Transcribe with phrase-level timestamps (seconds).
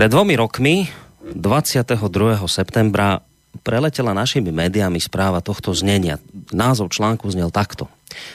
[0.00, 0.88] Pred dvomi rokmi,
[1.36, 2.00] 22.
[2.48, 3.20] septembra,
[3.60, 6.16] preletela našimi médiami správa tohto znenia.
[6.56, 7.84] Názov článku znel takto.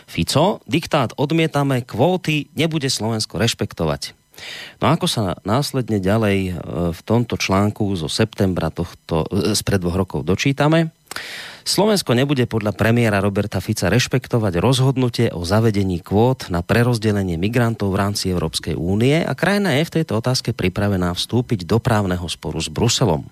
[0.05, 4.13] Fico, diktát odmietame, kvóty nebude Slovensko rešpektovať.
[4.77, 6.51] No ako sa následne ďalej e,
[6.93, 10.93] v tomto článku zo septembra tohto, e, z pred dvoch rokov dočítame,
[11.65, 18.05] Slovensko nebude podľa premiéra Roberta Fica rešpektovať rozhodnutie o zavedení kvót na prerozdelenie migrantov v
[18.05, 22.69] rámci Európskej únie a krajina je v tejto otázke pripravená vstúpiť do právneho sporu s
[22.69, 23.25] Bruselom.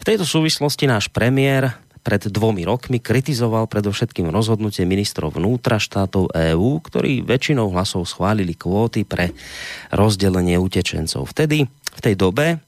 [0.00, 6.80] V tejto súvislosti náš premiér pred dvomi rokmi kritizoval predovšetkým rozhodnutie ministrov vnútra štátov EÚ,
[6.80, 9.36] ktorí väčšinou hlasov schválili kvóty pre
[9.92, 11.28] rozdelenie utečencov.
[11.28, 12.64] Vtedy, v tej dobe,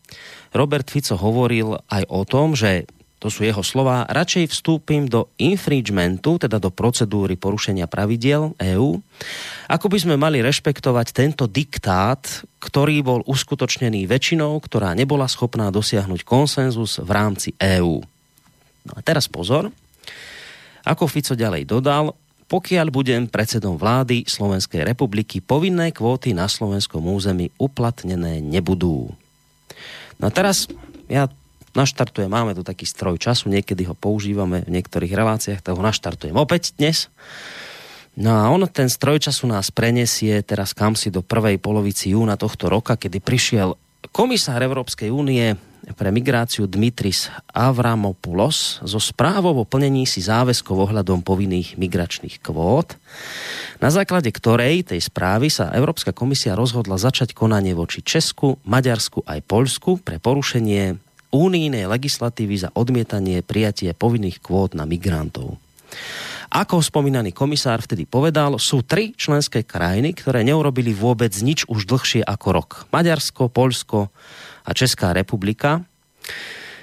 [0.52, 2.84] Robert Fico hovoril aj o tom, že
[3.22, 8.98] to sú jeho slova, radšej vstúpim do infringementu, teda do procedúry porušenia pravidiel EÚ,
[9.70, 12.18] ako by sme mali rešpektovať tento diktát,
[12.58, 18.02] ktorý bol uskutočnený väčšinou, ktorá nebola schopná dosiahnuť konsenzus v rámci EÚ.
[18.82, 19.70] No a teraz pozor,
[20.82, 22.18] ako Fico ďalej dodal,
[22.50, 29.14] pokiaľ budem predsedom vlády Slovenskej republiky, povinné kvóty na slovenskom území uplatnené nebudú.
[30.18, 30.66] No a teraz
[31.06, 31.30] ja
[31.76, 36.36] naštartujem, máme tu taký stroj času, niekedy ho používame v niektorých reláciách, tak ho naštartujem
[36.36, 37.12] opäť dnes.
[38.12, 42.36] No a on, ten stroj času nás prenesie teraz kam si do prvej polovici júna
[42.36, 43.72] tohto roka, kedy prišiel
[44.12, 45.56] komisár Európskej únie
[45.96, 52.94] pre migráciu Dmitris Avramopoulos so správou o plnení si záväzkov ohľadom povinných migračných kvót,
[53.82, 59.42] na základe ktorej tej správy sa Európska komisia rozhodla začať konanie voči Česku, Maďarsku aj
[59.42, 65.56] Poľsku pre porušenie únijnej legislatívy za odmietanie prijatie povinných kvót na migrantov.
[66.52, 72.20] Ako spomínaný komisár vtedy povedal, sú tri členské krajiny, ktoré neurobili vôbec nič už dlhšie
[72.28, 72.70] ako rok.
[72.92, 74.12] Maďarsko, Polsko
[74.68, 75.80] a Česká republika.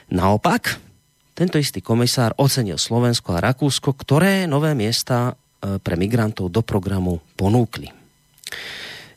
[0.09, 0.81] Naopak,
[1.37, 7.21] tento istý komisár ocenil Slovensko a Rakúsko, ktoré nové miesta e, pre migrantov do programu
[7.37, 7.93] ponúkli.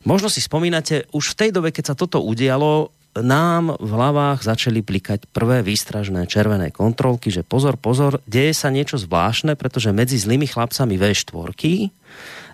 [0.05, 4.81] Možno si spomínate, už v tej dobe, keď sa toto udialo, nám v hlavách začali
[4.81, 10.49] plikať prvé výstražné červené kontrolky, že pozor, pozor, deje sa niečo zvláštne, pretože medzi zlými
[10.49, 11.53] chlapcami V4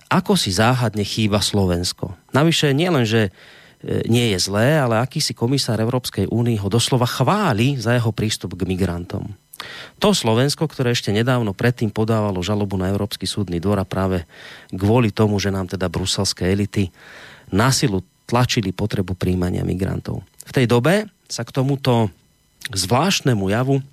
[0.09, 2.17] ako si záhadne chýba Slovensko.
[2.33, 3.31] Navyše nielen, že e,
[4.09, 8.65] nie je zlé, ale akýsi komisár Európskej únie ho doslova chváli za jeho prístup k
[8.65, 9.37] migrantom.
[10.01, 14.25] To Slovensko, ktoré ešte nedávno predtým podávalo žalobu na Európsky súdny dvor a práve
[14.73, 16.89] kvôli tomu, že nám teda bruselské elity
[17.53, 20.25] násilu tlačili potrebu príjmania migrantov.
[20.49, 22.09] V tej dobe sa k tomuto
[22.73, 23.85] zvláštnemu javu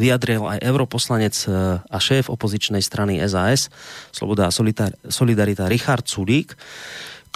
[0.00, 1.48] vyjadril aj europoslanec e,
[1.84, 3.68] a šéf opozičnej strany SAS,
[4.08, 4.54] Sloboda a
[5.12, 6.56] Solidarita Richard Sulík,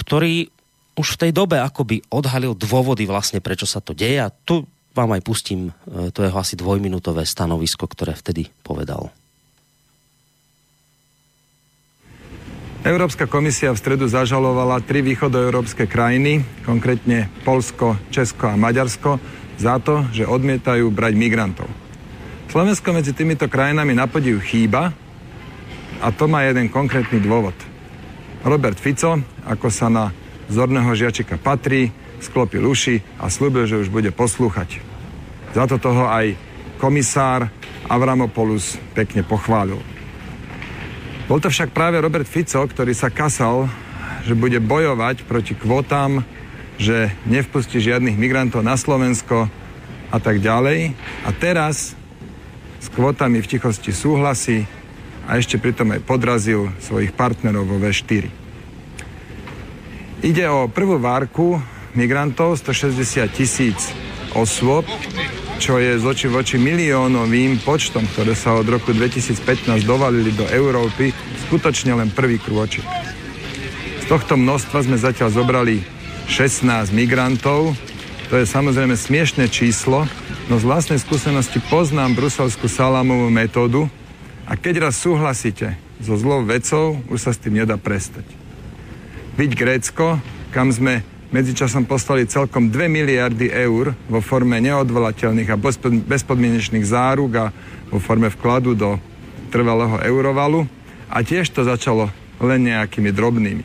[0.00, 0.48] ktorý
[0.96, 4.64] už v tej dobe akoby odhalil dôvody vlastne, prečo sa to deje a tu
[4.96, 9.12] vám aj pustím e, to jeho asi dvojminútové stanovisko, ktoré vtedy povedal.
[12.84, 19.16] Európska komisia v stredu zažalovala tri východoeurópske krajiny, konkrétne Polsko, Česko a Maďarsko,
[19.56, 21.68] za to, že odmietajú brať migrantov.
[22.52, 24.92] Slovensko medzi týmito krajinami na podiv chýba
[26.04, 27.56] a to má jeden konkrétny dôvod.
[28.44, 29.16] Robert Fico,
[29.48, 30.12] ako sa na
[30.52, 31.90] zorného žiačika patrí,
[32.20, 34.80] sklopil uši a slúbil, že už bude poslúchať.
[35.56, 36.36] Za to toho aj
[36.76, 37.48] komisár
[37.88, 39.95] Avramopoulos pekne pochválil.
[41.26, 43.66] Bol to však práve Robert Fico, ktorý sa kasal,
[44.22, 46.22] že bude bojovať proti kvotám,
[46.78, 49.50] že nevpustí žiadnych migrantov na Slovensko
[50.14, 50.94] a tak ďalej.
[51.26, 51.98] A teraz
[52.78, 54.70] s kvotami v tichosti súhlasí
[55.26, 58.30] a ešte pritom aj podrazil svojich partnerov vo V4.
[60.22, 61.58] Ide o prvú várku
[61.98, 63.90] migrantov, 160 tisíc
[64.30, 64.86] osôb,
[65.56, 71.16] čo je z oči voči miliónovým počtom, ktoré sa od roku 2015 dovalili do Európy,
[71.48, 72.84] skutočne len prvý krôčik.
[74.00, 75.80] Z tohto množstva sme zatiaľ zobrali
[76.28, 77.72] 16 migrantov.
[78.28, 80.04] To je samozrejme smiešné číslo,
[80.52, 83.88] no z vlastnej skúsenosti poznám bruselskú salámovú metódu
[84.44, 88.28] a keď raz súhlasíte so zlou vecou, už sa s tým nedá prestať.
[89.40, 90.20] Byť Grécko,
[90.52, 95.60] kam sme medzičasom poslali celkom 2 miliardy eur vo forme neodvolateľných a
[96.06, 97.44] bezpodmienečných záruk a
[97.90, 98.98] vo forme vkladu do
[99.50, 100.66] trvalého eurovalu
[101.10, 102.10] a tiež to začalo
[102.42, 103.64] len nejakými drobnými.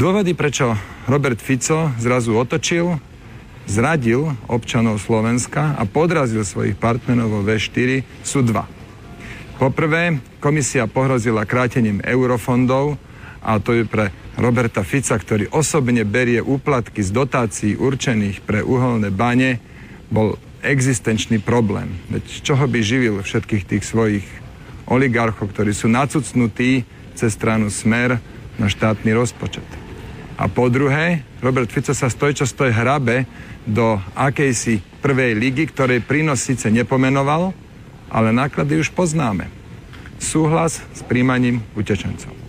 [0.00, 0.72] Dôvody, prečo
[1.10, 2.96] Robert Fico zrazu otočil,
[3.68, 8.64] zradil občanov Slovenska a podrazil svojich partnerov vo V4 sú dva.
[9.60, 12.96] Poprvé, komisia pohrozila krátením eurofondov
[13.44, 14.08] a to je pre
[14.40, 19.60] Roberta Fica, ktorý osobne berie úplatky z dotácií určených pre uholné bane,
[20.08, 21.92] bol existenčný problém.
[22.08, 24.24] Veď z čoho by živil všetkých tých svojich
[24.88, 28.16] oligarchov, ktorí sú nacucnutí cez stranu Smer
[28.56, 29.68] na štátny rozpočet.
[30.40, 33.28] A po druhé, Robert Fico sa stoj čo stoj hrabe
[33.68, 37.52] do akejsi prvej ligy, ktorej prínos síce nepomenoval,
[38.08, 39.52] ale náklady už poznáme.
[40.16, 42.39] Súhlas s príjmaním utečencov.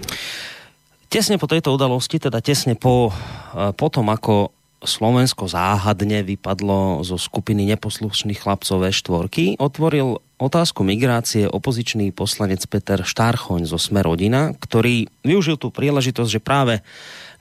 [1.11, 3.11] Tesne po tejto udalosti, teda tesne po,
[3.51, 11.51] e, po tom, ako Slovensko záhadne vypadlo zo skupiny neposlušných chlapcov V4, otvoril otázku migrácie
[11.51, 16.79] opozičný poslanec Peter Štárchoň zo Sme rodina, ktorý využil tú príležitosť, že práve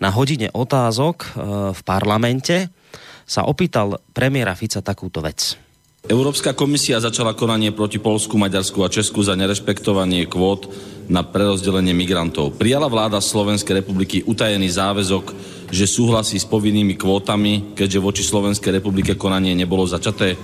[0.02, 1.28] na hodine otázok e,
[1.70, 2.74] v parlamente
[3.22, 5.69] sa opýtal premiéra Fica takúto vec.
[6.08, 10.72] Európska komisia začala konanie proti Polsku, Maďarsku a Česku za nerešpektovanie kvót
[11.12, 12.56] na prerozdelenie migrantov.
[12.56, 15.24] Prijala vláda Slovenskej republiky utajený záväzok,
[15.68, 20.40] že súhlasí s povinnými kvótami, keďže voči Slovenskej republike konanie nebolo začaté.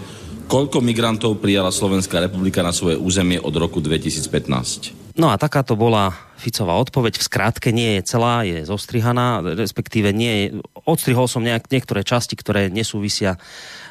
[0.46, 5.16] Koľko migrantov prijala Slovenská republika na svoje územie od roku 2015?
[5.18, 7.18] No a takáto bola Ficová odpoveď.
[7.18, 10.46] V skrátke nie je celá, je zostrihaná, respektíve nie je,
[10.84, 13.40] odstrihol som nejak, niektoré časti, ktoré nesúvisia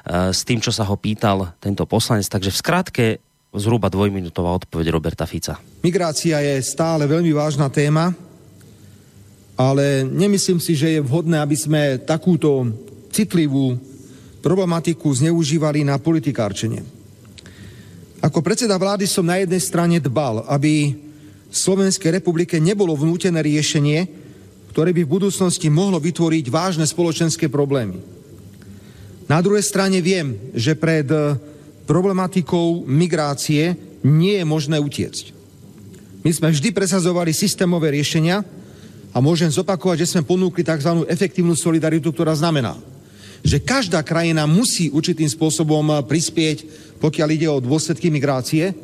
[0.06, 2.30] s tým, čo sa ho pýtal tento poslanec.
[2.30, 3.06] Takže v skratke
[3.56, 5.58] zhruba dvojminútová odpoveď Roberta Fica.
[5.82, 8.14] Migrácia je stále veľmi vážna téma,
[9.56, 12.68] ale nemyslím si, že je vhodné, aby sme takúto
[13.10, 13.80] citlivú
[14.44, 16.84] problematiku zneužívali na politikárčenie.
[18.20, 20.94] Ako predseda vlády som na jednej strane dbal, aby
[21.50, 24.06] Slovenskej republike nebolo vnútené riešenie,
[24.76, 28.15] ktoré by v budúcnosti mohlo vytvoriť vážne spoločenské problémy.
[29.26, 31.34] Na druhej strane viem, že pred eh,
[31.90, 33.74] problematikou migrácie
[34.06, 35.34] nie je možné utiecť.
[36.22, 38.46] My sme vždy presazovali systémové riešenia
[39.14, 41.06] a môžem zopakovať, že sme ponúkli tzv.
[41.10, 42.78] efektívnu solidaritu, ktorá znamená,
[43.46, 46.58] že každá krajina musí určitým spôsobom eh, prispieť,
[47.02, 48.78] pokiaľ ide o dôsledky migrácie,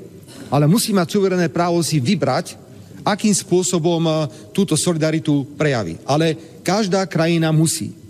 [0.50, 2.58] ale musí mať suverené právo si vybrať,
[3.06, 4.16] akým spôsobom eh,
[4.58, 6.02] túto solidaritu prejaví.
[6.10, 6.34] Ale
[6.66, 8.01] každá krajina musí.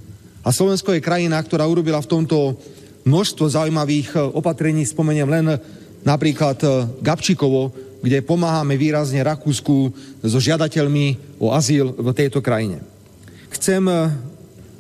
[0.42, 2.58] A Slovensko je krajina, ktorá urobila v tomto
[3.06, 4.86] množstvo zaujímavých e, opatrení.
[4.86, 5.46] Spomeniem len
[6.02, 6.68] napríklad e,
[7.02, 7.70] Gabčíkovo,
[8.02, 9.94] kde pomáhame výrazne Rakúsku
[10.26, 12.82] so žiadateľmi o azyl v tejto krajine.
[13.54, 14.10] Chcem e,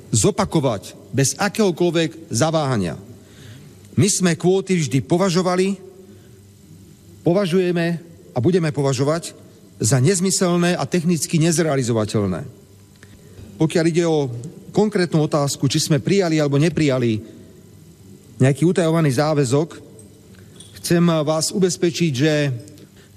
[0.10, 2.98] zopakovať bez akéhokoľvek zaváhania.
[3.94, 5.78] My sme kvóty vždy považovali,
[7.22, 8.02] považujeme
[8.34, 9.38] a budeme považovať
[9.82, 12.46] za nezmyselné a technicky nezrealizovateľné.
[13.62, 14.30] Pokiaľ ide o
[14.72, 17.20] konkrétnu otázku, či sme prijali alebo neprijali
[18.42, 19.78] nejaký utajovaný záväzok,
[20.82, 22.34] chcem vás ubezpečiť, že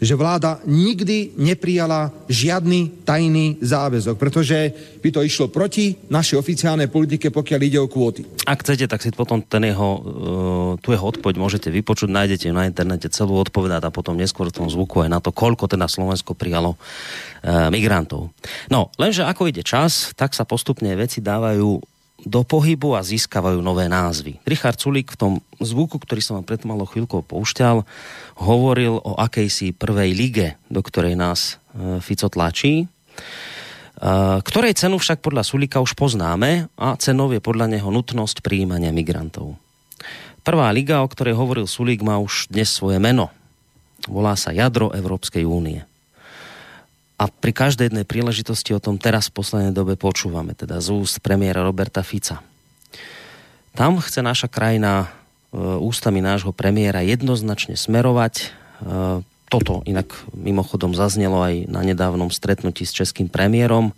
[0.03, 7.31] že vláda nikdy neprijala žiadny tajný záväzok, pretože by to išlo proti našej oficiálnej politike,
[7.31, 8.27] pokiaľ ide o kvóty.
[8.45, 10.03] Ak chcete, tak si potom ten jeho, uh,
[10.83, 14.67] tu jeho odpoveď môžete vypočuť, nájdete na internete celú odpoveď a potom neskôr v tom
[14.69, 18.35] zvuku aj na to, koľko teda Slovensko prijalo uh, migrantov.
[18.69, 21.94] No, lenže ako ide čas, tak sa postupne veci dávajú
[22.25, 24.41] do pohybu a získavajú nové názvy.
[24.49, 27.85] Richard Sulík v tom zvuku, ktorý som vám pred malou chvíľkou poušťal,
[28.41, 32.87] hovoril o akejsi prvej lige, do ktorej nás e, Fico tlačí, e,
[34.41, 39.61] ktorej cenu však podľa Sulíka už poznáme a cenou je podľa neho nutnosť príjmania migrantov.
[40.45, 43.33] Prvá liga, o ktorej hovoril Sulík, má už dnes svoje meno.
[44.05, 45.85] Volá sa Jadro Európskej únie
[47.15, 51.23] a pri každej jednej príležitosti o tom teraz v poslednej dobe počúvame, teda z úst
[51.23, 52.43] premiéra Roberta Fica.
[53.75, 58.35] Tam chce naša krajina e, ústami nášho premiéra jednoznačne smerovať.
[58.39, 58.47] E,
[59.47, 63.95] toto inak mimochodom zaznelo aj na nedávnom stretnutí s českým premiérom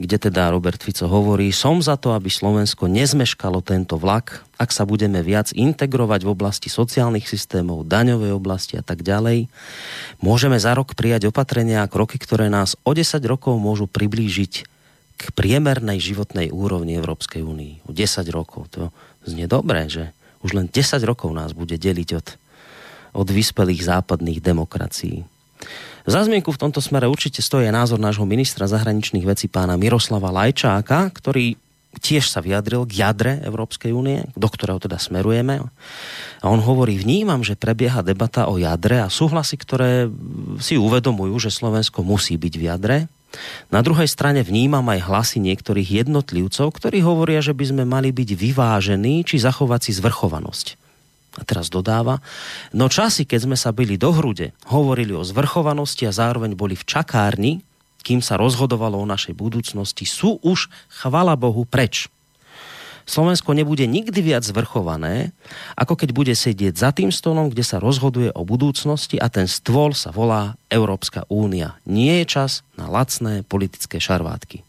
[0.00, 4.88] kde teda Robert Fico hovorí, som za to, aby Slovensko nezmeškalo tento vlak, ak sa
[4.88, 9.52] budeme viac integrovať v oblasti sociálnych systémov, daňovej oblasti a tak ďalej.
[10.24, 14.52] Môžeme za rok prijať opatrenia a kroky, ktoré nás o 10 rokov môžu priblížiť
[15.20, 17.84] k priemernej životnej úrovni Európskej únii.
[17.84, 18.72] O 10 rokov.
[18.72, 18.88] To
[19.28, 22.26] znie dobré, že už len 10 rokov nás bude deliť od,
[23.20, 25.28] od vyspelých západných demokracií.
[26.08, 31.12] Za zmienku v tomto smere určite stojí názor nášho ministra zahraničných vecí pána Miroslava Lajčáka,
[31.12, 31.60] ktorý
[31.98, 35.58] tiež sa vyjadril k jadre Európskej únie, do ktorého teda smerujeme.
[36.38, 40.06] A on hovorí, vnímam, že prebieha debata o jadre a súhlasy, ktoré
[40.62, 42.96] si uvedomujú, že Slovensko musí byť v jadre.
[43.70, 48.38] Na druhej strane vnímam aj hlasy niektorých jednotlivcov, ktorí hovoria, že by sme mali byť
[48.38, 50.79] vyvážení či zachovať si zvrchovanosť.
[51.38, 52.18] A teraz dodáva,
[52.74, 56.82] no časy, keď sme sa byli do hrude, hovorili o zvrchovanosti a zároveň boli v
[56.82, 57.52] čakárni,
[58.02, 62.10] kým sa rozhodovalo o našej budúcnosti, sú už, chvala Bohu, preč.
[63.10, 65.34] Slovensko nebude nikdy viac zvrchované,
[65.74, 69.98] ako keď bude sedieť za tým stolom, kde sa rozhoduje o budúcnosti a ten stôl
[69.98, 71.74] sa volá Európska únia.
[71.86, 74.62] Nie je čas na lacné politické šarvátky.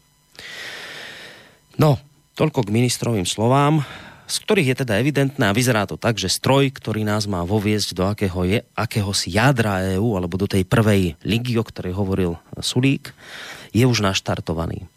[1.78, 2.02] No,
[2.34, 3.86] toľko k ministrovým slovám
[4.32, 7.92] z ktorých je teda evidentné a vyzerá to tak, že stroj, ktorý nás má voviesť
[7.92, 13.12] do akého je, akéhosi jadra EÚ alebo do tej prvej ligy, o ktorej hovoril Sulík,
[13.76, 14.88] je už naštartovaný.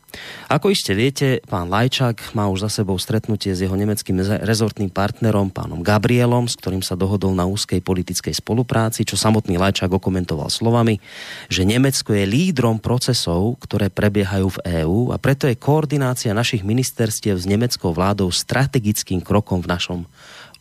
[0.45, 5.49] Ako iste viete, pán Lajčák má už za sebou stretnutie s jeho nemeckým rezortným partnerom,
[5.49, 11.01] pánom Gabrielom, s ktorým sa dohodol na úzkej politickej spolupráci, čo samotný Lajčák okomentoval slovami,
[11.49, 17.35] že Nemecko je lídrom procesov, ktoré prebiehajú v EÚ a preto je koordinácia našich ministerstiev
[17.35, 19.99] s nemeckou vládou strategickým krokom v našom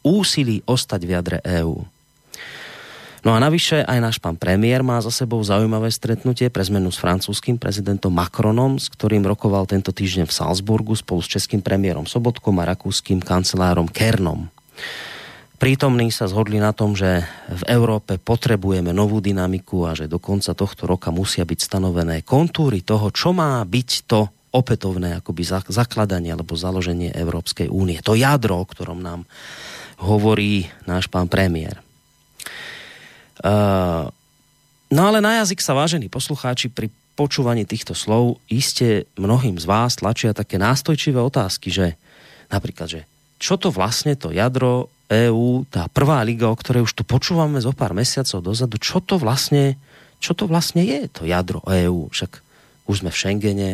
[0.04, 1.93] úsilí ostať v jadre EÚ.
[3.24, 7.00] No a navyše aj náš pán premiér má za sebou zaujímavé stretnutie pre zmenu s
[7.00, 12.60] francúzským prezidentom Macronom, s ktorým rokoval tento týždeň v Salzburgu spolu s českým premiérom Sobotkom
[12.60, 14.52] a rakúskym kancelárom Kernom.
[15.56, 20.52] Prítomní sa zhodli na tom, že v Európe potrebujeme novú dynamiku a že do konca
[20.52, 26.60] tohto roka musia byť stanovené kontúry toho, čo má byť to opätovné akoby zakladanie alebo
[26.60, 28.04] založenie Európskej únie.
[28.04, 29.24] To jadro, o ktorom nám
[30.04, 31.80] hovorí náš pán premiér.
[33.42, 34.06] Uh,
[34.94, 39.98] no ale na jazyk sa, vážení poslucháči, pri počúvaní týchto slov iste mnohým z vás
[39.98, 41.94] tlačia také nástojčivé otázky, že
[42.50, 43.00] napríklad, že
[43.38, 47.70] čo to vlastne to jadro EÚ, tá prvá liga, o ktorej už tu počúvame zo
[47.70, 49.78] pár mesiacov dozadu, čo to vlastne,
[50.18, 52.10] čo to vlastne je to jadro EÚ?
[52.10, 52.42] Však
[52.90, 53.70] už sme v Schengene,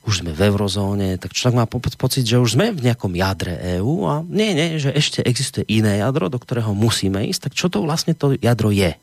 [0.00, 4.08] už sme v eurozóne, tak človek má pocit, že už sme v nejakom jadre EÚ
[4.08, 7.84] a nie, nie, že ešte existuje iné jadro, do ktorého musíme ísť, tak čo to
[7.84, 8.96] vlastne to jadro je?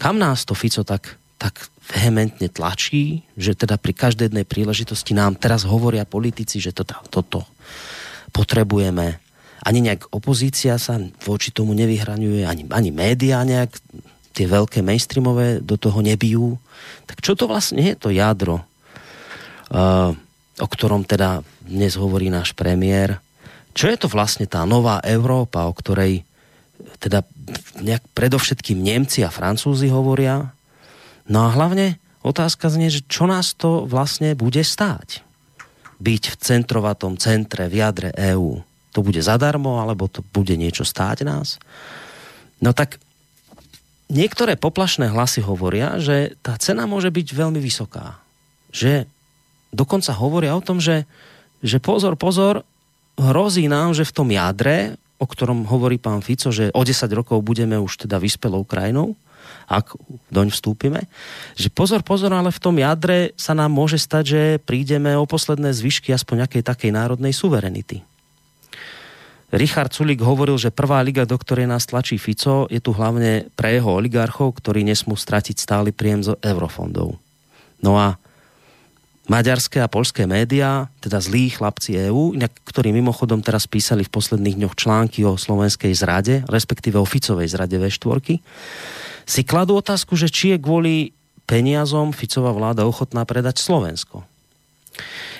[0.00, 5.36] Kam nás to Fico tak, tak vehementne tlačí, že teda pri každej jednej príležitosti nám
[5.36, 7.44] teraz hovoria politici, že toto, toto
[8.32, 9.20] potrebujeme.
[9.68, 10.96] Ani nejak opozícia sa
[11.28, 13.72] voči tomu nevyhraňuje, ani, ani médiá nejak
[14.32, 16.56] tie veľké mainstreamové do toho nebijú.
[17.08, 18.64] Tak čo to vlastne je to jadro
[19.70, 23.18] o ktorom teda dnes hovorí náš premiér.
[23.76, 26.24] Čo je to vlastne tá nová Európa, o ktorej
[26.96, 27.24] teda
[27.80, 30.54] nejak predovšetkým Nemci a Francúzi hovoria?
[31.28, 35.20] No a hlavne otázka znie, že čo nás to vlastne bude stáť?
[35.96, 38.64] Byť v centrovatom centre, v jadre EÚ.
[38.96, 41.60] To bude zadarmo, alebo to bude niečo stáť nás?
[42.64, 42.96] No tak
[44.08, 48.16] niektoré poplašné hlasy hovoria, že tá cena môže byť veľmi vysoká.
[48.72, 49.04] Že
[49.76, 51.04] dokonca hovoria o tom, že,
[51.60, 52.64] že pozor, pozor,
[53.20, 57.44] hrozí nám, že v tom jadre, o ktorom hovorí pán Fico, že o 10 rokov
[57.44, 59.16] budeme už teda vyspelou krajinou,
[59.66, 59.98] ak
[60.30, 61.10] doň vstúpime,
[61.58, 65.74] že pozor, pozor, ale v tom jadre sa nám môže stať, že prídeme o posledné
[65.74, 68.06] zvyšky aspoň nejakej takej národnej suverenity.
[69.54, 73.78] Richard Sulik hovoril, že prvá liga, do ktorej nás tlačí Fico, je tu hlavne pre
[73.78, 77.14] jeho oligarchov, ktorí nesmú stratiť stály príjem z eurofondov.
[77.78, 78.18] No a
[79.26, 84.74] maďarské a polské médiá, teda zlí chlapci EÚ, ktorí mimochodom teraz písali v posledných dňoch
[84.78, 88.38] články o slovenskej zrade, respektíve o Ficovej zrade V4,
[89.26, 90.94] si kladú otázku, že či je kvôli
[91.46, 94.22] peniazom Ficová vláda ochotná predať Slovensko.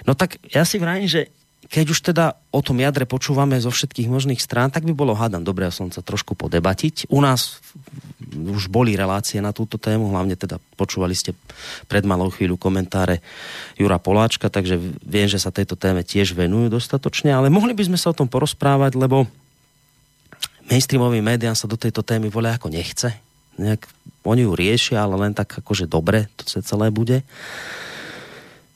[0.06, 1.30] No tak ja si vrajím, že
[1.66, 5.42] keď už teda o tom jadre počúvame zo všetkých možných strán, tak by bolo, hádam,
[5.42, 7.10] dobre som sa trošku podebatiť.
[7.10, 7.58] U nás
[8.32, 11.34] už boli relácie na túto tému, hlavne teda počúvali ste
[11.90, 13.18] pred malou chvíľu komentáre
[13.74, 17.98] Jura Poláčka, takže viem, že sa tejto téme tiež venujú dostatočne, ale mohli by sme
[17.98, 19.26] sa o tom porozprávať, lebo
[20.70, 23.14] mainstreamovým médiám sa do tejto témy volia ako nechce.
[23.56, 23.88] Nejak,
[24.28, 27.24] oni ju riešia, ale len tak akože dobre to celé bude.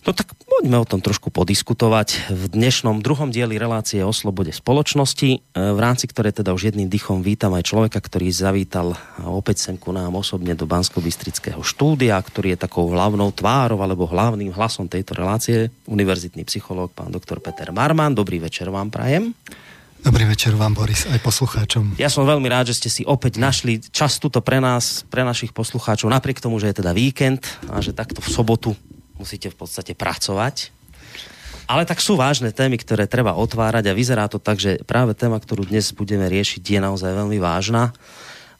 [0.00, 5.30] No tak poďme o tom trošku podiskutovať v dnešnom druhom dieli relácie o slobode spoločnosti,
[5.36, 9.76] e, v rámci ktorej teda už jedným dychom vítam aj človeka, ktorý zavítal opäť sem
[9.76, 11.04] ku nám osobne do bansko
[11.60, 17.44] štúdia, ktorý je takou hlavnou tvárou alebo hlavným hlasom tejto relácie, univerzitný psychológ pán doktor
[17.44, 18.16] Peter Marman.
[18.16, 19.36] Dobrý večer vám prajem.
[20.00, 22.00] Dobrý večer vám, Boris, aj poslucháčom.
[22.00, 25.52] Ja som veľmi rád, že ste si opäť našli čas tuto pre nás, pre našich
[25.52, 28.72] poslucháčov, napriek tomu, že je teda víkend a že takto v sobotu
[29.20, 30.72] musíte v podstate pracovať.
[31.70, 35.38] Ale tak sú vážne témy, ktoré treba otvárať a vyzerá to tak, že práve téma,
[35.38, 37.94] ktorú dnes budeme riešiť, je naozaj veľmi vážna.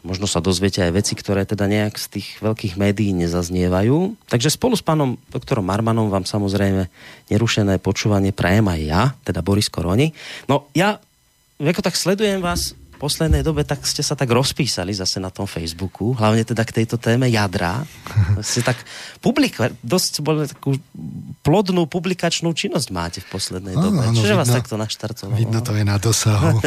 [0.01, 4.17] Možno sa dozviete aj veci, ktoré teda nejak z tých veľkých médií nezaznievajú.
[4.31, 6.89] Takže spolu s pánom doktorom Marmanom vám samozrejme
[7.29, 10.15] nerušené počúvanie prajem aj ja, teda Boris Koroni.
[10.49, 10.97] No ja,
[11.61, 16.13] ako tak sledujem vás poslednej dobe tak ste sa tak rozpísali zase na tom Facebooku,
[16.13, 17.81] hlavne teda k tejto téme jadra.
[18.45, 18.77] ste tak
[19.19, 20.77] publika, dosť bol takú
[21.41, 24.05] plodnú publikačnú činnosť máte v poslednej Áno, dobe.
[24.05, 25.35] áno, vás vidno- takto naštartovalo?
[25.35, 26.61] Vidno to je na dosahu,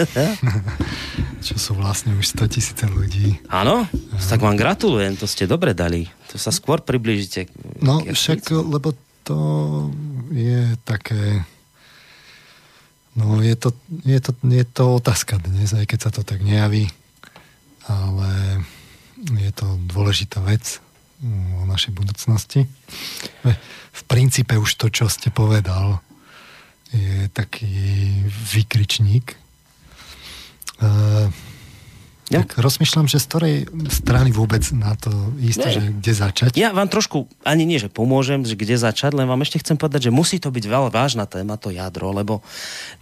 [1.45, 3.37] čo sú vlastne už 100 tisíce ľudí.
[3.47, 3.85] Áno?
[4.17, 6.09] Tak vám gratulujem, to ste dobre dali.
[6.27, 7.45] To sa skôr priblížite.
[7.45, 9.37] k- No však, lebo to
[10.29, 11.45] je také...
[13.13, 13.69] No je to,
[14.05, 16.89] je, to, je to otázka dnes, aj keď sa to tak nejaví,
[17.85, 18.61] ale
[19.37, 20.81] je to dôležitá vec
[21.21, 22.65] mm, o našej budúcnosti.
[23.93, 26.01] V princípe už to, čo ste povedal,
[26.89, 27.69] je taký
[28.53, 29.37] vykričník.
[30.81, 31.29] Ja.
[32.31, 33.55] Tak rozmýšľam, že z ktorej
[33.91, 36.51] strany vôbec na to ísť, že kde začať.
[36.55, 40.07] Ja vám trošku, ani nie, že pomôžem, že kde začať, len vám ešte chcem povedať,
[40.07, 42.39] že musí to byť veľmi vážna téma, to jadro, lebo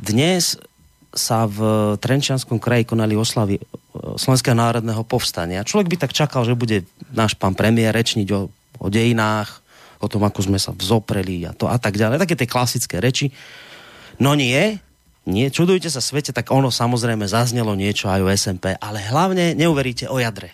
[0.02, 0.58] dnes
[1.12, 1.60] sa v
[2.00, 3.64] Trenčianskom kraji konali oslavy e,
[4.16, 5.68] Slovenského národného povstania.
[5.68, 8.48] Človek by tak čakal, že bude náš pán premiér rečniť o,
[8.80, 9.60] o dejinách,
[10.00, 12.24] o tom, ako sme sa vzopreli a to a tak ďalej.
[12.24, 13.30] Také tie klasické reči.
[14.18, 14.80] No nie,
[15.32, 20.12] nie, čudujte sa svete, tak ono samozrejme zaznelo niečo aj o SMP, ale hlavne neuveríte
[20.12, 20.52] o jadre.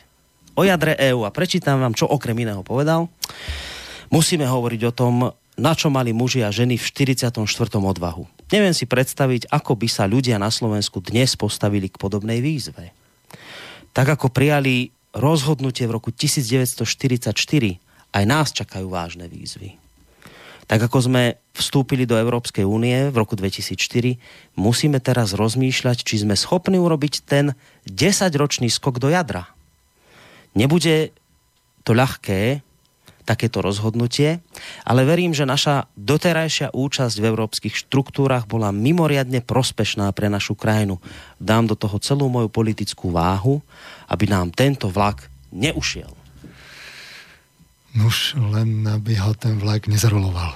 [0.54, 3.10] O jadre EÚ a prečítam vám, čo okrem iného povedal.
[4.14, 5.14] Musíme hovoriť o tom,
[5.58, 7.34] na čo mali muži a ženy v 44.
[7.82, 8.30] odvahu.
[8.54, 12.94] Neviem si predstaviť, ako by sa ľudia na Slovensku dnes postavili k podobnej výzve.
[13.92, 17.34] Tak ako prijali rozhodnutie v roku 1944,
[18.14, 19.87] aj nás čakajú vážne výzvy.
[20.68, 21.24] Tak ako sme
[21.56, 24.20] vstúpili do Európskej únie v roku 2004,
[24.60, 27.56] musíme teraz rozmýšľať, či sme schopní urobiť ten
[27.88, 29.48] 10-ročný skok do jadra.
[30.60, 31.16] Nebude
[31.88, 32.68] to ľahké,
[33.28, 34.40] takéto rozhodnutie,
[34.88, 41.04] ale verím, že naša doterajšia účasť v európskych štruktúrach bola mimoriadne prospešná pre našu krajinu.
[41.36, 43.60] Dám do toho celú moju politickú váhu,
[44.08, 46.17] aby nám tento vlak neušiel.
[47.98, 50.54] Nuž, len aby ho ten vlak nezroloval.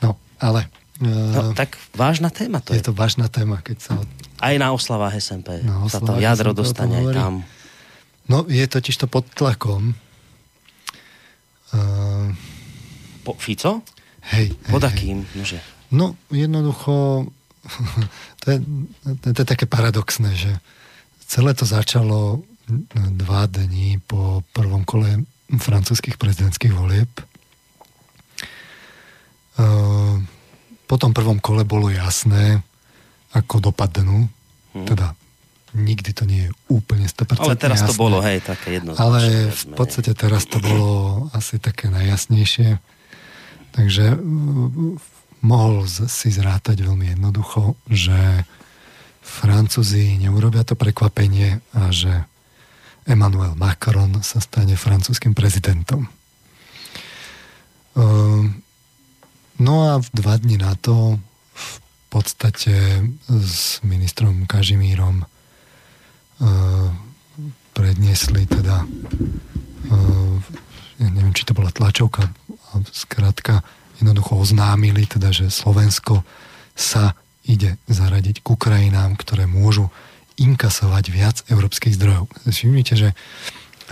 [0.00, 0.66] No, ale...
[0.72, 2.88] No, Uh, tak vážna téma to je je.
[2.88, 3.92] to vážna téma, keď sa...
[4.36, 7.34] Aj na oslavách SMP Na sa to jadro SMP dostane aj tam.
[8.28, 9.96] No, je totiž to pod tlakom.
[11.72, 12.36] Uh,
[13.24, 13.80] Po, Fico?
[14.36, 15.24] hej, Pod akým?
[15.88, 17.24] No, jednoducho,
[18.44, 18.58] to je,
[19.24, 20.52] to je také paradoxné, že
[21.24, 22.44] celé to začalo
[23.16, 25.24] dva dní po prvom kole
[25.56, 27.10] francúzských prezidentských volieb.
[29.58, 30.26] Ehm,
[30.86, 32.66] Po tom prvom kole bolo jasné,
[33.30, 34.26] ako dopadnú.
[34.74, 35.14] Teda
[35.70, 38.02] nikdy to nie je úplne 100% Ale teraz to jasné.
[38.02, 39.06] bolo, hej, také jednoznačné.
[39.06, 39.20] Ale
[39.54, 40.90] v podstate teraz to bolo
[41.30, 42.82] asi také najjasnejšie.
[43.70, 44.98] Takže mm,
[45.46, 48.42] mohol si zrátať veľmi jednoducho, že
[49.22, 52.26] Francúzi neurobia to prekvapenie a že
[53.10, 56.06] Emmanuel Macron sa stane francúzským prezidentom.
[57.98, 58.62] Ehm,
[59.60, 61.20] No a v dva dní na to
[61.52, 61.74] v
[62.08, 66.88] podstate s ministrom Kažimírom eh,
[67.76, 68.88] predniesli teda
[69.92, 70.36] eh,
[70.96, 72.32] ja neviem, či to bola tlačovka
[72.72, 73.60] ale skrátka
[74.00, 76.24] jednoducho oznámili teda, že Slovensko
[76.72, 77.12] sa
[77.44, 79.92] ide zaradiť k krajinám, ktoré môžu
[80.40, 82.32] inkasovať viac európskych zdrojov.
[82.48, 83.08] Všimnite, že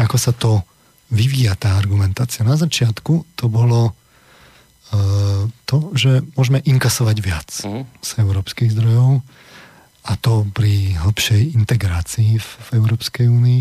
[0.01, 0.65] ako sa to
[1.13, 2.45] vyvíja tá argumentácia.
[2.45, 7.83] Na začiatku to bolo eh, to, že môžeme inkasovať viac Mhm.
[8.01, 9.21] z európskych zdrojov
[10.09, 13.61] a to pri hlbšej integrácii v, v Európskej únii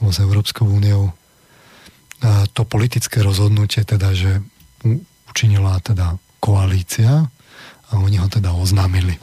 [0.00, 1.14] alebo s Európskou úniou
[2.20, 4.44] a to politické rozhodnutie teda, že
[5.32, 7.32] učinila teda koalícia
[7.88, 9.16] a oni ho teda oznámili.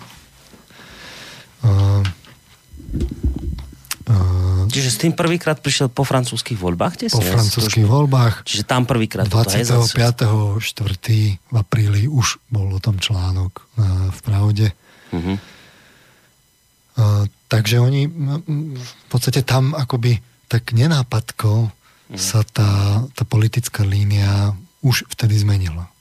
[1.61, 2.01] Uh,
[4.07, 6.93] uh, Čiže s tým prvýkrát prišiel po francúzských voľbách?
[6.97, 7.23] po tesne?
[7.29, 10.59] francúzských voľbách Čiže tam prvýkrát toto, hej, za- 25.4.
[11.39, 14.67] v apríli už bol o tom článok uh, v Pravde.
[15.11, 15.33] Mhm.
[16.97, 21.69] Uh, takže oni v podstate tam akoby tak nenápadko
[22.07, 22.15] Mhm.
[22.17, 22.71] sa tá,
[23.11, 25.91] tá politická línia už vtedy zmenila.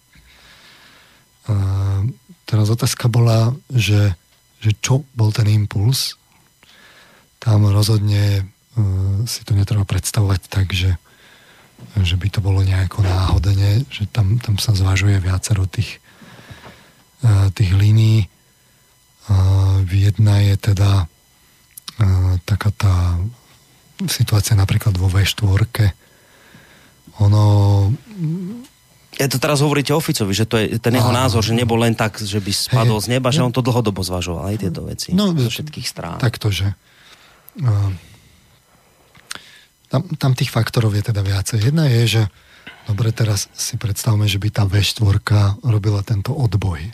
[1.46, 2.06] Uh,
[2.42, 4.14] teraz otázka bola, že,
[4.58, 6.14] že čo bol ten impuls.
[7.46, 10.98] Tam rozhodne uh, si to netreba predstavovať tak, že,
[11.94, 16.02] že by to bolo nejako náhodene, že tam, tam sa zvažuje viacero tých,
[17.22, 18.26] uh, tých línií.
[19.30, 21.06] Uh, jedna je teda
[22.44, 23.16] taká tá
[24.04, 25.48] situácia napríklad vo V4.
[27.24, 27.42] Ono...
[29.16, 31.24] Ja to teraz hovoríte o Ficovi, že to je ten jeho Áno.
[31.24, 34.52] názor, že nebol len tak, že by spadol z neba, že on to dlhodobo zvažoval
[34.52, 35.16] aj tieto veci.
[35.16, 36.20] No, zo všetkých strán.
[36.20, 36.76] Takto, že
[39.88, 41.72] tam, tam tých faktorov je teda viacej.
[41.72, 42.22] Jedna je, že
[42.90, 45.22] dobre, teraz si predstavme, že by tá V4
[45.64, 46.92] robila tento odboj.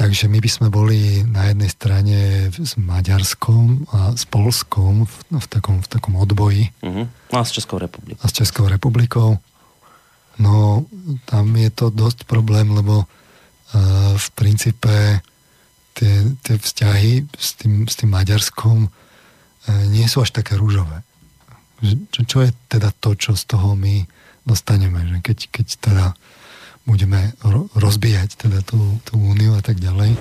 [0.00, 5.46] Takže my by sme boli na jednej strane s Maďarskom a s Polskom v, v,
[5.50, 6.72] takom, v takom odboji.
[6.80, 7.04] Uh-huh.
[7.36, 8.16] A s Českou republikou.
[8.16, 9.36] A s Českou republikou.
[10.40, 10.88] No,
[11.28, 15.20] tam je to dosť problém, lebo uh, v princípe
[15.94, 18.90] tie, tie vzťahy s tým, s tým Maďarskom uh,
[19.90, 21.02] nie sú až také rúžové.
[22.12, 24.04] Čo, čo je teda to, čo z toho my
[24.44, 25.00] dostaneme?
[25.00, 26.06] Že keď, keď teda
[26.84, 27.32] budeme
[27.76, 30.16] rozbíjať teda tú, tú úniu a tak ďalej.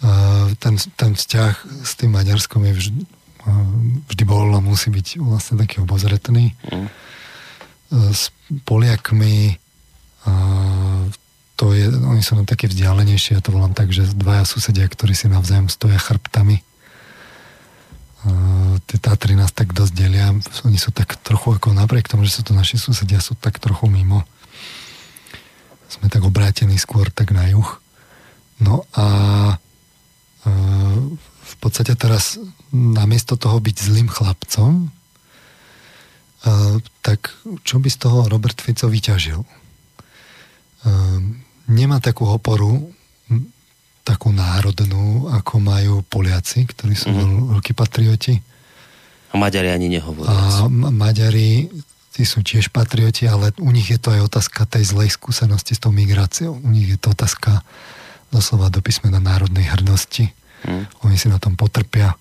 [0.00, 3.02] Uh, ten, ten vzťah s tým Maďarskom je vždy,
[3.44, 3.72] uh,
[4.08, 6.56] vždy bol a musí byť vlastne taký obozretný.
[6.68, 6.88] Mm.
[7.90, 8.30] S
[8.64, 9.58] Poliakmi
[11.60, 15.12] to je, oni sú nám také vzdialenejšie, ja to volám tak, že dvaja susedia, ktorí
[15.12, 16.64] si navzájom stoja chrbtami.
[18.24, 20.32] Uh, tie Tatry nás tak dosť delia.
[20.64, 23.92] Oni sú tak trochu ako napriek tomu, že sú to naši susedia, sú tak trochu
[23.92, 24.24] mimo.
[25.92, 27.68] Sme tak obrátení skôr tak na juh.
[28.56, 29.06] No a
[30.48, 30.96] uh,
[31.44, 32.40] v podstate teraz
[32.72, 37.36] namiesto toho byť zlým chlapcom, uh, tak
[37.68, 39.44] čo by z toho Robert Fico vyťažil?
[41.68, 42.92] Nemá takú oporu
[44.00, 47.54] takú národnú, ako majú Poliaci, ktorí sú mm-hmm.
[47.54, 48.34] veľkí patrioti.
[49.30, 50.32] A Maďari ani nehovoria.
[50.32, 51.70] A Maďari,
[52.10, 55.82] tí sú tiež patrioti, ale u nich je to aj otázka tej zlej skúsenosti s
[55.84, 56.58] tou migráciou.
[56.58, 57.62] U nich je to otázka
[58.34, 60.32] doslova do písmena národnej hrdosti.
[60.66, 60.84] Mm.
[61.06, 62.16] Oni si na tom potrpia.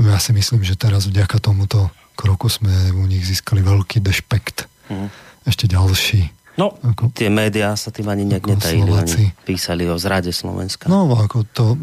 [0.00, 1.88] Ja si myslím, že teraz vďaka tomuto
[2.20, 4.68] kroku sme u nich získali veľký dešpekt.
[4.92, 5.08] Mm.
[5.48, 8.92] Ešte ďalší No, ako, tie médiá sa tým ani nejak netajili.
[8.92, 10.92] Oni písali o zrade Slovenska.
[10.92, 11.80] No, ako to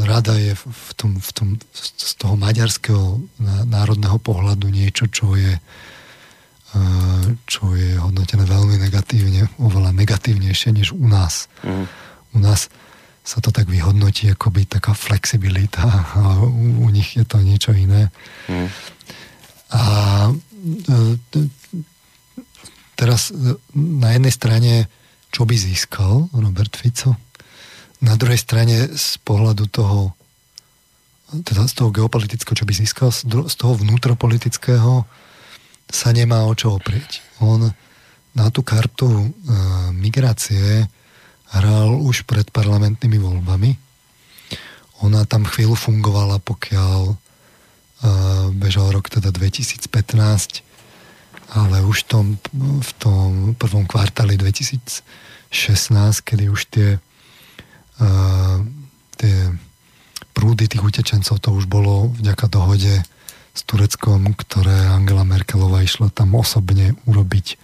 [0.00, 3.20] zrada je v tom, v tom, z toho maďarského
[3.68, 5.60] národného pohľadu niečo, čo je
[7.46, 11.48] čo je hodnotené veľmi negatívne, oveľa negatívnejšie než u nás.
[11.62, 11.86] Mm.
[12.34, 12.68] U nás
[13.26, 17.74] sa to tak vyhodnotí, ako by taká flexibilita a u, u nich je to niečo
[17.74, 18.12] iné.
[18.46, 18.68] Mm.
[19.72, 19.82] A
[20.30, 21.14] e,
[22.96, 24.72] teraz e, na jednej strane,
[25.30, 27.14] čo by získal Robert Fico,
[28.00, 30.16] na druhej strane z pohľadu toho
[31.26, 35.02] teda z toho geopolitického, čo by získal, z toho vnútropolitického
[35.90, 37.22] sa nemá o čo oprieť.
[37.42, 37.66] On
[38.36, 39.26] na tú kartu e,
[39.90, 40.86] migrácie
[41.50, 43.70] hral už pred parlamentnými voľbami.
[45.02, 47.14] Ona tam chvíľu fungovala, pokiaľ e,
[48.54, 50.65] bežal rok teda 2015
[51.54, 52.26] ale už v tom,
[52.82, 55.02] v tom prvom kvartáli 2016,
[56.26, 56.98] kedy už tie,
[58.02, 58.58] uh,
[59.14, 59.36] tie
[60.34, 63.02] prúdy tých utečencov, to už bolo vďaka dohode
[63.56, 67.56] s Tureckom, ktoré Angela Merkelová išla tam osobne urobiť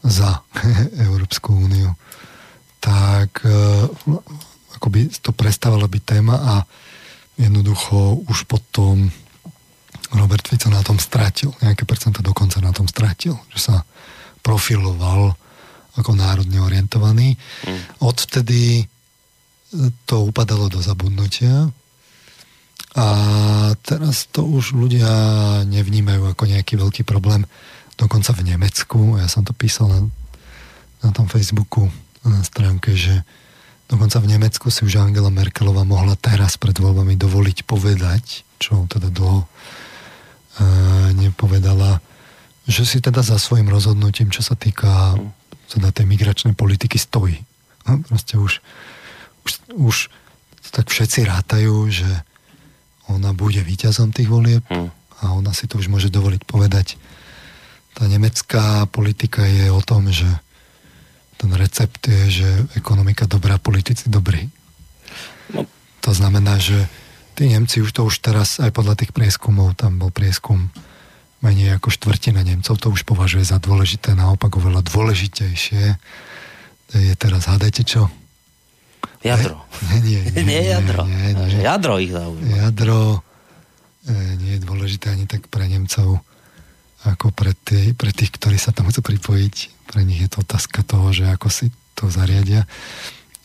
[0.00, 0.40] za
[1.06, 1.92] Európsku úniu,
[2.80, 3.86] tak uh,
[4.80, 6.54] akoby to prestávalo byť téma a
[7.36, 9.12] jednoducho už potom
[10.10, 13.76] Robert Fico na tom stratil, nejaké percenta dokonca na tom stratil, že sa
[14.42, 15.38] profiloval
[15.98, 17.38] ako národne orientovaný.
[17.66, 17.80] Mm.
[18.02, 18.84] Odvtedy e,
[20.06, 21.70] to upadalo do zabudnutia
[22.98, 23.06] a
[23.86, 25.10] teraz to už ľudia
[25.66, 27.46] nevnímajú ako nejaký veľký problém.
[27.94, 30.00] Dokonca v Nemecku, ja som to písal na,
[31.06, 31.86] na tom Facebooku
[32.26, 33.22] na stránke, že
[33.86, 39.08] dokonca v Nemecku si už Angela Merkelová mohla teraz pred voľbami dovoliť povedať, čo teda
[39.08, 39.46] dlho
[41.16, 42.00] nepovedala,
[42.68, 45.18] že si teda za svojim rozhodnutím, čo sa týka
[45.70, 47.38] teda tej migračnej politiky, stojí.
[47.86, 48.58] No, proste už,
[49.46, 49.96] už, už
[50.70, 52.10] tak všetci rátajú, že
[53.10, 54.90] ona bude víťazom tých volieb hm.
[55.22, 56.94] a ona si to už môže dovoliť povedať.
[57.94, 60.26] Tá nemecká politika je o tom, že
[61.40, 64.46] ten recept je, že ekonomika dobrá, politici dobrí.
[65.50, 65.66] No.
[66.04, 66.86] To znamená, že
[67.40, 70.68] tí Nemci už to už teraz, aj podľa tých prieskumov, tam bol prieskum
[71.40, 75.96] menej ako štvrtina Nemcov to už považuje za dôležité, naopak oveľa dôležitejšie
[76.92, 78.12] je teraz, hádajte čo?
[79.24, 79.64] Jadro.
[79.88, 81.08] Nie, nie, nie, nie jadro.
[81.08, 81.64] Nie, nie.
[81.64, 82.68] Jadro ich zaujíma.
[82.68, 83.24] Jadro
[84.04, 86.20] e, nie je dôležité ani tak pre Nemcov,
[87.08, 89.88] ako pre, tý, pre tých, ktorí sa tam chcú pripojiť.
[89.88, 92.68] Pre nich je to otázka toho, že ako si to zariadia.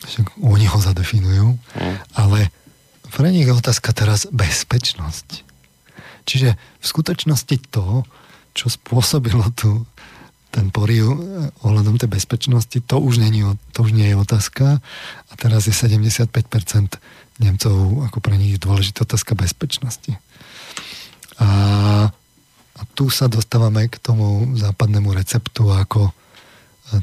[0.04, 1.56] Však oni ho zadefinujú.
[1.80, 1.96] Mm.
[2.12, 2.52] Ale
[3.16, 5.40] pre nich je otázka teraz bezpečnosť.
[6.28, 8.04] Čiže v skutočnosti to,
[8.52, 9.88] čo spôsobilo tú,
[10.52, 11.16] ten poriv e,
[11.64, 13.40] ohľadom tej bezpečnosti, to už, nie,
[13.72, 14.84] to už nie je otázka.
[15.28, 16.28] A teraz je 75%
[17.40, 20.12] Nemcov, ako pre nich dôležitá otázka bezpečnosti.
[21.40, 21.48] A,
[22.76, 26.12] a tu sa dostávame k tomu západnému receptu, ako e,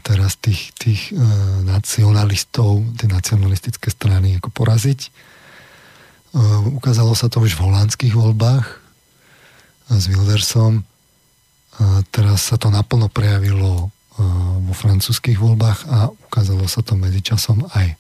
[0.06, 1.18] teraz tých, tých e,
[1.66, 5.33] nacionalistov, tie nacionalistické strany ako poraziť.
[6.34, 6.42] E,
[6.74, 8.76] ukázalo sa to už v holandských voľbách e,
[9.94, 10.82] s Wildersom.
[11.74, 14.22] A teraz sa to naplno prejavilo e,
[14.66, 17.98] vo francúzských voľbách a ukázalo sa to medzičasom aj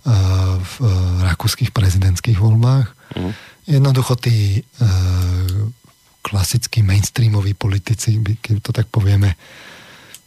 [0.00, 0.74] v
[1.28, 2.88] rakúskych prezidentských voľbách.
[3.20, 3.36] Mm.
[3.68, 4.64] Jednoducho tí
[6.24, 9.36] klasickí mainstreamoví politici, keď to tak povieme,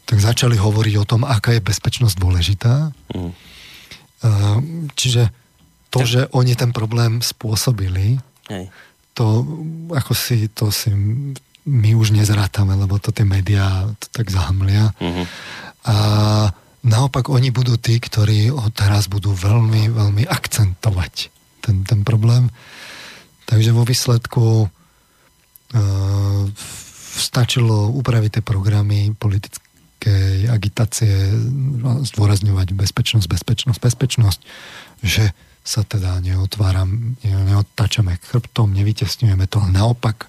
[0.05, 2.93] tak začali hovoriť o tom, aká je bezpečnosť dôležitá.
[3.17, 3.33] Mm.
[4.93, 5.33] Čiže
[5.93, 8.17] to, že oni ten problém spôsobili,
[8.49, 8.73] Hej.
[9.13, 9.45] to
[9.93, 10.89] ako si, to si
[11.63, 14.91] my už nezrátame, lebo to tie médiá to tak zahamlia.
[14.99, 15.25] Mm-hmm.
[15.88, 15.95] A
[16.84, 21.32] Naopak oni budú tí, ktorí od teraz budú veľmi, veľmi akcentovať
[21.63, 22.51] ten, ten problém.
[23.47, 25.79] Takže vo výsledku e,
[27.15, 31.32] stačilo upraviť tie programy politickej agitácie,
[32.03, 34.39] zdôrazňovať bezpečnosť, bezpečnosť, bezpečnosť,
[35.08, 35.32] že
[35.63, 40.28] sa teda neotváram, neodtačame chrbtom, nevytesňujeme to, ale naopak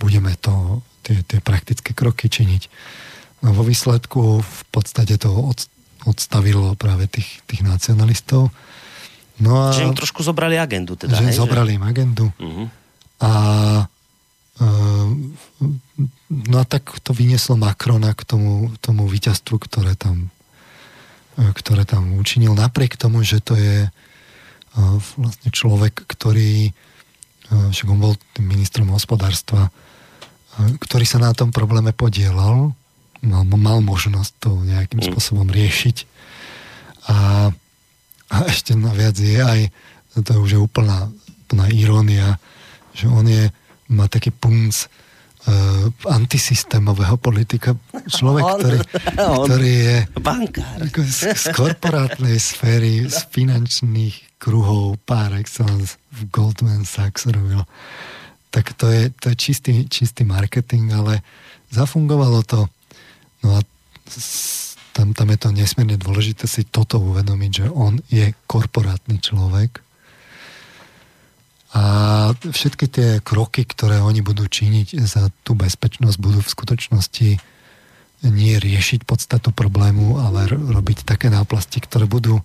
[0.00, 2.62] budeme to, tie, tie praktické kroky činiť.
[3.44, 5.68] No vo výsledku v podstate to od,
[6.08, 8.48] odstavilo práve tých, tých nacionalistov.
[9.36, 10.96] No a, že im trošku zobrali agendu.
[10.96, 11.76] Teda, že hej, zobrali že...
[11.76, 12.26] im agendu.
[12.40, 12.66] Uh-huh.
[13.20, 13.32] A
[14.64, 15.08] uh,
[16.32, 20.32] no a tak to vynieslo Macrona k tomu, tomu víťazstvu, ktoré tam,
[21.36, 22.56] uh, ktoré tam učinil.
[22.56, 23.92] Napriek tomu, že to je
[25.16, 31.94] vlastne človek, ktorý uh, však on bol ministrom hospodárstva, uh, ktorý sa na tom probléme
[31.94, 32.74] podielal
[33.24, 35.06] mal, mal možnosť to nejakým mm.
[35.10, 35.96] spôsobom riešiť.
[37.08, 37.48] A,
[38.32, 39.60] a ešte naviac je aj,
[40.24, 41.08] to už je úplná,
[41.48, 42.36] úplná irónia,
[42.94, 43.50] že on je,
[43.90, 47.76] má taký punc uh, antisystémového politika.
[48.04, 48.78] Človek, on, ktorý,
[49.32, 50.78] on, ktorý je bankár.
[50.88, 57.64] Z, z korporátnej sféry, z finančných kruhov par excellence v Goldman Sachs robil.
[58.52, 61.24] Tak to je, to je čistý, čistý marketing, ale
[61.72, 62.70] zafungovalo to
[63.44, 63.62] No a
[64.96, 69.84] tam, tam je to nesmierne dôležité si toto uvedomiť, že on je korporátny človek
[71.74, 71.82] a
[72.38, 77.28] všetky tie kroky, ktoré oni budú činiť za tú bezpečnosť, budú v skutočnosti
[78.28, 82.40] nie riešiť podstatu problému, ale robiť také náplasti, ktoré budú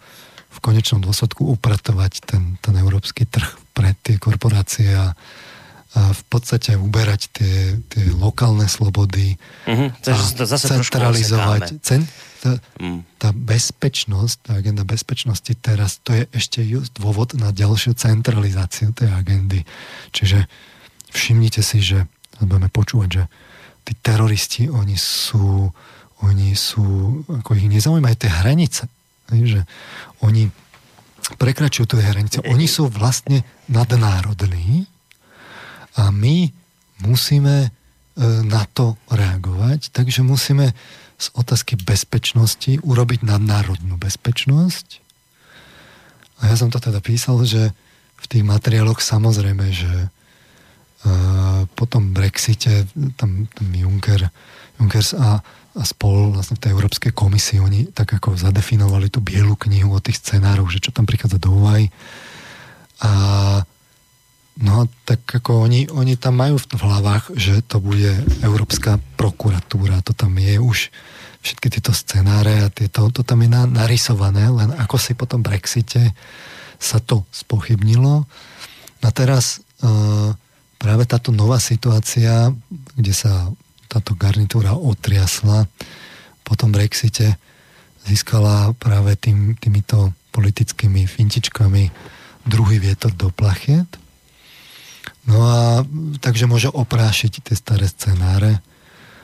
[0.49, 5.13] v konečnom dôsledku upratovať ten, ten európsky trh pre tie korporácie a,
[5.89, 9.89] v podstate uberať tie, tie lokálne slobody uh-huh.
[9.89, 11.81] a zase centralizovať.
[11.81, 12.05] Cen,
[12.45, 13.01] tá, mm.
[13.17, 16.61] tá bezpečnosť, tá agenda bezpečnosti teraz, to je ešte
[16.93, 19.65] dôvod na ďalšiu centralizáciu tej agendy.
[20.13, 20.45] Čiže
[21.09, 22.05] všimnite si, že
[22.37, 23.23] budeme počúvať, že
[23.83, 25.69] tí teroristi, oni sú,
[26.25, 26.83] oni sú,
[27.27, 28.83] ako ich nezaujímajú tie hranice.
[29.29, 29.65] Že
[30.25, 30.49] oni
[31.37, 32.41] prekračujú tie hranice.
[32.49, 34.89] Oni sú vlastne nadnárodní,
[35.99, 36.47] a my
[37.03, 37.69] musíme e,
[38.47, 40.71] na to reagovať, takže musíme
[41.19, 45.03] z otázky bezpečnosti urobiť nadnárodnú bezpečnosť.
[46.39, 47.75] A ja som to teda písal, že
[48.19, 49.91] v tých materiáloch samozrejme, že
[51.75, 54.27] po tom Brexite tam, tam Juncker,
[54.75, 55.39] Junckers a,
[55.75, 60.03] a spol vlastne v tej Európskej komisii oni tak ako zadefinovali tú bielu knihu o
[60.03, 61.87] tých scenároch, že čo tam prichádza do úvahy.
[62.99, 63.63] A
[64.59, 68.11] No tak ako oni, oni tam majú v hlavách, že to bude
[68.43, 70.91] Európska prokuratúra, to tam je už
[71.39, 75.39] všetky tieto scenáre a tieto, to tam je na, narysované, len ako si po tom
[75.39, 76.11] Brexite
[76.75, 78.27] sa to spochybnilo.
[78.99, 79.87] A teraz e,
[80.79, 82.49] práve táto nová situácia,
[82.95, 83.51] kde sa
[83.91, 85.67] táto garnitúra otriasla
[86.47, 87.37] po tom Brexite,
[88.07, 91.91] získala práve tým, týmito politickými fintičkami
[92.47, 93.99] druhý vietor do plachiet
[95.29, 95.85] No a
[96.23, 98.57] takže môže oprášiť tie staré scenáre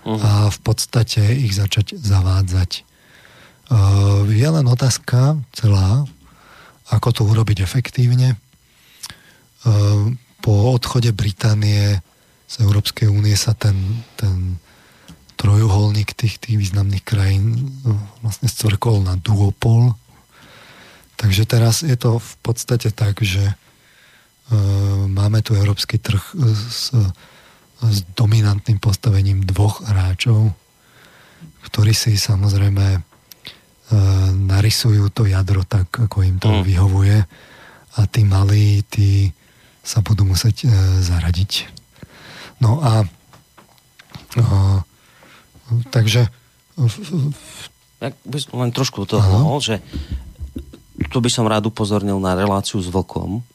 [0.06, 0.20] uh-huh.
[0.22, 2.86] a v podstate ich začať zavádzať.
[3.66, 6.06] Uh, je len otázka celá,
[6.94, 8.38] ako to urobiť efektívne.
[9.66, 10.14] Uh,
[10.46, 11.98] po odchode Británie
[12.46, 14.62] z Európskej únie sa ten, ten
[15.42, 19.98] trojuholník tých, tých významných krajín uh, vlastne stvrkol na duopol.
[21.18, 23.58] Takže teraz je to v podstate tak, že
[24.46, 26.22] Ehm, máme tu európsky trh
[26.70, 26.94] s,
[27.82, 30.54] s dominantným postavením dvoch hráčov.
[31.66, 33.00] ktorí si samozrejme e,
[34.38, 36.62] narysujú to jadro tak, ako im to mm.
[36.62, 37.18] vyhovuje
[37.98, 39.34] a tí malí, tí
[39.86, 40.68] sa budú musieť e,
[41.06, 41.70] zaradiť.
[42.58, 43.06] No a
[44.34, 44.48] e,
[45.94, 46.26] takže
[48.02, 49.80] ja by som len trošku to mohol, že
[51.14, 53.46] tu by som rád upozornil na reláciu s Vlkom,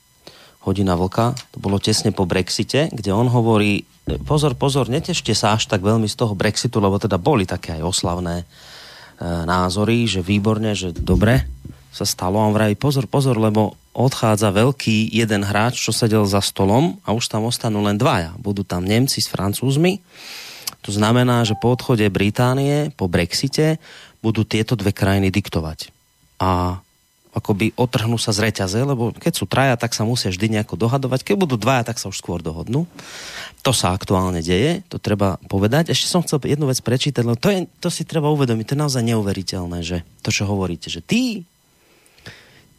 [0.65, 3.85] hodina Vlka, to bolo tesne po Brexite, kde on hovorí,
[4.29, 7.83] pozor, pozor, netešte sa až tak veľmi z toho Brexitu, lebo teda boli také aj
[7.83, 8.45] oslavné e,
[9.25, 11.49] názory, že výborne, že dobre
[11.91, 12.39] sa stalo.
[12.39, 17.11] A on vraví, pozor, pozor, lebo odchádza veľký jeden hráč, čo sedel za stolom a
[17.11, 18.35] už tam ostanú len dvaja.
[18.39, 19.99] Budú tam Nemci s Francúzmi.
[20.87, 23.83] To znamená, že po odchode Británie, po Brexite,
[24.23, 25.93] budú tieto dve krajiny diktovať.
[26.41, 26.81] A
[27.31, 31.23] akoby otrhnú sa z reťaze, lebo keď sú traja, tak sa musia vždy nejako dohadovať.
[31.23, 32.91] Keď budú dvaja, tak sa už skôr dohodnú.
[33.63, 35.95] To sa aktuálne deje, to treba povedať.
[35.95, 38.83] Ešte som chcel jednu vec prečítať, lebo to, je, to si treba uvedomiť, to je
[38.83, 41.47] naozaj neuveriteľné, že to, čo hovoríte, že tí,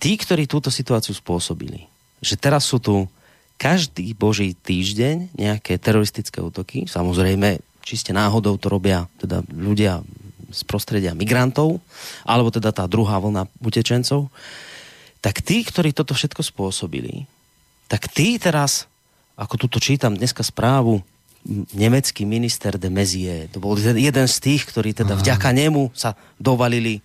[0.01, 1.85] tí, ktorí túto situáciu spôsobili,
[2.17, 3.05] že teraz sú tu
[3.61, 10.01] každý boží týždeň nejaké teroristické útoky, samozrejme, čiste náhodou to robia teda ľudia
[10.49, 11.77] z prostredia migrantov,
[12.25, 14.33] alebo teda tá druhá vlna utečencov,
[15.21, 17.29] tak tí, ktorí toto všetko spôsobili,
[17.85, 18.89] tak tí teraz,
[19.37, 21.05] ako tuto čítam dneska správu,
[21.77, 25.21] nemecký minister de Mezie, to bol jeden z tých, ktorí teda Aha.
[25.21, 27.01] vďaka nemu sa dovalili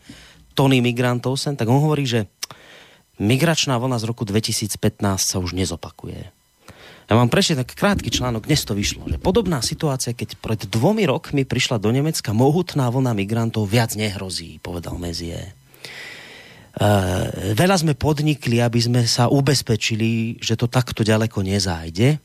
[0.57, 2.25] tony migrantov sem, tak on hovorí, že
[3.19, 4.77] migračná vlna z roku 2015
[5.21, 6.37] sa už nezopakuje.
[7.07, 11.07] Ja mám prečítať tak krátky článok, dnes to vyšlo, že podobná situácia, keď pred dvomi
[11.07, 15.55] rokmi prišla do Nemecka mohutná vlna migrantov, viac nehrozí, povedal Mezie.
[16.77, 22.19] Uh, veľa sme podnikli, aby sme sa ubezpečili, že to takto ďaleko nezájde.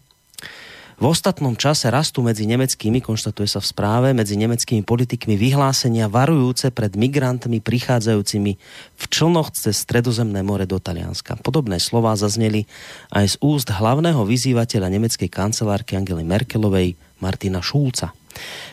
[1.01, 6.69] V ostatnom čase rastú medzi nemeckými, konštatuje sa v správe, medzi nemeckými politikmi vyhlásenia varujúce
[6.69, 8.51] pred migrantmi prichádzajúcimi
[9.01, 11.41] v člnoch cez stredozemné more do Talianska.
[11.41, 12.69] Podobné slová zazneli
[13.09, 18.13] aj z úst hlavného vyzývateľa nemeckej kancelárky Angely Merkelovej Martina Šulca.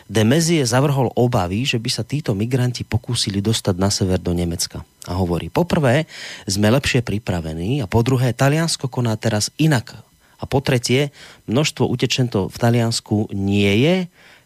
[0.05, 4.85] De Mezie zavrhol obavy, že by sa títo migranti pokúsili dostať na sever do Nemecka.
[5.09, 6.05] A hovorí, poprvé,
[6.45, 9.97] sme lepšie pripravení a po druhé, Taliansko koná teraz inak
[10.39, 11.11] a po tretie,
[11.51, 13.95] množstvo utečentov v Taliansku nie je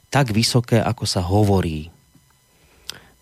[0.10, 1.93] tak vysoké, ako sa hovorí.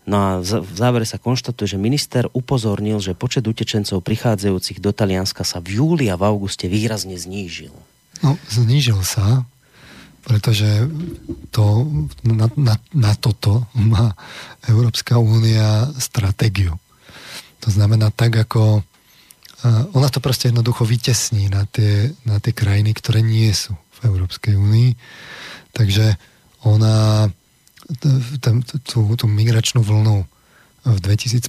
[0.02, 5.46] No a v závere sa konštatuje, že minister upozornil, že počet utečencov prichádzajúcich do Talianska
[5.46, 7.70] sa v júli a v auguste výrazne znížil.
[8.18, 9.46] No, znížil sa,
[10.26, 10.90] pretože
[11.54, 11.86] to,
[12.26, 14.18] na, na, na toto má
[14.66, 16.78] Európska únia stratégiu.
[17.62, 18.82] To znamená tak, ako
[19.94, 24.58] ona to proste jednoducho vytesní na tie, na tie krajiny, ktoré nie sú v Európskej
[24.58, 24.90] únii.
[25.70, 26.18] Takže
[26.66, 27.26] ona
[28.86, 30.26] tú, migračnú vlnu
[30.82, 31.46] v 2015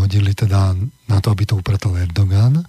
[0.00, 0.72] hodili teda
[1.08, 2.64] na to, aby to upratol Erdogan.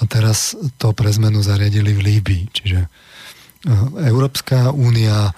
[0.00, 2.44] A teraz to pre zmenu zariadili v Líbii.
[2.50, 2.88] Čiže e,
[4.08, 5.30] Európska únia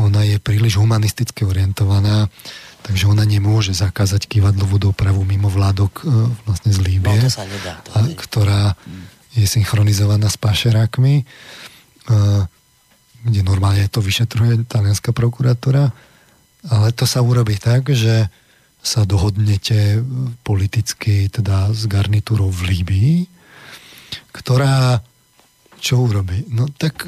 [0.00, 2.26] ona je príliš humanisticky orientovaná
[2.84, 6.04] takže ona nemôže zakázať kývadlovú dopravu mimo vládok e,
[6.48, 8.62] vlastne z Líbie, no, to sa nedá, to a, ktorá
[9.36, 11.24] je synchronizovaná s pašerákmi, e,
[13.20, 15.92] kde normálne to vyšetruje talianská prokuratúra,
[16.68, 18.28] ale to sa urobí tak, že
[18.80, 20.00] sa dohodnete
[20.40, 23.16] politicky teda s garnitúrou v Líbii,
[24.32, 25.04] ktorá
[25.80, 26.48] čo urobí?
[26.52, 27.04] No tak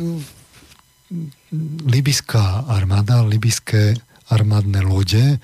[1.84, 3.96] libyská armáda, libyské
[4.32, 5.36] armádne lode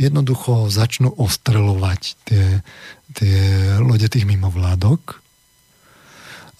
[0.00, 2.64] jednoducho začnú ostrelovať tie,
[3.12, 3.40] tie
[3.82, 5.20] lode tých mimovládok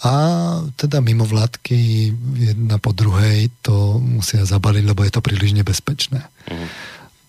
[0.01, 0.15] a
[0.81, 6.25] teda mimovládky jedna po druhej to musia zabaliť, lebo je to príliš nebezpečné.
[6.49, 6.69] Mm.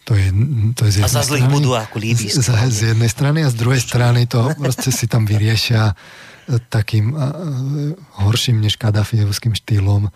[0.08, 0.28] To je,
[0.76, 3.54] to je z jednej a za zlých budú ako z, z, z jednej strany a
[3.54, 5.94] z druhej strany to proste si tam vyriešia
[6.68, 7.32] takým a,
[8.24, 10.12] horším než Kadafievským štýlom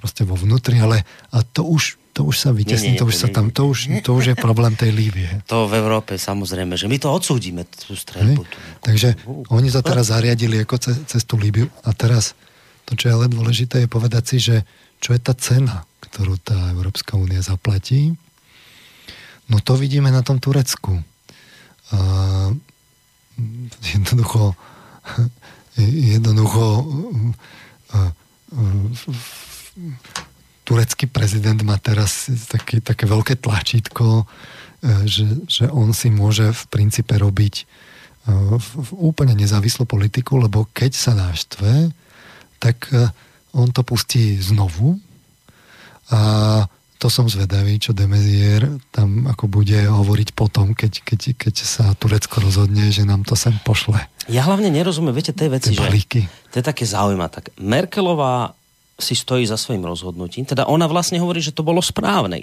[0.00, 3.48] proste vo vnútri, ale a to už to už sa vytesní, to už sa tam,
[3.48, 5.28] to už, to už je problém tej Líbie.
[5.52, 8.44] To v Európe samozrejme, že my to odsúdime, tú streľbu.
[8.84, 9.16] Takže
[9.48, 12.36] oni to teraz zariadili ako cez, cez tú Líbiu a teraz
[12.84, 14.56] to, čo je ale dôležité, je povedať si, že
[15.00, 18.14] čo je tá cena, ktorú tá Európska únia zaplatí.
[19.48, 21.00] No to vidíme na tom Turecku.
[21.92, 22.52] Uh,
[23.92, 24.56] jednoducho
[26.12, 26.64] jednoducho
[27.92, 28.10] uh,
[28.52, 28.88] uh,
[30.62, 34.24] turecký prezident má teraz také, také veľké tlačítko, e,
[35.06, 37.64] že, že on si môže v princípe robiť e,
[38.56, 41.90] v, v úplne nezávislú politiku, lebo keď sa náštve,
[42.62, 43.10] tak e,
[43.52, 44.96] on to pustí znovu
[46.08, 46.20] a
[47.02, 48.62] to som zvedavý, čo Demezier
[48.94, 53.50] tam ako bude hovoriť potom, keď, keď, keď sa Turecko rozhodne, že nám to sem
[53.66, 53.98] pošle.
[54.30, 55.82] Ja hlavne nerozumiem, viete, tej veci, že
[56.54, 57.42] to je také zaujímavé.
[57.42, 58.54] Tak Merkelová
[59.02, 60.46] si stojí za svojím rozhodnutím.
[60.46, 62.38] Teda ona vlastne hovorí, že to bolo správne.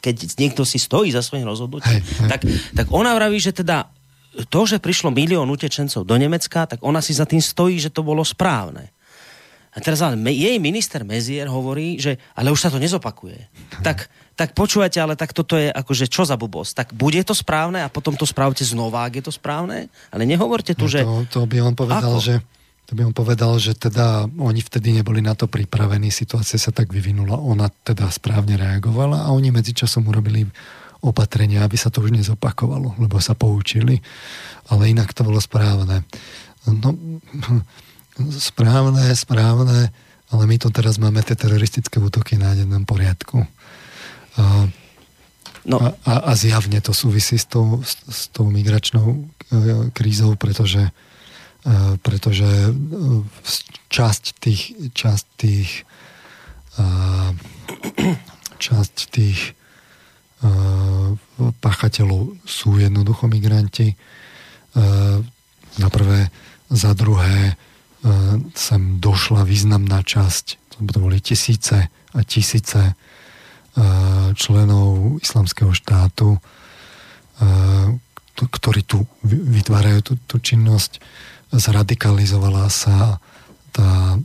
[0.00, 2.00] Keď niekto si stojí za svojím rozhodnutím.
[2.30, 3.90] Tak, tak ona vraví, že teda
[4.48, 8.04] to, že prišlo milión utečencov do Nemecka, tak ona si za tým stojí, že to
[8.04, 8.92] bolo správne.
[9.76, 13.36] A teraz ale jej minister Mezier hovorí, že ale už sa to nezopakuje.
[13.84, 16.72] Tak, tak počúvate, ale tak toto je akože čo za bubos.
[16.72, 19.92] Tak bude to správne a potom to spravte znova, ak je to správne?
[20.08, 21.00] Ale nehovorte tu, no to, že...
[21.28, 22.24] To by on povedal, ako?
[22.24, 22.40] že
[22.86, 26.94] to by on povedal, že teda oni vtedy neboli na to pripravení, situácia sa tak
[26.94, 30.46] vyvinula, ona teda správne reagovala a oni medzičasom urobili
[31.02, 33.98] opatrenia, aby sa to už nezopakovalo, lebo sa poučili,
[34.70, 36.06] ale inak to bolo správne.
[36.66, 36.94] No,
[38.34, 39.90] správne, správne,
[40.32, 43.46] ale my to teraz máme tie teroristické útoky na jednom poriadku.
[44.36, 44.66] A,
[45.68, 45.76] no.
[45.78, 50.90] a, a zjavne to súvisí s tou, s, s tou migračnou e, krízou, pretože,
[52.02, 52.72] pretože e,
[53.90, 54.62] časť tých,
[54.94, 55.70] časť tých
[58.56, 59.56] časť tých
[61.64, 63.96] pachateľov sú jednoducho migranti.
[65.76, 66.28] Za prvé,
[66.68, 67.56] za druhé,
[68.52, 72.92] sem došla významná časť, to boli tisíce a tisíce
[74.36, 76.36] členov islamského štátu,
[78.36, 81.00] ktorí tu vytvárajú tú, tú činnosť.
[81.56, 83.16] Zradikalizovala sa
[83.72, 84.20] tá,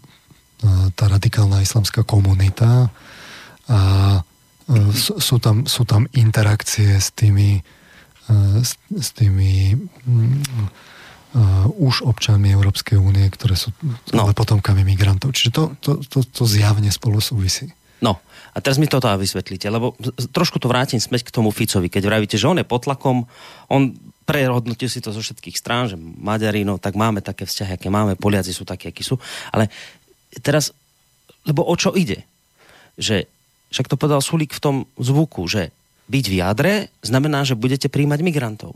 [0.96, 2.92] tá radikálna islamská komunita
[3.72, 3.80] a
[4.96, 7.60] sú tam, sú tam interakcie s tými,
[8.64, 13.72] s, s tými uh, už občanmi Európskej únie, ktoré sú
[14.12, 14.28] no.
[14.32, 15.32] potomkami migrantov.
[15.36, 17.72] Čiže to, to, to, to zjavne spolu súvisí.
[18.02, 18.18] No,
[18.52, 19.94] a teraz mi toto vysvetlíte, lebo
[20.34, 21.88] trošku to vrátim späť k tomu Ficovi.
[21.88, 23.30] Keď vravíte, že on je pod tlakom,
[23.70, 23.82] on
[24.26, 28.20] prehodnotil si to zo všetkých strán, že Maďari, no tak máme také vzťahy, aké máme,
[28.20, 29.18] Poliaci sú také, akí sú.
[29.50, 29.68] Ale
[30.46, 30.72] teraz,
[31.44, 32.24] lebo o čo ide?
[32.96, 33.26] Že,
[33.74, 35.74] však to povedal Sulík v tom zvuku, že
[36.12, 38.76] byť v jadre znamená, že budete príjmať migrantov.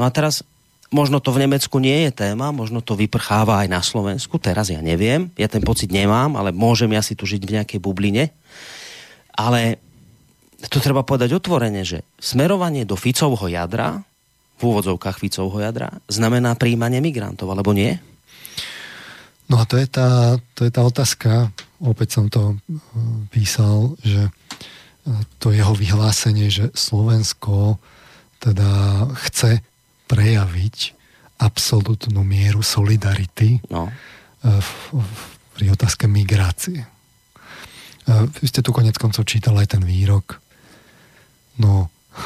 [0.00, 0.42] No a teraz
[0.90, 4.82] Možno to v Nemecku nie je téma, možno to vyprcháva aj na Slovensku, teraz ja
[4.82, 8.34] neviem, ja ten pocit nemám, ale môžem ja si tu žiť v nejakej bubline.
[9.30, 9.78] Ale
[10.66, 14.02] to treba povedať otvorene, že smerovanie do Ficovho jadra,
[14.60, 17.96] v úvodzovkách Ficovho jadra, znamená príjmanie migrantov, alebo nie?
[19.48, 21.50] No a to je tá, to je tá otázka,
[21.80, 22.56] opäť som to e,
[23.32, 24.30] písal, že e,
[25.40, 27.80] to jeho vyhlásenie, že Slovensko
[28.38, 28.70] teda
[29.26, 29.64] chce
[30.06, 31.00] prejaviť
[31.40, 33.88] absolútnu mieru solidarity no.
[34.40, 35.20] Eh, v, v,
[35.56, 36.84] pri otázke migrácie.
[36.84, 40.40] Eh, vy ste tu konec koncov čítal aj ten výrok.
[41.60, 41.92] No,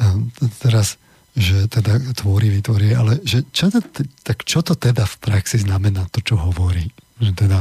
[0.00, 0.16] eh,
[0.60, 1.00] teraz,
[1.38, 3.80] že teda tvorí, vytvorí, ale že čo to,
[4.26, 6.90] tak čo to teda v praxi znamená, to, čo hovorí?
[7.22, 7.58] Že teda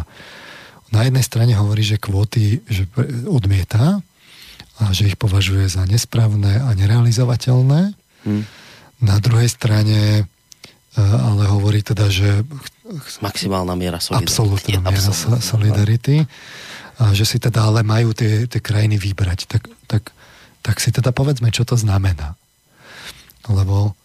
[0.90, 2.90] na jednej strane hovorí, že kvóty že
[3.30, 4.02] odmieta
[4.80, 7.94] a že ich považuje za nesprávne a nerealizovateľné.
[8.26, 8.46] Hmm
[9.00, 12.44] na druhej strane e, ale hovorí teda, že
[13.24, 14.28] maximálna miera solidarity.
[14.28, 15.40] Absolutná miera absolútna.
[15.40, 16.16] solidarity.
[17.00, 19.48] A že si teda ale majú tie, tie krajiny vybrať.
[19.48, 20.04] Tak, tak,
[20.60, 22.36] tak si teda povedzme, čo to znamená.
[23.50, 23.98] Lebo,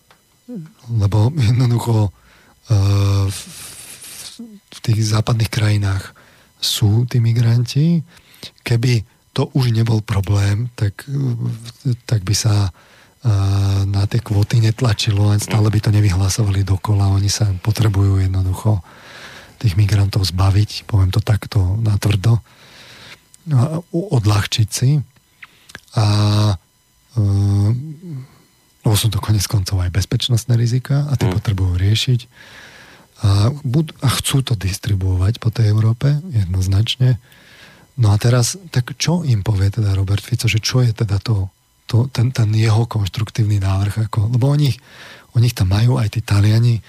[0.88, 3.40] lebo jednoducho uh, v,
[4.84, 6.12] tých západných krajinách
[6.60, 8.04] sú tí migranti.
[8.60, 11.08] Keby to už nebol problém, tak,
[12.04, 12.72] tak by sa
[13.88, 17.16] na tie kvóty netlačilo, len stále by to nevyhlasovali dokola.
[17.16, 18.84] Oni sa potrebujú jednoducho
[19.56, 22.44] tých migrantov zbaviť, poviem to takto natvrdo,
[23.92, 25.00] odľahčiť si.
[25.96, 26.06] A
[26.52, 27.22] e,
[28.84, 31.34] lebo sú to konec koncov aj bezpečnostné rizika a tie mm.
[31.40, 32.20] potrebujú riešiť.
[33.24, 37.16] A, bud, a chcú to distribuovať po tej Európe jednoznačne.
[37.96, 41.48] No a teraz, tak čo im povie teda Robert Fico, že čo je teda to
[41.84, 44.08] to, ten, ten jeho konštruktívny návrh.
[44.08, 44.72] Ako, lebo oni,
[45.36, 46.80] oni tam majú, aj tí Taliani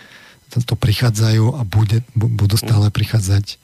[0.51, 3.59] to, to prichádzajú a bude, budú stále prichádzať.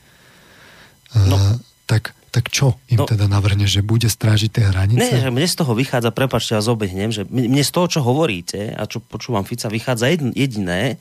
[1.15, 1.35] No.
[1.39, 1.55] Uh,
[1.87, 3.05] tak, tak čo im no.
[3.05, 5.03] teda navrhne, že bude strážiť tie hranice?
[5.03, 8.71] Ne, že mne z toho vychádza, prepačte, ja zobehnem, že mne z toho, čo hovoríte
[8.71, 10.95] a čo počúvam Fica, vychádza jediné,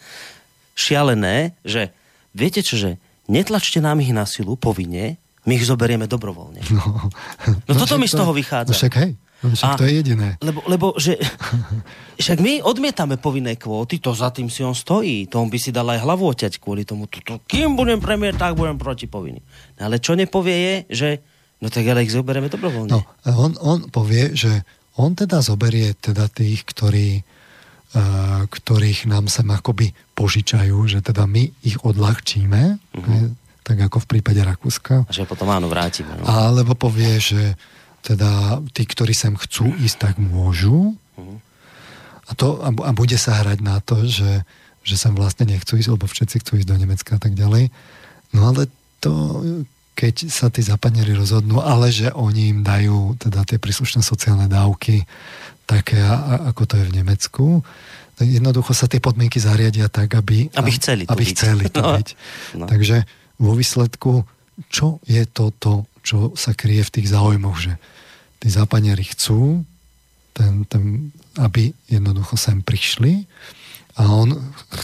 [0.75, 1.95] šialené, že
[2.35, 2.91] viete čo, že
[3.31, 6.67] netlačte nám ich na silu povinne, my ich zoberieme dobrovoľne.
[6.75, 6.85] No,
[7.47, 8.75] no, no toto mi z toho vychádza.
[8.75, 9.13] No však hej.
[9.41, 10.29] No, však a, to je jediné.
[10.45, 11.17] Lebo, lebo že,
[12.23, 15.29] však my odmietame povinné kvóty, to za tým si on stojí.
[15.33, 17.09] To on by si dal aj hlavu oťať kvôli tomu.
[17.09, 19.41] To, to, kým budem premiér, tak budem proti povinný.
[19.81, 21.11] No, ale čo nepovie je, že
[21.61, 22.89] No tak ale ich zoberieme dobrovoľne.
[22.89, 24.65] No, on, on povie, že
[24.97, 31.53] on teda zoberie teda tých, ktorí, uh, ktorých nám sem akoby požičajú, že teda my
[31.61, 33.25] ich odľahčíme, uh-huh.
[33.61, 35.05] tak ako v prípade Rakúska.
[35.05, 36.17] A že potom áno, vrátime.
[36.17, 36.25] No.
[36.25, 37.61] Alebo povie, že
[38.01, 40.97] teda tí, ktorí sem chcú ísť, tak môžu.
[42.27, 44.47] A, to, a, a bude sa hrať na to, že,
[44.87, 47.69] že sem vlastne nechcú ísť, lebo všetci chcú ísť do Nemecka a tak ďalej.
[48.33, 48.71] No ale
[49.03, 49.13] to
[50.01, 55.05] keď sa tí západneri rozhodnú, ale že oni im dajú teda tie príslušné sociálne dávky,
[55.69, 56.01] také
[56.49, 57.61] ako to je v Nemecku,
[58.17, 61.37] jednoducho sa tie podmienky zariadia tak, aby, aby chceli to aby byť.
[61.37, 61.93] Chceli to no.
[62.01, 62.09] byť.
[62.57, 62.65] No.
[62.65, 62.97] Takže
[63.41, 64.13] vo výsledku,
[64.73, 67.75] čo je toto, čo sa kryje v tých záujmoch, že
[68.41, 69.65] tí západniari chcú,
[70.33, 73.29] ten, ten, aby jednoducho sem prišli,
[74.01, 74.33] a on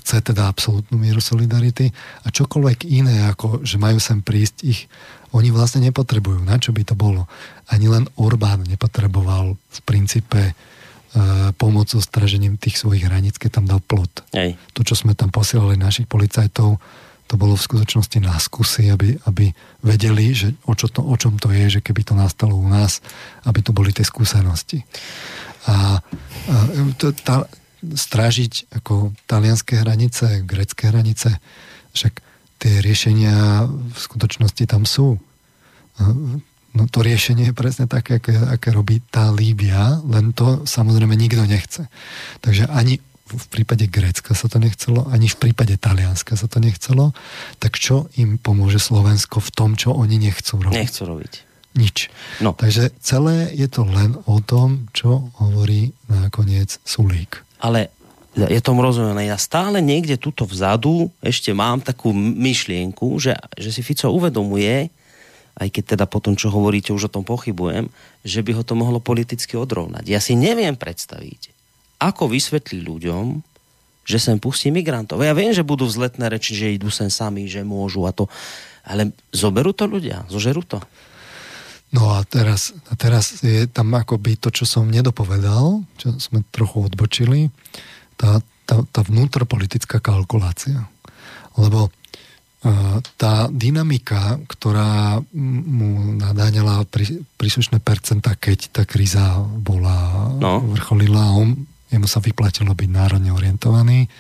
[0.03, 1.89] chce teda absolútnu mieru solidarity
[2.21, 4.91] a čokoľvek iné, ako že majú sem prísť ich,
[5.33, 6.45] oni vlastne nepotrebujú.
[6.45, 7.25] Na čo by to bolo?
[7.73, 10.55] Ani len Orbán nepotreboval v princípe e,
[11.57, 14.27] pomoc so stražením tých svojich hraníc, keď tam dal plot.
[14.37, 14.61] Hej.
[14.77, 16.77] To, čo sme tam posielali našich policajtov,
[17.27, 19.51] to bolo v skutočnosti na skúsi, aby, aby
[19.83, 23.03] vedeli, že o, čo to, o čom to je, že keby to nastalo u nás,
[23.43, 24.87] aby to boli tie skúsenosti.
[25.67, 26.55] A, a
[26.95, 27.51] to, tá,
[27.83, 31.39] strážiť ako talianské hranice, grecké hranice.
[31.93, 32.25] Však
[32.59, 35.21] tie riešenia v skutočnosti tam sú.
[36.77, 41.45] No to riešenie je presne také, aké, aké robí tá Líbia, len to samozrejme nikto
[41.49, 41.89] nechce.
[42.45, 47.11] Takže ani v prípade Grécka sa to nechcelo, ani v prípade Talianska sa to nechcelo.
[47.59, 50.79] Tak čo im pomôže Slovensko v tom, čo oni nechcú robiť?
[50.79, 51.33] Nechcú robiť.
[51.77, 52.09] Nič.
[52.41, 52.57] No.
[52.57, 57.89] Takže celé je to len o tom, čo hovorí nakoniec Sulík ale
[58.37, 63.81] ja tomu rozumiem, ja stále niekde tuto vzadu ešte mám takú myšlienku, že, že si
[63.81, 64.93] Fico uvedomuje,
[65.57, 67.89] aj keď teda po tom, čo hovoríte, už o tom pochybujem,
[68.21, 70.05] že by ho to mohlo politicky odrovnať.
[70.05, 71.56] Ja si neviem predstaviť,
[71.99, 73.25] ako vysvetliť ľuďom,
[74.07, 75.19] že sem pustí migrantov.
[75.27, 78.31] Ja viem, že budú vzletné reči, že idú sem sami, že môžu a to,
[78.87, 80.79] ale zoberú to ľudia, zožerú to.
[81.91, 86.87] No a teraz, a teraz je tam akoby to, čo som nedopovedal, čo sme trochu
[86.87, 87.51] odbočili,
[88.15, 90.87] tá, tá, tá vnútropolitická kalkulácia.
[91.55, 100.63] Lebo uh, tá dynamika, ktorá mu nadáňala prí, príslušné percenta, keď tá kríza bola no.
[100.75, 101.67] vrcholila on,
[101.97, 104.13] jemu sa vyplatilo byť národne orientovaný,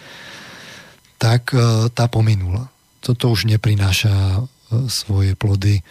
[1.20, 2.72] tak uh, tá pominula.
[3.04, 4.44] Toto už neprináša uh,
[4.88, 5.84] svoje plody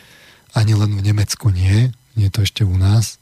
[0.56, 3.20] ani len v Nemecku nie, nie je to ešte u nás.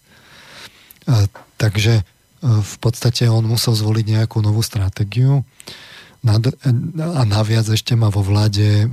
[1.09, 1.26] A,
[1.57, 5.41] takže a, v podstate on musel zvoliť nejakú novú stratégiu
[6.24, 8.88] a naviac ešte má vo vláde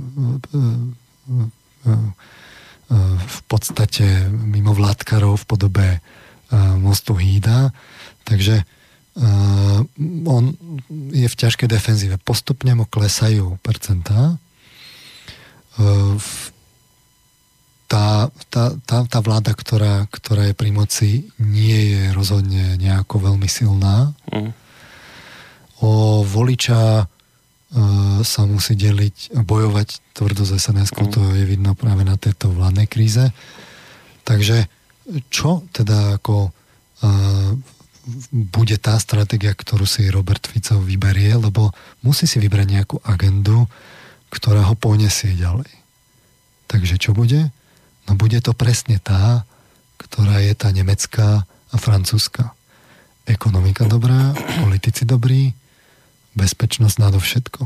[3.23, 5.87] v podstate mimo vládkarov v podobe
[6.75, 7.71] mostu Hída.
[8.27, 8.67] Takže
[10.25, 10.43] on
[11.11, 12.15] je v ťažkej defenzíve.
[12.23, 14.39] Postupne mu klesajú percentá.
[16.15, 16.51] V
[17.91, 23.51] tá, tá, tá, tá vláda, ktorá, ktorá je pri moci, nie je rozhodne nejako veľmi
[23.51, 24.15] silná.
[24.31, 24.55] Mm.
[25.83, 27.05] O voliča e,
[28.23, 31.11] sa musí deliť, bojovať tvrdo z sns mm.
[31.11, 33.27] to je vidno práve na tejto vládnej kríze.
[34.23, 34.71] Takže
[35.27, 36.49] čo teda ako e,
[38.31, 41.71] bude tá stratégia, ktorú si Robert Fico vyberie, lebo
[42.03, 43.65] musí si vybrať nejakú agendu,
[44.31, 45.69] ktorá ho poniesie ďalej.
[46.71, 47.51] Takže čo bude?
[48.07, 49.43] No bude to presne tá,
[49.99, 52.55] ktorá je tá nemecká a francúzska.
[53.27, 54.33] Ekonomika dobrá,
[54.63, 55.53] politici dobrí,
[56.33, 57.61] bezpečnosť nadovšetko.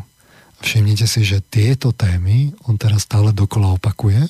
[0.56, 4.26] A všimnite si, že tieto témy on teraz stále dokola opakuje.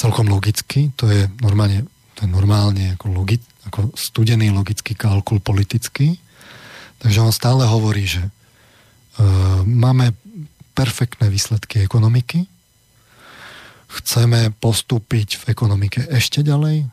[0.00, 1.84] Celkom logicky, to je normálne,
[2.16, 3.36] to je normálne ako, logi,
[3.68, 6.16] ako studený logický kalkul politický.
[7.00, 8.30] Takže on stále hovorí, že e,
[9.64, 10.16] máme
[10.72, 12.48] perfektné výsledky ekonomiky,
[13.90, 16.86] chceme postúpiť v ekonomike ešte ďalej,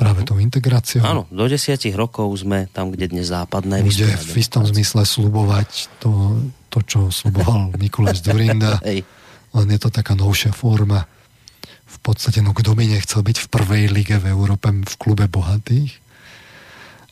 [0.00, 1.04] práve tou integráciou.
[1.04, 6.40] Áno, do desiatich rokov sme tam, kde dnes západné Bude v istom zmysle slubovať to,
[6.72, 8.80] to čo sluboval Mikuláš Zurinda.
[9.50, 11.04] Len je to taká novšia forma.
[11.90, 15.98] V podstate, no kto by nechcel byť v prvej lige v Európe v klube bohatých?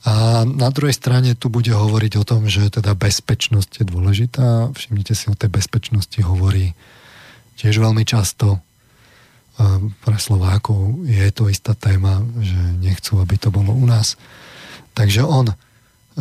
[0.07, 4.73] A na druhej strane tu bude hovoriť o tom, že teda bezpečnosť je dôležitá.
[4.73, 6.73] Všimnite si, o tej bezpečnosti hovorí
[7.59, 8.63] tiež veľmi často
[10.07, 14.15] pre Slovákov je to istá téma, že nechcú, aby to bolo u nás.
[14.95, 15.55] Takže on e,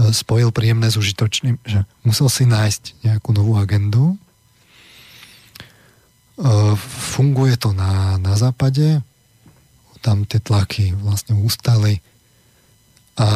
[0.10, 4.18] spojil príjemné s užitočným, že musel si nájsť nejakú novú agendu.
[6.38, 6.76] E,
[7.14, 9.02] funguje to na, na západe,
[10.06, 12.00] tam tie tlaky vlastne ustali.
[13.18, 13.28] A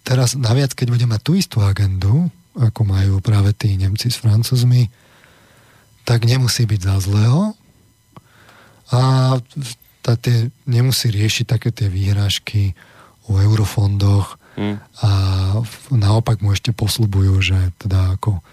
[0.00, 4.88] teraz naviac, keď budeme mať tú istú agendu, ako majú práve tí Nemci s Francúzmi,
[6.08, 7.52] tak nemusí byť za zlého
[8.92, 9.00] a
[10.04, 12.76] tá, tie, nemusí riešiť také tie výhražky
[13.24, 14.76] o eurofondoch hmm.
[15.00, 15.10] a
[15.88, 18.44] naopak mu ešte poslubujú, že teda ako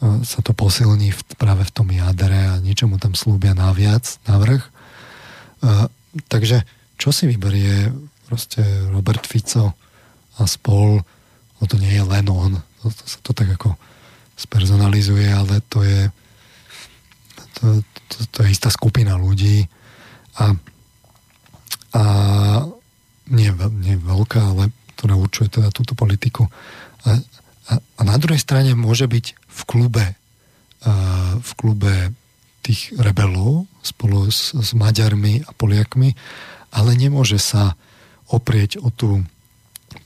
[0.00, 4.64] sa to posilní v, práve v tom jadre a niečo mu tam slúbia naviac, navrh.
[5.60, 5.92] Uh,
[6.32, 6.64] takže
[6.96, 7.92] čo si vyberie
[8.24, 9.76] proste Robert Fico
[10.40, 11.04] a spol,
[11.60, 13.76] no to nie je len on, to, to sa to tak ako
[14.40, 16.08] spersonalizuje, ale to je
[17.60, 19.68] to, to, to je istá skupina ľudí
[20.40, 20.56] a,
[21.92, 22.02] a
[23.28, 23.52] nie,
[23.84, 26.48] nie veľká, ale ktorá určuje teda túto politiku.
[27.04, 27.20] A,
[27.68, 30.20] a, a na druhej strane môže byť v klube
[31.40, 32.12] v klube
[32.64, 36.16] tých rebelov spolu s, s Maďarmi a Poliakmi,
[36.72, 37.76] ale nemôže sa
[38.30, 39.24] oprieť o tú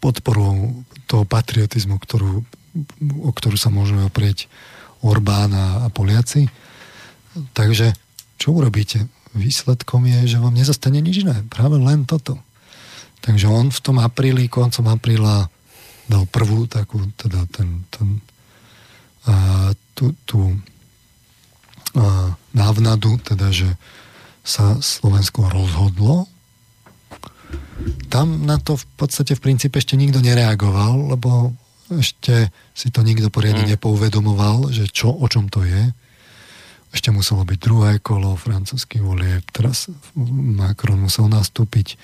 [0.01, 2.43] podporu toho patriotizmu, ktorú,
[3.21, 4.49] o ktorú sa môžeme oprieť
[5.05, 6.49] Orbán a, a Poliaci.
[7.53, 7.93] Takže
[8.41, 9.07] čo urobíte?
[9.35, 11.43] Výsledkom je, že vám nezostane nič iné.
[11.51, 12.39] Práve len toto.
[13.21, 15.51] Takže on v tom apríli, koncom apríla
[16.07, 18.23] dal prvú takú, teda ten, ten
[19.95, 20.41] tú, tú
[22.55, 23.69] návnadu, teda, že
[24.45, 26.29] sa Slovensko rozhodlo.
[28.13, 31.57] Tam na to v podstate v princípe ešte nikto nereagoval, lebo
[31.89, 33.71] ešte si to nikto poriadne mm.
[33.77, 35.93] nepouvedomoval, že čo, o čom to je.
[36.95, 41.99] Ešte muselo byť druhé kolo francúzsky volie, teraz Macron musel nastúpiť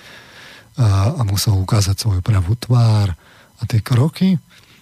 [0.80, 3.14] a, a musel ukázať svoju pravú tvár
[3.60, 4.40] a tie kroky.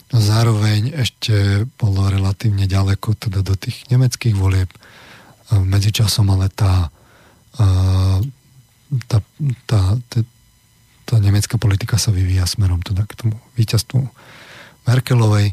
[0.09, 4.73] A zároveň ešte bolo relatívne ďaleko teda do tých nemeckých volieb.
[5.53, 6.89] A medzičasom ale tá,
[7.61, 7.67] a,
[9.05, 9.19] tá,
[9.69, 10.19] tá, tá,
[11.05, 14.01] tá nemecká politika sa vyvíja smerom teda k tomu víťazstvu
[14.89, 15.53] Merkelovej.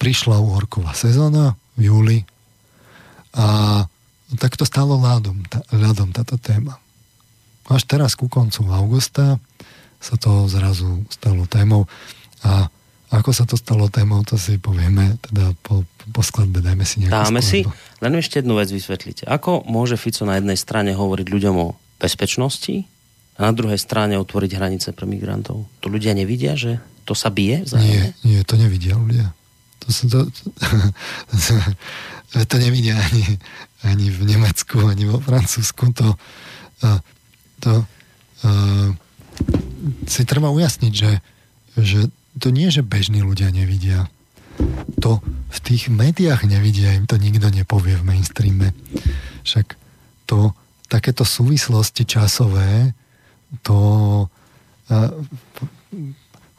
[0.00, 2.18] Prišla uhorková sezóna v júli
[3.32, 3.84] a
[4.36, 6.76] tak to stalo ľadom, tá, ľadom táto téma.
[7.68, 9.40] Až teraz ku koncu augusta
[10.00, 11.88] sa to zrazu stalo témou
[12.44, 12.72] a
[13.08, 17.12] ako sa to stalo témou, to si povieme teda po, po skladbe, dajme si nejakú
[17.12, 17.72] Dáme skladbu.
[17.72, 19.24] si, len ešte jednu vec vysvetlite.
[19.24, 22.84] Ako môže Fico na jednej strane hovoriť ľuďom o bezpečnosti
[23.40, 25.64] a na druhej strane otvoriť hranice pre migrantov?
[25.80, 27.64] To ľudia nevidia, že to sa bije?
[27.80, 29.32] Nie, nie, to nevidia ľudia.
[29.80, 30.44] To, sa, to, to,
[32.36, 33.40] to, to nevidia ani,
[33.88, 35.96] ani v Nemecku, ani vo Francúzsku.
[35.96, 36.12] To,
[37.64, 37.72] to
[38.44, 38.88] uh,
[40.04, 41.12] si treba ujasniť, že,
[41.80, 42.00] že
[42.38, 44.06] to nie, že bežní ľudia nevidia.
[45.02, 48.74] To v tých médiách nevidia, im to nikto nepovie v mainstreame.
[49.46, 49.78] Však
[50.26, 50.54] to,
[50.88, 52.94] takéto súvislosti časové,
[53.62, 53.78] to,
[54.90, 55.10] uh,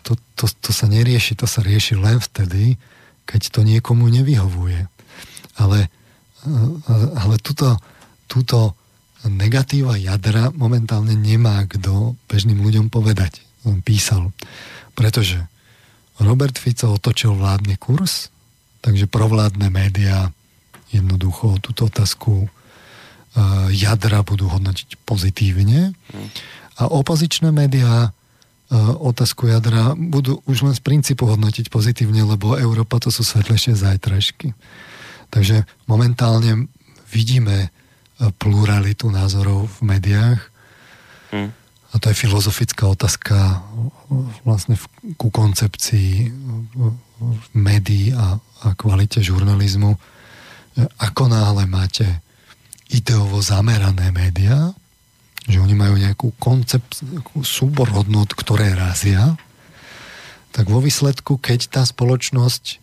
[0.03, 2.77] to, to, to sa nerieši, to sa rieši len vtedy,
[3.29, 4.89] keď to niekomu nevyhovuje.
[5.59, 5.91] Ale,
[7.13, 7.77] ale túto,
[8.25, 8.73] túto
[9.27, 13.43] negatíva jadra momentálne nemá kto bežným ľuďom povedať.
[13.67, 14.31] On písal.
[14.95, 15.45] Pretože
[16.19, 18.31] Robert Fico otočil vládny kurz,
[18.83, 20.31] takže provládne médiá
[20.91, 22.51] jednoducho túto otázku
[23.69, 25.93] jadra budú hodnotiť pozitívne
[26.75, 28.11] a opozičné médiá
[29.01, 34.53] otázku jadra budú už len z princípu hodnotiť pozitívne, lebo Európa to sú svetlejšie zajtražky.
[35.33, 36.69] Takže momentálne
[37.09, 37.69] vidíme e,
[38.37, 40.41] pluralitu názorov v médiách.
[41.33, 41.49] Hmm.
[41.89, 43.65] A to je filozofická otázka
[44.45, 44.77] vlastne
[45.17, 46.29] ku koncepcii
[47.57, 49.97] médií a, a kvalite žurnalizmu.
[51.01, 52.21] Ako náhle máte
[52.93, 54.73] ideovo zamerané médiá,
[55.49, 59.33] že oni majú nejakú nejakú súbor hodnot, ktoré razia,
[60.53, 62.81] tak vo výsledku, keď tá spoločnosť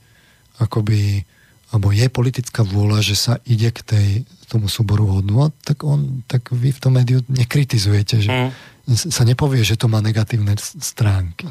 [0.63, 1.27] akoby,
[1.75, 4.09] alebo je politická vôľa, že sa ide k tej,
[4.47, 8.51] tomu súboru hodnot, tak, on, tak vy v tom médiu nekritizujete, že mm.
[8.95, 11.51] Sa nepovie, že to má negatívne stránky.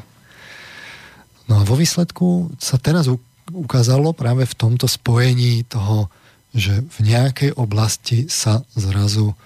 [1.46, 3.06] No a vo výsledku sa teraz
[3.52, 6.10] ukázalo práve v tomto spojení toho,
[6.56, 9.36] že v nejakej oblasti sa zrazu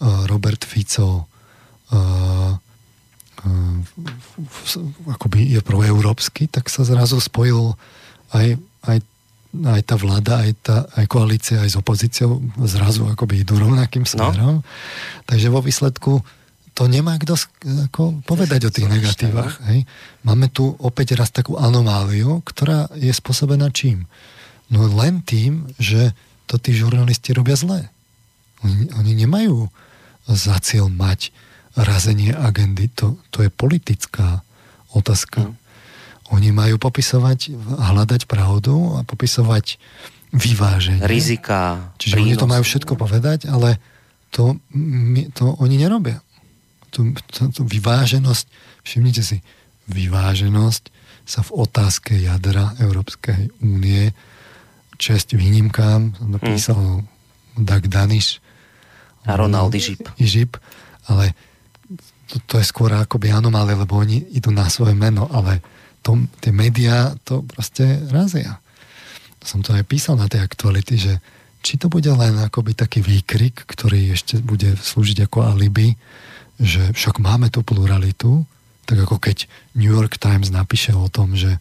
[0.00, 1.28] Robert Fico
[5.08, 7.72] akoby je proeurópsky, tak sa zrazu spojil
[8.36, 8.98] aj, aj,
[9.64, 14.10] aj tá vláda, aj, tá, aj koalícia, aj s opozíciou zrazu akoby idú rovnakým no.
[14.10, 14.36] smerom.
[14.36, 14.66] No.
[15.24, 16.20] Takže vo výsledku
[16.74, 17.36] to nemá kto
[17.90, 19.60] ako povedať o tých negatívach.
[19.68, 19.84] Hej.
[20.24, 24.08] Máme tu opäť raz takú anomáliu, ktorá je spôsobená čím?
[24.70, 26.14] No len tým, že
[26.46, 27.90] to tí žurnalisti robia zlé.
[28.62, 29.70] Oni, oni nemajú
[30.30, 31.34] za cieľ mať
[31.74, 32.90] razenie agendy.
[32.98, 34.42] To, to je politická
[34.94, 35.50] otázka.
[35.50, 35.54] Mm.
[36.30, 39.82] Oni majú popisovať, hľadať pravdu a popisovať
[40.30, 41.02] vyváženie.
[41.02, 42.26] Rizika, Čiže prínos.
[42.26, 43.82] oni to majú všetko povedať, ale
[44.30, 44.62] to,
[45.34, 46.22] to oni nerobia.
[46.90, 48.44] To, to, to vyváženosť,
[48.82, 49.38] všimnite si,
[49.90, 50.84] vyváženosť
[51.26, 54.10] sa v otázke jadra Európskej únie
[55.00, 57.64] čest výnimkám, napísal mm.
[57.64, 58.44] Doug Daniš
[59.24, 60.04] a Ronald Ižip.
[60.20, 60.60] Ižip,
[61.08, 61.32] ale
[62.28, 65.64] to, to je skôr akoby anomálie, lebo oni idú na svoje meno, ale
[66.04, 68.60] to, tie médiá to proste razia.
[69.40, 71.14] Som to aj písal na tej aktuality, že
[71.60, 75.96] či to bude len akoby taký výkrik, ktorý ešte bude slúžiť ako alibi,
[76.60, 78.44] že však máme tú pluralitu,
[78.84, 81.56] tak ako keď New York Times napíše o tom, že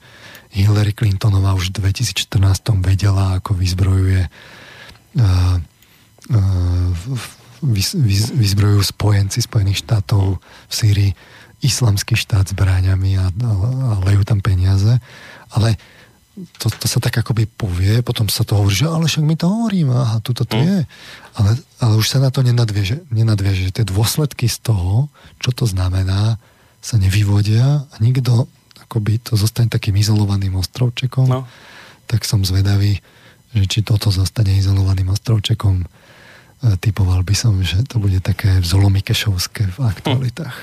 [0.52, 2.36] Hillary Clintonová už v 2014
[2.84, 5.56] vedela, ako vyzbrojuje uh,
[6.36, 6.90] uh,
[8.40, 11.12] vyzbrojujú spojenci Spojených štátov v Sýrii
[11.60, 13.52] islamský štát zbráňami a, a,
[13.92, 14.96] a lejú tam peniaze.
[15.52, 15.76] Ale
[16.60, 19.46] to, to sa tak akoby povie, potom sa to hovorí, že ale však my to
[19.48, 20.66] hovoríme, aha, tuto to mm.
[20.66, 20.80] je.
[21.40, 23.72] Ale, ale už sa na to nenadvieže, nenadvieže.
[23.72, 25.08] Tie dôsledky z toho,
[25.40, 26.42] čo to znamená,
[26.80, 28.48] sa nevyvodia a nikto
[28.88, 31.28] akoby to zostane takým izolovaným ostrovčekom.
[31.28, 31.44] No.
[32.08, 33.04] Tak som zvedavý,
[33.52, 35.86] že či toto zostane izolovaným ostrovčekom
[36.60, 40.56] E, typoval by som, že to bude také zolomikešovské v aktualitách.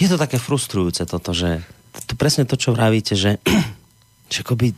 [0.00, 1.60] Je to také frustrujúce toto, že
[2.08, 3.40] to presne to, čo vravíte, že,
[4.30, 4.74] že akoby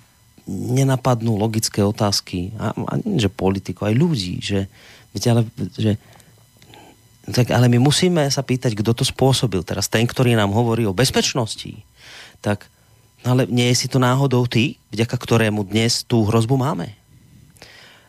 [0.48, 4.64] nenapadnú logické otázky, a, a že politiko, aj ľudí, že,
[5.12, 5.42] viete, ale,
[5.76, 6.00] že
[7.28, 9.60] tak, ale my musíme sa pýtať, kto to spôsobil.
[9.60, 11.76] Teraz ten, ktorý nám hovorí o bezpečnosti,
[12.40, 12.72] tak
[13.26, 16.94] ale nie je si to náhodou ty, vďaka ktorému dnes tú hrozbu máme.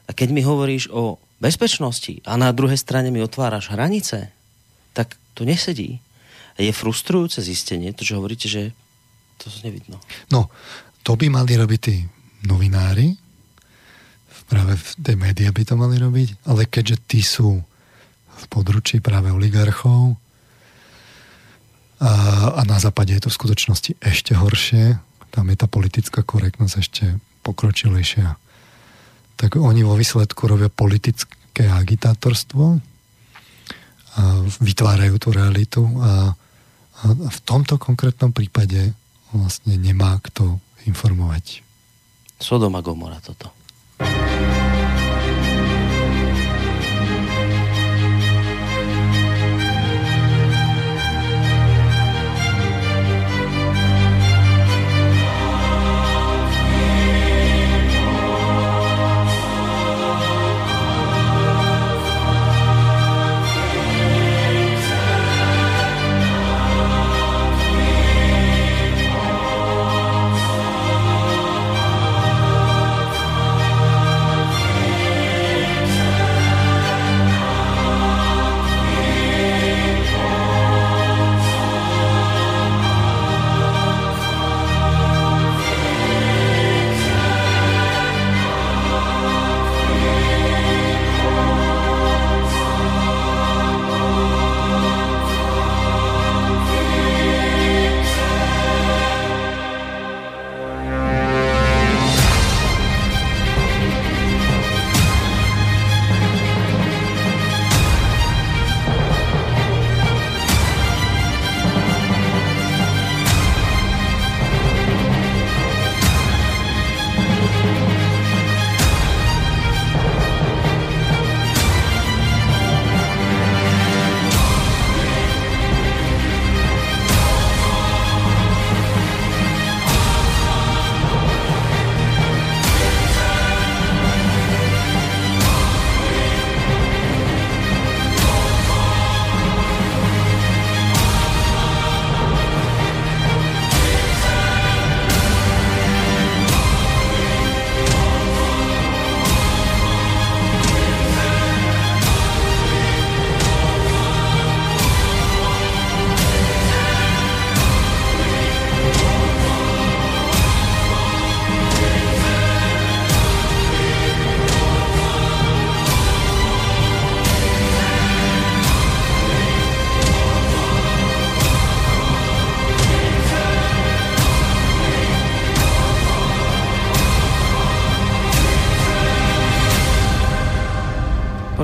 [0.08, 4.32] A keď mi hovoríš o bezpečnosti a na druhej strane mi otváraš hranice,
[4.96, 6.00] tak to nesedí.
[6.60, 8.76] Je frustrujúce zistenie, to, čo hovoríte, že
[9.40, 10.00] to nevidno.
[10.28, 10.52] No,
[11.04, 11.96] to by mali robiť tí
[12.48, 13.16] novinári,
[14.50, 17.62] práve v tej média by to mali robiť, ale keďže tí sú
[18.40, 20.18] v područí práve oligarchov
[22.02, 22.12] a,
[22.58, 24.98] a na západe je to v skutočnosti ešte horšie,
[25.30, 27.06] tam je tá politická korektnosť ešte
[27.46, 28.40] pokročilejšia
[29.40, 32.84] tak oni vo výsledku robia politické agitátorstvo
[34.20, 34.22] a
[34.60, 36.36] vytvárajú tú realitu a,
[37.00, 38.92] a v tomto konkrétnom prípade
[39.32, 41.64] vlastne nemá kto informovať.
[42.40, 43.52] Sodoma Gomora toto.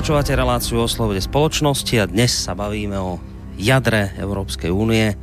[0.06, 3.18] Počúvate reláciu o slobode spoločnosti a dnes sa bavíme o
[3.58, 5.18] jadre Európskej únie,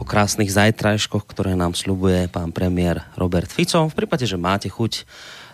[0.00, 3.92] o krásnych zajtrajškoch, ktoré nám slubuje pán premiér Robert Fico.
[3.92, 5.04] V prípade, že máte chuť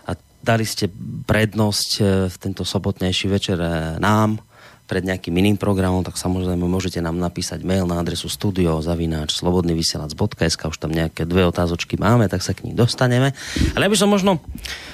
[0.07, 0.87] a dali ste
[1.27, 4.39] prednosť e, v tento sobotnejší večer e, nám
[4.87, 10.95] pred nejakým iným programom, tak samozrejme môžete nám napísať mail na adresu studiozavináč.slobodnyvysielac.sk už tam
[10.95, 13.35] nejaké dve otázočky máme, tak sa k ním dostaneme.
[13.75, 14.39] Ale ja by som možno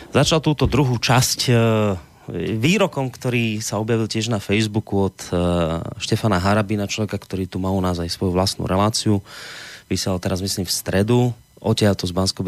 [0.09, 2.08] začal túto druhú časť e,
[2.57, 7.73] výrokom, ktorý sa objavil tiež na Facebooku od uh, Štefana Harabina, človeka, ktorý tu má
[7.73, 9.19] u nás aj svoju vlastnú reláciu.
[9.89, 11.19] Vysiel teraz, myslím, v stredu.
[11.59, 12.39] To z bansko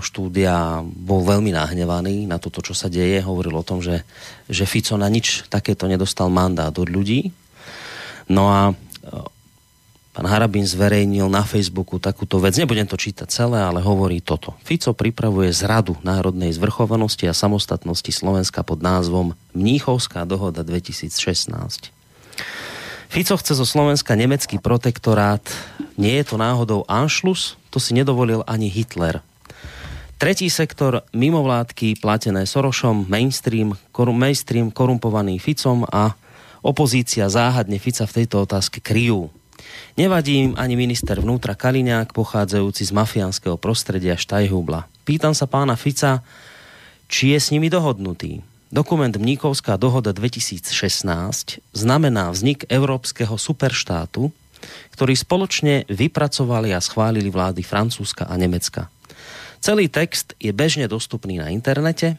[0.00, 3.20] štúdia bol veľmi nahnevaný na toto, čo sa deje.
[3.20, 4.08] Hovoril o tom, že,
[4.48, 7.28] že Fico na nič takéto nedostal mandát od ľudí.
[8.32, 8.60] No a
[10.14, 14.54] Pán Harabin zverejnil na Facebooku takúto vec, nebudem to čítať celé, ale hovorí toto.
[14.62, 21.90] Fico pripravuje zradu národnej zvrchovanosti a samostatnosti Slovenska pod názvom Mníchovská dohoda 2016.
[23.10, 25.42] Fico chce zo Slovenska nemecký protektorát.
[25.98, 27.58] Nie je to náhodou Anschluss?
[27.74, 29.18] To si nedovolil ani Hitler.
[30.14, 36.14] Tretí sektor, mimovládky platené Sorošom, mainstream, korum, mainstream korumpovaný Ficom a
[36.62, 39.34] opozícia záhadne Fica v tejto otázke kryjú.
[39.94, 44.90] Nevadí im ani minister vnútra Kaliňák, pochádzajúci z mafiánskeho prostredia Štajhubla.
[45.06, 46.26] Pýtam sa pána Fica,
[47.06, 48.42] či je s nimi dohodnutý.
[48.74, 50.66] Dokument Mníkovská dohoda 2016
[51.70, 54.34] znamená vznik európskeho superštátu,
[54.98, 58.90] ktorý spoločne vypracovali a schválili vlády Francúzska a Nemecka.
[59.62, 62.18] Celý text je bežne dostupný na internete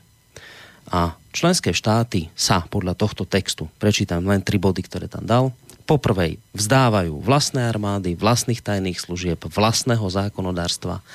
[0.87, 5.45] a členské štáty sa podľa tohto textu, prečítam len tri body, ktoré tam dal,
[5.85, 11.05] poprvej vzdávajú vlastné armády, vlastných tajných služieb, vlastného zákonodárstva,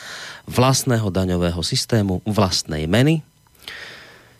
[0.46, 3.26] vlastného daňového systému, vlastnej meny.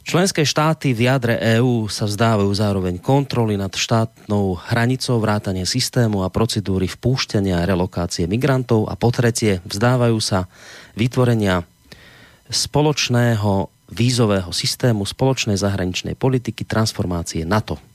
[0.01, 6.33] Členské štáty v jadre EÚ sa vzdávajú zároveň kontroly nad štátnou hranicou vrátanie systému a
[6.33, 10.49] procedúry vpúšťania a relokácie migrantov a po tretie vzdávajú sa
[10.97, 11.63] vytvorenia
[12.49, 17.90] spoločného vízového systému, spoločnej zahraničnej politiky, transformácie NATO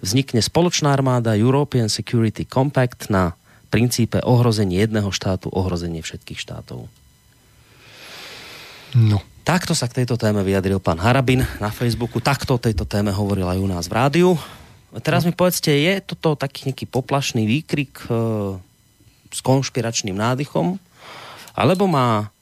[0.00, 3.36] vznikne spoločná armáda European Security Compact na
[3.70, 6.90] princípe ohrozenie jedného štátu, ohrozenie všetkých štátov.
[8.98, 9.22] No.
[9.46, 13.48] Takto sa k tejto téme vyjadril pán Harabin na Facebooku, takto o tejto téme hovoril
[13.48, 14.30] aj u nás v rádiu.
[15.00, 18.58] Teraz mi povedzte, je toto taký nejaký poplašný výkrik e,
[19.30, 20.82] s konšpiračným nádychom,
[21.54, 22.34] alebo má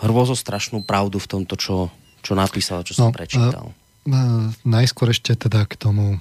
[0.00, 1.92] hrôzostrašnú pravdu v tomto, čo,
[2.24, 3.76] čo napísal, čo som no, prečítal?
[4.08, 4.20] E, e,
[4.64, 6.16] najskôr ešte teda k tomu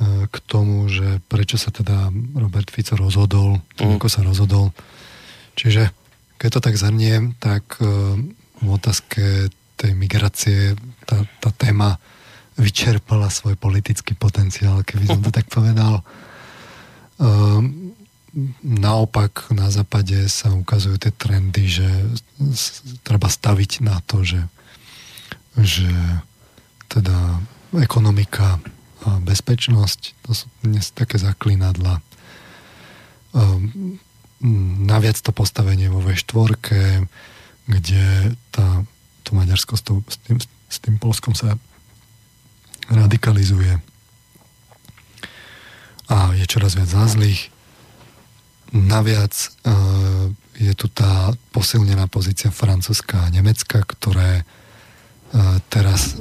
[0.00, 3.96] k tomu, že prečo sa teda Robert Fico rozhodol, tak mm.
[4.00, 4.72] ako sa rozhodol.
[5.60, 5.92] Čiže
[6.40, 7.84] keď to tak zhrniem, tak e,
[8.64, 10.72] v otázke tej migrácie
[11.04, 12.00] tá, tá téma
[12.56, 16.00] vyčerpala svoj politický potenciál, keby som to tak povedal.
[16.00, 16.04] E,
[18.64, 21.88] naopak na západe sa ukazujú tie trendy, že
[23.04, 24.40] treba staviť na to, že,
[25.60, 25.92] že
[26.88, 27.42] teda
[27.76, 28.62] ekonomika
[29.04, 32.04] bezpečnosť, to sú dnes také zaklinadla.
[33.32, 33.96] Um,
[34.84, 36.56] naviac to postavenie vo V4,
[37.68, 38.04] kde
[38.50, 38.84] tá,
[39.22, 39.82] to Maďarsko s,
[40.24, 41.56] tým, s tým Polskom sa
[42.90, 43.78] radikalizuje
[46.10, 47.54] a je čoraz viac zázlých.
[48.74, 49.30] Naviac
[49.62, 50.26] uh,
[50.58, 54.42] je tu tá posilnená pozícia Francúzska a Nemecka, ktoré
[55.70, 56.18] teraz,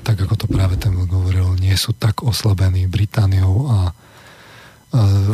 [0.00, 3.78] tak ako to práve ten hovoril, nie sú tak oslabení Britániou a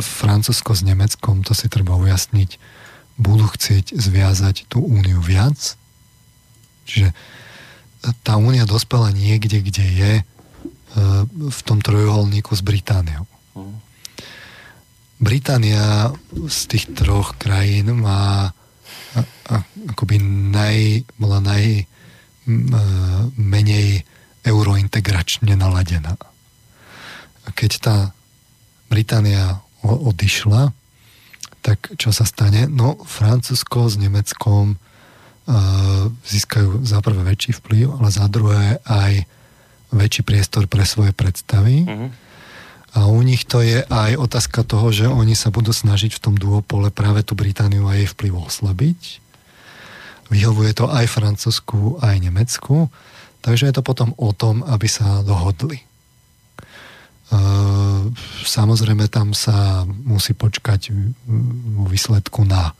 [0.03, 2.61] Francúzsko s Nemeckom, to si treba ujasniť,
[3.17, 5.57] budú chcieť zviazať tú úniu viac.
[6.85, 7.17] Čiže
[8.21, 10.23] tá únia dospela niekde, kde je e,
[11.33, 13.25] v tom trojuholníku s Britániou.
[15.17, 16.13] Británia
[16.45, 18.53] z tých troch krajín má
[19.89, 21.89] akoby naj, bola naj,
[23.35, 24.07] menej
[24.47, 26.15] eurointegračne naladená.
[27.51, 27.95] Keď tá
[28.87, 30.71] Británia odišla,
[31.59, 32.71] tak čo sa stane?
[32.71, 39.27] No, Francúzsko s Nemeckom uh, získajú za prvé väčší vplyv, ale za druhé aj
[39.91, 41.83] väčší priestor pre svoje predstavy.
[41.83, 42.09] Uh-huh.
[42.95, 46.35] A u nich to je aj otázka toho, že oni sa budú snažiť v tom
[46.39, 49.26] duopole práve tú Britániu a jej vplyv oslabiť
[50.27, 52.91] Vyhovuje to aj Francúzsku, aj Nemecku.
[53.41, 55.79] Takže je to potom o tom, aby sa dohodli.
[58.43, 60.91] Samozrejme, tam sa musí počkať
[61.75, 62.71] vo výsledku na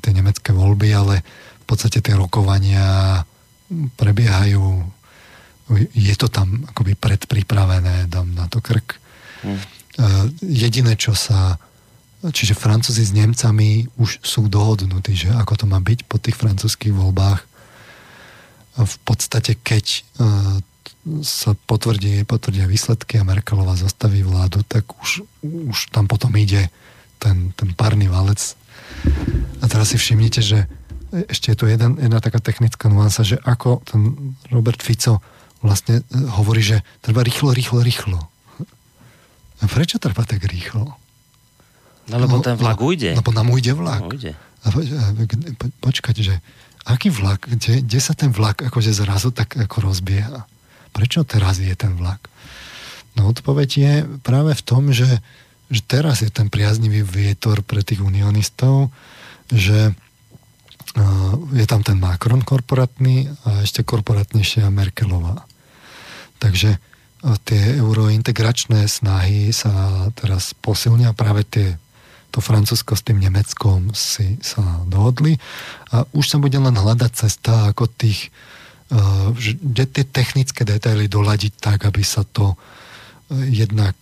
[0.00, 1.14] tie nemecké voľby, ale
[1.60, 3.20] v podstate tie rokovania
[3.96, 4.84] prebiehajú.
[5.96, 9.00] Je to tam akoby predpripravené, dám na to krk.
[9.44, 9.60] Hmm.
[10.40, 11.60] jediné, čo sa
[12.32, 16.94] čiže Francúzi s Nemcami už sú dohodnutí, že ako to má byť po tých francúzských
[16.94, 17.40] voľbách.
[18.80, 20.00] V podstate, keď e,
[21.20, 26.72] sa potvrdí, potvrdia výsledky a Merkelová zastaví vládu, tak už, už tam potom ide
[27.20, 28.40] ten, ten párny valec.
[29.60, 30.64] A teraz si všimnite, že
[31.28, 35.20] ešte je tu jeden, jedna taká technická nuansa, že ako ten Robert Fico
[35.60, 38.18] vlastne e, hovorí, že treba rýchlo, rýchlo, rýchlo.
[39.60, 41.03] A prečo treba tak rýchlo?
[42.08, 43.16] No lebo no, ten vlak no, ujde.
[43.16, 44.02] Lebo nám ujde vlak.
[44.04, 44.32] No, ujde.
[44.36, 44.80] A po,
[45.60, 46.34] po, počkať, že
[46.84, 50.44] aký vlak, kde, kde sa ten vlak akože zrazu tak ako rozbieha?
[50.92, 52.28] Prečo teraz je ten vlak?
[53.16, 55.22] No odpoveď je práve v tom, že,
[55.70, 58.92] že teraz je ten priaznivý vietor pre tých unionistov,
[59.48, 65.46] že uh, je tam ten Macron korporátny a ešte korporátnejšia Merkelová.
[66.42, 66.76] Takže
[67.48, 69.72] tie eurointegračné snahy sa
[70.12, 71.80] teraz posilnia práve tie
[72.34, 75.38] to Francúzsko s tým Nemeckom si sa dohodli
[75.94, 78.34] a už sa bude len hľadať cesta, ako tých
[78.90, 79.30] uh,
[79.70, 82.56] tie technické detaily doladiť tak, aby sa to uh,
[83.46, 83.94] jednak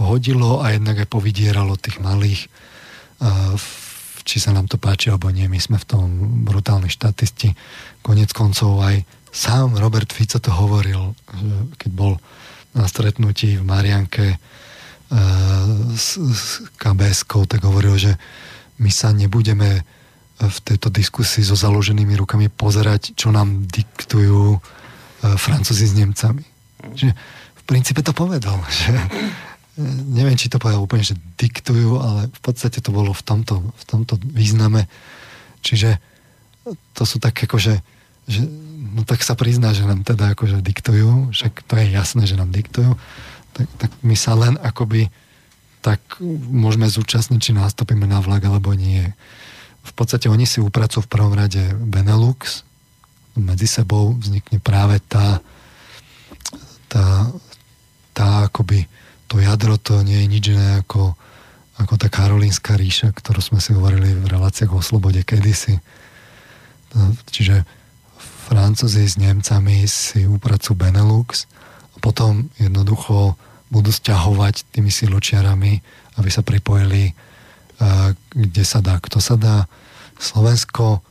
[0.00, 2.48] hodilo a jednak aj povydieralo tých malých
[4.26, 6.06] či sa nám to páči alebo nie, my sme v tom
[6.42, 7.54] brutálni štatisti.
[8.02, 11.14] Konec koncov aj sám Robert Fico to hovoril,
[11.78, 12.18] keď bol
[12.74, 14.42] na stretnutí v Marianke
[15.94, 18.12] s, s kbs tak hovoril, že
[18.82, 19.86] my sa nebudeme
[20.36, 24.58] v tejto diskusii so založenými rukami pozerať, čo nám diktujú e,
[25.40, 26.44] Francúzi s Nemcami.
[26.92, 27.08] Že
[27.56, 28.92] v princípe to povedal, že
[30.12, 33.84] neviem, či to povedal úplne, že diktujú, ale v podstate to bolo v tomto, v
[33.88, 34.84] tomto význame.
[35.64, 35.96] Čiže
[36.92, 37.80] to sú tak akože,
[38.28, 38.42] že,
[38.92, 42.52] no tak sa prizná, že nám teda akože diktujú, však to je jasné, že nám
[42.52, 42.92] diktujú
[43.56, 45.08] tak, tak my sa len akoby
[45.80, 46.02] tak
[46.50, 49.06] môžeme zúčastniť, či nástupíme na vlak alebo nie.
[49.86, 52.66] V podstate oni si upracujú v prvom rade Benelux,
[53.36, 55.38] medzi sebou vznikne práve tá,
[56.88, 57.30] tá,
[58.16, 58.88] tá akoby
[59.28, 61.12] to jadro to nie je nič iné ako,
[61.76, 65.82] ako tá karolínska ríša, ktorú sme si hovorili v reláciách o slobode kedysi.
[67.28, 67.66] Čiže
[68.46, 71.50] Francúzi s Nemcami si upracujú Benelux
[71.92, 73.34] a potom jednoducho
[73.70, 75.82] budú stiahovať tými siločiarami,
[76.16, 77.12] aby sa pripojili,
[78.32, 79.66] kde sa dá, kto sa dá.
[80.16, 81.02] Slovensko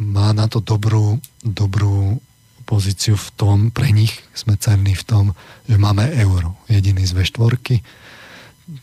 [0.00, 2.22] má na to dobrú, dobrú
[2.64, 5.24] pozíciu v tom, pre nich sme cenní v tom,
[5.66, 7.82] že máme euro, jediný z V4.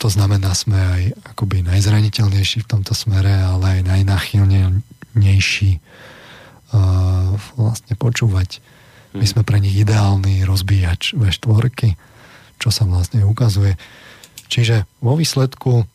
[0.03, 1.01] To znamená, sme aj
[1.31, 8.59] akoby najzraniteľnejší v tomto smere, ale aj najnachylnejší uh, vlastne počúvať.
[9.15, 9.31] My mhm.
[9.31, 11.95] sme pre nich ideálny rozbíjač V4
[12.57, 13.77] čo sa vlastne ukazuje.
[14.47, 15.85] Čiže vo výsledku e,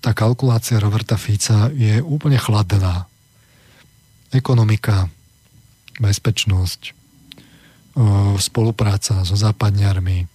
[0.00, 3.06] tá kalkulácia Roberta Fica je úplne chladná.
[4.30, 5.10] Ekonomika,
[5.98, 6.92] bezpečnosť, e,
[8.38, 10.26] spolupráca so západňarmi,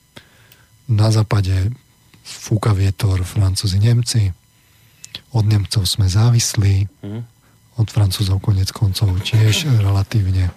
[0.90, 1.70] na západe
[2.26, 4.34] fúka vietor Francúzi, Nemci,
[5.34, 6.76] od Nemcov sme závislí,
[7.06, 7.22] mhm.
[7.78, 10.50] od Francúzov konec koncov tiež relatívne.
[10.50, 10.54] E,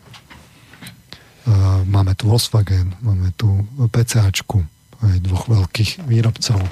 [1.87, 3.63] máme tu Volkswagen, máme tu
[3.93, 4.72] PCAčku,
[5.03, 6.63] aj dvoch veľkých výrobcov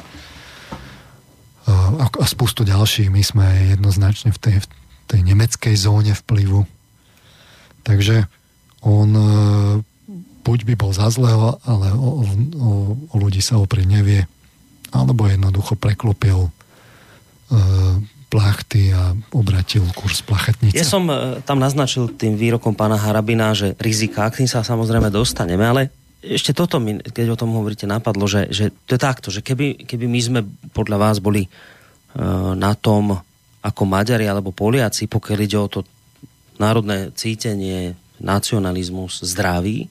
[1.71, 3.09] a, a spustu ďalších.
[3.11, 4.67] My sme jednoznačne v tej, v
[5.07, 6.67] tej nemeckej zóne vplyvu.
[7.87, 8.27] Takže
[8.85, 9.25] on e,
[10.45, 12.71] buď by bol za zlého, ale o, o,
[13.13, 14.21] o ľudí sa oprieť nevie,
[14.93, 16.51] alebo jednoducho preklopil e,
[18.31, 20.79] plachty a obratil kurz plachetnice.
[20.79, 25.11] Ja som e, tam naznačil tým výrokom pána Harabina, že rizika, k tým sa samozrejme
[25.11, 25.83] dostaneme, ale
[26.21, 29.89] ešte toto mi, keď o tom hovoríte, napadlo, že, že to je takto, že keby,
[29.89, 30.41] keby my sme
[30.77, 33.17] podľa vás boli uh, na tom
[33.61, 35.81] ako Maďari alebo Poliaci, pokiaľ ide o to
[36.61, 39.89] národné cítenie, nacionalizmus, zdraví,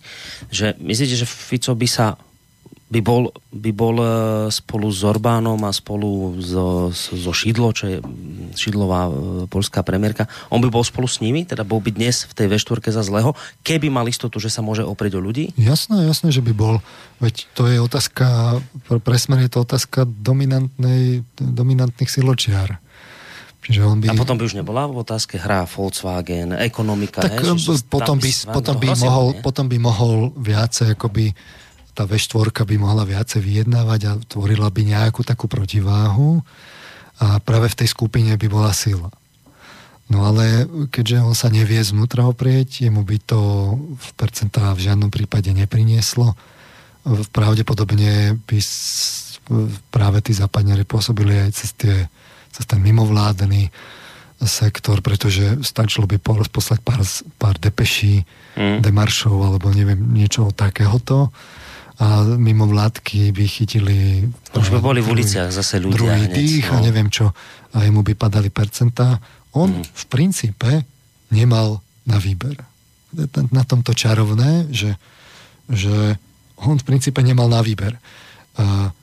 [0.53, 2.13] že myslíte, že Fico by sa
[2.89, 4.07] by bol, by bol e,
[4.49, 7.97] spolu s Orbánom a spolu so, so Šidlo, čo je
[8.57, 9.11] Šidlová e,
[9.45, 12.89] polská premiérka, on by bol spolu s nimi, teda bol by dnes v tej V4
[12.89, 15.53] za zlého, keby mal istotu, že sa môže oprieť o ľudí?
[15.53, 16.81] Jasné, jasné, že by bol.
[17.21, 18.57] Veď to je otázka,
[18.89, 22.81] pre smer je to otázka dominantnej, dominantných siločiar.
[23.69, 24.09] Čiže on by...
[24.09, 27.21] A potom by už nebola v otázke hra Volkswagen, ekonomika.
[27.21, 27.53] Tak he,
[27.85, 31.37] potom, by, potom, by mohol, potom by mohol viacej akoby
[31.99, 36.39] tá V4 by mohla viacej vyjednávať a tvorila by nejakú takú protiváhu
[37.19, 39.11] a práve v tej skupine by bola sila.
[40.07, 43.39] No ale keďže on sa nevie znútra oprieť, jemu by to
[43.99, 46.39] v percentá v žiadnom prípade neprinieslo,
[47.35, 48.57] pravdepodobne by
[49.91, 52.07] práve tí západňari pôsobili aj cez, tie,
[52.55, 53.75] cez ten mimovládny
[54.39, 56.15] sektor, pretože stačilo by
[56.47, 57.03] poslať pár,
[57.35, 58.23] pár depeší,
[58.55, 58.79] mm.
[58.79, 61.35] demaršov alebo neviem, niečo takéhoto
[61.99, 64.23] a mimo vládky by chytili...
[64.55, 66.73] Už by boli v uliciach zase ľudia druhý hneď, dých no.
[66.73, 67.35] a neviem čo.
[67.75, 69.19] A jemu by padali percentá.
[69.51, 69.83] On mm.
[69.83, 70.71] v princípe
[71.35, 72.55] nemal na výber.
[73.51, 74.95] Na tomto čarovné, že,
[75.67, 76.15] že
[76.63, 77.99] on v princípe nemal na výber.
[78.55, 78.95] A,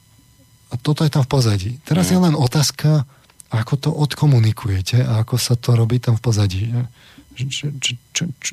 [0.73, 1.73] a toto je tam v pozadí.
[1.85, 2.13] Teraz mm.
[2.17, 3.05] je len otázka,
[3.53, 6.73] ako to odkomunikujete a ako sa to robí tam v pozadí.
[7.37, 8.53] Čo, čo, čo, čo,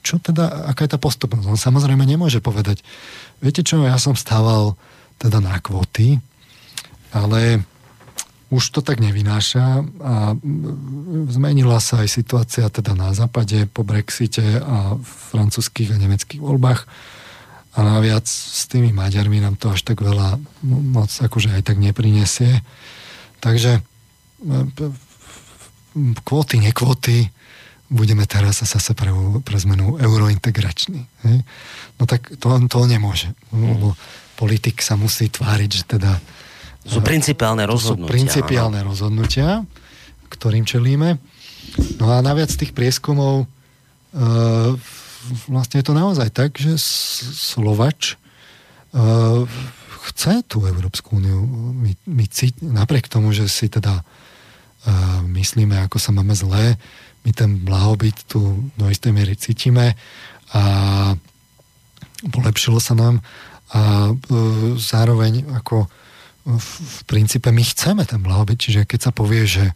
[0.00, 1.46] čo teda, aká je tá postupnosť?
[1.52, 2.80] On samozrejme nemôže povedať,
[3.42, 4.78] Viete čo, ja som stával
[5.18, 6.22] teda na kvóty,
[7.10, 7.66] ale
[8.54, 10.38] už to tak nevynáša a
[11.26, 16.86] zmenila sa aj situácia teda na západe po Brexite a v francúzských a nemeckých voľbách
[17.74, 22.62] a naviac s tými Maďarmi nám to až tak veľa moc akože aj tak neprinesie.
[23.42, 23.82] Takže
[26.22, 27.32] kvóty, nekvóty,
[27.92, 29.12] budeme teraz zase pre,
[29.44, 31.04] pre zmenu eurointegrační.
[31.28, 31.38] Hej?
[32.00, 33.36] No tak to, to nemôže.
[33.52, 33.92] Lebo
[34.40, 36.16] politik sa musí tváriť, že teda...
[36.82, 38.08] Sú principiálne rozhodnutia.
[38.08, 38.88] Sú principiálne áno.
[38.90, 39.62] rozhodnutia,
[40.32, 41.20] ktorým čelíme.
[42.00, 43.46] No a naviac tých prieskumov e,
[45.46, 46.74] vlastne je to naozaj tak, že
[47.38, 48.18] Slovač
[48.90, 49.04] e,
[50.10, 51.46] chce tú Európsku úniu.
[51.76, 54.04] My, my cít, napriek tomu, že si teda e,
[55.38, 56.74] myslíme, ako sa máme zlé,
[57.22, 59.94] my ten blahobyt tu do istej miery cítime
[60.52, 60.62] a
[62.30, 63.22] polepšilo sa nám
[63.72, 64.14] a e,
[64.76, 65.88] zároveň ako
[66.42, 66.70] v,
[67.06, 69.72] princípe my chceme ten blahobyt, čiže keď sa povie, že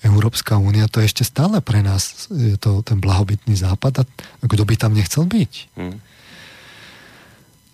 [0.00, 4.62] Európska únia to je ešte stále pre nás je to ten blahobytný západ a kto
[4.64, 5.52] by tam nechcel byť?
[5.76, 5.98] Hmm.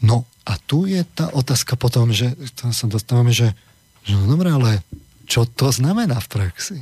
[0.02, 3.50] No a tu je tá otázka potom, že tam sa dostávame, že,
[4.06, 4.82] že no dobré, ale
[5.26, 6.78] čo to znamená v praxi?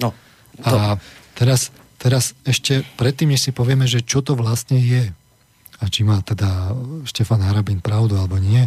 [0.00, 0.16] No,
[0.64, 0.76] to...
[0.76, 0.96] A
[1.34, 5.10] Teraz, teraz ešte predtým, než si povieme, že čo to vlastne je
[5.82, 6.72] a či má teda
[7.04, 8.64] Štefan Harabin pravdu alebo nie,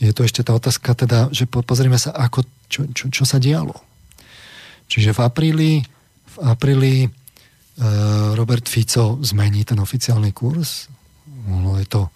[0.00, 2.40] je to ešte tá otázka teda, že pozrieme sa, ako,
[2.72, 3.76] čo, čo, čo sa dialo.
[4.88, 5.72] Čiže v apríli,
[6.24, 7.08] v apríli e,
[8.32, 10.88] Robert Fico zmení ten oficiálny kurz.
[11.44, 12.08] Bolo je to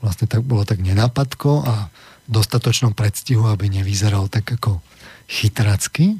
[0.00, 1.92] vlastne tak, bolo tak nenápadko a
[2.24, 4.80] dostatočnom predstihu, aby nevyzeral tak ako
[5.28, 6.16] chytracky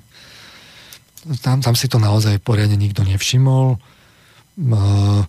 [1.44, 3.76] tam, tam si to naozaj poriadne nikto nevšimol.
[4.58, 5.22] Uh,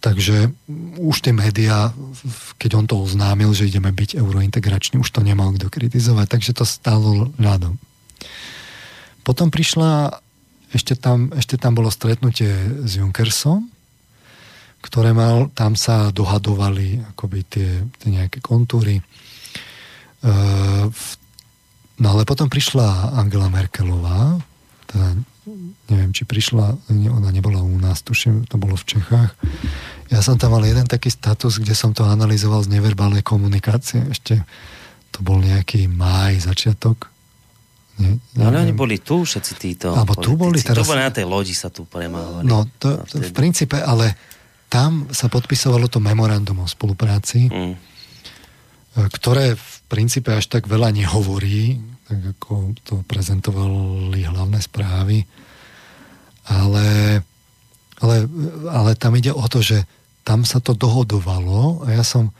[0.00, 0.50] takže
[0.98, 1.92] už tie médiá,
[2.58, 6.64] keď on to oznámil, že ideme byť eurointegrační, už to nemal kto kritizovať, takže to
[6.64, 7.78] stálo ľadom.
[9.22, 10.18] Potom prišla,
[10.72, 12.48] ešte tam, ešte tam bolo stretnutie
[12.86, 13.68] s Junkersom,
[14.80, 19.02] ktoré mal, tam sa dohadovali akoby tie, tie nejaké kontúry.
[20.22, 20.90] Uh,
[21.98, 24.38] no ale potom prišla Angela Merkelová,
[24.88, 25.08] teda
[25.88, 29.32] neviem, či prišla, ona nebola u nás, tuším, to bolo v Čechách.
[30.12, 34.04] Ja som tam mal jeden taký status, kde som to analyzoval z neverbálnej komunikácie.
[34.12, 34.44] Ešte
[35.08, 37.08] to bol nejaký máj, začiatok.
[37.98, 40.26] Nie, no, ale oni boli tu všetci títo Alebo politici.
[40.28, 40.84] tu boli teraz...
[40.86, 42.46] To boli na tej lodi sa tu premávali.
[42.46, 44.14] No, to, to v princípe, ale
[44.70, 47.74] tam sa podpisovalo to memorandum o spolupráci, mm.
[49.18, 55.28] ktoré v princípe až tak veľa nehovorí, tak ako to prezentovali hlavné správy.
[56.48, 57.20] Ale,
[58.00, 58.16] ale,
[58.72, 59.84] ale tam ide o to, že
[60.24, 62.32] tam sa to dohodovalo a ja som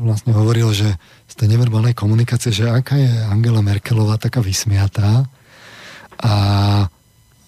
[0.00, 0.88] vlastne hovoril, že
[1.26, 5.26] z tej neverbálnej komunikácie, že aká je Angela Merkelová taká vysmiatá
[6.16, 6.34] a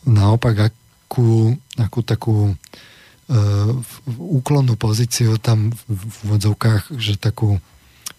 [0.04, 3.70] naopak akú, akú takú uh,
[4.18, 7.56] úklonnú pozíciu tam v vodzovkách, že takú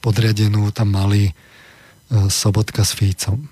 [0.02, 1.30] podriadenú tam mali
[2.10, 3.46] Sobotka s Fícom.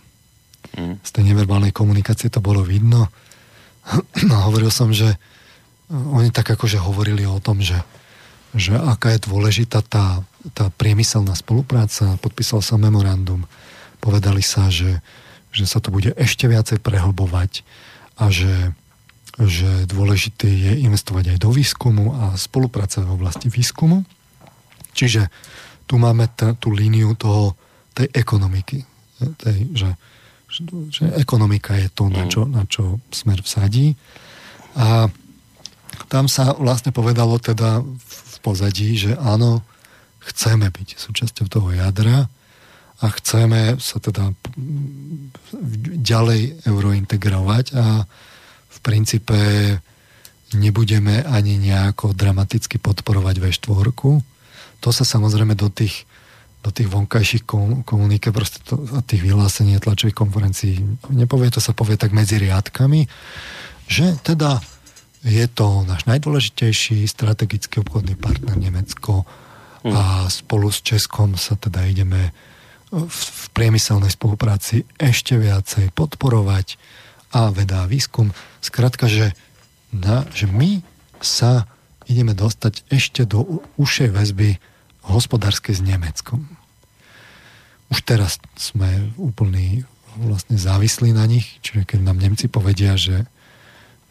[0.73, 0.97] Mm.
[1.05, 3.07] Z tej neverbálnej komunikácie to bolo vidno.
[4.27, 5.15] No a hovoril som, že
[5.87, 7.79] oni tak akože hovorili o tom, že,
[8.51, 10.19] že aká je dôležitá tá,
[10.51, 12.19] tá priemyselná spolupráca.
[12.19, 13.47] Podpísal sa memorandum.
[14.03, 14.99] Povedali sa, že,
[15.55, 17.63] že sa to bude ešte viacej prehlbovať
[18.19, 18.75] a že,
[19.39, 24.03] že dôležité je investovať aj do výskumu a spolupráca v oblasti výskumu.
[24.91, 25.31] Čiže
[25.87, 27.55] tu máme t- tú líniu toho
[27.97, 28.85] tej ekonomiky.
[29.41, 29.89] Tej, že,
[30.93, 33.97] že ekonomika je to, na čo, na čo smer vsadí.
[34.77, 35.09] A
[36.05, 39.65] tam sa vlastne povedalo teda v pozadí, že áno,
[40.21, 42.29] chceme byť súčasťou toho jadra
[43.01, 44.33] a chceme sa teda
[45.97, 48.05] ďalej eurointegrovať a
[48.69, 49.39] v princípe
[50.53, 53.89] nebudeme ani nejako dramaticky podporovať V4.
[54.85, 56.05] To sa samozrejme do tých
[56.65, 57.43] do tých vonkajších
[57.85, 60.83] komuniké, proste to, tých vyhlásení tlačových konferencií.
[61.13, 63.07] Nepovie to, sa povie tak medzi riadkami,
[63.87, 64.59] že teda
[65.23, 69.23] je to náš najdôležitejší strategický obchodný partner Nemecko
[69.83, 69.91] hm.
[69.91, 72.35] a spolu s Českom sa teda ideme
[72.91, 76.79] v, v priemyselnej spolupráci ešte viacej podporovať
[77.35, 78.31] a veda a výskum.
[78.63, 79.35] Skrátka, že,
[79.91, 80.79] na, že my
[81.19, 81.67] sa
[82.07, 84.55] ideme dostať ešte do ušej väzby
[85.07, 86.43] hospodárskej s Nemeckom.
[87.87, 89.87] Už teraz sme úplný
[90.19, 93.23] vlastne závislí na nich, čiže keď nám Nemci povedia, že,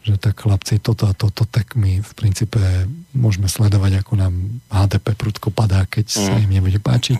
[0.01, 2.59] že tak chlapci toto a toto, tak my v princípe
[3.11, 4.33] môžeme sledovať, ako nám
[4.71, 6.43] HDP prudko padá, keď sa mm.
[6.47, 7.19] im nebude páčiť.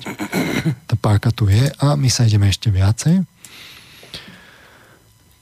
[0.87, 3.23] Tá páka tu je a my sa ideme ešte viacej.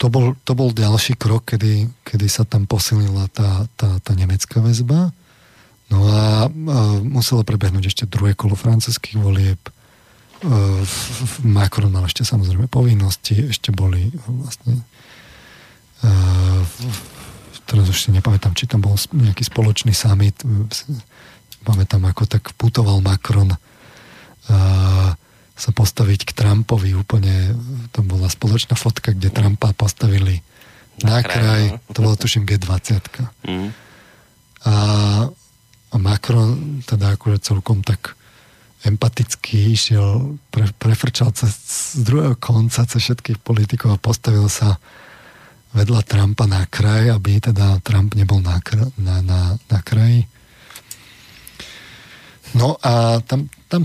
[0.03, 4.59] To bol, to bol ďalší krok, kedy, kedy sa tam posilnila tá, tá, tá nemecká
[4.59, 5.15] väzba.
[5.93, 6.49] No a, a
[7.05, 9.61] muselo prebehnúť ešte druhé kolo francúzských volieb
[11.41, 14.83] Macron mal ešte samozrejme povinnosti, ešte boli vlastne
[17.65, 20.37] teraz už si nepamätám, či tam bol nejaký spoločný summit
[21.65, 23.57] pamätám, ako tak putoval Macron
[25.55, 27.55] sa postaviť k Trumpovi úplne,
[27.95, 30.43] tam bola spoločná fotka, kde Trumpa postavili
[31.01, 31.93] na, na kraj, kraj no.
[31.95, 33.01] to bolo tuším G20.
[33.47, 33.69] Mm.
[34.67, 34.73] A,
[35.95, 38.19] a Macron teda akože celkom tak
[38.83, 41.55] empaticky išiel, pre, prefrčal cez,
[41.95, 44.77] z druhého konca cez všetkých politikov a postavil sa
[45.73, 48.61] vedľa Trumpa na kraj, aby teda Trump nebol na,
[48.99, 50.29] na, na, na kraji.
[52.55, 53.83] No a tam, tam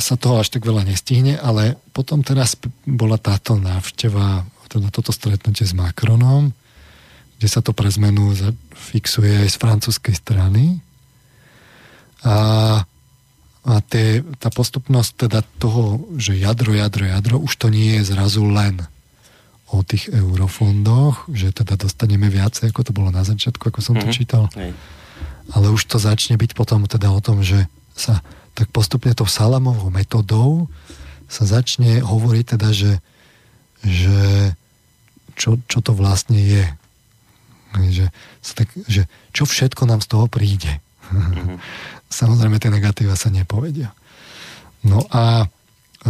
[0.00, 2.56] sa toho až tak veľa nestihne, ale potom teraz
[2.88, 4.42] bola táto návšteva,
[4.72, 6.50] teda toto stretnutie s Macronom,
[7.38, 8.34] kde sa to pre zmenu
[8.72, 10.82] fixuje aj z francúzskej strany.
[12.24, 12.34] A
[13.64, 18.44] a tie, tá postupnosť teda toho, že jadro, jadro, jadro, už to nie je zrazu
[18.44, 18.84] len
[19.72, 24.04] o tých eurofondoch, že teda dostaneme viacej, ako to bolo na začiatku, ako som mm-hmm.
[24.04, 24.16] to mhm.
[24.16, 24.44] čítal.
[24.52, 24.76] Hej.
[25.56, 27.64] Ale už to začne byť potom teda o tom, že
[27.96, 28.20] sa
[28.52, 30.68] tak postupne tou salamovou metodou
[31.26, 33.00] sa začne hovoriť teda, že,
[33.80, 34.52] že
[35.40, 36.64] čo, čo to vlastne je.
[37.74, 38.06] Že,
[38.54, 40.84] tak, že čo všetko nám z toho príde.
[41.10, 41.56] Mm-hmm.
[42.14, 43.90] Samozrejme, tie negatíva sa nepovedia.
[44.86, 45.50] No a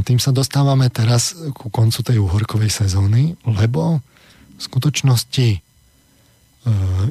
[0.02, 4.02] tým sa dostávame teraz ku koncu tej uhorkovej sezóny, lebo
[4.58, 5.58] v skutočnosti e,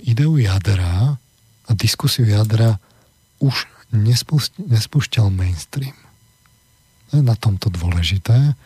[0.04, 1.16] ideu jadra
[1.64, 2.78] a diskusiu jadra
[3.40, 5.96] už nespúšťal mainstream.
[7.16, 8.58] Je na tomto dôležité,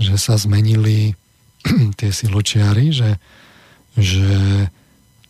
[0.00, 1.12] že sa zmenili
[2.00, 3.20] tie siločiary, že,
[4.00, 4.28] že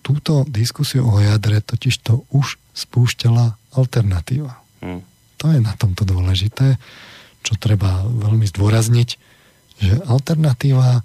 [0.07, 4.57] túto diskusiu o jadre totiž to už spúšťala alternatíva.
[4.81, 5.05] Hmm.
[5.37, 6.81] To je na tomto dôležité,
[7.45, 9.09] čo treba veľmi zdôrazniť,
[9.77, 11.05] že alternatíva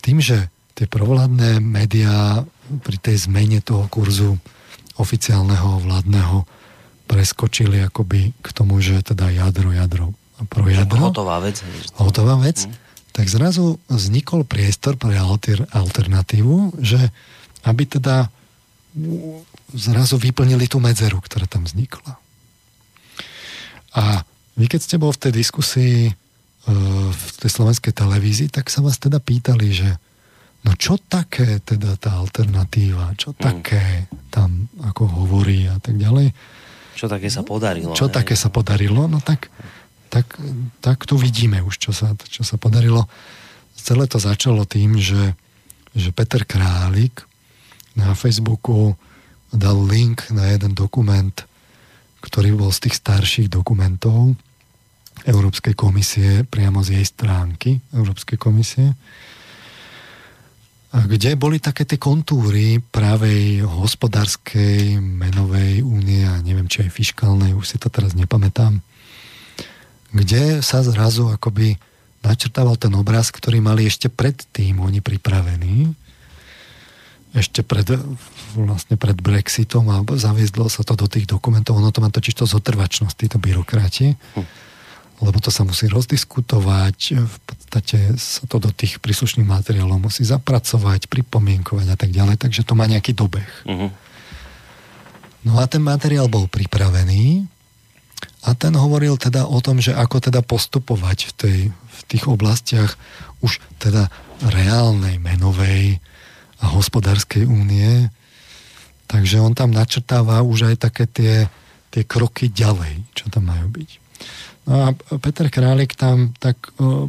[0.00, 2.42] tým, že tie provládne médiá
[2.82, 4.40] pri tej zmene toho kurzu
[4.98, 6.48] oficiálneho vládneho
[7.08, 11.12] preskočili akoby k tomu, že teda jadro, jadro a pro jadro.
[11.12, 11.60] Hotová vec.
[11.96, 12.68] Hotová vec.
[12.68, 12.74] Hmm.
[13.16, 17.10] Tak zrazu vznikol priestor pre alter, alternatívu, že
[17.66, 18.30] aby teda
[19.74, 22.16] zrazu vyplnili tú medzeru, ktorá tam vznikla.
[23.96, 24.24] A
[24.58, 26.12] vy keď ste bol v tej diskusii e,
[27.10, 29.90] v tej slovenskej televízii, tak sa vás teda pýtali, že
[30.66, 33.38] no čo také teda tá alternatíva, čo mm.
[33.38, 36.34] také tam ako hovorí a tak ďalej.
[36.98, 37.94] Čo také sa podarilo.
[37.94, 38.14] Čo ne?
[38.18, 39.46] také sa podarilo, no tak,
[40.10, 40.26] tak,
[40.82, 43.06] tak tu vidíme už, čo sa, čo sa podarilo.
[43.78, 45.38] Celé to začalo tým, že,
[45.94, 47.28] že Peter Králik
[47.98, 48.94] na Facebooku
[49.50, 51.34] dal link na jeden dokument,
[52.22, 54.38] ktorý bol z tých starších dokumentov
[55.26, 58.94] Európskej komisie, priamo z jej stránky Európskej komisie,
[60.88, 67.66] kde boli také tie kontúry pravej hospodárskej menovej únie a neviem, či aj fiskálnej, už
[67.66, 68.80] si to teraz nepamätám,
[70.14, 71.76] kde sa zrazu akoby
[72.24, 76.07] načrtával ten obraz, ktorý mali ešte predtým oni pripravený
[77.36, 77.84] ešte pred,
[78.56, 81.76] vlastne pred Brexitom a zaviedlo sa to do tých dokumentov.
[81.76, 84.16] Ono to má totiž to zotrvačnosť, títo byrokrati.
[84.16, 84.46] Hm.
[85.18, 91.10] Lebo to sa musí rozdiskutovať, v podstate sa to do tých príslušných materiálov musí zapracovať,
[91.10, 93.50] pripomienkovať a tak ďalej, takže to má nejaký dobeh.
[93.66, 93.90] Uh-huh.
[95.42, 97.50] No a ten materiál bol pripravený
[98.46, 102.94] a ten hovoril teda o tom, že ako teda postupovať v, tej, v tých oblastiach
[103.42, 105.98] už teda reálnej menovej
[106.58, 108.10] a hospodárskej únie.
[109.08, 111.34] Takže on tam načrtáva už aj také tie,
[111.88, 113.90] tie kroky ďalej, čo tam majú byť.
[114.68, 114.88] No a
[115.24, 117.08] Peter Králik tam tak uh,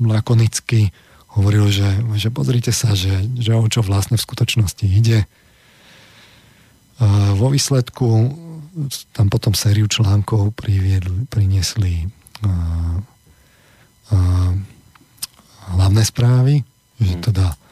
[0.00, 0.88] lakonicky
[1.36, 1.84] hovoril, že,
[2.16, 5.28] že pozrite sa, že, že o čo vlastne v skutočnosti ide.
[6.96, 8.08] Uh, vo výsledku
[9.12, 12.96] tam potom sériu článkov priviedli, priniesli uh,
[14.14, 14.52] uh,
[15.76, 16.64] hlavné správy,
[16.96, 17.67] že teda že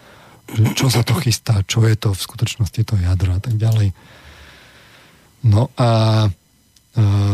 [0.46, 3.90] čo sa to chystá, čo je to v skutočnosti to jadro a tak ďalej.
[5.42, 5.90] No a
[6.26, 6.28] e,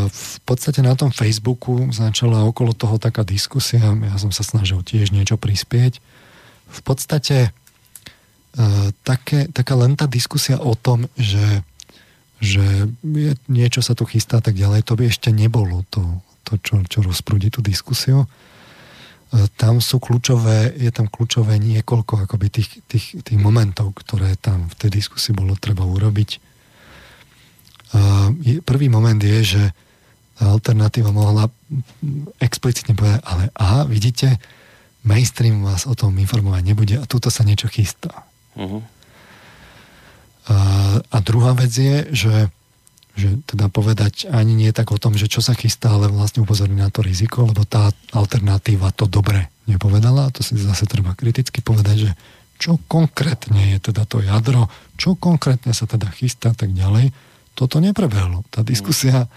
[0.08, 5.12] v podstate na tom Facebooku začala okolo toho taká diskusia, ja som sa snažil tiež
[5.12, 6.00] niečo prispieť.
[6.72, 7.50] V podstate e,
[9.04, 11.60] také, taká len tá diskusia o tom, že,
[12.40, 16.00] že je, niečo sa tu chystá tak ďalej, to by ešte nebolo to,
[16.48, 18.24] to čo, čo rozprúdi tú diskusiu
[19.56, 24.74] tam sú kľúčové, je tam kľúčové niekoľko akoby tých, tých, tých momentov, ktoré tam v
[24.76, 26.30] tej diskusii bolo treba urobiť.
[28.64, 29.62] Prvý moment je, že
[30.36, 31.48] alternatíva mohla
[32.44, 34.36] explicitne povedať, ale a vidíte,
[35.04, 38.28] mainstream vás o tom informovať nebude a tuto sa niečo chystá.
[38.56, 38.84] Uh-huh.
[40.48, 40.56] A,
[40.98, 42.34] a druhá vec je, že
[43.12, 46.80] že teda povedať ani nie tak o tom, že čo sa chystá, ale vlastne upozorniť
[46.80, 50.32] na to riziko, lebo tá alternatíva to dobre nepovedala.
[50.32, 52.10] To si zase treba kriticky povedať, že
[52.56, 57.10] čo konkrétne je teda to jadro, čo konkrétne sa teda chystá tak ďalej.
[57.52, 58.46] Toto neprebehlo.
[58.48, 59.28] Tá diskusia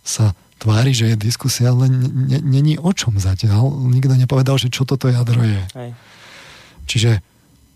[0.00, 1.90] sa tvári, že je diskusia, ale
[2.42, 3.68] není o čom zatiaľ.
[3.92, 5.62] Nikto nepovedal, že čo toto jadro je.
[5.76, 5.90] Hej.
[6.88, 7.10] Čiže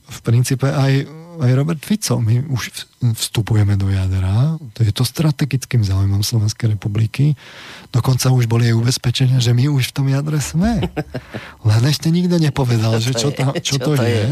[0.09, 5.81] v princípe aj aj Robert Fico, my už vstupujeme do jadra, to je to strategickým
[5.81, 7.39] záujmom Slovenskej republiky,
[7.89, 10.85] dokonca už boli aj ubezpečenia, že my už v tom jadre sme.
[11.69, 14.05] Len ešte nikto nepovedal, čo že čo, to, čo, čo to, je.
[14.05, 14.27] je.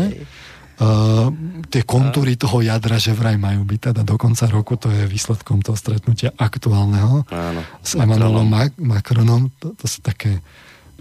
[0.81, 1.29] Uh,
[1.69, 5.61] tie kontúry toho jadra, že vraj majú byť teda do konca roku, to je výsledkom
[5.61, 8.49] toho stretnutia aktuálneho Áno, s Emmanuelom
[8.81, 9.53] Macronom.
[9.61, 10.41] To, to sú také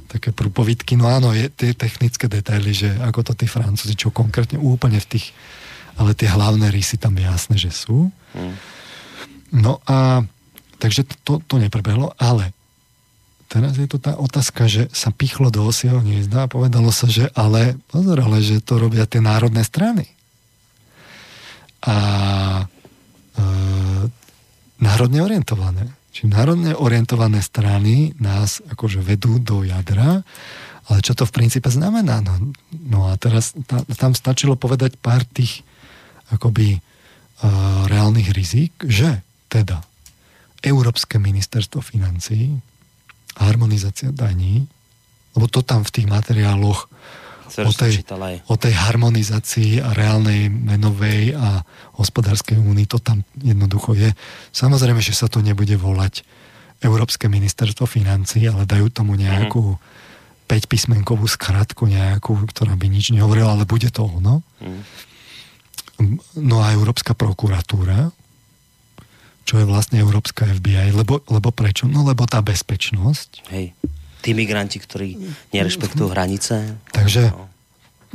[0.09, 0.97] také prúpovidky.
[0.97, 5.05] No áno, je tie technické detaily, že ako to tí Francúzi, čo konkrétne úplne v
[5.15, 5.37] tých
[5.99, 8.07] ale tie hlavné rysy tam jasné, že sú.
[8.31, 8.55] Mm.
[9.51, 10.23] No a
[10.79, 12.55] takže to, to neprebehlo, ale
[13.51, 17.27] teraz je to tá otázka, že sa pichlo do osieho hniezda a povedalo sa, že
[17.35, 20.07] ale pozor, ale že to robia tie národné strany.
[21.83, 21.97] A
[23.35, 23.43] e,
[24.79, 25.91] národne orientované.
[26.15, 30.23] Čiže národne orientované strany nás akože vedú do jadra,
[30.89, 32.21] ale čo to v princípe znamená?
[32.21, 32.33] No,
[32.73, 35.61] no a teraz tá, tam stačilo povedať pár tých
[36.33, 39.81] akoby uh, reálnych rizik, že teda
[40.59, 42.51] Európske ministerstvo financí,
[43.39, 44.67] harmonizácia daní,
[45.37, 46.91] lebo to tam v tých materiáloch
[47.57, 48.05] o tej,
[48.45, 51.65] o tej harmonizácii a reálnej menovej a
[51.97, 54.13] hospodárskej únii, to tam jednoducho je.
[54.53, 56.21] Samozrejme, že sa to nebude volať
[56.79, 59.79] Európske ministerstvo financí, ale dajú tomu nejakú mm.
[60.47, 64.45] 5-písmenkovú skratku nejakú, ktorá by nič nehovorila, ale bude to ono.
[64.61, 64.81] Mm.
[66.39, 68.15] No a Európska prokuratúra,
[69.43, 71.89] čo je vlastne Európska FBI, lebo, lebo prečo?
[71.89, 73.49] No lebo tá bezpečnosť.
[73.51, 73.73] Hej,
[74.23, 75.17] tí migranti, ktorí
[75.51, 76.79] nerešpektujú hranice.
[76.93, 77.49] Takže no.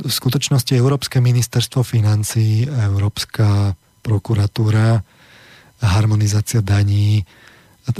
[0.01, 5.03] v skutočnosti Európske ministerstvo financí, Európska prokuratúra,
[5.83, 7.21] harmonizácia daní,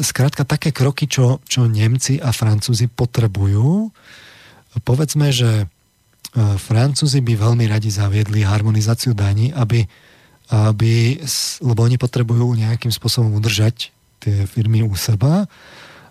[0.02, 3.94] skrátka také kroky, čo, čo Nemci a Francúzi potrebujú.
[4.82, 5.70] Povedzme, že
[6.36, 9.88] Francúzi by veľmi radi zaviedli harmonizáciu daní, aby,
[10.52, 11.16] aby,
[11.64, 15.48] lebo oni potrebujú nejakým spôsobom udržať tie firmy u seba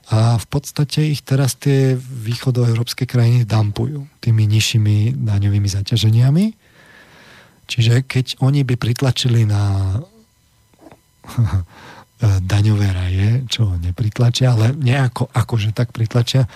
[0.08, 6.44] a v podstate ich teraz tie východoeurópske krajiny dampujú tými nižšími daňovými zaťaženiami.
[7.64, 9.96] Čiže keď oni by pritlačili na
[12.24, 16.48] daňové raje, čo nepritlačia, ale nejako akože tak pritlačia,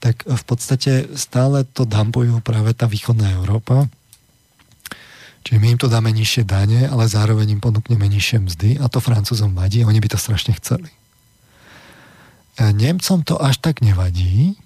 [0.00, 3.86] tak v podstate stále to dampujú práve tá východná Európa.
[5.44, 9.00] Čiže my im to dáme nižšie dane, ale zároveň im ponúkneme nižšie mzdy a to
[9.00, 10.88] Francúzom vadí, oni by to strašne chceli.
[12.60, 14.56] A Nemcom to až tak nevadí,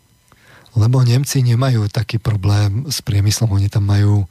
[0.74, 4.26] lebo Nemci nemajú taký problém s priemyslom, oni tam majú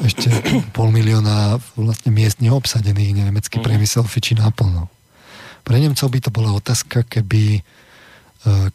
[0.00, 0.28] ešte
[0.76, 3.64] pol milióna vlastne miest neobsadených, nemecký mhm.
[3.64, 4.88] priemysel fičí naplno.
[5.64, 7.64] Pre Nemcov by to bola otázka, keby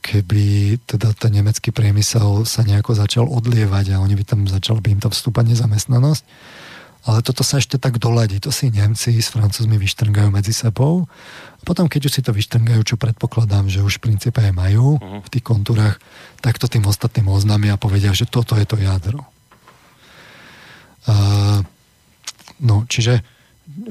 [0.03, 4.95] keby teda ten nemecký priemysel sa nejako začal odlievať a oni by tam začal by
[4.95, 6.23] im tam vstúpať nezamestnanosť.
[7.01, 8.37] Ale toto sa ešte tak doladí.
[8.45, 11.09] To si Nemci s Francúzmi vyštrngajú medzi sebou.
[11.57, 15.01] A potom, keď už si to vyštrngajú, čo predpokladám, že už v princípe aj majú
[15.01, 15.25] uh-huh.
[15.25, 15.97] v tých kontúrach,
[16.45, 19.25] tak to tým ostatným oznámia a povedia, že toto je to jadro.
[21.09, 21.65] Uh,
[22.61, 23.25] no, čiže,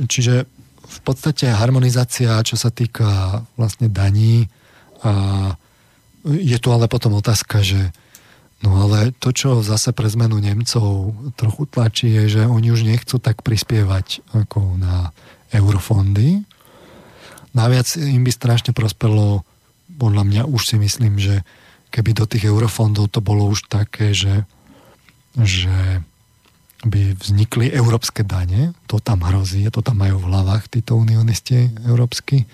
[0.06, 0.46] čiže
[0.86, 4.46] v podstate harmonizácia, čo sa týka vlastne daní
[5.02, 5.58] a
[6.24, 7.92] je tu ale potom otázka, že
[8.60, 13.16] no ale to, čo zase pre zmenu Nemcov trochu tlačí, je, že oni už nechcú
[13.16, 15.16] tak prispievať ako na
[15.50, 16.44] eurofondy.
[17.56, 19.42] Naviac im by strašne prospelo,
[19.90, 21.42] podľa mňa už si myslím, že
[21.90, 24.46] keby do tých eurofondov to bolo už také, že,
[25.34, 26.04] že
[26.86, 32.46] by vznikli európske dane, to tam hrozí, to tam majú v hlavách títo unionisti európsky,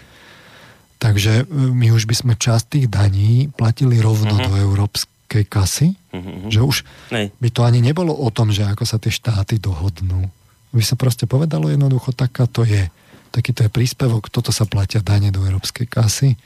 [0.96, 4.46] Takže e, my už by sme časť tých daní platili rovno uh-huh.
[4.48, 6.48] do európskej kasy, uh-huh.
[6.48, 6.76] že už
[7.12, 7.28] Nej.
[7.36, 10.28] by to ani nebolo o tom, že ako sa tie štáty dohodnú.
[10.72, 12.88] By sa proste povedalo jednoducho, taká to je.
[13.32, 16.36] Takýto je príspevok, toto sa platia dane do európskej kasy.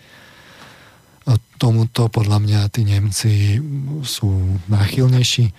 [1.30, 3.62] A tomuto podľa mňa tí Nemci
[4.02, 5.54] sú náchylnejší.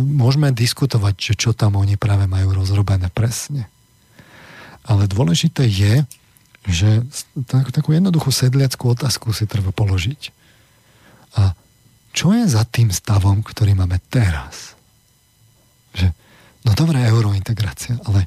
[0.00, 3.68] Môžeme diskutovať, že čo tam oni práve majú rozrobené presne.
[4.86, 6.06] Ale dôležité je,
[6.66, 7.06] že
[7.46, 10.34] tak, takú jednoduchú sedliackú otázku si treba položiť.
[11.38, 11.54] A
[12.10, 14.74] čo je za tým stavom, ktorý máme teraz?
[15.94, 16.10] Že,
[16.66, 18.26] no dobré, eurointegrácia, ale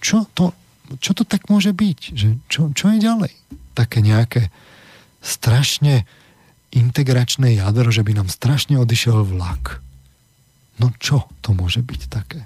[0.00, 0.56] čo to,
[0.98, 2.00] čo to tak môže byť?
[2.16, 3.32] Že, čo, čo je ďalej?
[3.76, 4.48] Také nejaké
[5.20, 6.08] strašne
[6.72, 9.84] integračné jadro, že by nám strašne odišiel vlak.
[10.80, 12.40] No čo to môže byť také?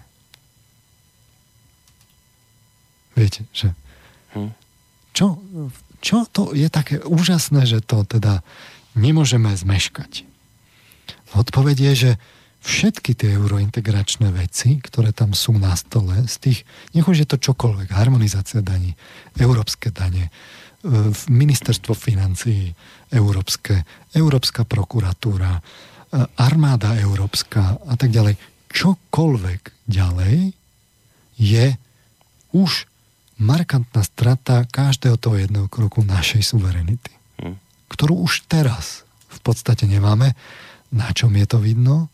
[3.15, 3.70] Viete, že.
[5.15, 5.39] Čo,
[6.03, 8.43] čo to je také úžasné, že to teda
[8.99, 10.27] nemôžeme zmeškať?
[11.35, 12.11] Odpoveď je, že
[12.65, 16.59] všetky tie eurointegračné veci, ktoré tam sú na stole, z tých,
[16.97, 18.97] nech už je to čokoľvek, harmonizácia daní,
[19.36, 20.31] európske dane, e,
[21.28, 22.73] ministerstvo financií
[23.12, 23.85] európske,
[24.16, 25.62] európska prokuratúra, e,
[26.41, 28.41] armáda európska a tak ďalej.
[28.73, 30.57] Čokoľvek ďalej
[31.36, 31.66] je
[32.57, 32.89] už
[33.39, 37.11] markantná strata každého toho jedného kroku našej suverenity,
[37.43, 37.59] hm.
[37.90, 40.39] ktorú už teraz v podstate nemáme.
[40.94, 42.06] Na čom je to vidno?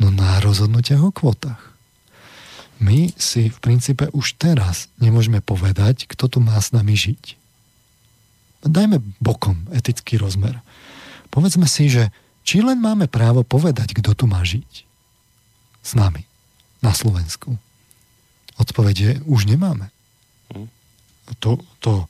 [0.00, 1.60] No na rozhodnutiach o kvotách.
[2.76, 7.36] My si v princípe už teraz nemôžeme povedať, kto tu má s nami žiť.
[8.64, 10.60] Dajme bokom etický rozmer.
[11.32, 12.12] Povedzme si, že
[12.44, 14.84] či len máme právo povedať, kto tu má žiť
[15.80, 16.28] s nami
[16.84, 17.56] na Slovensku.
[18.60, 19.92] Odpovedie už nemáme
[21.42, 22.06] to, to,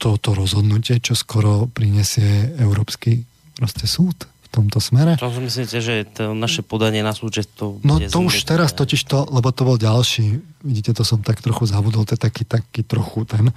[0.00, 3.24] to, to rozhodnutie, čo skoro prinesie Európsky
[3.54, 5.18] proste súd v tomto smere.
[5.18, 7.82] Čo myslíte, že to naše podanie na súd, že to...
[7.82, 11.66] No to už teraz totiž to, lebo to bol ďalší, vidíte, to som tak trochu
[11.66, 13.50] zabudol, to je taký, taký trochu ten,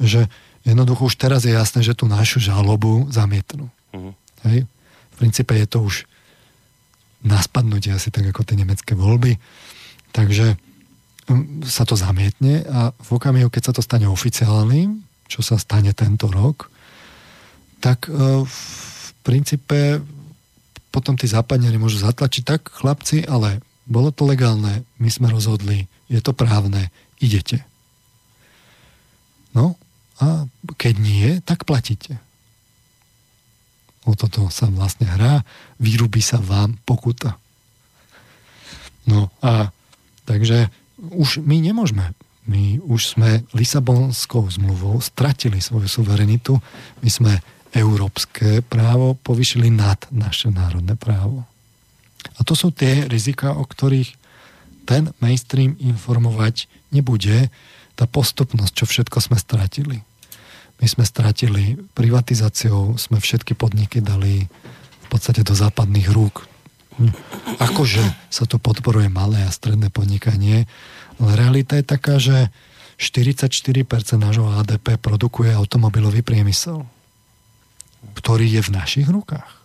[0.00, 0.26] že
[0.64, 3.68] jednoducho už teraz je jasné, že tú našu žalobu zamietnú.
[3.92, 4.14] Uh-huh.
[4.48, 4.64] Hej?
[5.12, 6.08] V princípe je to už
[7.22, 9.38] na spadnutie asi tak ako tie nemecké voľby.
[10.10, 10.58] Takže
[11.64, 16.26] sa to zamietne a v okamihu, keď sa to stane oficiálnym, čo sa stane tento
[16.28, 16.68] rok,
[17.78, 18.58] tak e, v
[19.22, 20.02] princípe
[20.92, 26.20] potom tí západňari môžu zatlačiť tak, chlapci, ale bolo to legálne, my sme rozhodli, je
[26.20, 27.64] to právne, idete.
[29.56, 29.80] No
[30.20, 30.46] a
[30.76, 32.20] keď nie, tak platíte.
[34.04, 35.46] O toto sa vlastne hrá,
[35.78, 37.38] vyrubí sa vám pokuta.
[39.06, 39.70] No a
[40.26, 40.70] takže
[41.10, 42.14] už my nemôžeme.
[42.46, 46.58] My už sme Lisabonskou zmluvou stratili svoju suverenitu.
[47.02, 47.32] My sme
[47.72, 51.46] európske právo povyšili nad naše národné právo.
[52.38, 54.14] A to sú tie rizika, o ktorých
[54.86, 57.50] ten mainstream informovať nebude.
[57.94, 60.02] Tá postupnosť, čo všetko sme stratili.
[60.82, 64.50] My sme stratili privatizáciou, sme všetky podniky dali
[65.02, 66.51] v podstate do západných rúk.
[67.58, 70.68] Akože sa tu podporuje malé a stredné podnikanie,
[71.16, 72.52] ale realita je taká, že
[73.00, 73.48] 44%
[74.20, 76.84] nášho HDP produkuje automobilový priemysel,
[78.14, 79.62] ktorý je v našich rukách.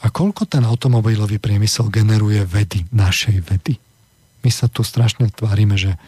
[0.00, 3.76] A koľko ten automobilový priemysel generuje vedy, našej vedy?
[4.40, 6.00] My sa tu strašne tvárime, že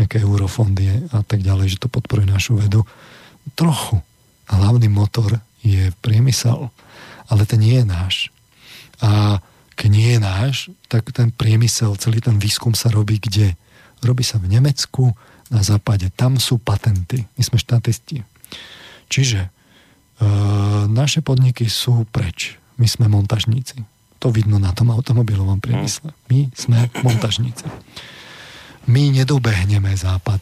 [0.00, 2.88] nejaké eurofondy a tak ďalej, že to podporuje našu vedu.
[3.54, 4.00] Trochu.
[4.48, 6.72] Hlavný motor je priemysel,
[7.28, 8.33] ale ten nie je náš.
[9.04, 9.38] A
[9.76, 10.54] keď nie je náš,
[10.88, 13.52] tak ten priemysel, celý ten výskum sa robí kde?
[14.00, 15.12] Robí sa v Nemecku,
[15.52, 16.08] na západe.
[16.14, 17.28] Tam sú patenty.
[17.36, 18.24] My sme štatisti.
[19.12, 19.48] Čiže e,
[20.88, 22.56] naše podniky sú preč.
[22.80, 23.84] My sme montažníci.
[24.24, 26.16] To vidno na tom automobilovom priemysle.
[26.32, 27.68] My sme montažníci.
[28.88, 30.40] My nedobehneme západ.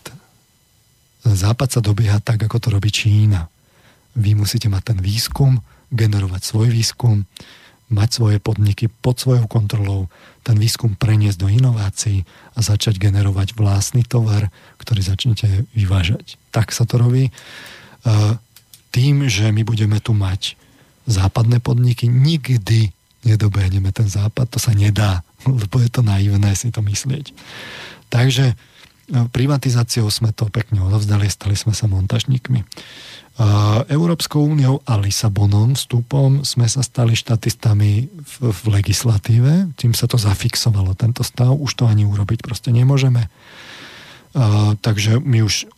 [1.22, 3.47] Západ sa dobieha tak, ako to robí Čína.
[4.18, 5.59] Vy musíte mať ten výskum,
[5.93, 7.26] generovať svoj výskum,
[7.93, 10.09] mať svoje podniky pod svojou kontrolou,
[10.43, 12.24] ten výskum preniesť do inovácií
[12.56, 14.51] a začať generovať vlastný tovar,
[14.81, 16.40] ktorý začnete vyvážať.
[16.51, 17.28] Tak sa to robí.
[17.28, 17.32] E,
[18.90, 20.59] tým, že my budeme tu mať
[21.06, 22.10] západné podniky.
[22.10, 22.90] Nikdy
[23.23, 27.31] nedobehneme ten západ, to sa nedá, lebo je to naivné si to myslieť.
[28.12, 28.56] Takže
[29.14, 32.60] no, privatizáciou sme to pekne odovzdali, stali sme sa montažníkmi.
[33.88, 40.20] Európskou úniou a Lisabonom vstupom sme sa stali štatistami v, v legislatíve, tým sa to
[40.20, 43.32] zafixovalo, tento stav, už to ani urobiť proste nemôžeme.
[44.32, 45.68] Uh, takže my už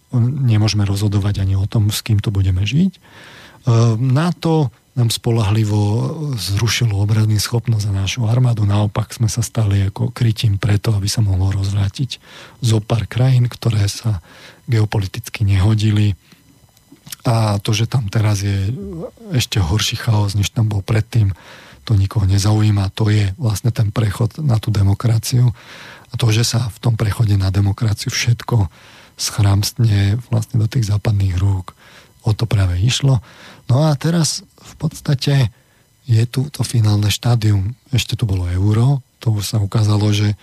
[0.47, 2.99] nemôžeme rozhodovať ani o tom, s kým to budeme žiť.
[3.67, 5.79] Uh, NATO nám spolahlivo
[6.39, 8.63] zrušilo obradný schopnosť za našu armádu.
[8.63, 12.23] Naopak sme sa stali ako krytím preto, aby sa mohlo rozvrátiť
[12.63, 14.23] zo pár krajín, ktoré sa
[14.71, 16.15] geopoliticky nehodili.
[17.25, 18.69] A to, že tam teraz je
[19.33, 21.33] ešte horší chaos, než tam bol predtým,
[21.85, 22.93] to nikoho nezaujíma.
[22.97, 25.53] To je vlastne ten prechod na tú demokraciu.
[26.13, 28.69] A to, že sa v tom prechode na demokraciu všetko
[29.15, 31.77] schramstne vlastne do tých západných rúk,
[32.27, 33.23] o to práve išlo.
[33.71, 35.53] No a teraz v podstate
[36.05, 37.77] je tu to finálne štádium.
[37.93, 40.37] Ešte tu bolo euro, to už sa ukázalo, že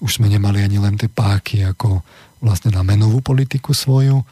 [0.00, 2.00] už sme nemali ani len tie páky ako
[2.42, 4.24] vlastne na menovú politiku svoju.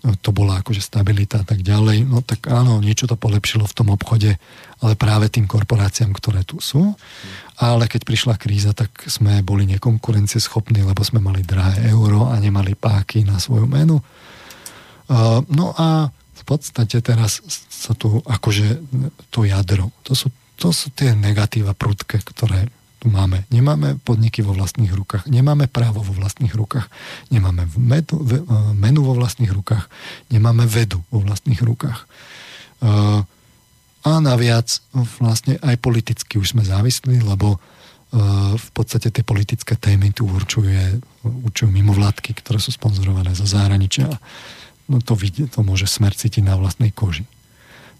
[0.00, 2.08] To bola akože stabilita a tak ďalej.
[2.08, 4.40] No tak áno, niečo to polepšilo v tom obchode,
[4.80, 6.96] ale práve tým korporáciám, ktoré tu sú.
[7.60, 12.72] Ale keď prišla kríza, tak sme boli nekonkurencieschopní, lebo sme mali drahé euro a nemali
[12.72, 14.00] páky na svoju menu.
[15.52, 18.80] No a v podstate teraz sa tu akože
[19.28, 23.48] to jadro, to sú, to sú tie negatíva prudké, ktoré tu máme.
[23.48, 26.86] Nemáme podniky vo vlastných rukách, nemáme právo vo vlastných rukách,
[27.32, 28.44] nemáme medu, e,
[28.76, 29.88] menu vo vlastných rukách,
[30.28, 32.04] nemáme vedu vo vlastných rukách.
[32.04, 32.06] E,
[34.00, 34.68] a naviac
[35.20, 37.58] vlastne aj politicky už sme závislí, lebo e,
[38.54, 44.12] v podstate tie politické témy tu určuje, určujú mimovládky, ktoré sú sponzorované zo zahraničia
[44.90, 47.22] no to, vidie, to môže smer cítiť na vlastnej koži.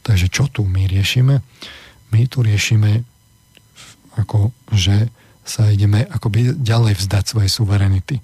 [0.02, 1.38] Takže čo tu my riešime?
[2.10, 3.06] My tu riešime
[4.18, 5.10] ako, že
[5.46, 8.16] sa ideme akoby ďalej vzdať svojej suverenity.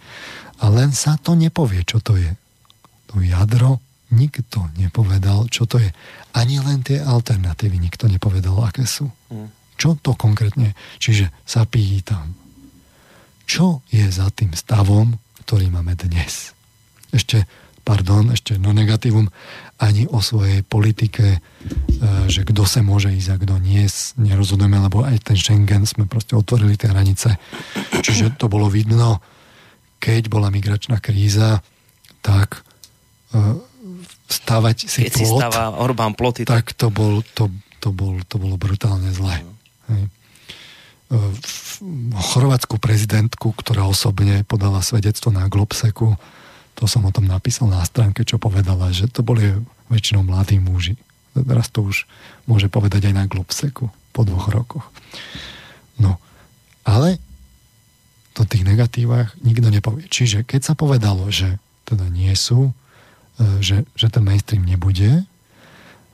[0.62, 2.32] A len sa to nepovie, čo to je.
[3.12, 3.82] To jadro
[4.14, 5.90] nikto nepovedal, čo to je.
[6.36, 9.10] Ani len tie alternatívy nikto nepovedal, aké sú.
[9.32, 9.50] Mm.
[9.76, 10.72] Čo to konkrétne?
[11.02, 12.32] Čiže sa pýtam,
[13.46, 16.54] čo je za tým stavom, ktorý máme dnes?
[17.14, 17.46] Ešte
[17.86, 19.30] pardon, ešte no negatívum,
[19.78, 21.40] ani o svojej politike, e,
[22.26, 23.86] že kto sa môže ísť a kto nie,
[24.18, 27.38] nerozhodujeme, lebo aj ten Schengen sme proste otvorili tie hranice.
[28.02, 29.22] Čiže to bolo vidno,
[30.02, 31.62] keď bola migračná kríza,
[32.26, 32.66] tak
[33.30, 33.40] e,
[34.26, 38.42] stavať si keď plot, si stáva Orbán ploty, tak to, bol, to, to, bol, to
[38.42, 39.46] bolo brutálne zlé.
[39.86, 40.10] Mm.
[41.06, 46.18] V chorvátsku prezidentku, ktorá osobne podala svedectvo na Globseku,
[46.76, 49.56] to som o tom napísal na stránke, čo povedala, že to boli
[49.88, 51.00] väčšinou mladí muži.
[51.32, 52.04] Teraz to už
[52.44, 54.84] môže povedať aj na Globseku po dvoch rokoch.
[55.96, 56.20] No,
[56.84, 57.16] ale
[58.36, 60.04] to tých negatívach nikto nepovie.
[60.08, 61.56] Čiže keď sa povedalo, že
[61.88, 62.76] teda nie sú,
[63.40, 65.24] e, že, že ten mainstream nebude,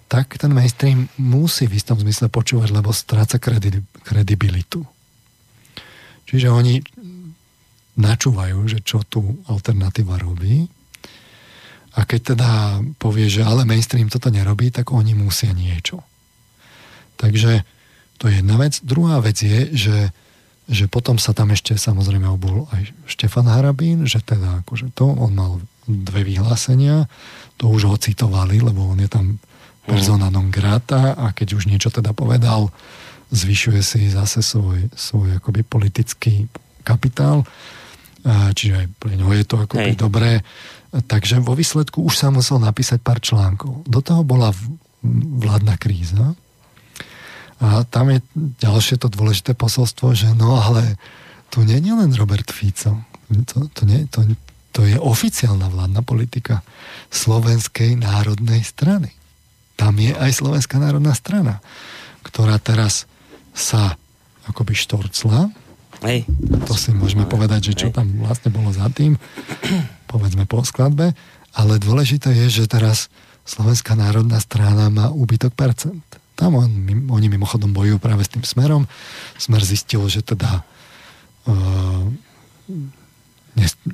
[0.07, 3.41] tak ten mainstream musí v istom zmysle počúvať, lebo stráca
[4.07, 4.87] kredibilitu.
[6.29, 6.85] Čiže oni
[7.97, 10.69] načúvajú, že čo tu alternatíva robí.
[11.93, 12.51] A keď teda
[12.97, 16.01] povie, že ale mainstream toto nerobí, tak oni musia niečo.
[17.21, 17.69] Takže
[18.17, 18.81] to je jedna vec.
[18.81, 19.99] Druhá vec je, že,
[20.73, 25.33] že potom sa tam ešte samozrejme obul aj Štefan Harabín, že teda akože to, on
[25.37, 25.53] mal
[25.85, 27.11] dve vyhlásenia,
[27.61, 29.37] to už ho citovali, lebo on je tam
[29.85, 32.71] persona non grata a keď už niečo teda povedal,
[33.35, 36.47] zvyšuje si zase svoj, svoj akoby politický
[36.87, 37.43] kapitál
[38.27, 38.87] čiže aj
[39.19, 40.43] ňo je to ako dobré.
[40.93, 43.83] Takže vo výsledku už sa musel napísať pár článkov.
[43.89, 44.53] Do toho bola
[45.43, 46.37] vládna kríza
[47.63, 48.19] a tam je
[48.59, 50.99] ďalšie to dôležité posolstvo, že no ale
[51.47, 53.07] tu nie je len Robert Fico.
[53.31, 54.27] To, to, nie, to,
[54.75, 56.67] to je oficiálna vládna politika
[57.15, 59.15] Slovenskej národnej strany.
[59.79, 61.63] Tam je aj Slovenská národná strana,
[62.27, 63.07] ktorá teraz
[63.55, 63.95] sa
[64.51, 65.62] akoby štorcla
[66.03, 66.27] Hej.
[66.67, 69.15] To si môžeme povedať, že čo tam vlastne bolo za tým,
[70.11, 71.15] povedzme po skladbe,
[71.55, 73.07] ale dôležité je, že teraz
[73.43, 76.03] Slovenská národná strana má úbytok percent.
[76.39, 76.71] Tam on,
[77.11, 78.87] oni mimochodom bojujú práve s tým smerom.
[79.35, 80.63] Smer zistil, že teda
[81.51, 82.07] uh,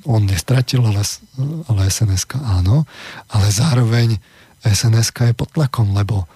[0.04, 1.02] on nestratil, ale,
[1.66, 2.84] ale sns áno,
[3.32, 4.20] ale zároveň
[4.62, 6.28] sns je pod tlakom, lebo,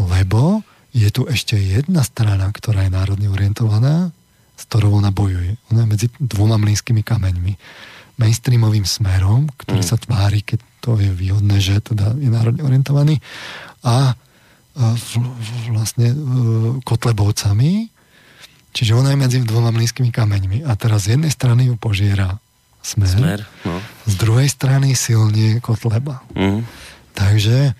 [0.00, 0.64] lebo
[0.96, 4.15] je tu ešte jedna strana, ktorá je národne orientovaná
[4.56, 5.60] s ktorou ona bojuje.
[5.70, 7.52] Ona je medzi dvoma mlínskymi kameňmi.
[8.16, 9.88] Mainstreamovým smerom, ktorý mm.
[9.92, 13.20] sa tvári, keď to je výhodné, že teda je národne orientovaný
[13.84, 14.16] a
[15.72, 16.16] vlastne e,
[16.84, 17.88] Kotlebovcami,
[18.72, 20.58] čiže ona je medzi dvoma mlínskymi kameňmi.
[20.64, 22.40] A teraz z jednej strany ju požiera
[22.80, 23.80] smer, smer no.
[24.08, 26.24] z druhej strany silne Kotleba.
[26.32, 26.64] Mm.
[27.16, 27.72] Takže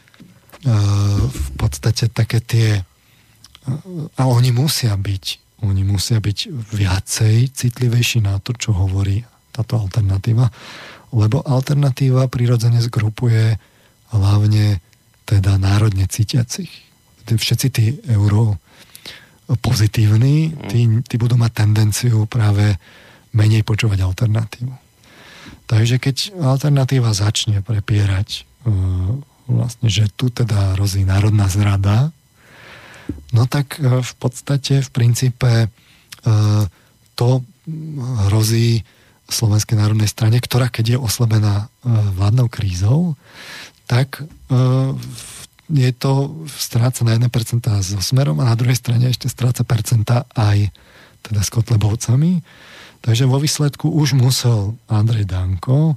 [0.66, 2.68] v podstate také tie
[4.16, 9.24] a oni musia byť oni musia byť viacej citlivejší na to, čo hovorí
[9.54, 10.52] táto alternatíva,
[11.16, 13.56] lebo alternatíva prirodzene zgrupuje
[14.12, 14.84] hlavne
[15.24, 16.68] teda národne cítiacich.
[17.26, 18.60] Všetci tí euro
[19.64, 22.76] pozitívni, tí, tí budú mať tendenciu práve
[23.32, 24.74] menej počúvať alternatívu.
[25.66, 28.46] Takže keď alternatíva začne prepierať
[29.46, 32.10] vlastne, že tu teda hrozí národná zrada,
[33.32, 35.68] no tak e, v podstate, v princípe e,
[37.18, 37.28] to
[38.30, 38.86] hrozí
[39.26, 43.18] Slovenskej národnej strane, ktorá keď je oslabená e, vládnou krízou,
[43.86, 44.26] tak
[45.70, 47.30] je to stráca na 1%
[47.86, 50.74] so smerom a na druhej strane ešte stráca percenta aj
[51.22, 52.42] teda s Kotlebovcami.
[53.06, 55.94] Takže vo výsledku už musel Andrej Danko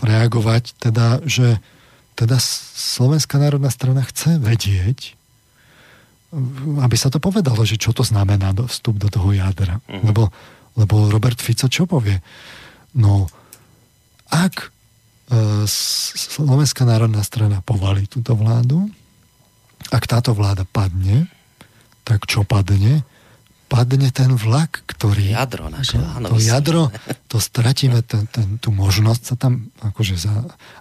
[0.00, 1.60] reagovať teda, že
[2.14, 5.18] teda Slovenská národná strana chce vedieť,
[6.82, 9.78] aby sa to povedalo, že čo to znamená vstup do toho jadra.
[9.86, 10.02] Uh-huh.
[10.10, 10.22] Lebo,
[10.74, 12.18] lebo Robert Fico čo povie?
[12.98, 13.26] No,
[14.30, 14.68] ak e,
[16.14, 18.90] Slovenská národná strana povalí túto vládu,
[19.90, 21.30] ak táto vláda padne,
[22.02, 23.06] tak čo padne?
[23.74, 25.34] Padne ten vlak, ktorý...
[25.34, 26.30] Jadro naše, áno.
[26.30, 26.94] To jadro,
[27.26, 30.30] to stratíme ten, ten, tú možnosť sa tam akože za...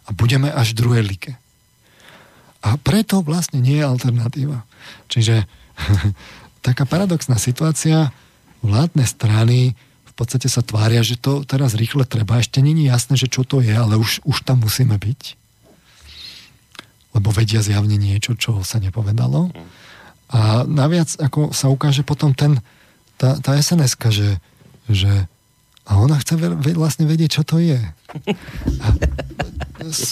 [0.05, 1.33] A budeme až druhé like.
[2.61, 4.61] A preto vlastne nie je alternatíva.
[5.09, 5.49] Čiže
[6.67, 8.13] taká paradoxná situácia,
[8.61, 9.73] vládne strany
[10.05, 12.37] v podstate sa tvária, že to teraz rýchle treba.
[12.37, 15.21] Ešte není jasné, že čo to je, ale už, už tam musíme byť.
[17.17, 19.49] Lebo vedia zjavne niečo, čo sa nepovedalo.
[20.29, 22.61] A naviac, ako sa ukáže potom ten,
[23.23, 24.29] tá, tá sns že,
[24.91, 25.11] že
[25.87, 26.35] a ona chce
[26.75, 27.79] vlastne vedieť, čo to je.
[28.83, 28.87] A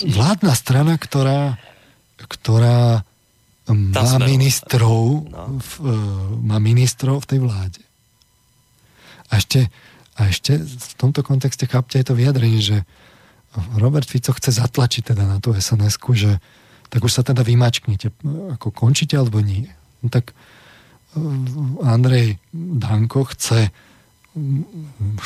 [0.08, 1.60] vládna strana, ktorá,
[2.20, 3.04] ktorá
[3.72, 5.60] má ministrov, no.
[5.60, 5.96] v, e,
[6.44, 7.82] má ministrov v tej vláde.
[9.32, 9.72] A ešte,
[10.20, 12.84] a ešte v tomto kontexte chápte aj to vyjadrenie, že
[13.80, 16.40] Robert Fico chce zatlačiť teda na tú sns že
[16.92, 18.12] tak už sa teda vymačknite,
[18.60, 19.72] ako končíte alebo nie.
[20.04, 20.36] No tak
[21.84, 23.72] Andrej Danko chce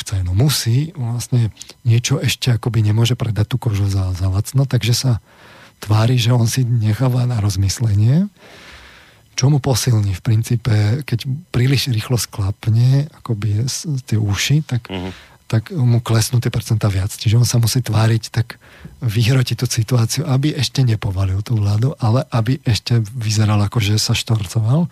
[0.02, 1.54] chce, no musí, vlastne
[1.86, 5.12] niečo ešte akoby nemôže predať tú kožu za, za lacno, takže sa
[5.78, 8.26] tvári, že on si necháva na rozmyslenie,
[9.36, 13.68] čo mu posilní v princípe, keď príliš rýchlo sklapne akoby
[14.08, 15.12] tie uši, tak, uh-huh.
[15.46, 17.12] tak mu klesnú tie percentá viac.
[17.12, 18.56] Čiže on sa musí tváriť tak
[19.04, 24.16] vyhrotiť tú situáciu, aby ešte nepovalil tú vládu, ale aby ešte vyzeral ako, že sa
[24.16, 24.88] štorcoval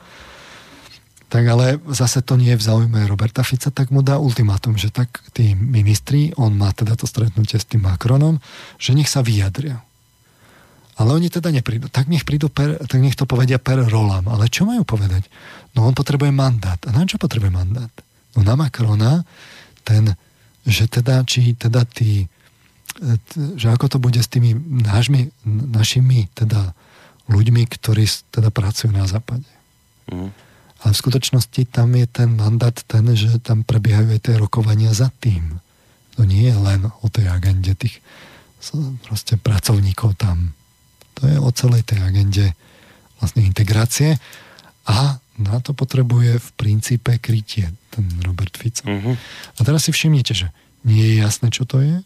[1.34, 4.94] tak ale zase to nie je v záujme Roberta Fica, tak mu dá ultimátum, že
[4.94, 8.38] tak tí ministri, on má teda to stretnutie s tým Macronom,
[8.78, 9.82] že nech sa vyjadria.
[10.94, 11.90] Ale oni teda neprídu.
[11.90, 14.30] Tak nech, prídu per, tak nech to povedia per rolám.
[14.30, 15.26] Ale čo majú povedať?
[15.74, 16.78] No on potrebuje mandát.
[16.86, 17.90] A na čo potrebuje mandát?
[18.38, 19.26] No na Macrona
[19.82, 20.14] ten,
[20.62, 22.30] že teda, či teda tí,
[23.58, 24.54] že ako to bude s tými
[24.86, 26.78] nášmi, našimi teda
[27.26, 29.50] ľuďmi, ktorí teda pracujú na západe.
[30.14, 30.43] Mm.
[30.84, 35.08] Ale v skutočnosti tam je ten mandát ten, že tam prebiehajú aj tie rokovania za
[35.24, 35.58] tým.
[36.20, 38.04] To nie je len o tej agende tých
[39.08, 40.52] proste pracovníkov tam.
[41.20, 42.52] To je o celej tej agende
[43.16, 44.20] vlastne integrácie
[44.84, 48.86] a na to potrebuje v princípe krytie ten Robert Fico.
[48.86, 49.18] Uh-huh.
[49.56, 50.52] A teraz si všimnite, že
[50.84, 51.96] nie je jasné, čo to je.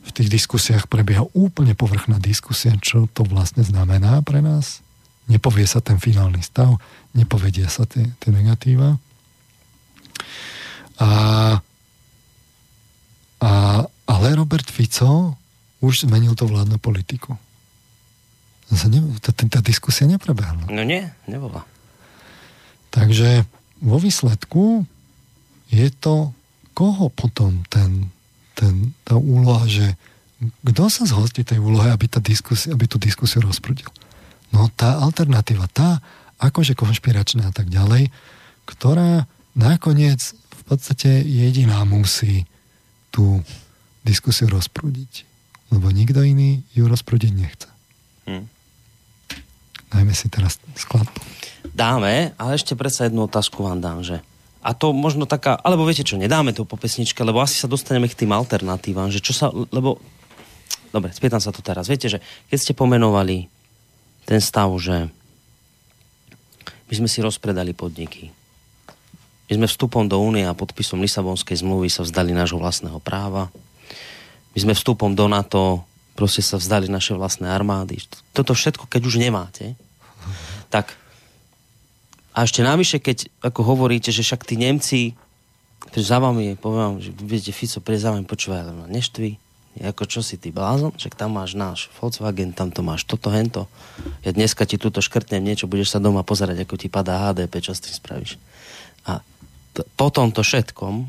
[0.00, 4.82] V tých diskusiách prebieha úplne povrchná diskusia, čo to vlastne znamená pre nás.
[5.30, 6.80] Nepovie sa ten finálny stav
[7.14, 8.98] nepovedia sa tie, tie negatíva.
[11.00, 11.10] A,
[13.40, 13.50] a,
[14.06, 15.36] ale Robert Fico
[15.80, 17.34] už zmenil to vládnu politiku.
[18.70, 20.70] Tá, tá diskusia neprebehla.
[20.70, 21.66] No nie, nebola.
[22.94, 23.42] Takže
[23.82, 24.86] vo výsledku
[25.72, 26.30] je to
[26.74, 28.10] koho potom ten,
[28.54, 29.98] ten, tá úloha, že
[30.40, 33.90] kto sa zhostí tej úlohe, aby, tá diskusia, aby tú diskusiu rozprudil?
[34.54, 36.00] No tá alternatíva, tá
[36.40, 38.08] akože konšpiračná a tak ďalej,
[38.64, 42.48] ktorá nakoniec v podstate jediná musí
[43.12, 43.44] tú
[44.02, 45.28] diskusiu rozprúdiť.
[45.70, 47.68] Lebo nikto iný ju rozprúdiť nechce.
[48.26, 48.46] Hmm.
[49.90, 51.20] Dajme si teraz skladbu.
[51.70, 54.22] Dáme, ale ešte predsa jednu otázku vám dám, že
[54.60, 58.12] a to možno taká, alebo viete čo, nedáme to po pesničke, lebo asi sa dostaneme
[58.12, 59.96] k tým alternatívam, že čo sa, lebo,
[60.92, 61.88] dobre, spýtam sa to teraz.
[61.88, 62.20] Viete, že
[62.52, 63.48] keď ste pomenovali
[64.28, 65.08] ten stav, že
[66.90, 68.34] my sme si rozpredali podniky.
[69.46, 73.50] My sme vstupom do únie a podpisom Lisabonskej zmluvy sa vzdali nášho vlastného práva.
[74.54, 75.86] My sme vstupom do NATO
[76.18, 78.02] proste sa vzdali naše vlastné armády.
[78.36, 79.72] Toto všetko, keď už nemáte,
[80.68, 80.92] tak
[82.30, 85.18] a ešte navyše, keď ako hovoríte, že však tí Nemci,
[85.90, 90.20] za vami, poviem vám, že viete, Fico pre za vami počúva, ma neštví, ako čo
[90.20, 93.70] si ty blázon, však tam máš náš Volkswagen, tam to máš toto, hento.
[94.26, 97.70] Ja dneska ti túto škrtnem niečo, budeš sa doma pozerať, ako ti padá HDP, čo
[97.70, 98.34] s tým spravíš.
[99.06, 99.22] A
[99.78, 101.06] t- po tomto všetkom,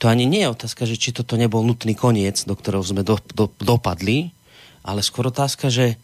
[0.00, 3.20] to ani nie je otázka, že či toto nebol nutný koniec, do ktorého sme do,
[3.36, 4.32] do, dopadli,
[4.80, 6.00] ale skôr otázka, že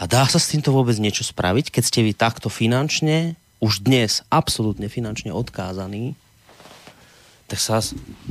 [0.00, 4.24] a dá sa s týmto vôbec niečo spraviť, keď ste vy takto finančne, už dnes
[4.32, 6.16] absolútne finančne odkázaní,
[7.50, 7.82] tak sa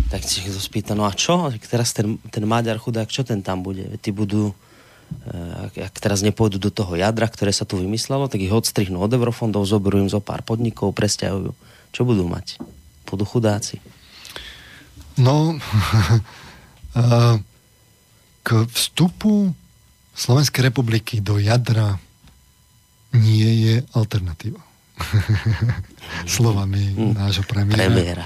[0.08, 1.52] tak si to spýta, no a čo?
[1.68, 4.00] Teraz ten, ten Maďar chudák, čo ten tam bude?
[4.00, 4.56] Tí budú,
[5.28, 8.98] eh, ak, ak teraz nepôjdu do toho jadra, ktoré sa tu vymyslelo, tak ich odstrihnú
[8.98, 11.52] od eurofondov, zoberú im zo pár podnikov, presťahujú.
[11.92, 12.58] Čo budú mať?
[13.06, 13.84] Budú chudáci.
[15.20, 15.60] No,
[18.48, 19.52] k vstupu
[20.16, 22.02] Slovenskej republiky do jadra
[23.14, 24.64] nie je alternatíva.
[26.26, 27.14] Slovami mm.
[27.14, 27.88] nášho premiéra.
[27.88, 28.26] premiéra.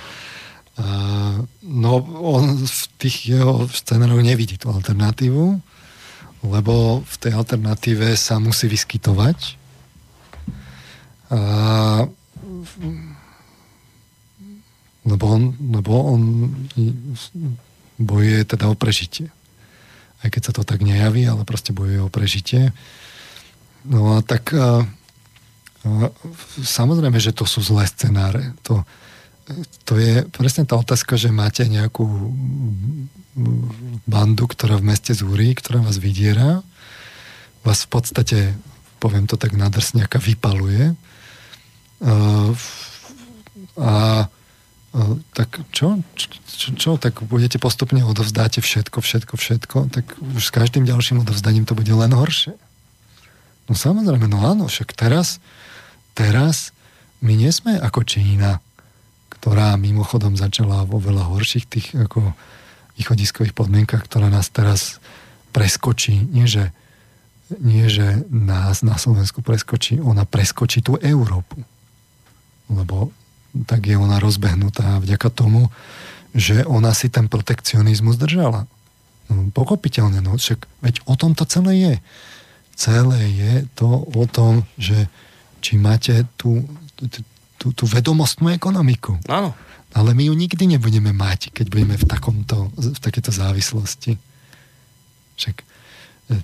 [1.61, 5.61] No, on v tých jeho scenároch nevidí tú alternatívu,
[6.43, 9.61] lebo v tej alternatíve sa musí vyskytovať.
[11.33, 12.09] Uh,
[15.05, 15.41] lebo on,
[15.77, 16.21] lebo on
[18.01, 19.29] bojuje teda o prežitie
[20.23, 22.71] aj keď sa to tak nejaví, ale proste bojuje o prežitie.
[23.83, 24.87] No a tak a,
[25.83, 25.89] a,
[26.63, 28.55] samozrejme, že to sú zlé scenáre.
[28.63, 28.87] To,
[29.83, 32.05] to je presne tá otázka, že máte nejakú
[34.05, 36.61] bandu, ktorá v meste zúri, ktorá vás vydiera,
[37.65, 38.37] vás v podstate,
[39.01, 40.93] poviem to tak nadrsňaka, vypaluje.
[42.03, 42.13] A,
[43.79, 43.93] a
[45.33, 46.03] tak čo?
[46.45, 46.69] čo?
[46.77, 46.91] Čo?
[47.01, 51.89] Tak budete postupne odovzdáte všetko, všetko, všetko, tak už s každým ďalším odovzdaním to bude
[51.89, 52.53] len horšie.
[53.65, 55.39] No samozrejme, no áno, však teraz,
[56.13, 56.75] teraz
[57.23, 58.59] my nie sme ako Čína,
[59.43, 62.31] ktorá mimochodom začala vo veľa horších tých ako
[62.95, 65.03] východiskových podmienkach, ktorá nás teraz
[65.51, 66.15] preskočí.
[66.31, 66.71] Nie, že,
[67.59, 71.59] nie, že nás na Slovensku preskočí, ona preskočí tú Európu.
[72.71, 73.11] Lebo
[73.67, 75.67] tak je ona rozbehnutá vďaka tomu,
[76.31, 78.63] že ona si ten protekcionizmus držala.
[79.27, 81.95] No, pochopiteľne, no však veď o tom to celé je.
[82.79, 85.11] Celé je to o tom, že
[85.59, 86.63] či máte tú,
[87.63, 89.15] tú, tú vedomostnú ekonomiku.
[89.31, 89.55] Áno.
[89.95, 94.19] Ale my ju nikdy nebudeme mať, keď budeme v, takomto, v takéto závislosti.
[95.39, 95.55] Však
[96.33, 96.35] e,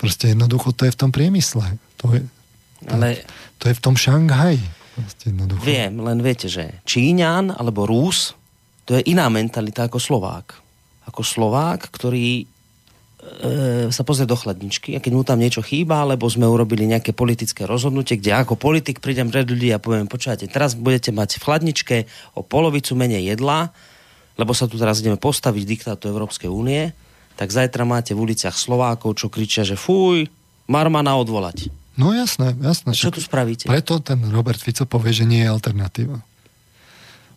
[0.00, 1.76] proste jednoducho to je v tom priemysle.
[2.00, 2.24] To je,
[2.88, 3.20] to, Ale...
[3.60, 4.64] to je v tom Šanghaji.
[5.62, 8.34] Viem, len viete, že Číňan alebo Rús,
[8.88, 10.56] to je iná mentalita ako Slovák.
[11.04, 12.48] Ako Slovák, ktorý
[13.28, 17.12] e, sa pozrie do chladničky a keď mu tam niečo chýba, alebo sme urobili nejaké
[17.12, 21.44] politické rozhodnutie, kde ako politik prídem pred ľudí a poviem, počujete, teraz budete mať v
[21.44, 21.96] chladničke
[22.34, 23.70] o polovicu menej jedla,
[24.40, 26.90] lebo sa tu teraz ideme postaviť diktátu Európskej únie,
[27.38, 30.26] tak zajtra máte v uliciach Slovákov, čo kričia, že fuj,
[30.66, 31.70] Marmana odvolať.
[31.98, 32.94] No jasné, jasné.
[32.94, 33.66] Čo tu spravíte?
[33.66, 36.22] Preto ten Robert Fico povie, že nie je alternatíva.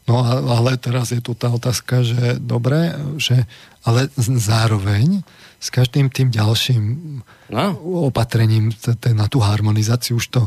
[0.09, 3.45] No ale teraz je tu tá otázka, že dobre, že,
[3.85, 5.22] ale zároveň
[5.61, 6.83] s každým tým ďalším
[7.53, 7.65] no.
[8.09, 8.73] opatrením
[9.13, 10.41] na tú harmonizáciu už to,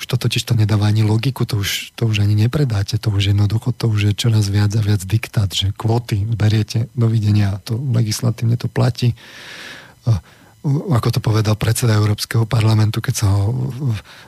[0.00, 3.36] už to totiž to nedáva ani logiku, to už, to už ani nepredáte, to už
[3.36, 8.56] jednoducho, to už je čoraz viac a viac diktát, že kvóty beriete, dovidenia, to legislatívne
[8.56, 9.12] to platí
[10.64, 13.52] ako to povedal predseda Európskeho parlamentu, keď sa ho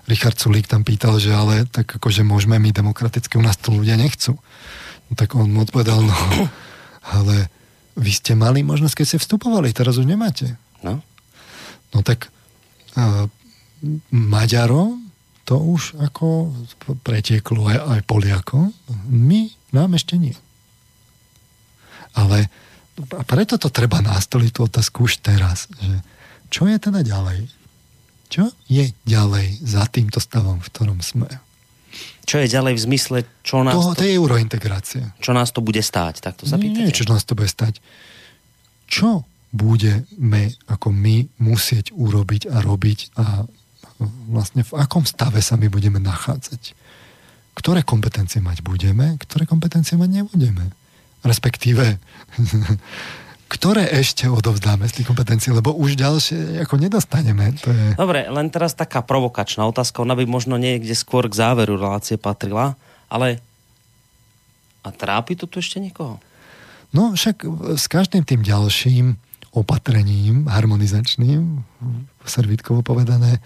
[0.04, 3.96] Richard Sulík tam pýtal, že ale tak akože môžeme my demokraticky, u nás to ľudia
[3.96, 4.36] nechcú.
[5.08, 6.16] No, tak on odpovedal, no
[7.16, 7.48] ale
[7.96, 10.60] vy ste mali možnosť, keď ste vstupovali, teraz už nemáte.
[10.84, 11.00] No,
[11.96, 12.28] no tak
[12.94, 13.26] uh,
[14.12, 15.08] Maďarom
[15.46, 16.50] to už ako
[17.06, 18.74] pretieklo aj, aj Poliakom.
[19.08, 20.34] My, nám ešte nie.
[22.18, 22.50] Ale
[23.28, 26.02] preto to treba nastoliť tú otázku už teraz, že
[26.50, 27.46] čo je teda ďalej?
[28.26, 31.30] Čo je ďalej za týmto stavom, v ktorom sme?
[32.26, 34.02] Čo je ďalej v zmysle, čo nás to...
[34.02, 35.14] To je eurointegrácia.
[35.22, 36.90] Čo nás to bude stáť, tak to sa pýtate?
[36.90, 37.78] Nie, čo nás to bude stáť.
[38.90, 39.22] Čo
[39.54, 43.46] budeme ako my musieť urobiť a robiť a
[44.28, 46.74] vlastne v akom stave sa my budeme nachádzať?
[47.56, 50.74] Ktoré kompetencie mať budeme, ktoré kompetencie mať nebudeme?
[51.22, 51.96] Respektíve
[53.46, 57.54] ktoré ešte odovzdáme z tých kompetencií, lebo už ďalšie ako nedostaneme.
[57.62, 57.86] To je...
[57.94, 62.74] Dobre, len teraz taká provokačná otázka, ona by možno niekde skôr k záveru relácie patrila,
[63.06, 63.38] ale
[64.82, 66.18] a trápi to tu ešte niekoho?
[66.90, 67.42] No však
[67.74, 69.18] s každým tým ďalším
[69.54, 71.62] opatrením harmonizačným,
[72.26, 73.38] servítkovo povedané,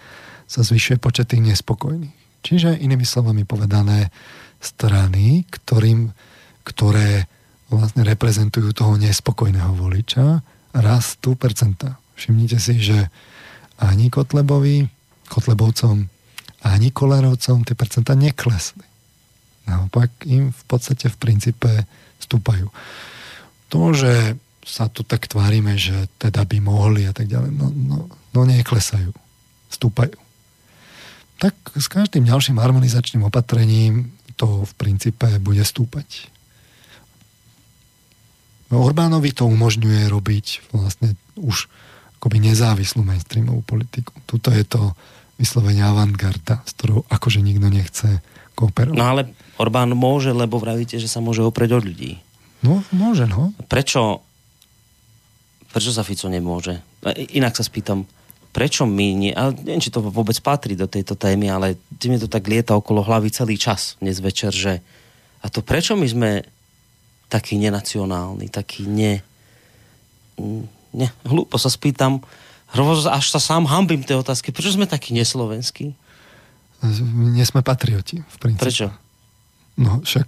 [0.49, 2.13] sa zvyšuje počet tých nespokojných.
[2.41, 4.09] Čiže inými slovami povedané,
[4.61, 6.13] strany, ktorým,
[6.65, 7.25] ktoré
[7.77, 10.43] vlastne reprezentujú toho nespokojného voliča,
[10.75, 11.99] rastú percenta.
[12.15, 13.07] Všimnite si, že
[13.79, 14.87] ani Kotlebovi,
[15.27, 16.05] Kotlebovcom,
[16.61, 18.83] ani Kolerovcom tie percenta neklesli.
[19.65, 21.69] Naopak im v podstate v princípe
[22.21, 22.69] stúpajú.
[23.71, 27.97] To, že sa tu tak tvárime, že teda by mohli a tak ďalej, no, no,
[28.07, 29.09] no neklesajú.
[29.71, 30.15] Stúpajú.
[31.41, 36.30] Tak s každým ďalším harmonizačným opatrením to v princípe bude stúpať.
[38.79, 41.67] Orbánovi to umožňuje robiť vlastne už
[42.21, 44.13] akoby nezávislú mainstreamovú politiku.
[44.29, 44.95] Tuto je to
[45.41, 48.21] vyslovene avantgarda, s ktorou akože nikto nechce
[48.53, 48.95] kooperovať.
[48.95, 52.21] No ale Orbán môže, lebo vravíte, že sa môže oprieť od ľudí.
[52.61, 53.57] No, môže, no.
[53.65, 54.21] Prečo,
[55.73, 56.77] prečo sa Fico nemôže?
[57.33, 58.05] Inak sa spýtam,
[58.53, 62.29] prečo my nie, ale neviem, či to vôbec patrí do tejto témy, ale mi to
[62.29, 64.77] tak lieta okolo hlavy celý čas dnes večer, že
[65.41, 66.45] a to prečo my sme
[67.31, 69.23] taký nenacionálny, taký ne...
[70.91, 72.19] ne hlúpo sa spýtam,
[73.07, 75.95] až sa sám hambím tej otázky, prečo sme takí neslovenskí?
[77.31, 78.67] Nie sme patrioti, v princípe.
[78.67, 78.87] Prečo?
[79.79, 80.27] No však,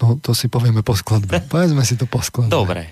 [0.00, 1.44] no to si povieme po skladbe.
[1.52, 2.52] Povedzme si to po skladbe.
[2.52, 2.88] Dobre.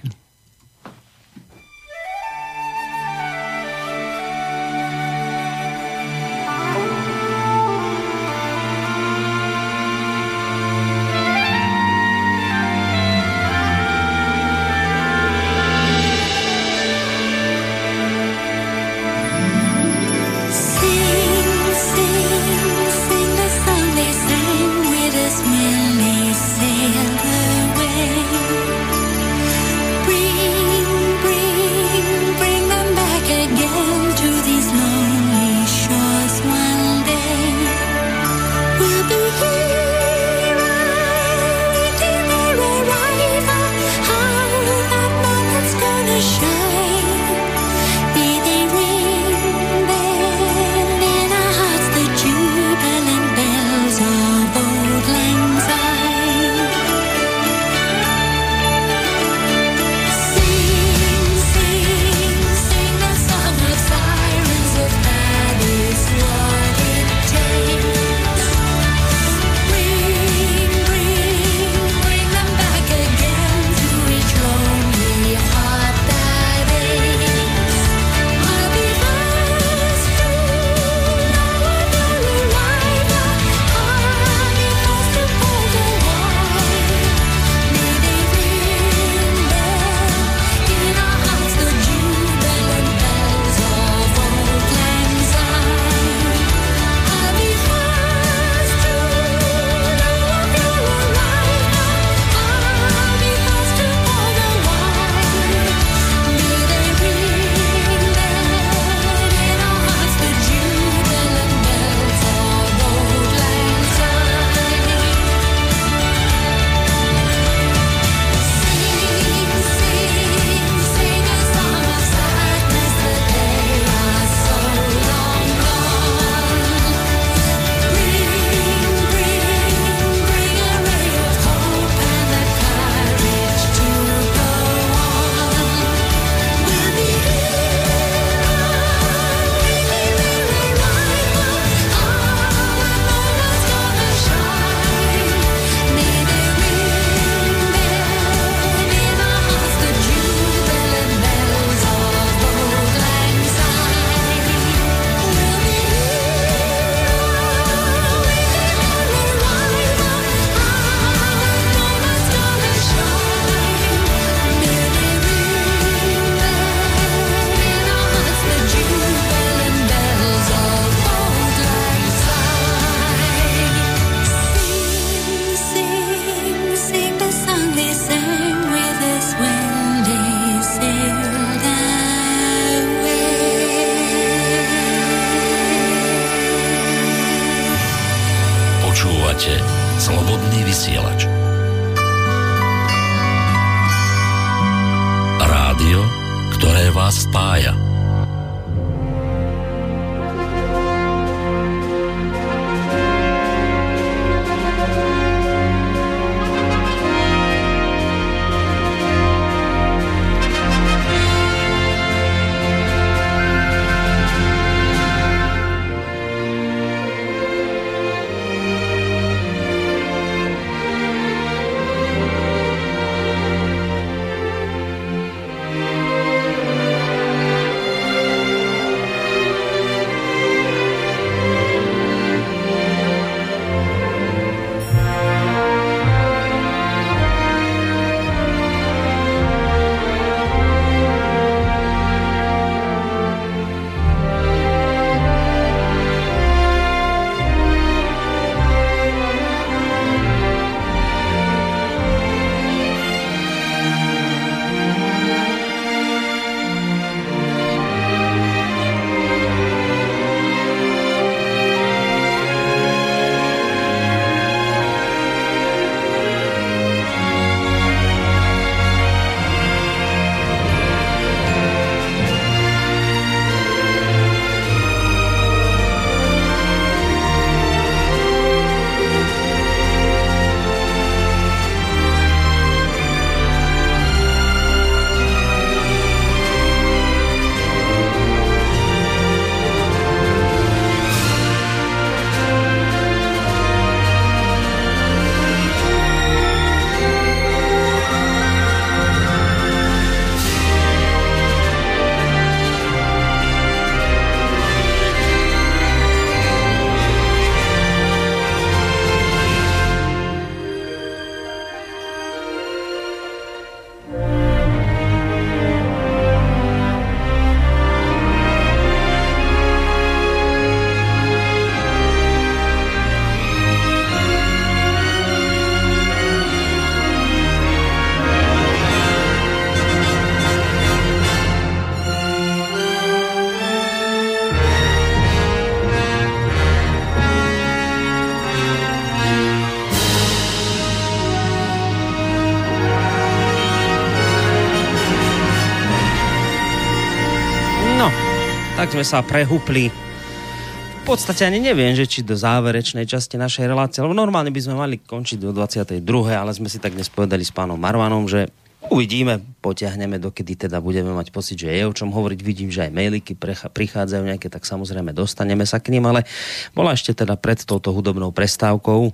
[348.86, 353.98] Tak sme sa prehupli v podstate ani neviem, že či do záverečnej časti našej relácie,
[353.98, 356.06] lebo normálne by sme mali končiť do 22.
[356.30, 358.46] ale sme si tak dnes povedali s pánom Marvanom, že
[358.86, 362.38] uvidíme, potiahneme, dokedy teda budeme mať pocit, že je o čom hovoriť.
[362.46, 363.34] Vidím, že aj mailiky
[363.74, 366.22] prichádzajú nejaké, tak samozrejme dostaneme sa k ním, ale
[366.70, 369.12] bola ešte teda pred touto hudobnou prestávkou e,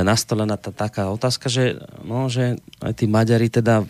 [0.00, 1.76] nastolená tá taká otázka, že,
[2.08, 3.84] no, že aj tí Maďari teda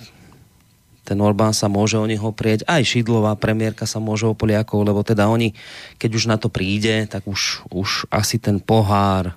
[1.09, 5.01] ten Orbán sa môže o neho prieť, aj Šidlová premiérka sa môže o Poliakov, lebo
[5.01, 5.57] teda oni,
[5.97, 9.33] keď už na to príde, tak už, už asi ten pohár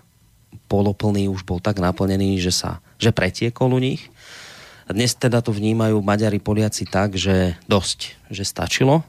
[0.68, 4.12] poloplný už bol tak naplnený, že sa že pretiekol u nich.
[4.86, 9.08] A dnes teda to vnímajú Maďari, Poliaci tak, že dosť, že stačilo.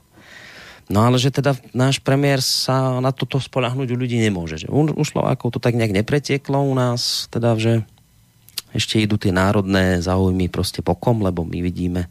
[0.87, 4.63] No ale že teda náš premiér sa na toto spolahnuť u ľudí nemôže.
[4.63, 7.87] Že u, u Slovákov to tak nejak nepretieklo u nás, teda že
[8.73, 12.09] ešte idú tie národné záujmy proste pokom, lebo my vidíme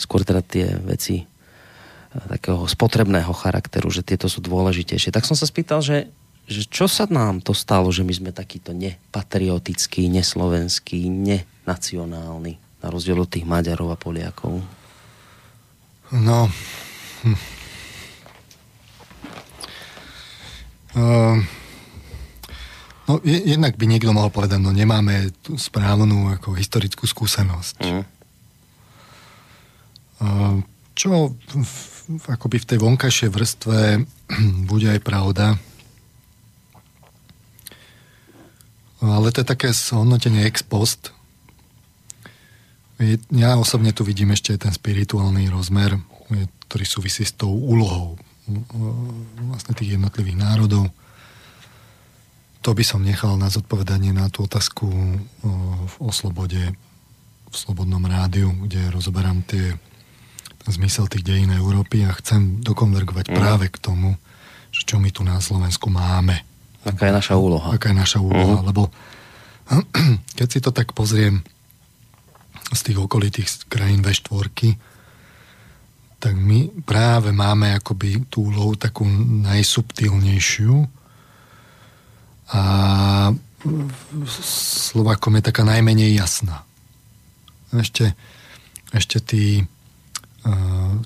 [0.00, 1.24] skôr teda tie veci e,
[2.28, 5.12] takého spotrebného charakteru, že tieto sú dôležitejšie.
[5.12, 6.08] Tak som sa spýtal, že,
[6.48, 13.20] že čo sa nám to stalo, že my sme takýto nepatriotický, neslovenský, nenacionálny, na rozdiel
[13.20, 14.64] od tých Maďarov a Poliakov?
[16.12, 16.48] No,
[17.24, 17.36] hm.
[20.96, 21.63] uh,
[23.04, 27.76] No, jednak by niekto mohol povedať, no nemáme tú správnu ako historickú skúsenosť.
[27.84, 28.04] Mm.
[30.96, 33.78] Čo v, akoby v tej vonkajšej vrstve
[34.70, 35.60] bude aj pravda.
[39.04, 41.12] Ale to je také zhodnotenie ex post.
[43.28, 46.00] Ja osobne tu vidím ešte ten spirituálny rozmer,
[46.72, 48.16] ktorý súvisí s tou úlohou
[49.44, 50.88] vlastne tých jednotlivých národov
[52.64, 54.96] to by som nechal na zodpovedanie na tú otázku o,
[56.00, 56.72] o slobode
[57.52, 59.76] v Slobodnom rádiu, kde rozoberám tie
[60.64, 63.34] zmysel tých dejín Európy a chcem dokonvergovať mm.
[63.36, 64.16] práve k tomu,
[64.72, 66.40] čo my tu na Slovensku máme.
[66.88, 67.76] Aká je naša úloha.
[67.76, 68.66] Aká je naša úloha, mm.
[68.72, 68.88] lebo
[70.40, 71.44] keď si to tak pozriem
[72.72, 74.48] z tých okolitých krajín V4,
[76.16, 79.04] tak my práve máme akoby tú úlohu takú
[79.44, 81.03] najsubtilnejšiu,
[82.52, 82.62] a
[84.28, 86.68] Slovakom je taká najmenej jasná.
[87.72, 88.12] Ešte,
[88.92, 89.64] ešte tí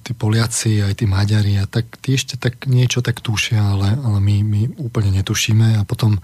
[0.02, 4.18] tí Poliaci, aj tí Maďari, a tak tí ešte tak niečo tak tušia, ale, ale
[4.18, 6.18] my, my úplne netušíme a potom,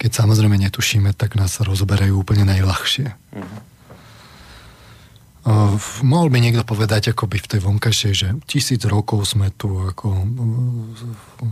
[0.00, 3.12] keď samozrejme netušíme, tak nás rozoberajú úplne najľahšie.
[3.12, 3.60] Uh-huh.
[5.48, 10.08] Uh, mohol by niekto povedať akoby v tej vonkajšej, že tisíc rokov sme tu ako
[10.08, 10.24] uh,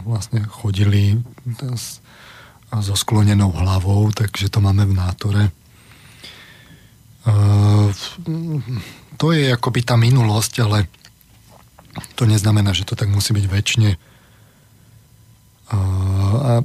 [0.05, 1.20] vlastne chodili
[1.77, 2.05] s,
[2.71, 5.43] so sklonenou hlavou, takže to máme v nátore.
[7.27, 7.91] Uh,
[9.17, 10.87] to je akoby tá minulosť, ale
[12.15, 13.91] to neznamená, že to tak musí byť väčšine.
[15.67, 16.63] A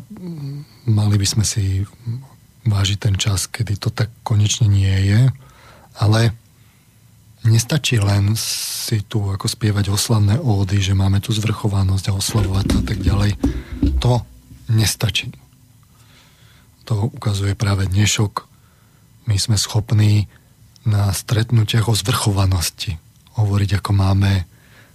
[0.86, 1.82] mali by sme si
[2.68, 5.22] vážiť ten čas, kedy to tak konečne nie je,
[5.98, 6.36] ale
[7.42, 12.82] nestačí len si tu ako spievať oslavné ódy, že máme tu zvrchovanosť a oslavovať a
[12.86, 13.34] tak ďalej.
[13.98, 14.22] To
[14.70, 15.34] nestačí.
[16.92, 18.52] To ukazuje práve dnešok.
[19.24, 20.28] My sme schopní
[20.84, 23.00] na stretnutiach o zvrchovanosti
[23.40, 24.44] hovoriť, ako máme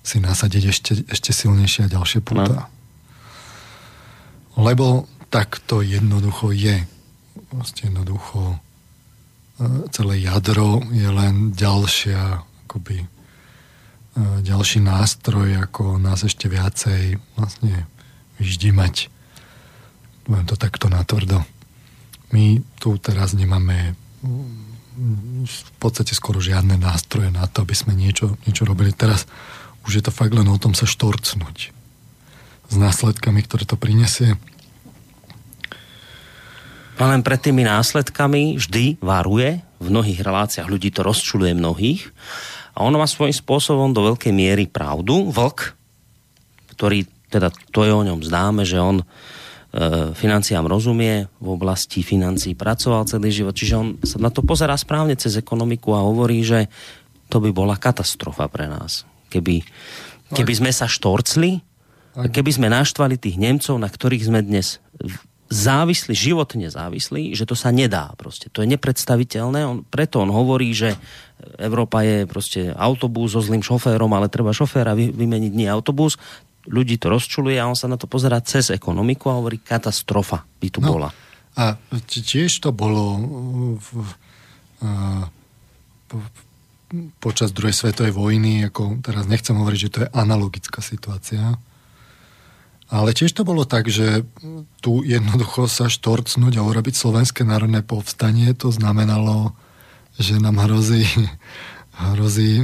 [0.04, 2.68] si nasadiť ešte, ešte silnejšie a ďalšie púta.
[2.68, 4.68] No.
[4.68, 6.84] Lebo tak to jednoducho je.
[7.48, 8.60] Vlastne jednoducho
[9.56, 13.08] e, celé jadro je len ďalšia akoby e,
[14.44, 17.88] ďalší nástroj, ako nás ešte viacej vlastne
[18.36, 19.08] vyždímať.
[20.28, 21.55] Poviem to takto natvrdo.
[22.36, 23.96] My tu teraz nemáme
[25.48, 28.92] v podstate skoro žiadne nástroje na to, aby sme niečo, niečo robili.
[28.92, 29.24] Teraz
[29.88, 31.72] už je to fakt len o tom sa štorcnúť
[32.66, 34.36] s následkami, ktoré to prinesie.
[36.96, 42.08] Len pred tými následkami vždy varuje, v mnohých reláciách ľudí to rozčuluje mnohých
[42.76, 45.28] a ono má svojím spôsobom do veľkej miery pravdu.
[45.28, 45.76] Vlk,
[46.76, 49.04] ktorý, teda to je o ňom známe, že on
[50.16, 55.18] financiám rozumie, v oblasti financií pracoval celý život, čiže on sa na to pozerá správne
[55.20, 56.70] cez ekonomiku a hovorí, že
[57.28, 59.04] to by bola katastrofa pre nás.
[59.28, 59.60] Keby,
[60.32, 61.60] keby sme sa štorcli,
[62.16, 64.80] keby sme naštvali tých Nemcov, na ktorých sme dnes
[65.46, 68.50] závislí, životne závislí, že to sa nedá proste.
[68.50, 69.60] To je nepredstaviteľné.
[69.62, 70.98] On, preto on hovorí, že
[71.60, 76.18] Európa je proste autobus so zlým šoférom, ale treba šoféra vy, vymeniť, nie autobus
[76.66, 80.68] ľudí to rozčuluje a on sa na to pozerá cez ekonomiku a hovorí, katastrofa by
[80.70, 81.10] tu no, bola.
[81.56, 83.16] A tiež to bolo
[83.80, 83.88] v,
[84.84, 85.26] a,
[86.06, 86.16] po,
[87.18, 91.58] počas druhej svetovej vojny, ako teraz nechcem hovoriť, že to je analogická situácia,
[92.86, 94.22] ale tiež to bolo tak, že
[94.78, 99.58] tu jednoducho sa štorcnúť a urobiť Slovenské národné povstanie, to znamenalo,
[100.14, 101.02] že nám hrozí,
[102.14, 102.62] hrozí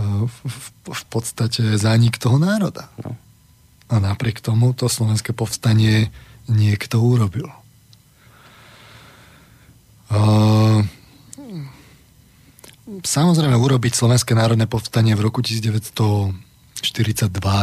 [0.00, 2.88] v, v podstate zánik toho národa.
[3.02, 3.16] No.
[3.88, 6.12] A napriek tomu to slovenské povstanie
[6.48, 7.48] niekto urobil.
[10.08, 10.80] Uh,
[13.04, 16.32] samozrejme, urobiť slovenské národné povstanie v roku 1942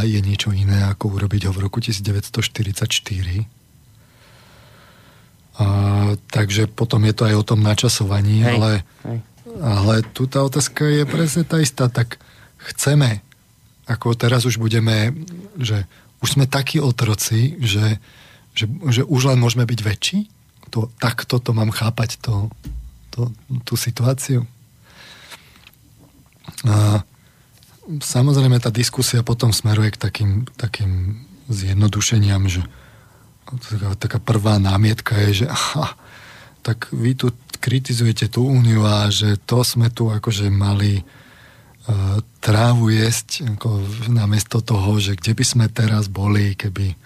[0.06, 3.49] je niečo iné, ako urobiť ho v roku 1944.
[5.56, 8.72] Uh, takže potom je to aj o tom načasovaní, hej, ale,
[9.07, 9.20] hej.
[9.46, 11.86] Ale tu tá otázka je presne tá istá.
[11.86, 12.18] Tak
[12.74, 13.22] chceme,
[13.86, 15.14] ako teraz už budeme,
[15.62, 15.86] že
[16.26, 18.02] už sme takí otroci, že,
[18.58, 20.20] že, že už len môžeme byť väčší?
[20.74, 22.50] To, takto to mám chápať, to,
[23.14, 23.30] to,
[23.62, 24.50] tú situáciu.
[26.66, 27.06] A
[28.02, 32.66] samozrejme tá diskusia potom smeruje k takým, takým zjednodušeniam, že
[33.46, 35.94] taká, taká prvá námietka je, že aha,
[36.66, 37.30] tak vy tu
[37.66, 41.02] kritizujete tú úniu a že to sme tu akože mali
[42.42, 46.98] trávu jesť ako namiesto toho, že kde by sme teraz boli, keby...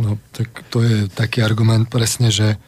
[0.00, 2.58] No, tak to je taký argument presne, že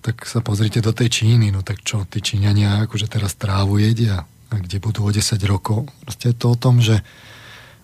[0.00, 4.24] tak sa pozrite do tej Číny, no tak čo, tí Číňania akože teraz trávu jedia
[4.48, 5.86] a kde budú o 10 rokov.
[6.02, 7.04] Proste je to o tom, že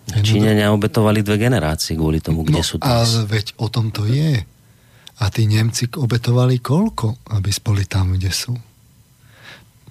[0.07, 3.19] Číňania obetovali dve generácie kvôli tomu, kde no, sú teraz.
[3.19, 4.47] Ale veď o tom to je.
[5.17, 8.53] A tí Nemci obetovali koľko, aby spoli tam, kde sú.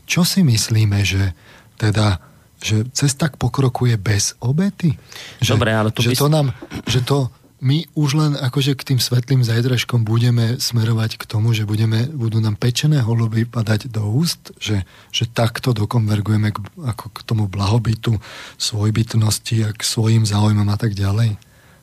[0.06, 1.34] Čo si myslíme, že
[1.74, 2.22] teda
[2.56, 4.96] že cesta k pokroku je bez obety?
[5.44, 6.16] Že, Dobre, ale to že by...
[6.16, 6.46] to nám,
[6.88, 7.28] že to
[7.64, 12.36] my už len akože k tým svetlým zajtražkom budeme smerovať k tomu, že budeme, budú
[12.36, 18.20] nám pečené holuby padať do úst, že, že takto dokonvergujeme k, ako k tomu blahobytu
[18.60, 21.40] svojbytnosti a k svojim záujmom a tak ďalej.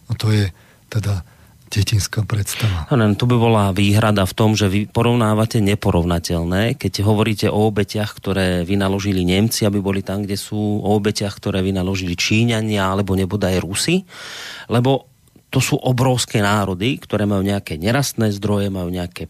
[0.10, 0.54] No to je
[0.94, 1.26] teda
[1.74, 2.86] detinská predstava.
[2.94, 8.14] No, tu by bola výhrada v tom, že vy porovnávate neporovnateľné, keď hovoríte o obetiach,
[8.14, 13.66] ktoré vynaložili Nemci, aby boli tam, kde sú, o obetiach, ktoré vynaložili Číňania alebo nebodaj
[13.66, 14.06] Rusy,
[14.70, 15.10] lebo
[15.50, 19.30] to sú obrovské národy, ktoré majú nejaké nerastné zdroje, majú nejaké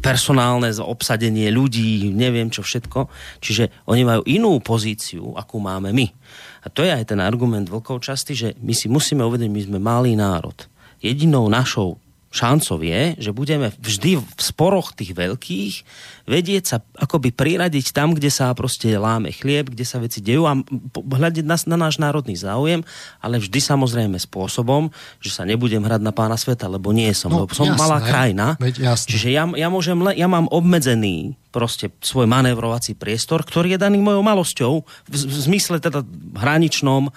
[0.00, 3.08] personálne obsadenie ľudí, neviem čo všetko.
[3.44, 6.08] Čiže oni majú inú pozíciu, akú máme my.
[6.64, 9.78] A to je aj ten argument vlkov časti, že my si musíme uvedomiť, my sme
[9.80, 10.56] malý národ.
[10.98, 15.74] Jedinou našou šancov je, že budeme vždy v sporoch tých veľkých
[16.28, 20.52] vedieť sa akoby priradiť tam, kde sa proste láme chlieb, kde sa veci dejú a
[20.92, 22.84] hľadiť na, na náš národný záujem,
[23.24, 24.92] ale vždy samozrejme spôsobom,
[25.24, 27.98] že sa nebudem hrať na pána sveta, lebo nie som, no, lebo som jasné, malá
[28.04, 28.60] krajina.
[28.60, 29.08] Jasné.
[29.08, 34.20] Čiže ja, ja, môžem, ja mám obmedzený proste svoj manévrovací priestor, ktorý je daný mojou
[34.20, 36.04] malosťou, v, v zmysle teda
[36.36, 37.08] hraničnom,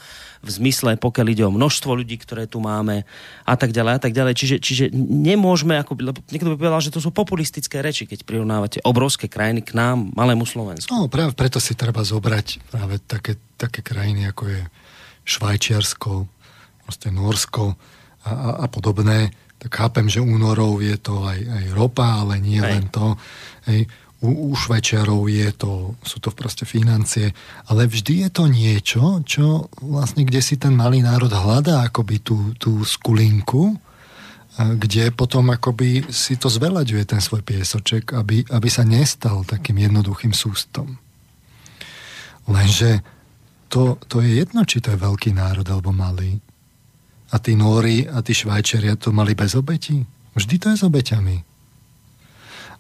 [0.42, 3.06] v zmysle, pokiaľ ide o množstvo ľudí, ktoré tu máme
[3.46, 4.34] a tak ďalej a tak ďalej.
[4.34, 6.02] Čiže, čiže nemôžeme, ako,
[6.34, 10.50] niekto by povedal, že to sú populistické reči, keď prirovnávate obrovské krajiny k nám, malému
[10.50, 10.90] Slovensku.
[10.90, 14.62] No, práve preto si treba zobrať práve také, také krajiny, ako je
[15.30, 16.26] Švajčiarsko,
[16.90, 17.78] proste Norsko
[18.26, 19.30] a, a, a podobné.
[19.62, 22.66] Tak chápem, že u Norov je to aj, aj ropa, ale nie Hej.
[22.66, 23.14] len to.
[23.70, 23.86] Hej
[24.22, 27.34] u, u Švajčiarov je to, sú to proste financie,
[27.66, 32.54] ale vždy je to niečo, čo vlastne kde si ten malý národ hľadá akoby tú,
[32.62, 33.82] tú skulinku,
[34.62, 40.36] kde potom akoby si to zvelaďuje ten svoj piesoček, aby, aby sa nestal takým jednoduchým
[40.38, 41.02] sústom.
[42.46, 43.02] Lenže
[43.72, 46.38] to, to je jedno, či to je veľký národ alebo malý.
[47.32, 50.04] A tí Nóri a tí Švajčeria to mali bez obetí.
[50.36, 51.51] Vždy to je s obeťami.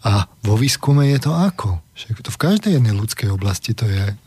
[0.01, 1.77] A vo výskume je to ako?
[1.93, 4.17] Však to v každej jednej ľudskej oblasti to je.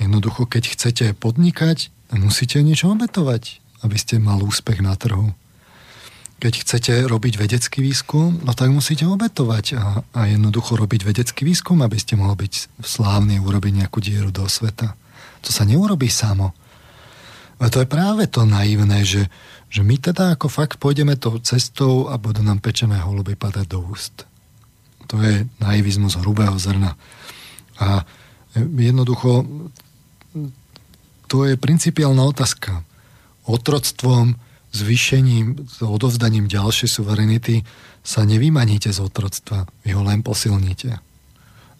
[0.00, 5.36] Jednoducho, keď chcete podnikať, musíte niečo obetovať, aby ste mali úspech na trhu.
[6.36, 11.80] Keď chcete robiť vedecký výskum, no tak musíte obetovať a, a jednoducho robiť vedecký výskum,
[11.80, 14.92] aby ste mohli byť slávni, urobiť nejakú dieru do sveta.
[15.44, 16.52] To sa neurobí samo.
[17.56, 19.32] A to je práve to naivné, že,
[19.72, 23.80] že my teda ako fakt pôjdeme tou cestou a budú nám pečené holuby padať do
[23.80, 24.28] úst.
[25.06, 26.98] To je naivizmus hrubého zrna.
[27.80, 28.02] A
[28.56, 29.44] jednoducho
[31.26, 32.86] to je principiálna otázka.
[33.46, 34.38] Otroctvom,
[34.70, 37.62] zvýšením, odovzdaním ďalšej suverenity
[38.06, 40.98] sa nevymaníte z otroctva, vy ho len posilníte.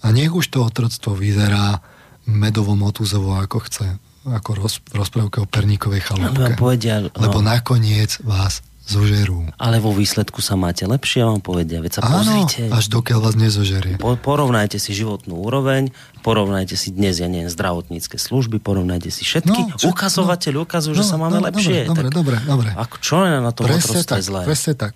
[0.03, 1.83] A nech už to otroctvo vyzerá
[2.27, 3.87] medovo motúzovo ako chce,
[4.27, 6.59] ako roz, rozprávke o perníkovej chalúbke.
[6.59, 7.23] No, no.
[7.23, 9.51] Lebo nakoniec vás zožerú.
[9.59, 11.83] Ale vo výsledku sa máte lepšie, vám povedia.
[11.83, 12.71] Veď sa Áno, pozrite.
[12.71, 13.99] až dokiaľ vás nezožerie.
[13.99, 15.91] Po, porovnajte si životnú úroveň,
[16.23, 19.75] porovnajte si dnes, ja neviem, zdravotnícke služby, porovnajte si všetky.
[19.75, 21.91] No, čo, Ukazovateľ no, ukazujú, no, že sa máme no, lepšie.
[21.91, 22.69] Dobre, tak, dobre, dobre.
[22.79, 24.47] Ako, čo je na tom presne tak, zlé?
[24.47, 24.95] Presne tak.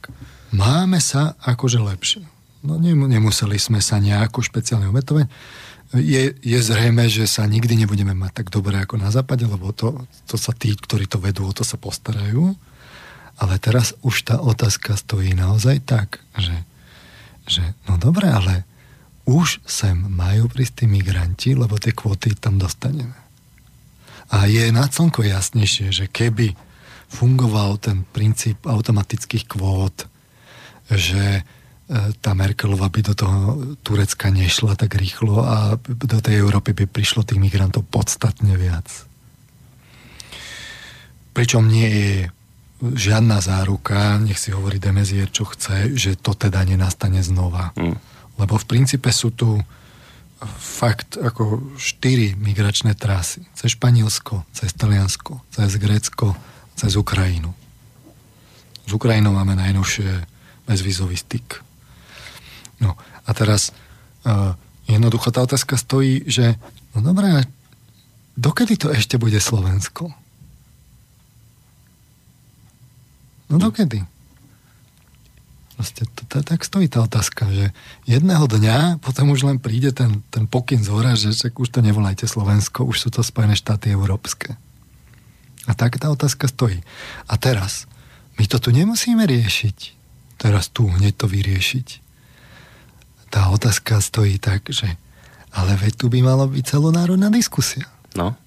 [0.54, 2.22] Máme sa akože lepšie.
[2.62, 5.26] No nemuseli sme sa nejako špeciálne obetovať.
[5.98, 10.06] Je, je zrejme, že sa nikdy nebudeme mať tak dobre ako na západe, lebo to,
[10.30, 12.54] to sa tí, ktorí to vedú, o to sa postarajú.
[13.40, 16.52] Ale teraz už tá otázka stojí naozaj tak, že,
[17.48, 18.68] že no dobre, ale
[19.24, 23.16] už sem majú prísť tí migranti, lebo tie kvóty tam dostaneme.
[24.30, 26.52] A je na slnko jasnejšie, že keby
[27.10, 30.06] fungoval ten princíp automatických kvót,
[30.86, 31.42] že e,
[32.22, 33.38] tá Merkelová by do toho
[33.82, 38.86] Turecka nešla tak rýchlo a do tej Európy by prišlo tých migrantov podstatne viac.
[41.34, 42.14] Pričom nie je
[42.80, 47.76] žiadna záruka, nech si hovorí Demezier, čo chce, že to teda nenastane znova.
[47.76, 47.96] Mm.
[48.40, 49.60] Lebo v princípe sú tu
[50.56, 53.44] fakt ako štyri migračné trasy.
[53.52, 56.32] Cez Španielsko, cez Taliansko, cez Grécko,
[56.72, 57.52] cez Ukrajinu.
[58.88, 60.08] S Ukrajinou máme najnovšie
[60.64, 61.60] bezvízový styk.
[62.80, 62.96] No
[63.28, 63.76] a teraz
[64.24, 64.56] uh,
[64.88, 66.56] jednoducho tá otázka stojí, že
[66.96, 67.44] no dobré,
[68.40, 70.08] dokedy to ešte bude Slovensko?
[73.50, 74.06] No dokedy?
[75.74, 77.72] Proste to, to, tak stojí tá otázka, že
[78.04, 81.80] jedného dňa potom už len príde ten, ten pokyn z hora, že však už to
[81.80, 84.60] nevolajte Slovensko, už sú to Spojené štáty európske.
[85.64, 86.84] A tak tá otázka stojí.
[87.26, 87.88] A teraz,
[88.36, 89.78] my to tu nemusíme riešiť.
[90.36, 91.88] Teraz tu hneď to vyriešiť.
[93.32, 95.00] Tá otázka stojí tak, že
[95.50, 97.88] ale veď tu by mala byť celonárodná diskusia.
[98.14, 98.38] No.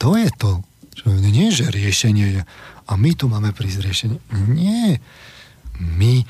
[0.00, 0.64] To je to.
[0.96, 2.42] Čo nie, že riešenie je
[2.90, 4.18] a my tu máme prísť riešenie.
[4.50, 4.98] Nie.
[5.78, 6.26] My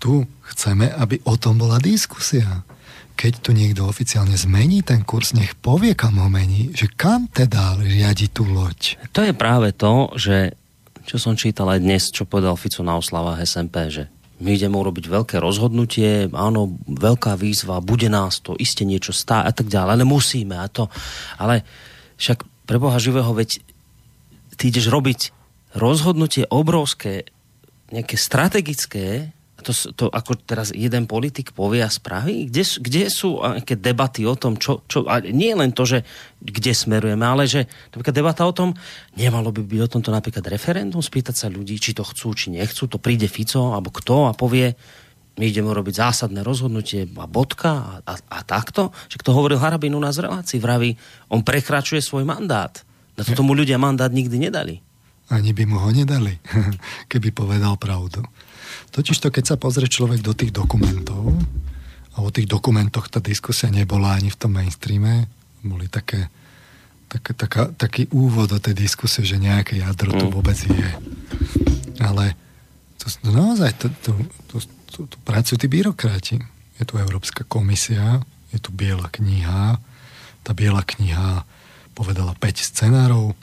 [0.00, 2.64] tu chceme, aby o tom bola diskusia.
[3.18, 7.76] Keď tu niekto oficiálne zmení ten kurz, nech povie, kam ho mení, že kam teda
[7.76, 8.96] riadi tú loď.
[9.10, 10.54] To je práve to, že
[11.04, 14.06] čo som čítal aj dnes, čo povedal Fico na oslavách SMP, že
[14.38, 19.52] my ideme urobiť veľké rozhodnutie, áno, veľká výzva, bude nás to iste niečo stáť a
[19.52, 20.86] tak ďalej, ale musíme a to.
[21.42, 21.66] Ale
[22.22, 23.58] však pre Boha živého, veď
[24.54, 25.37] ty ideš robiť
[25.78, 27.30] rozhodnutie obrovské,
[27.94, 32.46] nejaké strategické, to, to ako teraz jeden politik povie a spraví?
[32.46, 36.06] Kde, kde sú aké debaty o tom, čo, čo a nie len to, že
[36.38, 38.74] kde smerujeme, ale že napríklad debata o tom,
[39.18, 42.86] nemalo by byť o tomto napríklad referendum, spýtať sa ľudí, či to chcú, či nechcú,
[42.86, 44.78] to príde Fico alebo kto a povie,
[45.38, 48.90] my ideme robiť zásadné rozhodnutie a bodka a, a, a takto.
[49.06, 50.98] Že to hovoril Harabin u nás v relácii, vraví,
[51.30, 52.74] on prekračuje svoj mandát.
[53.14, 54.82] Na to tomu ľudia mandát nikdy nedali.
[55.28, 56.40] Ani by mu ho nedali,
[57.12, 58.24] keby povedal pravdu.
[58.92, 61.36] Totiž to, keď sa pozrie človek do tých dokumentov,
[62.18, 65.30] a o tých dokumentoch tá diskusia nebola ani v tom mainstreame,
[65.62, 66.26] boli také,
[67.06, 70.34] také taká, taký úvod do tej diskusie, že nejaké jadro tu mm.
[70.34, 70.90] vôbec je.
[72.02, 72.34] Ale
[72.98, 74.10] to, to naozaj to, to,
[74.50, 74.56] to,
[74.90, 76.42] to, to pracujú tí byrokrati.
[76.74, 78.18] Je tu Európska komisia,
[78.50, 79.78] je tu biela kniha,
[80.42, 81.46] tá biela kniha
[81.94, 83.34] povedala 5 scenárov,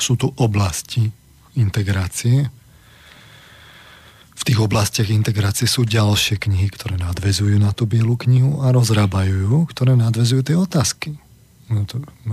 [0.00, 1.10] sú tu oblasti
[1.58, 2.48] integrácie,
[4.42, 9.46] v tých oblastiach integrácie sú ďalšie knihy, ktoré nadvezujú na tú bielu knihu a rozrábajú
[9.46, 11.14] ju, ktoré nadvezujú tie otázky.
[11.70, 11.86] No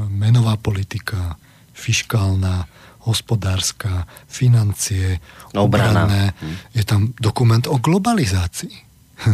[0.09, 1.37] menová politika,
[1.77, 2.65] fiškálna,
[3.05, 5.21] hospodárska, financie,
[5.53, 6.33] obranné.
[6.33, 6.55] Hm.
[6.73, 8.73] Je tam dokument o globalizácii.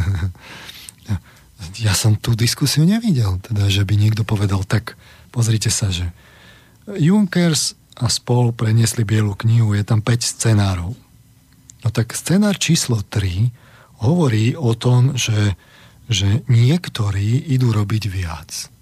[1.88, 5.00] ja som tú diskusiu nevidel, teda, že by niekto povedal, tak
[5.32, 6.12] pozrite sa, že
[6.92, 11.06] Junkers a spol preniesli bielu knihu, je tam 5 scenárov
[11.86, 15.54] No tak scenár číslo 3 hovorí o tom, že,
[16.10, 18.74] že niektorí idú robiť viac.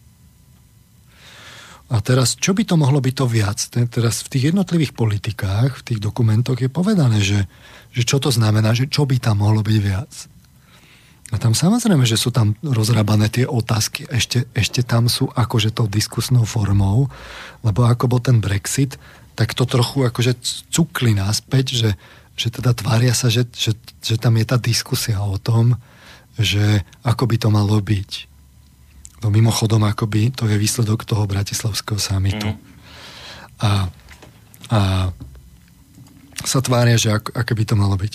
[1.92, 3.60] A teraz, čo by to mohlo byť to viac?
[3.92, 7.46] Teraz v tých jednotlivých politikách, v tých dokumentoch je povedané, že,
[7.92, 10.12] že čo to znamená, že čo by tam mohlo byť viac.
[11.34, 15.90] A tam samozrejme, že sú tam rozrábané tie otázky, ešte, ešte tam sú akože tou
[15.90, 17.10] diskusnou formou,
[17.66, 19.02] lebo ako bol ten Brexit,
[19.34, 20.38] tak to trochu akože
[20.70, 21.90] cukli naspäť, že,
[22.38, 23.74] že teda tvária sa, že, že,
[24.06, 25.74] že tam je tá diskusia o tom,
[26.38, 28.12] že ako by to malo byť.
[29.26, 32.54] No mimochodom, akoby to je výsledok toho bratislavského samitu.
[32.54, 32.62] Mm.
[33.58, 33.72] A,
[34.70, 34.80] a
[36.46, 38.14] sa tvária, že ako, ako by to malo byť.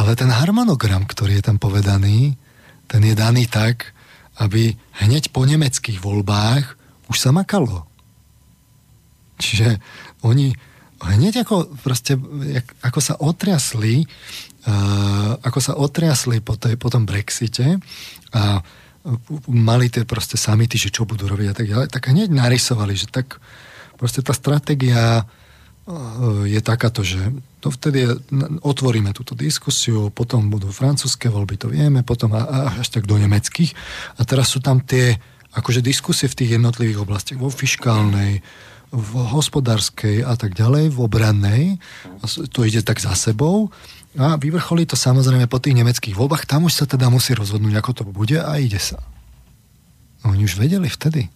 [0.00, 2.40] Ale ten harmonogram, ktorý je tam povedaný,
[2.86, 3.94] ten je daný tak,
[4.42, 4.74] aby
[5.04, 6.64] hneď po nemeckých voľbách
[7.08, 7.86] už sa makalo.
[9.38, 9.78] Čiže
[10.26, 10.54] oni,
[11.02, 12.18] hneď ako, proste,
[12.82, 14.06] ako sa otriasli
[14.66, 17.80] uh, ako sa otriasli po, tej, po tom Brexite
[18.32, 18.60] a
[19.52, 23.12] mali tie proste samity, že čo budú robiť a tak ďalej, tak hneď narysovali, že
[23.12, 23.36] tak
[24.00, 25.28] proste tá stratégia
[26.48, 27.20] je takáto, že
[27.60, 28.08] to vtedy
[28.64, 33.76] otvoríme túto diskusiu, potom budú francúzske voľby, to vieme, potom až tak do nemeckých.
[34.16, 35.20] A teraz sú tam tie
[35.52, 38.40] akože diskusie v tých jednotlivých oblastiach, vo fiskálnej,
[38.94, 41.62] v hospodárskej a tak ďalej, v obrannej.
[42.54, 43.68] To ide tak za sebou.
[44.14, 46.46] A vyvrcholí to samozrejme po tých nemeckých voľbách.
[46.46, 49.02] Tam už sa teda musí rozhodnúť, ako to bude a ide sa.
[50.22, 51.26] No, oni už vedeli vtedy.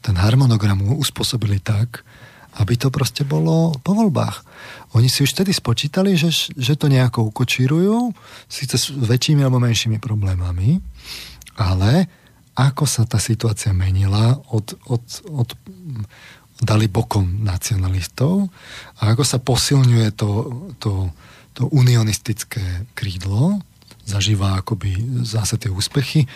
[0.00, 2.02] Ten harmonogram uspôsobili tak,
[2.58, 4.42] aby to proste bolo po voľbách.
[4.98, 8.10] Oni si už vtedy spočítali, že, že to nejako ukočírujú,
[8.50, 10.82] síce s väčšími alebo menšími problémami,
[11.54, 12.10] ale
[12.58, 15.54] ako sa tá situácia menila od, od, od
[16.60, 18.50] dali bokom nacionalistov
[19.00, 20.30] a ako sa posilňuje to,
[20.76, 21.08] to,
[21.56, 23.62] to unionistické krídlo,
[24.10, 26.26] zažíva akoby zase tie úspechy,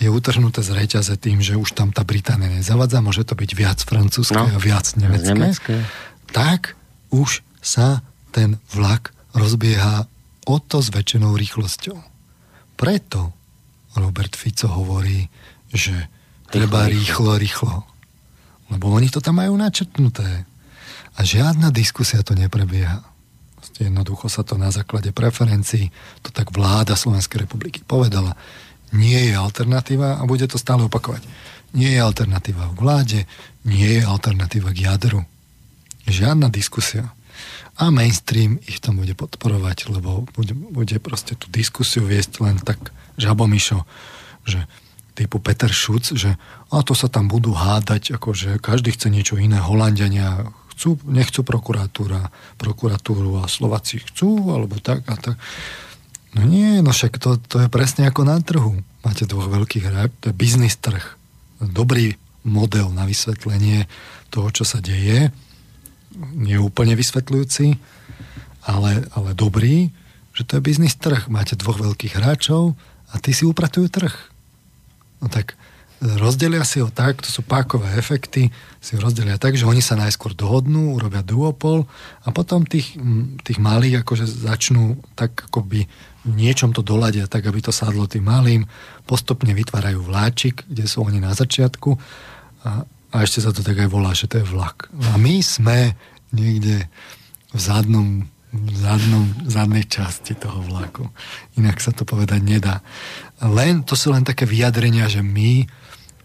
[0.00, 3.78] je utrhnuté z reťaze tým, že už tam tá Británia nezavadza, môže to byť viac
[3.84, 5.76] francúzske no, a viac nemecké, nemecké,
[6.32, 6.72] tak
[7.12, 8.00] už sa
[8.32, 10.08] ten vlak rozbieha
[10.48, 12.00] o to s väčšinou rýchlosťou.
[12.80, 13.36] Preto
[13.98, 15.28] Robert Fico hovorí,
[15.68, 16.08] že
[16.48, 17.84] treba rýchlo, rýchlo.
[18.72, 20.48] Lebo oni to tam majú načrtnuté.
[21.18, 23.02] A žiadna diskusia to neprebieha.
[23.78, 25.94] Jednoducho sa to na základe preferencií,
[26.26, 28.34] to tak vláda Slovenskej republiky povedala.
[28.90, 31.22] Nie je alternatíva a bude to stále opakovať.
[31.76, 33.20] Nie je alternatíva k vláde,
[33.62, 35.22] nie je alternatíva k jadru.
[36.08, 37.12] Žiadna diskusia.
[37.78, 42.90] A mainstream ich tam bude podporovať, lebo bude, bude proste tú diskusiu viesť len tak
[43.20, 43.86] žabomyšo,
[44.42, 44.66] že
[45.14, 46.34] typu Peter Šuc, že
[46.70, 52.30] a to sa tam budú hádať, akože každý chce niečo iné, Holandiania chcú, nechcú prokuratúra,
[52.54, 55.34] prokuratúru a Slováci chcú, alebo tak a tak.
[56.38, 58.78] No nie, no však to, to je presne ako na trhu.
[59.02, 61.02] Máte dvoch veľkých hráč, to je biznis trh.
[61.58, 62.14] Dobrý
[62.46, 63.90] model na vysvetlenie
[64.30, 65.34] toho, čo sa deje.
[66.38, 67.74] Nie úplne vysvetľujúci,
[68.70, 69.90] ale, ale dobrý,
[70.30, 71.26] že to je biznis trh.
[71.26, 72.78] Máte dvoch veľkých hráčov
[73.10, 74.14] a ty si upratujú trh.
[75.18, 75.57] No tak
[75.98, 79.98] rozdelia si ho tak, to sú pákové efekty, si ho rozdelia tak, že oni sa
[79.98, 81.90] najskôr dohodnú, urobia duopol
[82.22, 82.94] a potom tých,
[83.42, 85.90] tých malých akože začnú tak akoby
[86.28, 88.62] v niečom to doladia, tak aby to sadlo tým malým,
[89.10, 91.90] postupne vytvárajú vláčik, kde sú oni na začiatku
[92.62, 94.86] a, a ešte sa to tak aj volá, že to je vlak.
[95.14, 95.98] A my sme
[96.30, 96.86] niekde
[97.50, 101.04] v zadnom v zadnom, zadnej časti toho vlaku.
[101.60, 102.80] Inak sa to povedať nedá.
[103.44, 105.68] Len, to sú len také vyjadrenia, že my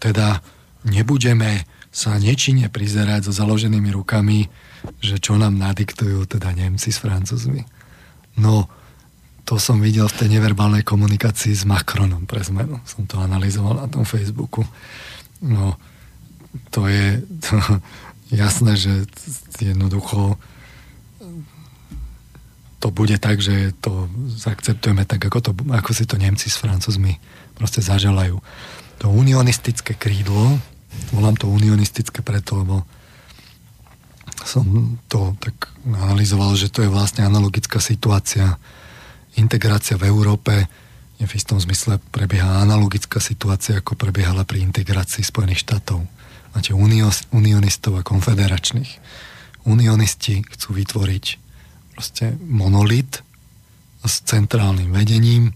[0.04, 0.44] teda
[0.84, 4.52] nebudeme sa nečine prizerať so založenými rukami,
[5.00, 7.64] že čo nám nadiktujú teda Nemci s Francúzmi.
[8.36, 8.68] No,
[9.48, 12.82] to som videl v tej neverbálnej komunikácii s Macronom pre zmenu.
[12.84, 14.66] Som to analyzoval na tom Facebooku.
[15.40, 15.80] No,
[16.68, 17.56] to je to,
[18.44, 19.08] jasné, že
[19.62, 20.36] jednoducho
[22.84, 27.16] to bude tak, že to zaakceptujeme tak, ako, to, ako si to Nemci s Francúzmi
[27.56, 28.36] proste zaželajú.
[29.04, 30.56] To unionistické krídlo,
[31.12, 32.88] volám to unionistické preto, lebo
[34.48, 38.56] som to tak analyzoval, že to je vlastne analogická situácia.
[39.36, 40.64] Integrácia v Európe
[41.20, 46.00] v istom zmysle prebieha analogická situácia, ako prebiehala pri integrácii Spojených štátov.
[46.56, 46.72] Máte
[47.28, 48.90] unionistov a konfederačných.
[49.68, 51.24] Unionisti chcú vytvoriť
[51.92, 53.20] proste monolit
[54.00, 55.52] s centrálnym vedením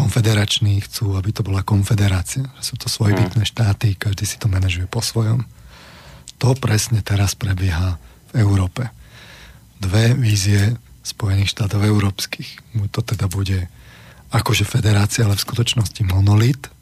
[0.00, 2.48] konfederační chcú, aby to bola konfederácia.
[2.56, 3.50] Že sú to svojbytné mm.
[3.52, 5.44] štáty, každý si to manažuje po svojom.
[6.40, 8.00] To presne teraz prebieha
[8.32, 8.88] v Európe.
[9.76, 12.80] Dve vízie Spojených štátov európskych.
[12.96, 13.68] To teda bude
[14.32, 16.72] akože federácia, ale v skutočnosti monolit.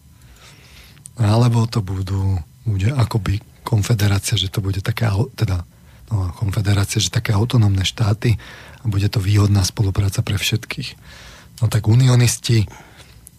[1.19, 5.67] Alebo to budú, bude akoby konfederácia, že to bude taká, teda
[6.15, 8.39] no, konfederácie, že také autonómne štáty
[8.79, 10.95] a bude to výhodná spolupráca pre všetkých.
[11.59, 12.71] No tak unionisti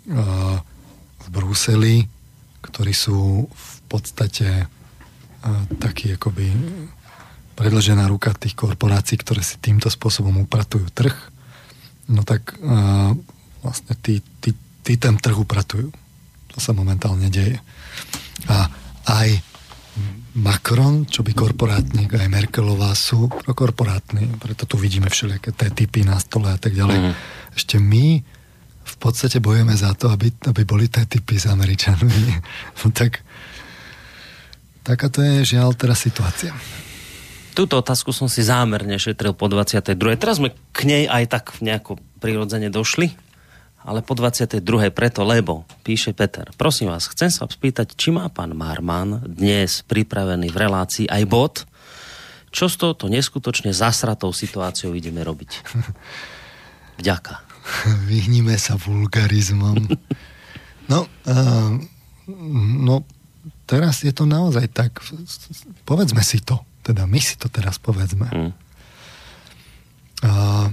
[0.09, 2.03] v Bruseli,
[2.65, 4.65] ktorí sú v podstate
[5.77, 6.49] takí akoby
[7.53, 11.15] predlžená ruka tých korporácií, ktoré si týmto spôsobom upratujú trh,
[12.09, 12.57] no tak
[13.61, 14.51] vlastne tí, tí,
[14.83, 15.93] tí ten trh upratujú.
[16.49, 17.61] To sa momentálne deje.
[18.49, 18.65] A
[19.05, 19.43] aj
[20.39, 26.15] Macron, čo by korporátnik, aj Merkelová sú korporátni, preto tu vidíme všelijaké tie typy na
[26.17, 26.97] stole a tak ďalej.
[26.97, 27.13] Mm.
[27.53, 28.23] Ešte my
[28.99, 32.19] podstate bojujeme za to, aby, aby boli tie typy s Američanmi.
[32.83, 33.23] no tak
[34.83, 36.51] taká to je žiaľ teraz situácia.
[37.55, 39.95] Túto otázku som si zámerne šetril po 22.
[40.19, 43.29] Teraz sme k nej aj tak nejako prirodzene došli
[43.89, 44.61] ale po 22.
[44.91, 50.51] preto, lebo, píše Peter, prosím vás, chcem sa spýtať, či má pán Marman dnes pripravený
[50.51, 51.55] v relácii aj bod,
[52.53, 55.51] čo s touto neskutočne zasratou situáciou ideme robiť.
[57.01, 57.48] Vďaka.
[58.09, 59.89] Vyhnime sa vulgarizmom.
[60.89, 61.71] No, uh,
[62.79, 63.05] no,
[63.69, 65.01] teraz je to naozaj tak,
[65.85, 68.27] povedzme si to, teda my si to teraz povedzme.
[68.29, 68.51] Mm.
[70.19, 70.67] Uh,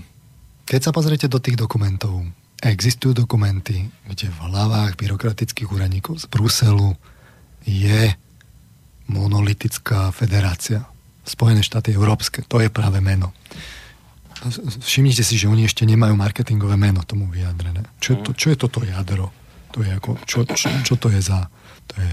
[0.67, 6.97] keď sa pozriete do tých dokumentov, Existujú dokumenty, kde v hlavách byrokratických úradníkov z Bruselu
[7.69, 8.17] je
[9.13, 10.89] monolitická federácia.
[11.21, 13.37] Spojené štáty európske, to je práve meno.
[14.83, 17.85] Všimnite si, že oni ešte nemajú marketingové meno tomu vyjadrené.
[17.99, 19.33] Čo je, to, čo je toto jadro?
[19.75, 21.49] To je ako, čo, čo, čo to je za...
[21.93, 22.11] To je,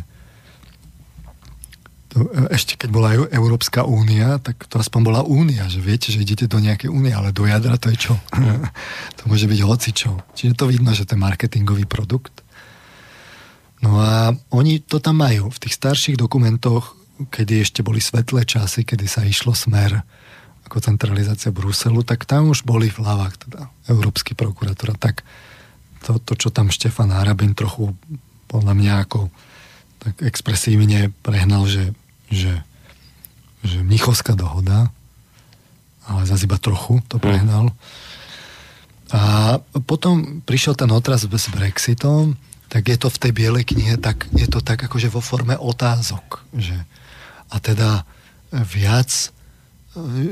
[2.14, 2.18] to,
[2.54, 6.62] ešte keď bola Európska únia, tak to aspoň bola únia, že viete, že idete do
[6.62, 8.14] nejakej únie, ale do jadra to je čo?
[9.18, 10.12] to môže byť hocičo.
[10.38, 12.46] Čiže to vidno, že to je marketingový produkt.
[13.82, 15.52] No a oni to tam majú.
[15.52, 16.96] V tých starších dokumentoch,
[17.34, 20.06] kedy ešte boli svetlé časy, kedy sa išlo smer
[20.66, 23.62] ako centralizácia Bruselu, tak tam už boli v hlavách teda
[23.92, 24.96] Európsky prokurátor.
[24.96, 25.22] Tak
[26.04, 27.96] to, to, čo tam Štefan Harabin trochu
[28.48, 29.32] podľa mňa ako
[30.04, 31.96] tak expresívne prehnal, že
[32.34, 32.54] že,
[33.62, 34.90] že Mnichovská dohoda,
[36.10, 37.24] ale zase iba trochu to hm.
[37.24, 37.66] prehnal.
[39.14, 42.34] A potom prišiel ten otraz s Brexitom,
[42.74, 46.42] tak je to v tej bielej knihe, tak je to tak akože vo forme otázok.
[46.58, 46.82] Že,
[47.54, 48.10] a teda
[48.50, 49.30] viac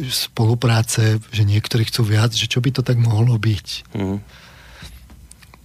[0.09, 3.67] spolupráce, že niektorí chcú viac, že čo by to tak mohlo byť.
[3.93, 4.17] Mm.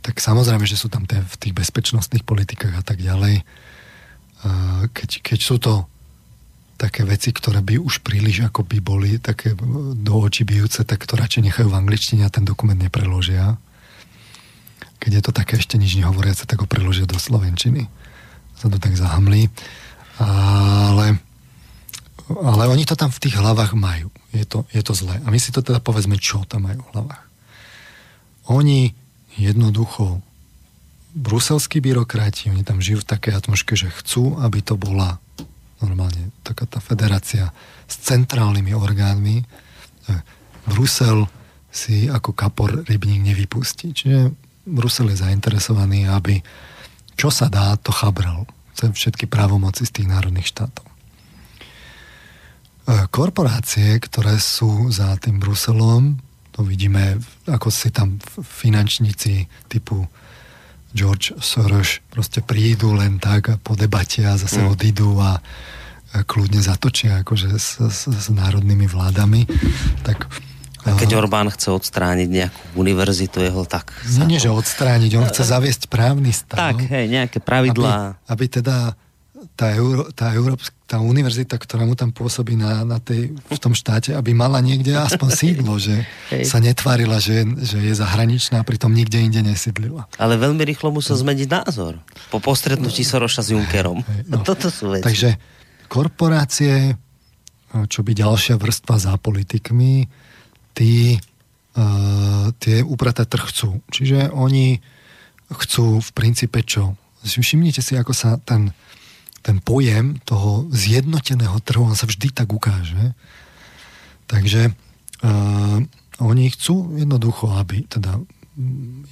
[0.05, 3.43] Tak samozrejme, že sú tam tie, v tých bezpečnostných politikách a tak ďalej.
[4.93, 5.89] Keď, keď sú to
[6.77, 9.57] také veci, ktoré by už príliš ako by boli také
[9.97, 13.57] do očí bijúce, tak to radšej nechajú v angličtine a ten dokument nepreložia.
[15.01, 17.89] Keď je to také ešte nič nehovoriace, tak ho preložia do slovenčiny.
[18.61, 19.49] Sa to tak zahamlí.
[20.21, 21.21] Ale,
[22.27, 24.11] ale oni to tam v tých hlavách majú.
[24.35, 25.23] Je to, je to zlé.
[25.23, 27.25] A my si to teda povedzme, čo tam majú v hlavách.
[28.51, 28.91] Oni
[29.39, 30.23] jednoducho
[31.17, 35.23] bruselskí byrokrati, oni tam žijú v takej atmoške, že chcú, aby to bola
[35.81, 37.53] normálne taká tá federácia
[37.85, 39.45] s centrálnymi orgánmi.
[40.67, 41.29] Brusel
[41.69, 43.93] si ako kapor rybník nevypustí.
[43.93, 44.33] Čiže
[44.67, 46.41] Brusel je zainteresovaný, aby
[47.17, 48.49] čo sa dá, to chabral.
[48.77, 50.96] Všetky právomoci z tých národných štátov.
[52.87, 56.23] Korporácie, ktoré sú za tým Bruselom,
[56.55, 57.19] to vidíme,
[57.51, 60.07] ako si tam finančníci typu
[60.97, 64.69] George Soros proste prídu len tak a po debate a zase mm.
[64.73, 65.37] odídu a
[66.25, 69.45] kľudne zatočia akože s, s, s národnými vládami,
[70.01, 70.31] tak
[70.87, 73.91] a keď Orbán chce odstrániť nejakú univerzitu jeho, tak...
[74.07, 76.63] Nie, nie, že odstrániť, on chce zaviesť právny stav.
[76.63, 78.23] Tak, hej, nejaké pravidlá.
[78.31, 78.77] Aby, aby teda
[79.59, 83.75] tá, Euró, tá, Európska, tá univerzita, ktorá mu tam pôsobí na, na tej, v tom
[83.75, 86.47] štáte, aby mala niekde aspoň sídlo, že hej.
[86.47, 90.07] sa netvárila, že, že je zahraničná, pritom nikde inde nesídlila.
[90.15, 91.99] Ale veľmi rýchlo musel zmeniť názor.
[92.31, 93.99] Po postretnutí Soroša s Junckerom.
[94.07, 94.43] Hej, no.
[94.49, 95.03] Toto sú veci.
[95.03, 95.35] Takže
[95.91, 96.95] korporácie,
[97.91, 100.07] čo by ďalšia vrstva za politikmi,
[100.71, 101.19] tí,
[101.75, 103.83] uh, tie upraté trh chcú.
[103.91, 104.79] Čiže oni
[105.51, 106.95] chcú v princípe čo?
[107.27, 108.71] Všimnite si, ako sa ten,
[109.47, 113.15] ten pojem toho zjednoteného trhu, on sa vždy tak ukáže.
[114.27, 115.79] Takže uh,
[116.19, 118.19] oni chcú jednoducho, aby teda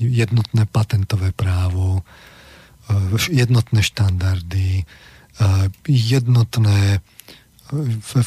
[0.03, 8.27] jednotné patentové právo, uh, jednotné štandardy, uh, jednotné uh,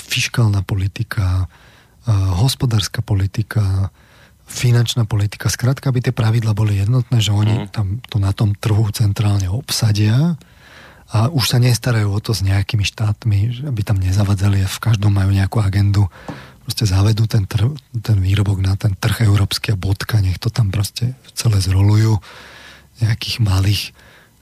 [0.00, 1.44] fiskálna politika,
[2.08, 3.92] hospodárska politika,
[4.48, 7.66] finančná politika, skrátka, aby tie pravidla boli jednotné, že oni mm.
[7.68, 10.40] tam to na tom trhu centrálne obsadia
[11.08, 15.16] a už sa nestarajú o to s nejakými štátmi, aby tam nezavadzali a v každom
[15.16, 16.12] majú nejakú agendu.
[16.68, 17.72] Proste zavedú ten, trh,
[18.04, 22.20] ten výrobok na ten trh európsky a bodka, nech to tam proste celé zrolujú
[23.00, 23.82] nejakých malých,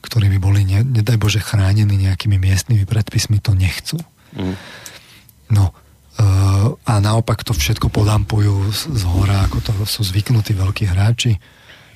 [0.02, 4.02] ktorí by boli, ne, nedaj Bože, chránení nejakými miestnymi predpismi, to nechcú.
[4.34, 4.58] Mm.
[5.54, 5.70] No,
[6.82, 11.36] a naopak to všetko podampujú z hora, ako to sú zvyknutí veľkí hráči.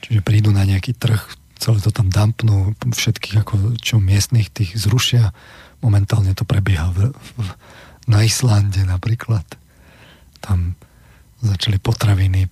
[0.04, 5.36] Čiže prídu na nejaký trh, celé to tam dampnú, všetkých ako čo miestnych tých zrušia.
[5.84, 7.48] Momentálne to prebieha v, v,
[8.08, 9.44] na Islande napríklad.
[10.40, 10.74] Tam
[11.44, 12.48] začali potraviny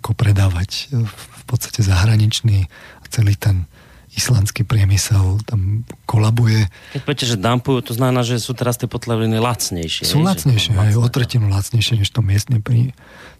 [0.00, 2.68] ako predávať v podstate zahraničný
[3.00, 3.64] a celý ten
[4.10, 6.66] islandský priemysel tam kolabuje.
[6.98, 10.02] Keď poviete, že dampujú, to znamená, že sú teraz tie potraviny lacnejšie.
[10.02, 12.90] Sú lacnejšie, aj o tretinu lacnejšie, než to miestne pri...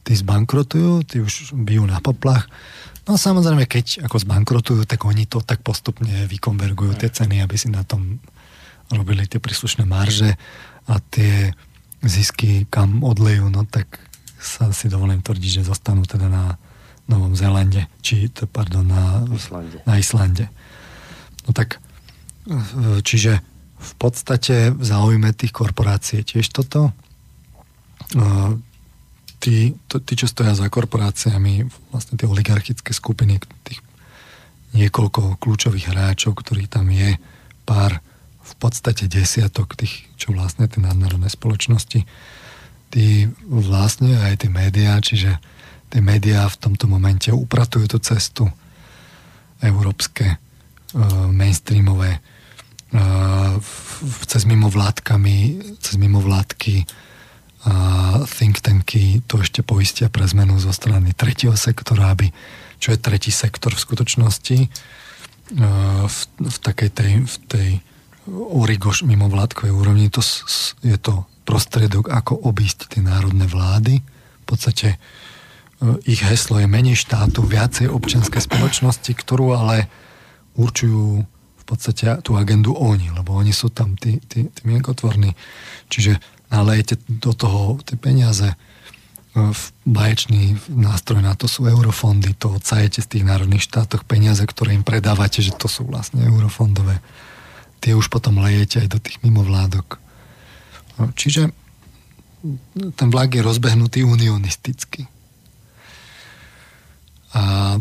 [0.01, 2.49] Tí zbankrotujú, tí už bijú na poplach.
[3.11, 7.67] No samozrejme, keď ako zbankrotujú, tak oni to tak postupne vykonvergujú tie ceny, aby si
[7.67, 8.23] na tom
[8.87, 10.39] robili tie príslušné marže
[10.87, 11.51] a tie
[12.07, 13.99] zisky kam odlejú, no tak
[14.39, 16.55] sa si dovolím tvrdiť, že zostanú teda na
[17.11, 19.79] Novom Zélande, či pardon, na Islande.
[19.83, 20.45] Na Islande.
[21.45, 21.83] No tak,
[23.03, 23.43] čiže
[23.75, 26.95] v podstate v záujme tých korporácií tiež toto.
[29.41, 33.81] E, tí, tí, čo stoja za korporáciami, vlastne tie oligarchické skupiny, tých
[34.77, 37.17] niekoľko kľúčových hráčov, ktorí tam je,
[37.65, 38.05] pár
[38.45, 42.05] v podstate desiatok tých, čo vlastne tie nadnárodné spoločnosti,
[42.91, 43.07] tí
[43.49, 45.41] vlastne aj tie médiá, čiže
[45.91, 48.45] tie médiá v tomto momente upratujú tú cestu
[49.63, 53.57] európske, uh, mainstreamové, uh,
[54.27, 55.39] cez mimovládkami,
[55.79, 56.87] cez mimovládky
[57.67, 62.33] uh, think tanky to ešte poistia pre zmenu zo strany tretieho sektora, aby,
[62.81, 67.69] čo je tretí sektor v skutočnosti, uh, v, v takej tej, v tej
[68.31, 70.23] origoš mimovládkovej úrovni, to
[70.85, 74.01] je to prostriedok, ako obísť tie národné vlády.
[74.05, 79.91] V podstate uh, ich heslo je menej štátu, viacej občianskej spoločnosti, ktorú ale
[80.57, 85.39] určujú v podstate tú agendu oni, lebo oni sú tam tí, tí, tí mienkotvorní.
[85.87, 86.19] Čiže
[86.51, 88.57] nalejete do toho tie peniaze, e,
[89.87, 94.85] baječný nástroj na to sú eurofondy, to odsajete z tých národných štátoch peniaze, ktoré im
[94.85, 96.99] predávate, že to sú vlastne eurofondové.
[97.81, 99.97] Tie už potom lejete aj do tých mimovládok.
[101.01, 101.49] No, čiže
[102.97, 105.09] ten vlak je rozbehnutý unionisticky.
[107.31, 107.77] A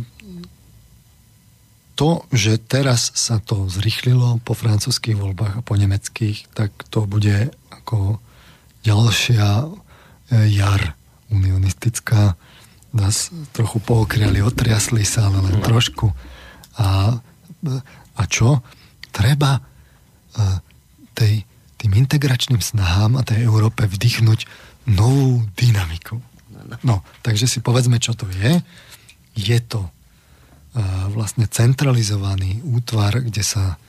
[2.00, 7.52] to, že teraz sa to zrychlilo po francúzských voľbách a po nemeckých, tak to bude
[7.68, 8.24] ako
[8.84, 9.68] ďalšia e,
[10.53, 10.95] jar
[11.30, 12.35] unionistická.
[12.89, 16.10] Nás trochu pookriali, otriasli sa, ale len trošku.
[16.81, 17.19] A,
[18.15, 18.65] a čo?
[19.14, 19.61] Treba e,
[21.14, 21.45] tej,
[21.77, 24.49] tým integračným snahám a tej Európe vdychnúť
[24.89, 26.18] novú dynamiku.
[26.85, 28.61] No, takže si povedzme, čo to je
[29.39, 29.88] je to
[31.10, 33.81] vlastne centralizovaný útvar, kde sa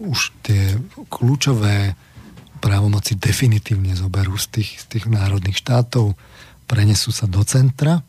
[0.00, 0.80] už tie
[1.12, 1.94] kľúčové
[2.60, 6.14] právomoci definitívne zoberú z tých, z tých národných štátov,
[6.68, 8.04] prenesú sa do centra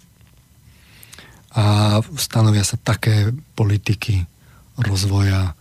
[1.51, 4.27] a stanovia sa také politiky
[4.77, 5.57] rozvoja,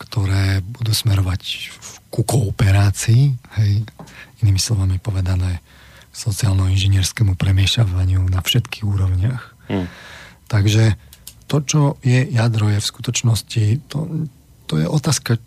[0.00, 1.70] ktoré budú smerovať
[2.10, 3.22] ku kooperácii,
[3.60, 3.72] hej,
[4.42, 5.62] inými slovami povedané,
[6.10, 9.42] sociálno-inžinierskému premiešavaniu na všetkých úrovniach.
[9.70, 9.86] Hmm.
[10.50, 10.98] Takže
[11.46, 14.26] to, čo je jadro, je v skutočnosti, to,
[14.66, 15.38] to je otázka,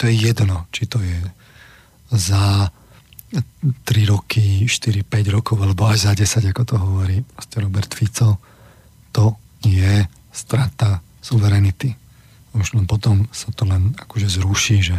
[0.00, 1.20] to je jedno, či to je
[2.10, 2.68] za
[3.30, 7.22] 3 roky, 4, 5 rokov, alebo až za 10, ako to hovorí
[7.62, 8.42] Robert Fico,
[9.14, 10.02] to je
[10.34, 11.94] strata suverenity.
[12.50, 14.98] Už len potom sa to len akože zruší, že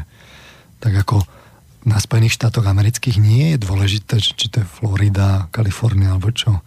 [0.80, 1.20] tak ako
[1.84, 6.62] na Spojených štátoch amerických nie je dôležité, či to je Florida, Kalifornia alebo čo.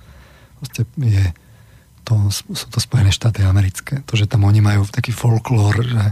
[0.58, 1.24] Proste je,
[2.02, 4.02] to, sú to Spojené štáty americké.
[4.04, 6.04] To, že tam oni majú taký folklór, že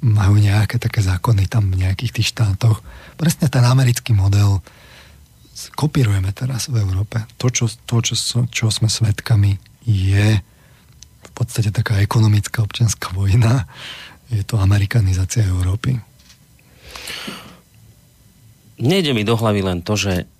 [0.00, 2.80] majú nejaké také zákony tam v nejakých tých štátoch.
[3.18, 4.62] Presne ten americký model
[5.74, 7.26] kopírujeme teraz v Európe.
[7.34, 8.14] To, čo, to čo,
[8.46, 10.38] čo sme svedkami, je
[11.18, 13.66] v podstate taká ekonomická občianská vojna.
[14.30, 15.98] Je to amerikanizácia Európy.
[18.78, 20.30] Nejde mi do hlavy len to, že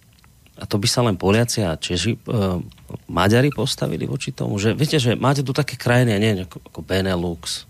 [0.58, 2.20] a to by sa len Poliaci a Čeži, e,
[3.06, 7.66] Maďari postavili voči tomu, že viete, že máte tu také krajiny, nie ako, ako Benelux,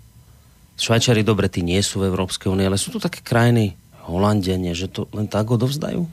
[0.79, 3.75] Švajčiari, dobre, tí nie sú v Európskej únii, ale sú tu také krajiny,
[4.09, 6.09] Holandenie, že to len tak odovzdajú?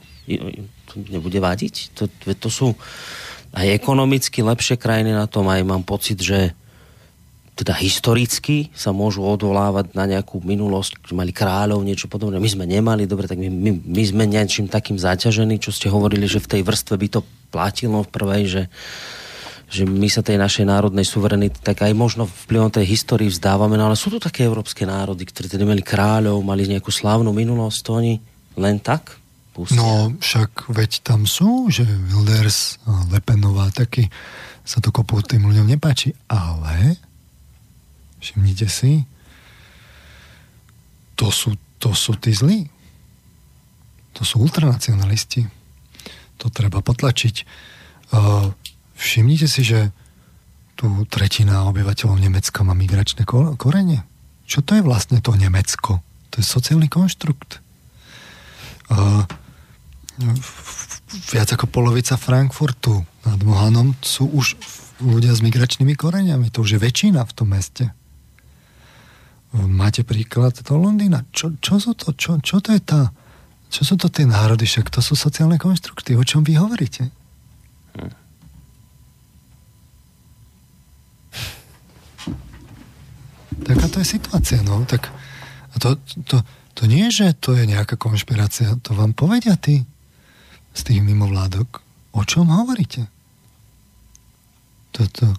[0.91, 1.95] To nebude vadiť?
[1.95, 2.03] To,
[2.35, 2.75] to sú
[3.55, 6.51] aj ekonomicky lepšie krajiny na tom, aj mám pocit, že
[7.55, 12.35] teda historicky sa môžu odvolávať na nejakú minulosť, mali kráľov, niečo podobné.
[12.35, 16.27] My sme nemali, dobre, tak my, my, my sme niečím takým zaťažení, čo ste hovorili,
[16.27, 17.23] že v tej vrstve by to
[17.55, 18.61] platilo v prvej, že
[19.75, 23.91] že my sa tej našej národnej suverenity tak aj možno vplyvom tej histórii vzdávame, no
[23.91, 27.91] ale sú tu také európske národy, ktoré teda mali kráľov, mali nejakú slávnu minulosť, to
[27.99, 28.13] oni
[28.55, 29.19] len tak
[29.51, 29.83] pustia.
[29.83, 32.79] No však veď tam sú, že Wilders
[33.11, 34.07] Lepenová taky
[34.63, 36.97] sa to kopu tým ľuďom nepáči, ale
[38.23, 39.05] všimnite si,
[41.15, 42.67] to sú, to sú tí zlí.
[44.15, 45.47] To sú ultranacionalisti.
[46.39, 47.35] To treba potlačiť.
[48.11, 48.51] Uh,
[48.95, 49.91] Všimnite si, že
[50.75, 53.23] tu tretina obyvateľov Nemecka má migračné
[53.59, 54.03] korene.
[54.43, 56.03] Čo to je vlastne to Nemecko?
[56.35, 57.63] To je sociálny konštrukt.
[58.91, 59.23] Uh,
[61.31, 64.59] viac ako polovica Frankfurtu nad Mohanom sú už
[64.99, 66.51] ľudia s migračnými koreňami.
[66.51, 67.91] To už je väčšina v tom meste.
[69.55, 71.23] Máte príklad toho Londýna.
[71.31, 72.11] Čo, čo sú to?
[72.11, 73.15] Čo, čo to je tá?
[73.71, 74.67] Čo sú to tie národy?
[74.67, 76.19] Však to sú sociálne konštrukty.
[76.19, 77.07] O čom vy hovoríte?
[83.63, 84.83] Taká to je situácia, no.
[84.83, 85.07] Tak,
[85.71, 85.95] a to,
[86.27, 86.43] to,
[86.75, 88.75] to nie že to je nejaká konšpirácia.
[88.83, 89.87] To vám povedia tí
[90.75, 91.79] z tých mimovládok.
[92.11, 93.07] O čom hovoríte?
[94.95, 95.31] To, to,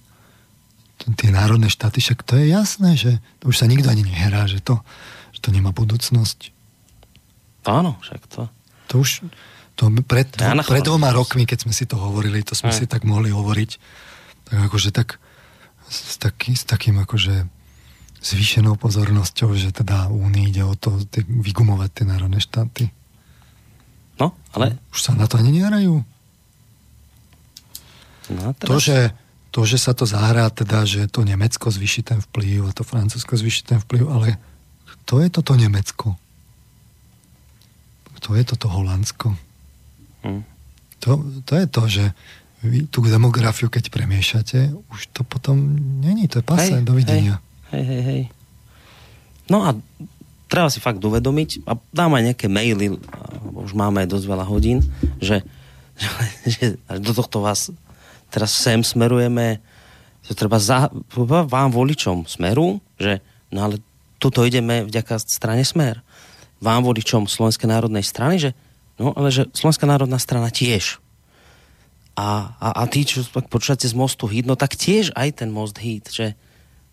[1.17, 4.65] tie národné štáty, však to je jasné, že to už sa nikto ani nehrá, že
[4.65, 4.81] to,
[5.36, 6.51] že to nemá budúcnosť.
[7.69, 8.43] Áno, však to.
[8.93, 9.28] To už
[9.77, 12.77] to pred, ja pred dvoma rokmi, keď sme si to hovorili, to sme Aj.
[12.81, 13.70] si tak mohli hovoriť.
[14.49, 15.20] Tak akože tak
[15.93, 17.45] s, taký, s takým akože
[18.26, 22.90] zvýšenou pozornosťou, že teda Únii ide o to vygumovať tie národné štáty.
[24.18, 24.74] No, ale...
[24.90, 26.02] Už sa na to ani nehrajú.
[28.34, 28.66] No, teraz...
[28.66, 28.98] to, že,
[29.55, 33.38] to, že sa to zahrá, teda, že to Nemecko zvýši ten vplyv a to Francúzsko
[33.38, 34.28] zvýši ten vplyv, ale
[35.06, 36.18] kto je toto Nemecko?
[38.18, 39.38] Kto je toto Holandsko?
[40.26, 40.42] Hm.
[41.06, 41.10] To,
[41.46, 42.05] to je to, že
[42.66, 47.38] vy tú demografiu, keď premiešate, už to potom není, to je pase, hej, dovidenia.
[47.38, 47.45] Hej.
[47.75, 48.23] Hej, hej, hej.
[49.51, 49.75] No a
[50.47, 52.99] treba si fakt uvedomiť, a dám aj nejaké maily,
[53.55, 54.83] už máme aj dosť veľa hodín,
[55.19, 55.43] že,
[55.99, 56.09] že,
[56.55, 56.65] že
[57.03, 57.70] do tohto vás
[58.31, 59.62] teraz sem smerujeme,
[60.27, 60.91] to treba za,
[61.47, 63.23] vám voličom smeru, že
[63.55, 63.78] no ale
[64.19, 66.03] tuto ideme vďaka strane Smer.
[66.59, 68.51] Vám voličom Slovenskej národnej strany, že
[68.99, 70.99] no ale že Slovenská národná strana tiež.
[72.17, 75.77] A, a, a tí, čo počúvate z mostu hit, no tak tiež aj ten most
[75.78, 76.33] hit, že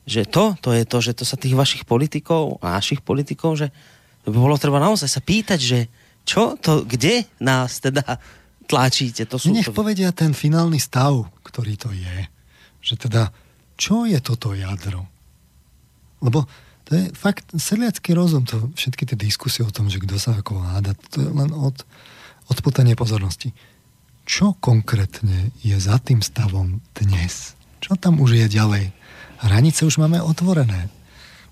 [0.04, 3.72] že to, to je to, že to sa tých vašich politikov, našich politikov, že
[4.28, 5.80] by bolo treba naozaj sa pýtať, že
[6.24, 8.20] čo to, kde nás teda
[8.68, 9.28] tlačíte?
[9.28, 9.76] To sú Nech to...
[9.76, 12.18] povedia ten finálny stav, ktorý to je.
[12.84, 13.32] Že teda,
[13.76, 15.08] čo je toto jadro?
[16.24, 16.48] Lebo
[16.88, 20.64] to je fakt sedliacký rozum, to, všetky tie diskusie o tom, že kto sa ako
[20.64, 21.84] háda, to je len od,
[22.52, 23.56] odputanie pozornosti.
[24.24, 27.60] Čo konkrétne je za tým stavom dnes?
[27.84, 28.96] Čo tam už je ďalej?
[29.44, 30.88] Hranice už máme otvorené.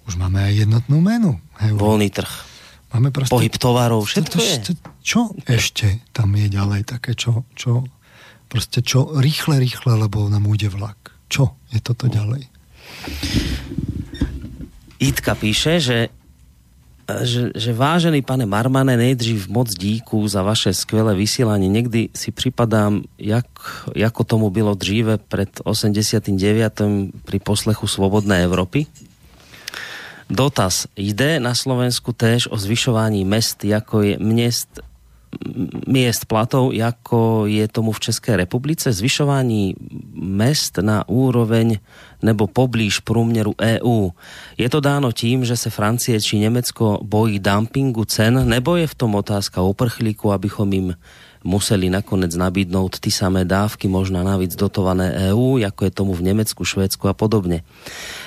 [0.08, 1.38] Už máme aj jednotnú menu.
[1.62, 2.32] Hej, Voľný trh.
[2.92, 3.32] Máme proste...
[3.32, 4.56] Pohyb tovarov, všetko to, je.
[5.00, 7.88] Čo ešte tam je ďalej také, čo, čo
[8.52, 11.16] proste čo rýchle, rýchle, lebo nám ujde vlak.
[11.32, 12.52] Čo je toto ďalej?
[15.00, 15.98] Itka píše, že
[17.22, 21.70] že, že vážený pane Marmane, nejdřív moc díku za vaše skvělé vysílání.
[21.70, 23.46] Někdy si připadám, jak,
[23.96, 26.82] jako tomu bylo dříve před 89.
[27.26, 28.86] pri poslechu Svobodné Evropy.
[30.32, 30.88] Dotaz.
[30.96, 34.80] Jde na Slovensku též o zvyšování mest, jako je měst
[35.88, 39.76] miest platov, ako je tomu v České republice, zvyšování
[40.14, 41.80] mest na úroveň
[42.22, 44.10] nebo poblíž průměru EU.
[44.58, 48.96] Je to dáno tím, že se Francie či Německo bojí dumpingu cen, nebo je v
[48.96, 50.96] tom otázka uprchlíku, abychom jim
[51.44, 56.66] museli nakonec nabídnout ty samé dávky, možná navíc dotované EU, jako je tomu v Nemecku,
[56.66, 57.64] Švédsku a podobně.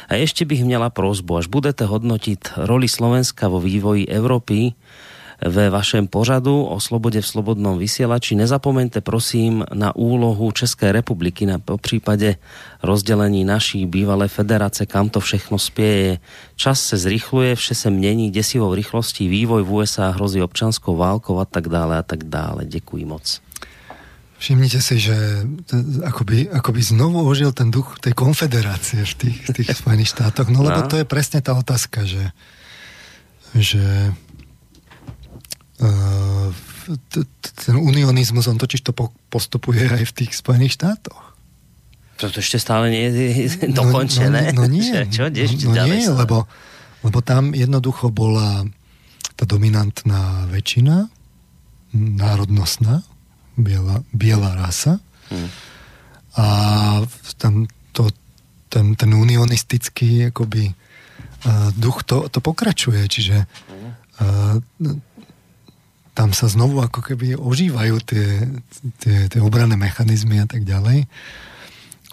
[0.09, 4.73] A ještě bych měla prozbu, až budete hodnotit roli Slovenska vo vývoji Európy,
[5.45, 8.35] ve vašem pořadu o slobode v slobodnom vysielači.
[8.35, 12.37] Nezapomeňte prosím na úlohu České republiky na po případě
[12.83, 16.19] rozdělení naší bývalé federace, kam to všechno spieje.
[16.57, 21.45] Čas se zrychluje, vše se mění desivou rychlostí, vývoj v USA hrozí občanskou válkou a
[21.45, 22.65] tak dále a tak dále.
[22.65, 23.41] Děkuji moc.
[24.39, 25.17] Všimnite si, že
[26.05, 30.49] akoby, akoby znovu ožil ten duch tej konfederácie v tých, tých Spojených štátoch.
[30.49, 30.89] No lebo no.
[30.89, 32.29] to je presne tá otázka, že,
[33.57, 34.13] že
[37.65, 38.93] ten unionizmus, on totiž to
[39.33, 41.35] postupuje aj v tých Spojených štátoch.
[42.23, 44.55] To, to ešte stále nie je dokončené.
[44.55, 44.95] No, no, no nie.
[45.15, 46.47] Čo, no, no nie, lebo,
[47.03, 48.63] lebo tam jednoducho bola
[49.35, 51.11] tá dominantná väčšina,
[51.95, 53.03] národnostná,
[53.59, 55.03] biela, biela rasa.
[55.31, 55.51] Hmm.
[56.39, 56.47] A
[57.39, 58.11] tam to,
[58.71, 63.03] ten, ten unionistický akoby, uh, duch to, to pokračuje.
[63.11, 64.59] Čiže uh,
[66.15, 68.47] tam sa znovu ako keby ožívajú tie,
[69.03, 71.11] tie, tie obranné mechanizmy a tak ďalej.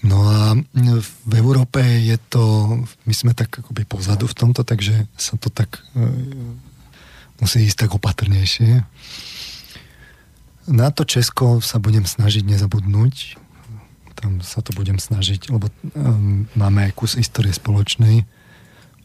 [0.01, 0.57] No a
[0.97, 2.73] v Európe je to,
[3.05, 6.01] my sme tak akoby pozadu v tomto, takže sa to tak e,
[7.37, 8.81] musí ísť tak opatrnejšie.
[10.73, 13.37] Na to Česko sa budem snažiť nezabudnúť.
[14.17, 18.25] Tam sa to budem snažiť, lebo um, máme aj kus histórie spoločnej.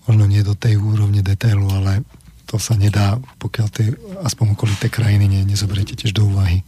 [0.05, 2.05] Možno nie do tej úrovne detailu, ale
[2.47, 3.91] to sa nedá, pokiaľ tie
[4.23, 6.63] aspoň okolité krajiny ne, nezoberiete tiež do úvahy.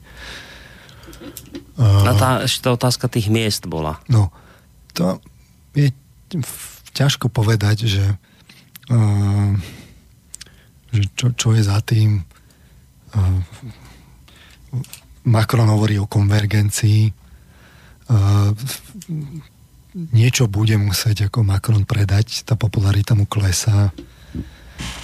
[1.79, 4.03] Uh, tá, ešte tá otázka tých miest bola.
[4.11, 4.35] No,
[4.99, 5.23] to
[5.79, 5.95] je
[6.99, 8.05] ťažko povedať, že,
[8.91, 9.55] uh,
[10.91, 12.27] že čo, čo je za tým.
[13.15, 13.39] Uh,
[15.23, 17.15] Macron hovorí o konvergencii.
[18.11, 18.51] Uh,
[19.95, 23.95] niečo bude musieť ako Macron predať, tá popularita mu klesá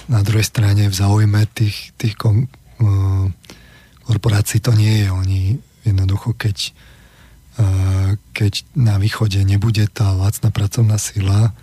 [0.07, 3.27] na druhej strane v záujme tých, tých kon, uh,
[4.05, 5.07] korporácií to nie je.
[5.11, 5.41] Oni
[5.85, 6.73] jednoducho, keď,
[7.57, 11.53] uh, keď na východe nebude tá lacná pracovná sila,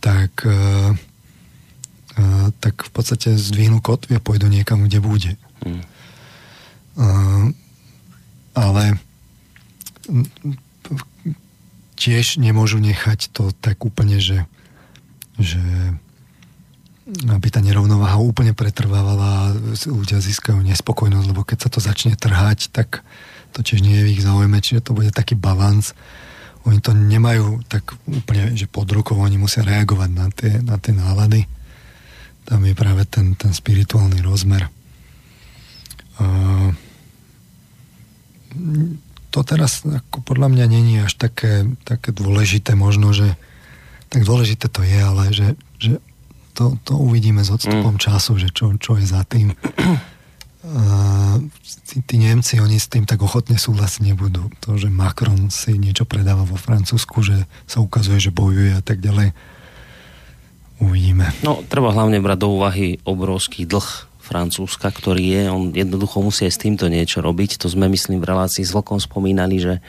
[0.00, 0.94] tak, uh,
[2.16, 5.32] uh, tak v podstate zdvihnú kotvy a pôjdu niekam, kde bude.
[5.66, 5.82] Mm.
[6.98, 7.46] Uh,
[8.54, 8.98] ale
[12.00, 14.48] tiež nemôžu nechať to tak úplne, že,
[15.36, 15.60] že
[17.10, 19.54] aby tá nerovnováha úplne pretrvávala,
[19.86, 23.02] ľudia získajú nespokojnosť, lebo keď sa to začne trhať, tak
[23.50, 25.92] to tiež nie je v ich záujme, čiže to bude taký balans.
[26.68, 30.92] Oni to nemajú tak úplne, že pod rukou, oni musia reagovať na tie, na tie
[30.94, 31.50] nálady.
[32.46, 34.70] Tam je práve ten, ten spirituálny rozmer.
[36.20, 36.70] Uh,
[39.30, 43.38] to teraz ako podľa mňa není až také, také dôležité možno, že
[44.10, 46.02] tak dôležité to je, ale že, že
[46.60, 48.04] to, to uvidíme s odstupom mm.
[48.04, 49.56] času, že čo, čo je za tým.
[50.60, 51.40] Uh,
[51.88, 54.52] tí, tí Nemci, oni s tým tak ochotne súhlasiť nebudú.
[54.68, 59.00] To, že Macron si niečo predáva vo Francúzsku, že sa ukazuje, že bojuje a tak
[59.00, 59.32] ďalej.
[60.84, 61.32] Uvidíme.
[61.40, 66.54] No, treba hlavne brať do úvahy obrovský dlh Francúzska, ktorý je, on jednoducho musí aj
[66.54, 67.56] s týmto niečo robiť.
[67.64, 69.80] To sme, myslím, v relácii s Vlkom spomínali, že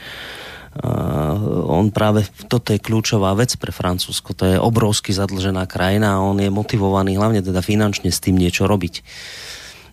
[1.68, 6.40] on práve, toto je kľúčová vec pre Francúzsko, to je obrovsky zadlžená krajina a on
[6.40, 9.04] je motivovaný hlavne teda finančne s tým niečo robiť.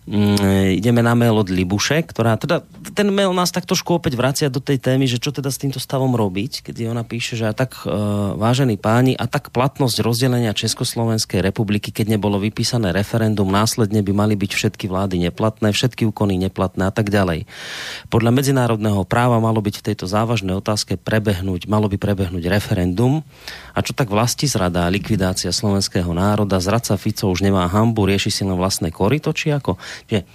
[0.07, 2.63] Mm, ideme na mail od Libuše, ktorá teda,
[2.95, 5.77] ten mail nás tak trošku opäť vracia do tej témy, že čo teda s týmto
[5.77, 7.91] stavom robiť, keď ona píše, že a tak e,
[8.39, 14.33] vážení páni, a tak platnosť rozdelenia Československej republiky, keď nebolo vypísané referendum, následne by mali
[14.39, 17.45] byť všetky vlády neplatné, všetky úkony neplatné a tak ďalej.
[18.07, 23.21] Podľa medzinárodného práva malo byť v tejto závažnej otázke prebehnúť, malo by prebehnúť referendum.
[23.75, 28.41] A čo tak vlasti zrada, likvidácia slovenského národa, zradca Fico už nemá hambu, rieši si
[28.41, 29.77] len vlastné korito, ako?
[30.11, 30.25] Že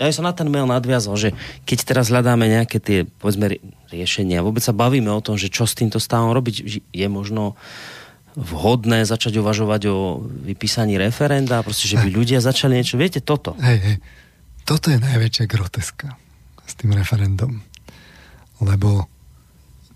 [0.00, 1.36] ja som na ten mail nadviazal, že
[1.68, 3.60] keď teraz hľadáme nejaké tie, povedzme,
[3.92, 7.60] riešenia, vôbec sa bavíme o tom, že čo s týmto stavom robiť, je možno
[8.32, 13.52] vhodné začať uvažovať o vypísaní referenda, proste, že by ľudia začali niečo, viete, toto.
[13.60, 13.96] Hej, hej,
[14.64, 16.16] toto je najväčšia groteska
[16.64, 17.60] s tým referendum.
[18.62, 19.10] Lebo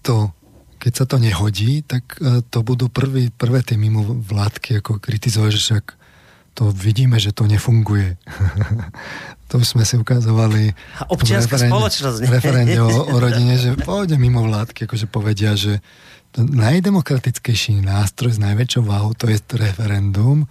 [0.05, 0.34] to,
[0.83, 5.50] keď sa to nehodí, tak e, to budú prvý, prvé tie mimo vládky ako kritizovať,
[5.55, 5.84] že však
[6.55, 8.15] to vidíme, že to nefunguje.
[9.50, 12.18] to sme si ukazovali A občianská referende, spoločnosť.
[12.23, 12.31] Nie?
[12.31, 15.83] referende o, o rodine, že pôjde mimo vládky, akože povedia, že
[16.34, 20.50] najdemokratickejší nástroj s najväčšou váhou to je referendum.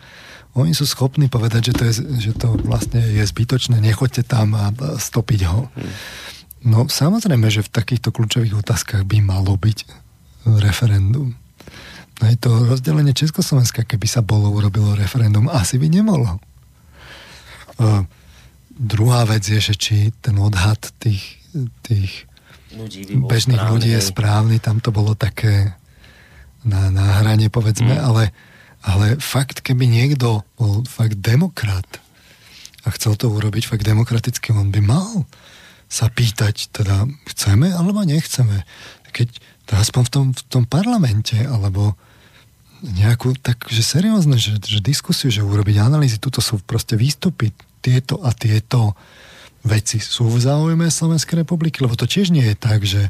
[0.53, 1.93] Oni sú schopní povedať, že to, je,
[2.30, 5.67] že to vlastne je zbytočné, nechoďte tam a stopiť ho.
[6.64, 9.77] No samozrejme, že v takýchto kľúčových otázkach by malo byť
[10.64, 11.35] referendum.
[12.22, 16.38] Je to rozdelenie Československa, keby sa bolo urobilo referendum, asi by nemolo.
[17.82, 18.06] Uh,
[18.69, 21.42] druhá vec je, že či ten odhad tých,
[21.82, 22.30] tých
[22.74, 25.74] ľudí bežných správny, ľudí je správny, tam to bolo také
[26.66, 28.01] na, na hrane, povedzme, mm.
[28.01, 28.24] ale,
[28.85, 31.85] ale fakt, keby niekto bol fakt demokrat
[32.83, 35.25] a chcel to urobiť fakt demokraticky, on by mal
[35.93, 38.66] sa pýtať, teda chceme alebo nechceme.
[39.14, 39.30] Keď
[39.66, 41.95] to aspoň v tom, v tom parlamente, alebo
[42.83, 48.19] nejakú tak, že seriózne, že, že diskusiu, že urobiť analýzy, tuto sú proste výstupy, tieto
[48.24, 48.95] a tieto
[49.64, 53.08] veci sú v záujme Slovenskej republiky, lebo to tiež nie je tak, že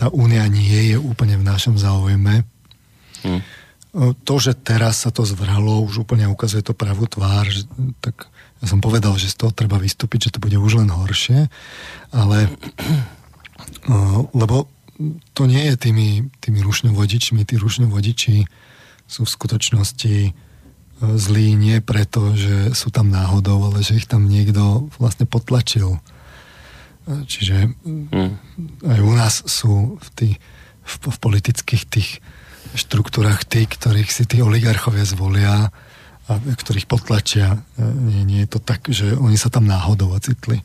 [0.00, 2.44] tá únia nie je úplne v našom záujme.
[3.20, 3.42] Hmm.
[4.24, 7.68] To, že teraz sa to zvrhlo, už úplne ukazuje to pravú tvár, že,
[8.00, 8.24] tak
[8.64, 11.52] ja som povedal, že z toho treba vystúpiť, že to bude už len horšie,
[12.08, 12.48] ale
[14.32, 14.70] lebo
[15.32, 18.36] to nie je tými, tými rušňovodičmi, tí rušňovodiči
[19.08, 20.30] sú v skutočnosti e,
[21.00, 25.96] zlí nie preto, že sú tam náhodou, ale že ich tam niekto vlastne potlačil.
[25.96, 26.00] E,
[27.24, 28.32] čiže hmm.
[28.88, 30.36] aj u nás sú v, tých,
[30.84, 32.10] v, v politických tých
[32.72, 35.68] štruktúrach tí, ktorých si tí oligarchovia zvolia
[36.30, 37.60] a ktorých potlačia.
[37.76, 40.62] E, nie, nie je to tak, že oni sa tam náhodou ocitli.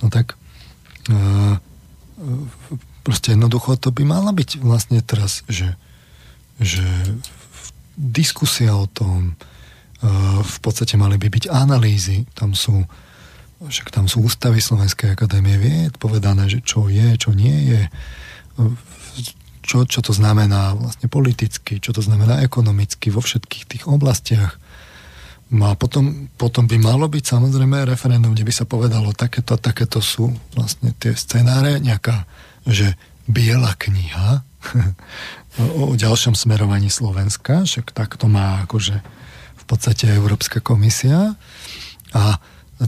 [0.00, 0.36] No tak
[3.04, 5.76] proste jednoducho to by mala byť vlastne teraz, že,
[6.58, 6.82] že
[7.94, 9.36] diskusia o tom,
[10.00, 10.08] e,
[10.40, 12.88] v podstate mali by byť analýzy, tam sú
[13.64, 17.82] však tam sú ústavy Slovenskej akadémie vied povedané, že čo je, čo nie je,
[19.64, 24.60] čo, čo to znamená vlastne politicky, čo to znamená ekonomicky vo všetkých tých oblastiach.
[25.54, 29.60] No a potom, potom by malo byť samozrejme referendum, kde by sa povedalo, takéto a
[29.60, 32.26] takéto sú vlastne tie scenáre, nejaká
[32.68, 32.96] že
[33.28, 34.44] biela kniha
[35.80, 38.96] o ďalšom smerovaní Slovenska, však tak to má akože
[39.54, 41.38] v podstate Európska komisia.
[42.12, 42.36] A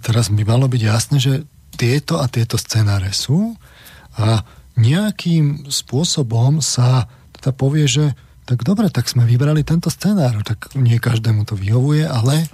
[0.02, 1.34] teraz by malo byť jasné, že
[1.76, 3.54] tieto a tieto scenáre sú
[4.16, 4.44] a
[4.76, 8.04] nejakým spôsobom sa teda povie, že
[8.46, 12.46] tak dobre, tak sme vybrali tento scenár, tak nie každému to vyhovuje, ale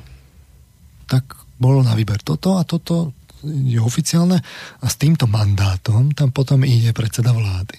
[1.07, 3.13] tak bolo na výber toto a toto,
[3.45, 4.39] je oficiálne
[4.81, 7.79] a s týmto mandátom tam potom ide predseda vlády.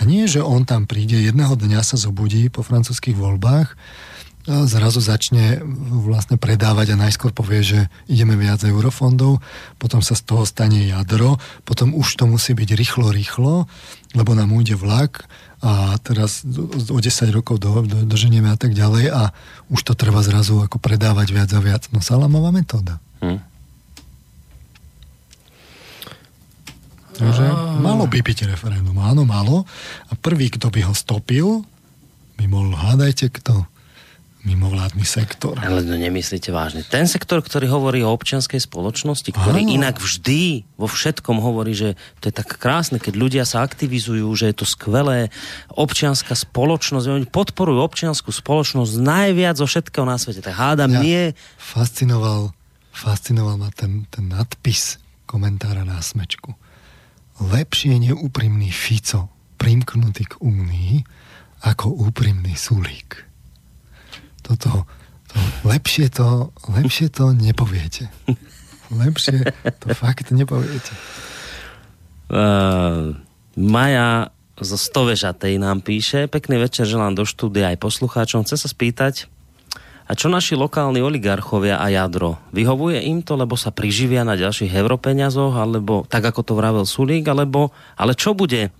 [0.00, 3.76] A nie, že on tam príde, jedného dňa sa zobudí po francúzských voľbách
[4.42, 5.62] a zrazu začne
[6.02, 9.38] vlastne predávať a najskôr povie, že ideme viac eurofondov,
[9.78, 13.70] potom sa z toho stane jadro, potom už to musí byť rýchlo, rýchlo,
[14.18, 15.30] lebo nám ujde vlak
[15.62, 16.42] a teraz
[16.90, 19.30] o 10 rokov do, do, doženieme a tak ďalej a
[19.70, 21.86] už to treba zrazu ako predávať viac a viac.
[21.94, 22.98] No salamová metóda.
[23.22, 23.51] Hm.
[27.12, 27.44] Takže
[27.80, 28.96] malo by byť referendum.
[28.96, 29.68] Áno, malo.
[30.08, 31.64] A prvý, kto by ho stopil,
[32.40, 33.68] by mohol, hádajte kto,
[34.42, 35.54] mimovládny sektor.
[35.62, 36.82] Ale no nemyslíte vážne.
[36.82, 39.70] Ten sektor, ktorý hovorí o občianskej spoločnosti, ktorý Áno.
[39.78, 44.50] inak vždy vo všetkom hovorí, že to je tak krásne, keď ľudia sa aktivizujú, že
[44.50, 45.30] je to skvelé,
[45.70, 50.42] občianská spoločnosť, oni podporujú občianskú spoločnosť najviac zo všetkého na svete.
[50.42, 51.22] Tak hádam, ja nie...
[51.62, 52.50] Fascinoval,
[52.90, 54.98] fascinoval ma ten, ten nadpis
[55.30, 56.58] komentára na smečku
[57.50, 61.02] lepšie neúprimný Fico primknutý k Únii
[61.62, 63.22] ako úprimný Sulík.
[64.42, 64.86] Toto,
[65.30, 68.10] to, lepšie, to, lepšie to nepoviete.
[69.02, 69.46] lepšie
[69.78, 70.90] to fakt nepoviete.
[72.26, 73.14] Uh,
[73.54, 78.42] Maja zo Stovežatej nám píše, pekný večer želám do štúdia aj poslucháčom.
[78.42, 79.30] Chce sa spýtať,
[80.02, 82.38] a čo naši lokálni oligarchovia a jadro?
[82.50, 87.26] Vyhovuje im to, lebo sa priživia na ďalších europeňazoch, alebo tak ako to vravel Sulík,
[87.30, 88.74] alebo, ale čo bude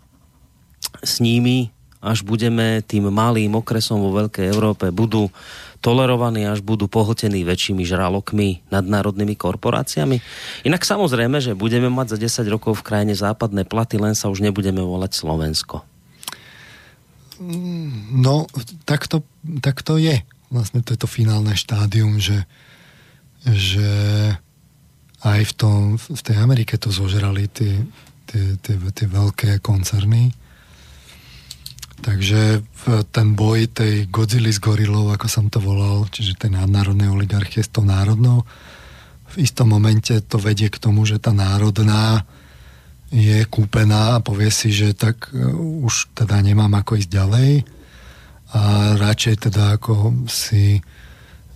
[1.01, 1.71] s nimi,
[2.03, 5.31] až budeme tým malým okresom vo Veľkej Európe, budú
[5.83, 10.23] tolerovaní, až budú pohltení väčšími žralokmi, nadnárodnými korporáciami.
[10.67, 14.43] Inak samozrejme, že budeme mať za 10 rokov v krajine západné platy, len sa už
[14.43, 15.83] nebudeme volať Slovensko.
[18.15, 18.47] No,
[18.87, 19.27] tak to,
[19.59, 22.45] tak to je vlastne to je to finálne štádium, že,
[23.49, 23.91] že
[25.25, 27.81] aj v, tom, v tej Amerike to zožrali tie,
[28.29, 30.37] tie, tie, tie veľké koncerny.
[32.03, 32.67] Takže
[33.15, 37.71] ten boj tej Godzilla s gorilou, ako som to volal, čiže tej nadnárodnej oligarchie s
[37.71, 38.43] tou národnou,
[39.33, 42.27] v istom momente to vedie k tomu, že tá národná
[43.13, 45.47] je kúpená a povie si, že tak e,
[45.85, 47.51] už teda nemám ako ísť ďalej
[48.53, 50.85] a radšej teda ako si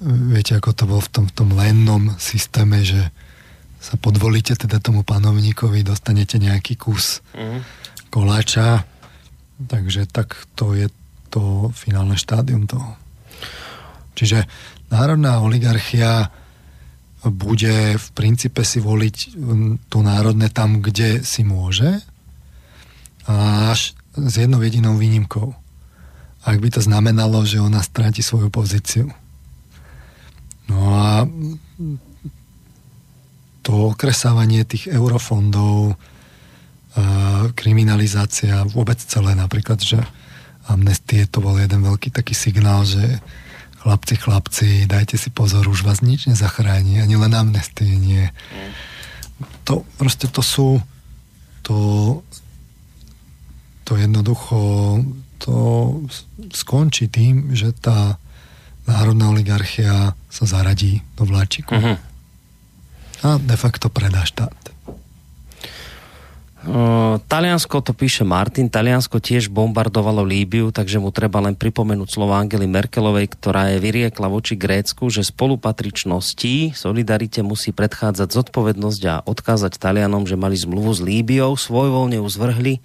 [0.00, 3.12] viete, ako to bolo v tom, v tom lennom systéme, že
[3.80, 7.60] sa podvolíte teda tomu panovníkovi, dostanete nejaký kus mm.
[8.08, 8.88] koláča,
[9.60, 10.88] takže tak to je
[11.28, 12.96] to finálne štádium toho.
[14.16, 14.48] Čiže
[14.88, 16.32] národná oligarchia
[17.26, 19.16] bude v princípe si voliť
[19.92, 22.00] to národné tam, kde si môže,
[23.28, 25.52] až s jednou jedinou výnimkou–
[26.46, 29.10] ak by to znamenalo, že ona stráti svoju pozíciu.
[30.70, 31.26] No a
[33.66, 35.98] to okresávanie tých eurofondov,
[37.58, 40.00] kriminalizácia, vôbec celé napríklad, že
[40.70, 43.20] amnestie to bol jeden veľký taký signál, že
[43.82, 48.30] chlapci, chlapci, dajte si pozor, už vás nič nezachráni, ani len amnestie nie.
[49.68, 50.80] To proste to sú
[51.66, 51.76] to,
[53.82, 55.02] to jednoducho
[55.46, 55.54] to
[56.50, 58.18] skončí tým, že tá
[58.82, 61.70] národná oligarchia sa zaradí do vláčiku.
[61.70, 61.96] Uh-huh.
[63.22, 64.54] A de facto predá štát.
[66.66, 72.42] Uh, Taliansko, to píše Martin, Taliansko tiež bombardovalo Líbiu, takže mu treba len pripomenúť slova
[72.42, 79.78] Angely Merkelovej, ktorá je vyriekla voči Grécku, že spolupatričnosti, solidarite musí predchádzať zodpovednosť a odkázať
[79.78, 82.82] Talianom, že mali zmluvu s Líbiou, svojvoľne ju zvrhli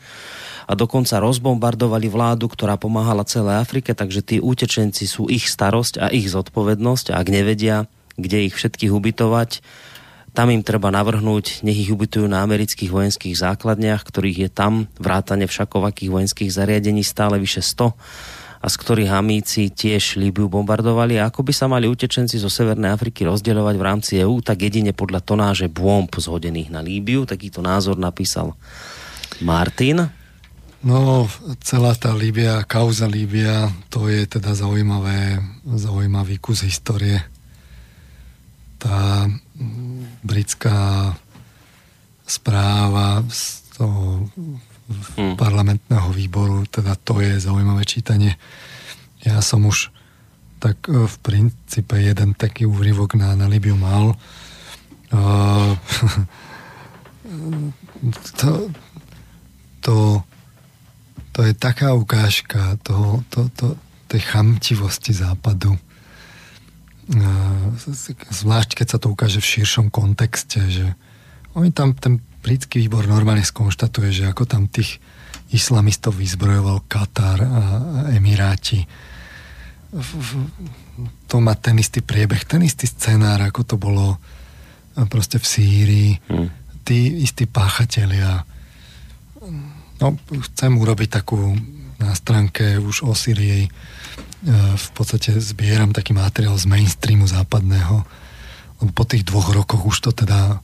[0.66, 6.08] a dokonca rozbombardovali vládu, ktorá pomáhala celej Afrike, takže tí utečenci sú ich starosť a
[6.14, 7.86] ich zodpovednosť ak nevedia,
[8.18, 9.64] kde ich všetkých ubytovať,
[10.32, 15.44] tam im treba navrhnúť, nech ich ubytujú na amerických vojenských základniach, ktorých je tam vrátane
[15.44, 17.92] všakovakých vojenských zariadení stále vyše 100
[18.62, 21.18] a z ktorých Hamíci tiež Líbiu bombardovali.
[21.20, 24.94] A ako by sa mali utečenci zo Severnej Afriky rozdeľovať v rámci EÚ, tak jedine
[24.94, 27.28] podľa tonáže bomb zhodených na Líbiu.
[27.28, 28.54] Takýto názor napísal
[29.44, 30.21] Martin.
[30.82, 31.30] No,
[31.62, 37.22] celá tá Líbia, kauza Líbia, to je teda zaujímavé, zaujímavý kus histórie.
[38.82, 39.30] Tá
[40.26, 41.14] britská
[42.26, 44.26] správa z toho
[45.22, 45.38] hmm.
[45.38, 48.34] parlamentného výboru, teda to je zaujímavé čítanie.
[49.22, 49.94] Ja som už
[50.58, 54.18] tak e, v princípe jeden taký úryvok na, na Libiu mal.
[55.14, 55.78] Uh,
[58.42, 58.72] to,
[59.86, 60.24] to
[61.32, 63.76] to je taká ukážka toho, to, to,
[64.12, 65.80] tej chamtivosti západu.
[68.32, 70.88] Zvlášť, keď sa to ukáže v širšom kontexte, že
[71.56, 75.00] oni tam, ten britský výbor normálne skonštatuje, že ako tam tých
[75.52, 77.62] islamistov vyzbrojoval Katar a
[78.16, 78.84] Emiráti.
[81.28, 84.16] To má ten istý priebeh, ten istý scenár, ako to bolo
[85.12, 86.12] proste v Sýrii.
[86.32, 86.48] Hmm.
[86.88, 88.44] Tí istí páchatelia
[90.02, 90.18] No,
[90.50, 91.54] chcem urobiť takú
[92.02, 93.70] na stránke už o Syrii.
[93.70, 93.72] E,
[94.74, 98.02] v podstate zbieram taký materiál z mainstreamu západného.
[98.98, 100.58] Po tých dvoch rokoch už to teda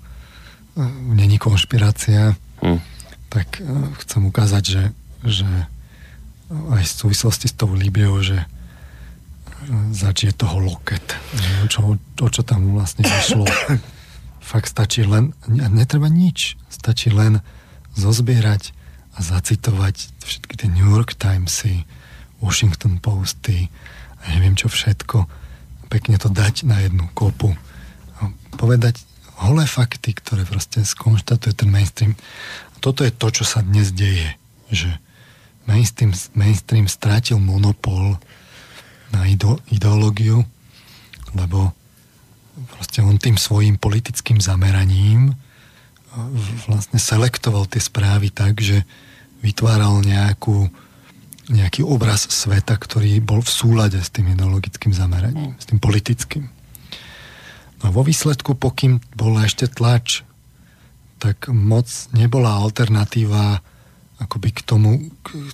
[0.74, 0.82] e,
[1.14, 2.34] není konšpirácia.
[2.66, 2.82] Hmm.
[3.30, 3.70] Tak e,
[4.02, 4.84] chcem ukázať, že,
[5.22, 5.50] že
[6.50, 8.42] aj v súvislosti s tou Líbiou, že
[9.94, 11.18] začie toho loket.
[11.62, 13.46] O čo, o čo tam vlastne išlo.
[14.50, 16.56] Fakt stačí len, netreba nič.
[16.72, 17.44] Stačí len
[18.00, 18.77] zozbierať
[19.18, 21.90] a zacitovať všetky tie New York Timesy,
[22.38, 23.66] Washington Posty
[24.22, 25.26] a neviem čo všetko.
[25.90, 27.58] Pekne to dať na jednu kopu.
[28.22, 28.30] A
[28.62, 29.02] povedať
[29.42, 32.14] holé fakty, ktoré proste skonštatuje ten mainstream.
[32.74, 34.38] A toto je to, čo sa dnes deje.
[34.70, 34.94] Že
[35.66, 38.22] mainstream, mainstream strátil monopol
[39.10, 40.46] na ide, ideológiu,
[41.34, 41.74] lebo
[42.78, 45.34] proste on tým svojim politickým zameraním
[46.66, 48.82] vlastne selektoval tie správy tak, že
[49.48, 50.68] vytváral nejakú,
[51.48, 56.52] nejaký obraz sveta, ktorý bol v súlade s tým ideologickým zameraním, s tým politickým.
[57.80, 60.28] No vo výsledku, pokým bola ešte tlač,
[61.24, 63.64] tak moc nebola alternatíva
[64.20, 65.14] akoby k tomu,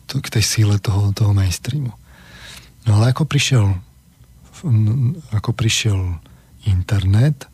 [0.09, 1.93] k, tej síle toho, toho mainstreamu.
[2.83, 3.77] No ale ako prišiel
[5.35, 5.99] ako prišiel
[6.63, 7.51] internet,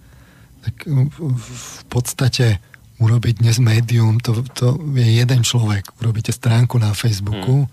[0.61, 2.61] tak v podstate
[2.99, 5.95] urobiť dnes médium, to, to je jeden človek.
[6.03, 7.71] Urobíte stránku na Facebooku hmm.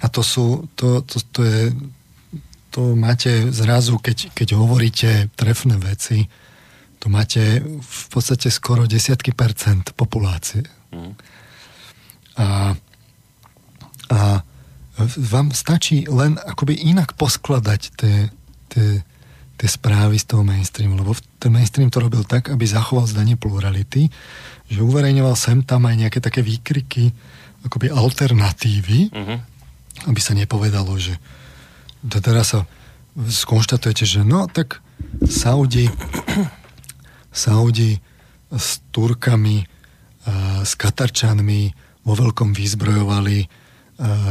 [0.00, 1.62] a to sú, to, to, to je,
[2.72, 6.24] to máte zrazu, keď, keď hovoríte trefné veci,
[6.98, 10.64] to máte v podstate skoro desiatky percent populácie.
[10.90, 11.14] Hmm.
[12.40, 12.74] A,
[14.08, 14.18] a
[15.30, 18.16] vám stačí len akoby inak poskladať tie,
[18.72, 19.06] tie,
[19.58, 24.06] tie správy z toho mainstreamu, lebo ten mainstream to robil tak, aby zachoval zdanie plurality,
[24.70, 27.10] že uverejňoval sem tam aj nejaké také výkriky,
[27.66, 29.38] akoby alternatívy, uh-huh.
[30.06, 31.18] aby sa nepovedalo, že
[32.06, 32.70] teraz sa
[33.18, 34.78] skonštatujete, že no, tak
[35.26, 35.90] Saudi
[37.34, 37.98] Saudi
[38.50, 39.66] s Turkami,
[40.62, 41.70] s Katarčanmi
[42.06, 43.38] vo veľkom vyzbrojovali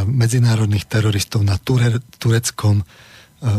[0.08, 2.82] medzinárodných teroristov na ture, tureckom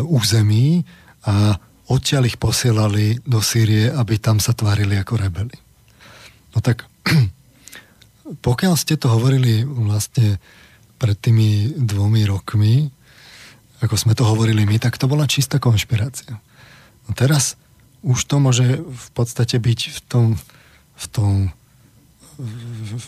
[0.09, 0.83] území
[1.27, 5.57] a odtiaľ ich posielali do Sýrie, aby tam sa tvárili ako rebeli.
[6.53, 6.85] No tak,
[8.47, 10.37] pokiaľ ste to hovorili vlastne
[10.99, 12.91] pred tými dvomi rokmi,
[13.79, 16.43] ako sme to hovorili my, tak to bola čistá konšpirácia.
[17.07, 17.55] No teraz
[18.03, 20.27] už to môže v podstate byť v tom,
[20.99, 21.33] v tom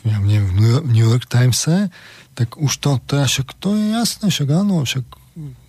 [0.02, 0.50] ja neviem,
[0.82, 1.90] v New York Timese,
[2.34, 5.06] tak už to, to, však, to je jasné, však áno, však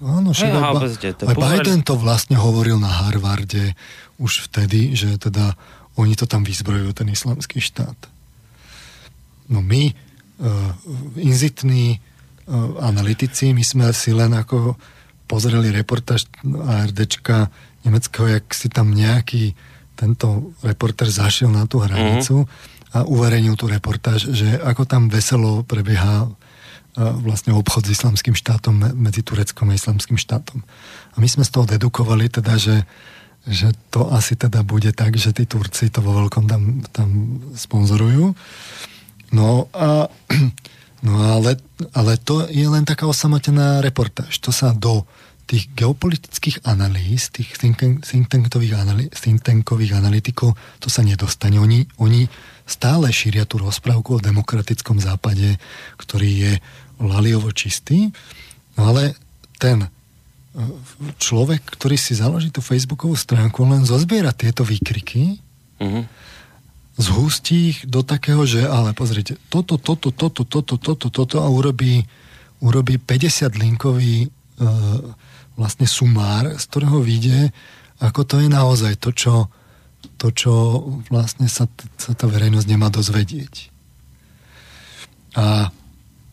[0.02, 3.78] Áno, však aj, aj Biden to vlastne hovoril na Harvarde
[4.18, 5.54] už vtedy, že teda
[5.96, 7.96] oni to tam vyzbrojujú, ten islamský štát.
[9.52, 10.72] No my, uh,
[11.20, 14.80] inzitní uh, analytici, my sme si len ako
[15.30, 17.48] pozreli reportáž ARDčka
[17.88, 19.56] nemeckého, jak si tam nejaký
[19.96, 22.98] tento reporter zašiel na tú hranicu mm-hmm.
[22.98, 26.28] a uverejnil tú reportáž, že ako tam veselo prebieha
[26.96, 30.60] vlastne obchod s islamským štátom medzi Tureckom a islamským štátom.
[31.16, 32.84] A my sme z toho dedukovali teda, že,
[33.48, 37.10] že to asi teda bude tak, že tí Turci to vo veľkom tam, tam
[37.56, 38.36] sponzorujú.
[39.32, 40.12] No a
[41.08, 41.56] no ale,
[41.96, 44.36] ale to je len taká osamotená reportáž.
[44.44, 45.08] To sa do
[45.52, 51.60] tých geopolitických analýz, tých think tankových, analý, think tankových analytikov, to sa nedostane.
[51.60, 52.24] Oni, oni
[52.64, 55.60] stále šíria tú rozprávku o demokratickom západe,
[56.00, 56.54] ktorý je
[57.02, 58.14] laliovo čistý,
[58.78, 59.18] ale
[59.58, 59.90] ten e,
[61.18, 65.42] človek, ktorý si založí tú facebookovú stránku, len zozbiera tieto výkriky,
[65.82, 66.04] uh-huh.
[66.98, 72.06] zhustí ich do takého, že ale pozrite, toto, toto, toto, toto, toto, toto a urobí,
[72.62, 74.30] urobí 50 linkový e,
[75.58, 77.52] vlastne sumár, z ktorého vyjde,
[78.02, 79.34] ako to je naozaj to, čo,
[80.18, 80.54] to, čo
[81.14, 81.70] vlastne sa,
[82.02, 83.70] sa tá verejnosť nemá dozvedieť.
[85.38, 85.70] A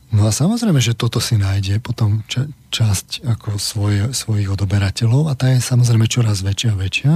[0.08, 5.36] No a samozrejme, že toto si nájde potom ča- časť ako svoje, svojich odoberateľov a
[5.36, 7.12] tá je samozrejme čoraz väčšia a väčšia.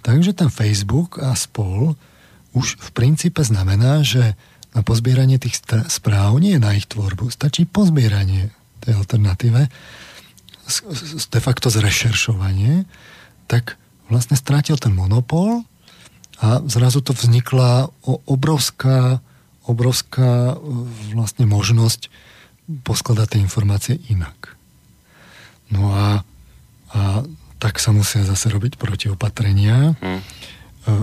[0.00, 1.96] Takže ten Facebook a spol
[2.56, 4.36] už v princípe znamená, že
[4.72, 5.60] na pozbieranie tých
[5.92, 7.28] správ nie je na ich tvorbu.
[7.28, 9.68] Stačí pozbieranie tej alternatíve,
[11.28, 12.88] de facto zrešeršovanie,
[13.46, 13.76] tak
[14.08, 15.64] vlastne strátil ten monopol
[16.40, 19.20] a zrazu to vznikla obrovská
[19.64, 20.56] obrovská e,
[21.16, 22.08] vlastne možnosť
[22.84, 24.56] poskladať tie informácie inak.
[25.68, 26.24] No a,
[26.92, 27.00] a
[27.60, 29.96] tak sa musia zase robiť protiopatrenia.
[30.00, 30.20] Hmm.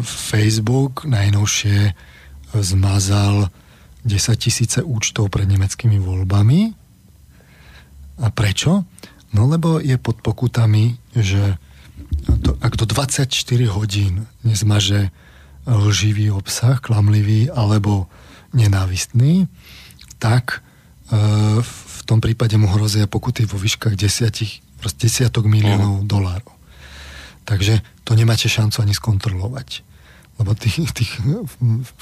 [0.06, 1.94] Facebook najnovšie e,
[2.62, 3.50] zmazal
[4.06, 6.74] 10 tisíce účtov pred nemeckými voľbami.
[8.22, 8.86] A prečo?
[9.34, 11.58] No lebo je pod pokutami, že
[12.44, 13.32] to, ak do 24
[13.72, 15.10] hodín nezmaže
[15.66, 18.10] lživý obsah, klamlivý alebo
[18.52, 19.48] nenávistný,
[20.20, 20.60] tak
[21.12, 21.18] e,
[21.62, 24.62] v tom prípade mu hrozia pokuty vo výškach desiatich,
[24.98, 26.10] desiatok miliónov uh-huh.
[26.10, 26.54] dolárov.
[27.46, 29.84] Takže to nemáte šancu ani skontrolovať.
[30.42, 31.22] Lebo tých, tých,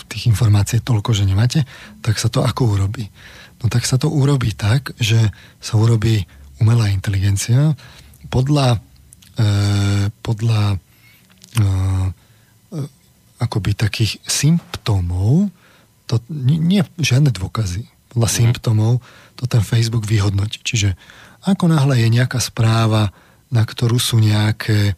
[0.07, 1.67] tých informácií je toľko, že nemáte,
[1.99, 3.11] tak sa to ako urobí?
[3.59, 5.19] No tak sa to urobí tak, že
[5.59, 6.23] sa urobí
[6.63, 7.75] umelá inteligencia
[8.31, 8.79] podľa,
[9.35, 9.47] e,
[10.23, 10.77] podľa e,
[11.59, 12.81] e
[13.39, 15.47] akoby takých symptómov,
[16.09, 17.85] to nie, nie žiadne dôkazy.
[18.09, 18.35] Podľa mm.
[18.41, 18.93] symptómov
[19.38, 20.65] to ten Facebook vyhodnotí.
[20.65, 20.97] Čiže
[21.45, 23.13] ako náhle je nejaká správa,
[23.53, 24.97] na ktorú sú nejaké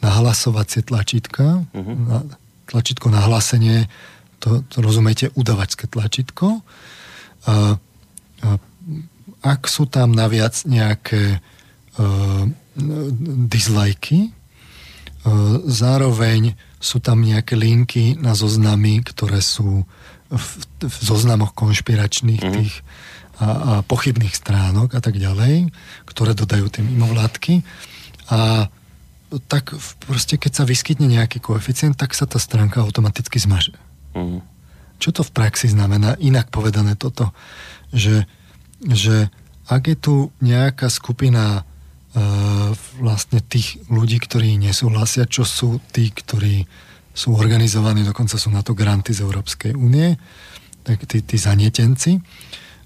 [0.00, 1.96] nahlasovacie tlačítka, uh-huh.
[2.08, 2.18] na,
[2.66, 3.86] tlačítko nahlásenie,
[4.42, 6.60] to, to rozumiete, udavačské tlačítko.
[7.46, 7.78] A,
[8.42, 8.48] a
[9.40, 12.44] ak sú tam naviac nejaké uh,
[13.48, 19.88] dislajky, uh, zároveň sú tam nejaké linky na zoznamy, ktoré sú
[20.30, 20.48] v,
[20.82, 22.52] v zoznamoch konšpiračných mm.
[22.52, 22.74] tých
[23.36, 25.70] a, a pochybných stránok a tak ďalej,
[26.08, 27.60] ktoré dodajú tie mimovládky.
[28.32, 28.72] A
[29.50, 33.76] tak proste, keď sa vyskytne nejaký koeficient, tak sa tá stránka automaticky zmaže.
[34.16, 34.40] Mm.
[34.96, 36.16] Čo to v praxi znamená?
[36.16, 37.36] Inak povedané toto,
[37.92, 38.24] že,
[38.80, 39.28] že
[39.68, 46.64] ak je tu nejaká skupina uh, vlastne tých ľudí, ktorí nesúhlasia, čo sú tí, ktorí
[47.16, 50.20] sú organizovaní, dokonca sú na to granty z Európskej únie,
[50.84, 52.20] tak tí, tí zanietenci,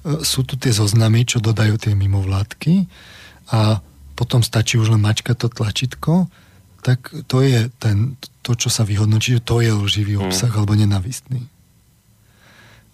[0.01, 2.89] E, sú tu tie zoznamy, čo dodajú tie mimovládky
[3.53, 3.85] a
[4.17, 6.29] potom stačí už len mačkať to tlačítko,
[6.81, 10.23] tak to je ten, to, čo sa vyhodnotí, že to je lživý mm.
[10.29, 10.57] obsah mm.
[10.57, 11.43] alebo nenavistný.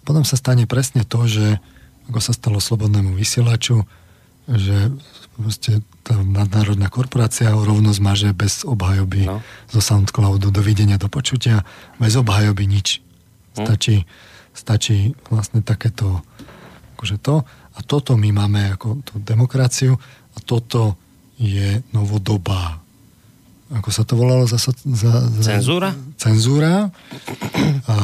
[0.03, 1.59] Potom sa stane presne to, že
[2.07, 3.83] ako sa stalo slobodnému vysielaču,
[4.47, 4.91] že
[5.37, 9.39] proste tá nadnárodná korporácia ho rovno zmaže bez obhajoby no.
[9.69, 11.61] zo Soundcloudu, dovidenia, do počutia,
[12.01, 12.99] bez obhajoby nič.
[13.53, 13.65] Mm.
[13.69, 13.95] Stačí,
[14.57, 14.97] stačí
[15.29, 16.25] vlastne takéto
[16.97, 17.45] akože to.
[17.77, 19.93] A toto my máme ako tú demokraciu
[20.33, 20.97] a toto
[21.37, 22.81] je novodobá.
[23.69, 24.49] Ako sa to volalo?
[24.49, 24.73] Za, za,
[25.29, 25.93] za, cenzúra?
[26.17, 26.89] Cenzúra.
[27.85, 27.97] A,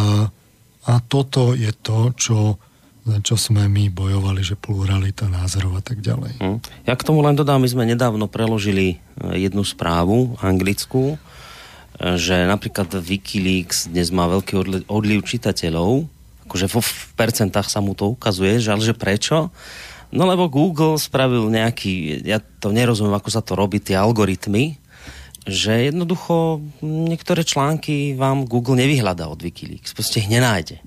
[0.85, 2.61] a toto je to, čo
[3.03, 6.39] za čo sme my bojovali, že pluralita názorov a tak ďalej.
[6.39, 6.57] Hm.
[6.87, 11.17] Ja k tomu len dodám, my sme nedávno preložili e, jednu správu anglickú, e,
[12.15, 16.07] že napríklad Wikileaks dnes má veľký odliv čitateľov,
[16.47, 16.79] akože v
[17.19, 19.51] percentách sa mu to ukazuje, že ale že prečo?
[20.13, 24.77] No lebo Google spravil nejaký, ja to nerozumiem, ako sa to robí, tie algoritmy,
[25.43, 30.79] že jednoducho niektoré články vám Google nevyhľadá od Wikileaks, proste ich nenájde.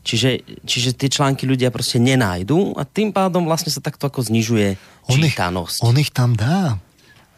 [0.00, 4.80] Čiže, čiže tie články ľudia proste nenájdu a tým pádom vlastne sa takto ako znižuje
[5.06, 5.78] on čítanosť.
[5.78, 6.80] Ich, on ich tam dá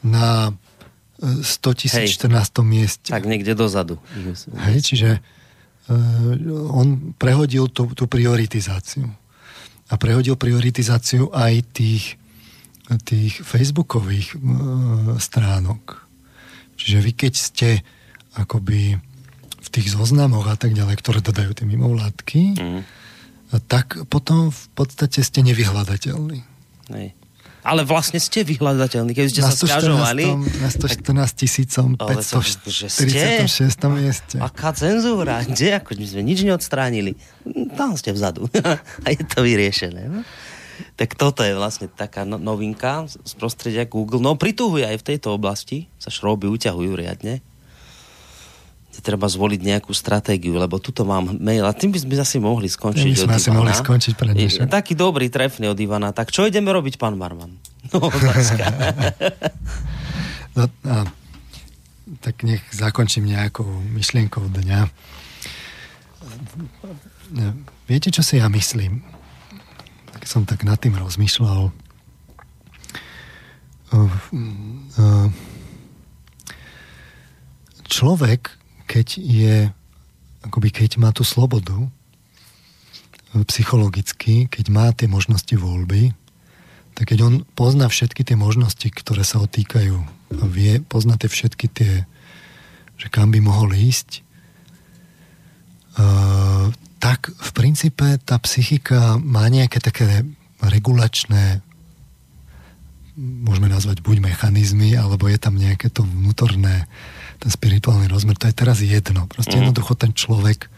[0.02, 0.54] na
[1.18, 1.42] 100
[1.78, 2.62] tisíc 14.
[2.62, 3.10] mieste.
[3.10, 3.98] Tak niekde dozadu.
[4.70, 5.10] Hej, čiže
[5.82, 6.34] Eh,
[6.70, 9.10] on prehodil tú, tú prioritizáciu.
[9.90, 12.16] A prehodil prioritizáciu aj tých,
[13.04, 16.08] tých facebookových uh, stránok.
[16.80, 17.68] Čiže vy keď ste
[18.32, 18.96] akoby
[19.72, 22.80] tých zoznamoch a tak ďalej, ktoré dodajú tie mimovládky, mm.
[23.66, 26.40] tak potom v podstate ste nevyhľadateľní.
[26.92, 27.16] Nej
[27.62, 30.34] ale vlastne ste vyhľadateľní, keď ste sa stiažovali.
[30.58, 33.46] Na 114 tisícom 546
[33.94, 34.36] mieste.
[34.42, 35.46] Aká cenzúra?
[35.46, 35.78] Kde?
[35.78, 37.14] Ako my sme nič neodstránili.
[37.78, 38.50] Tam ste vzadu.
[39.06, 40.10] A je to vyriešené.
[40.10, 40.26] No?
[40.98, 44.18] Tak toto je vlastne taká no- novinka z prostredia Google.
[44.18, 45.86] No prituhuje aj v tejto oblasti.
[46.02, 47.46] Sa šroby uťahujú riadne
[49.00, 53.08] treba zvoliť nejakú stratégiu, lebo tuto mám mail a tým by sme asi mohli skončiť
[53.08, 54.68] My sme asi mohli skončiť pre dnešok.
[54.68, 56.12] Taký dobrý, trefný od Ivana.
[56.12, 57.56] Tak čo ideme robiť, pán Marman?
[57.88, 57.98] No,
[60.56, 61.08] no a,
[62.20, 64.80] tak nech zakončím nejakou myšlienkou dňa.
[67.88, 69.00] Viete, čo si ja myslím?
[70.12, 71.72] Tak som tak nad tým rozmýšľal.
[77.88, 78.61] Človek
[78.92, 79.72] keď je,
[80.44, 81.88] akoby keď má tú slobodu e,
[83.48, 86.12] psychologicky, keď má tie možnosti voľby,
[86.92, 89.96] tak keď on pozná všetky tie možnosti, ktoré sa otýkajú
[90.36, 92.04] a vie, pozná tie všetky tie,
[93.00, 94.20] že kam by mohol ísť,
[95.96, 96.68] uh,
[97.00, 100.28] tak v princípe tá psychika má nejaké také
[100.60, 101.64] regulačné
[103.16, 106.88] môžeme nazvať buď mechanizmy, alebo je tam nejaké to vnútorné
[107.42, 109.26] ten spirituálny rozmer, to je teraz jedno.
[109.26, 109.66] Proste mm.
[109.66, 110.70] jednoducho ten človek,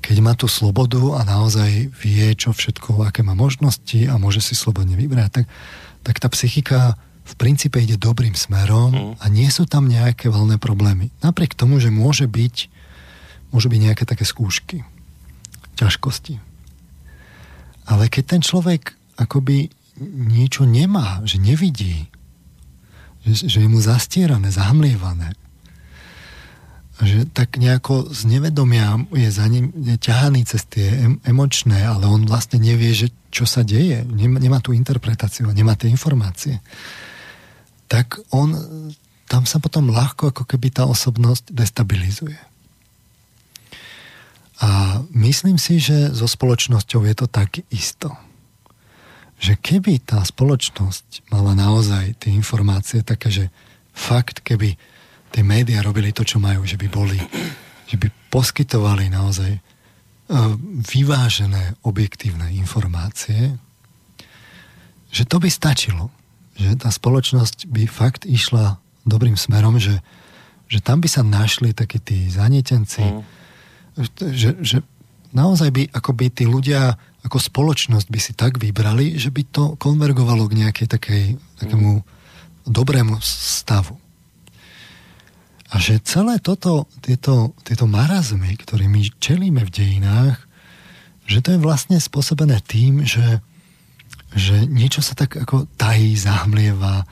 [0.00, 4.56] keď má tú slobodu a naozaj vie, čo všetko, aké má možnosti a môže si
[4.56, 5.46] slobodne vybrať, tak,
[6.00, 9.12] tak tá psychika v princípe ide dobrým smerom mm.
[9.20, 11.12] a nie sú tam nejaké veľné problémy.
[11.20, 12.56] Napriek tomu, že môže byť,
[13.52, 14.82] môže byť nejaké také skúšky,
[15.76, 16.40] ťažkosti.
[17.92, 19.68] Ale keď ten človek akoby
[20.32, 22.08] niečo nemá, že nevidí,
[23.22, 25.38] že, že je mu zastierané, zahamlievané,
[27.02, 32.06] že tak nejako z nevedomia je za ním je ťahaný cez tie em, emočné, ale
[32.06, 34.06] on vlastne nevie, že čo sa deje.
[34.06, 36.62] Nemá tú interpretáciu, nemá tie informácie.
[37.90, 38.54] Tak on,
[39.26, 42.38] tam sa potom ľahko ako keby tá osobnosť destabilizuje.
[44.62, 48.14] A myslím si, že so spoločnosťou je to tak isto.
[49.42, 53.44] Že keby tá spoločnosť mala naozaj tie informácie také, že
[53.90, 54.78] fakt, keby
[55.32, 57.18] tie médiá robili to, čo majú, že by boli,
[57.88, 60.54] že by poskytovali naozaj uh,
[60.92, 63.56] vyvážené, objektívne informácie,
[65.12, 66.12] že to by stačilo.
[66.52, 68.76] Že tá spoločnosť by fakt išla
[69.08, 70.04] dobrým smerom, že,
[70.68, 73.22] že tam by sa našli takí tí zanietenci, mm.
[74.36, 74.78] že, že
[75.32, 80.50] naozaj by akoby tí ľudia ako spoločnosť by si tak vybrali, že by to konvergovalo
[80.50, 81.24] k nejakej takej,
[81.62, 82.02] takému
[82.66, 84.01] dobrému stavu.
[85.72, 90.36] A že celé toto, tieto, tieto marazmy, my čelíme v dejinách,
[91.24, 93.40] že to je vlastne spôsobené tým, že,
[94.36, 97.08] že niečo sa tak ako tají, zahmlieva,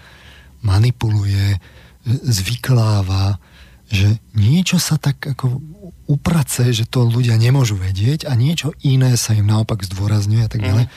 [0.61, 1.57] manipuluje,
[2.05, 3.41] zvykláva,
[3.89, 5.59] že niečo sa tak ako
[6.07, 10.61] uprace, že to ľudia nemôžu vedieť a niečo iné sa im naopak zdôrazňuje a tak
[10.63, 10.85] ďalej.
[10.87, 10.93] Mm.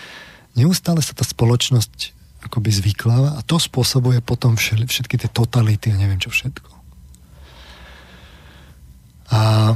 [0.54, 2.12] Neustále sa tá spoločnosť
[2.44, 6.73] akoby zvykláva a to spôsobuje potom všetky tie totality a neviem čo všetko.
[9.34, 9.74] A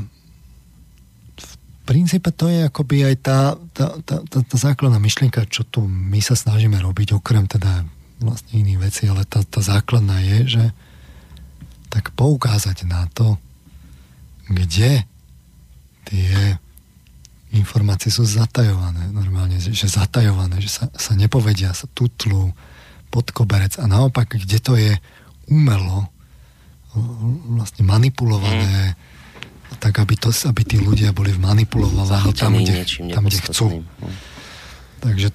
[1.38, 1.54] v
[1.90, 3.40] princípe to je akoby aj tá,
[3.74, 7.82] tá, tá, tá, tá základná myšlienka, čo tu my sa snažíme robiť, okrem teda
[8.22, 10.64] vlastne iných vecí, ale tá, tá základná je, že
[11.90, 13.42] tak poukázať na to,
[14.46, 15.06] kde
[16.06, 16.60] tie
[17.56, 22.52] informácie sú zatajované normálne, že zatajované, že sa, sa nepovedia, sa tutlú
[23.08, 24.94] pod koberec a naopak, kde to je
[25.48, 26.12] umelo
[27.56, 29.07] vlastne manipulované mm.
[29.78, 32.84] Tak, aby, to, aby tí ľudia boli manipulovaní tam, kde,
[33.14, 33.68] tam, kde chcú.
[33.82, 34.16] Mm.
[34.98, 35.28] Takže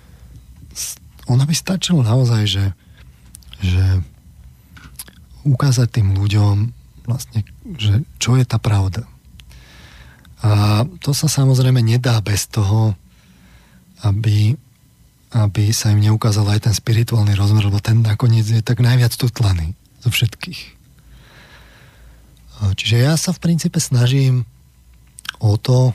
[1.31, 2.65] ono by stačilo naozaj, že,
[3.62, 3.85] že
[5.47, 6.75] ukázať tým ľuďom
[7.07, 7.47] vlastne,
[7.79, 9.07] že čo je tá pravda.
[10.43, 12.99] A to sa samozrejme nedá bez toho,
[14.03, 14.59] aby,
[15.31, 19.79] aby sa im neukázal aj ten spirituálny rozmer, lebo ten nakoniec je tak najviac tutlaný
[20.03, 20.82] zo všetkých.
[22.62, 24.47] Čiže ja sa v princípe snažím
[25.42, 25.91] o to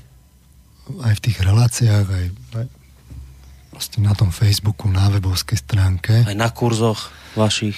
[1.04, 2.26] aj v tých reláciách, aj,
[2.60, 2.68] aj
[3.72, 6.28] proste na tom Facebooku, na webovskej stránke.
[6.28, 7.78] Aj na kurzoch vašich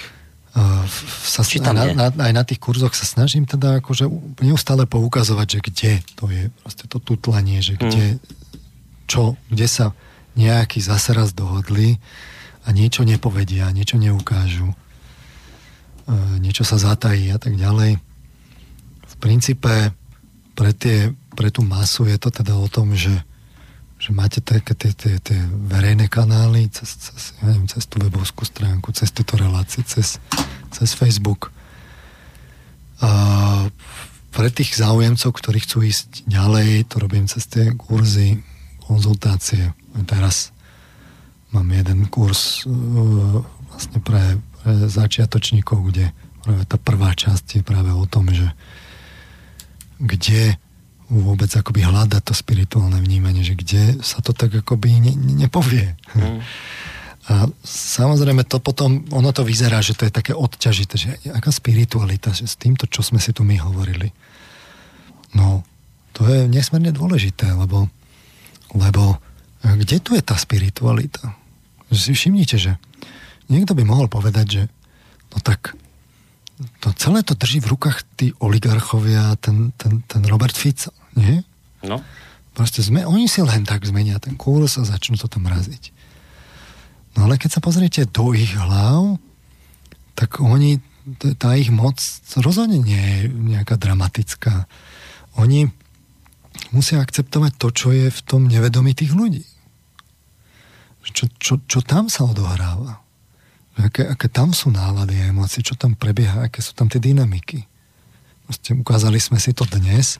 [0.50, 4.10] sa, aj, na, na, aj na tých kurzoch sa snažím teda akože
[4.42, 8.20] neustále poukazovať, že kde to je proste to tutlanie, že kde, mm.
[9.06, 9.94] čo, kde sa
[10.34, 12.02] nejakí zase raz dohodli
[12.66, 14.74] a niečo nepovedia, niečo neukážu,
[16.42, 18.02] niečo sa zatají a tak ďalej.
[19.20, 19.92] Princípe
[20.56, 23.12] pre, tie, pre tú masu je to teda o tom, že
[24.00, 25.36] že máte také tie, tie, tie
[25.68, 30.16] verejné kanály cez, cez, ja neviem, cez tú webovskú stránku, cez tieto relácie, cez,
[30.72, 31.52] cez Facebook.
[33.04, 33.68] A
[34.32, 38.40] pre tých záujemcov, ktorí chcú ísť ďalej, to robím cez tie kurzy,
[38.88, 39.76] konzultácie.
[40.08, 40.56] Teraz
[41.52, 46.08] mám jeden kurz uh, vlastne pre, pre začiatočníkov, kde
[46.40, 48.48] práve tá prvá časť je práve o tom, že
[50.00, 50.56] kde
[51.10, 55.98] vôbec akoby hľadať to spirituálne vnímanie, že kde sa to tak akoby ne, ne, nepovie.
[56.14, 56.38] Mm.
[57.30, 57.34] A
[57.66, 62.46] samozrejme to potom, ono to vyzerá, že to je také odťažité, že aká spiritualita, že
[62.46, 64.10] s týmto, čo sme si tu my hovorili.
[65.34, 65.62] No,
[66.14, 67.86] to je nesmierne dôležité, lebo,
[68.74, 69.18] lebo
[69.62, 71.36] kde tu je tá spiritualita?
[71.90, 72.72] Že si všimnite, že
[73.50, 74.62] niekto by mohol povedať, že
[75.30, 75.74] no tak
[76.80, 80.92] to celé to drží v rukách tí oligarchovia, ten, ten, ten Robert Fico.
[81.16, 81.44] Nie?
[81.80, 82.04] No.
[82.52, 85.92] Proste sme, oni si len tak zmenia ten kurz a začnú to tam raziť.
[87.16, 89.16] No ale keď sa pozriete do ich hlav,
[90.14, 90.78] tak oni,
[91.40, 91.96] tá ich moc
[92.36, 94.68] rozhodne nie je nejaká dramatická.
[95.40, 95.72] Oni
[96.76, 99.46] musia akceptovať to, čo je v tom nevedomí tých ľudí.
[101.10, 103.00] Čo, čo, čo tam sa odohráva.
[103.78, 107.64] Aké, aké tam sú nálady a emócie, čo tam prebieha, aké sú tam tie dynamiky.
[108.50, 110.18] Proste ukázali sme si to dnes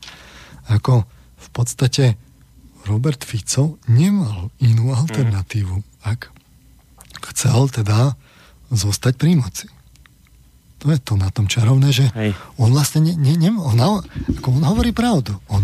[0.71, 1.03] ako
[1.41, 2.05] v podstate
[2.87, 6.07] Robert Fico nemal inú alternatívu, mm.
[6.07, 6.31] ak
[7.35, 8.17] chcel teda
[8.71, 9.67] zostať pri moci.
[10.81, 12.33] To je to na tom čarovné, že Hej.
[12.57, 13.77] on vlastne ne, ne, ne, on,
[14.41, 15.37] ako on hovorí pravdu.
[15.53, 15.61] On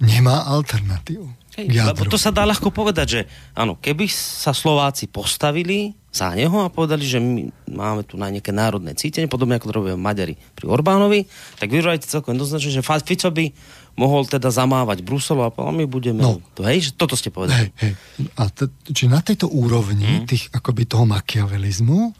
[0.00, 1.28] nemá alternatívu.
[1.60, 3.20] Hej, lebo to sa dá ľahko povedať, že
[3.54, 8.54] áno, keby sa Slováci postavili za neho a povedali, že my máme tu na nejaké
[8.54, 11.26] národné cítenie, podobne ako to robia Maďari pri Orbánovi,
[11.58, 13.50] tak vyrovajte celkom jednoznačne, že Fico by
[13.98, 16.22] mohol teda zamávať Bruselu a povedal, my budeme...
[16.22, 16.38] No.
[16.54, 17.74] To, hej, že toto ste povedali.
[17.82, 17.92] Hej, hej.
[18.38, 20.26] A t- či na tejto úrovni mm.
[20.30, 22.14] tých akoby toho makiavelizmu,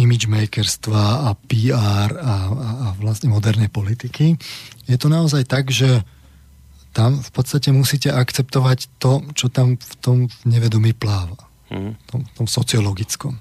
[0.00, 4.40] imagemakerstva a PR a, a, a vlastne modernej politiky,
[4.88, 6.00] je to naozaj tak, že
[6.96, 10.18] tam v podstate musíte akceptovať to, čo tam v tom
[10.48, 11.92] nevedomí pláva mm.
[12.10, 13.38] tom, tom sociologickom.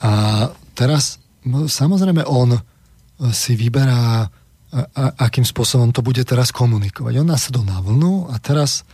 [0.00, 0.10] A
[0.72, 2.56] teraz, no, samozrejme, on
[3.34, 4.24] si vyberá,
[4.70, 7.20] a, a, akým spôsobom to bude teraz komunikovať.
[7.20, 8.88] On nasadol na vlnu a teraz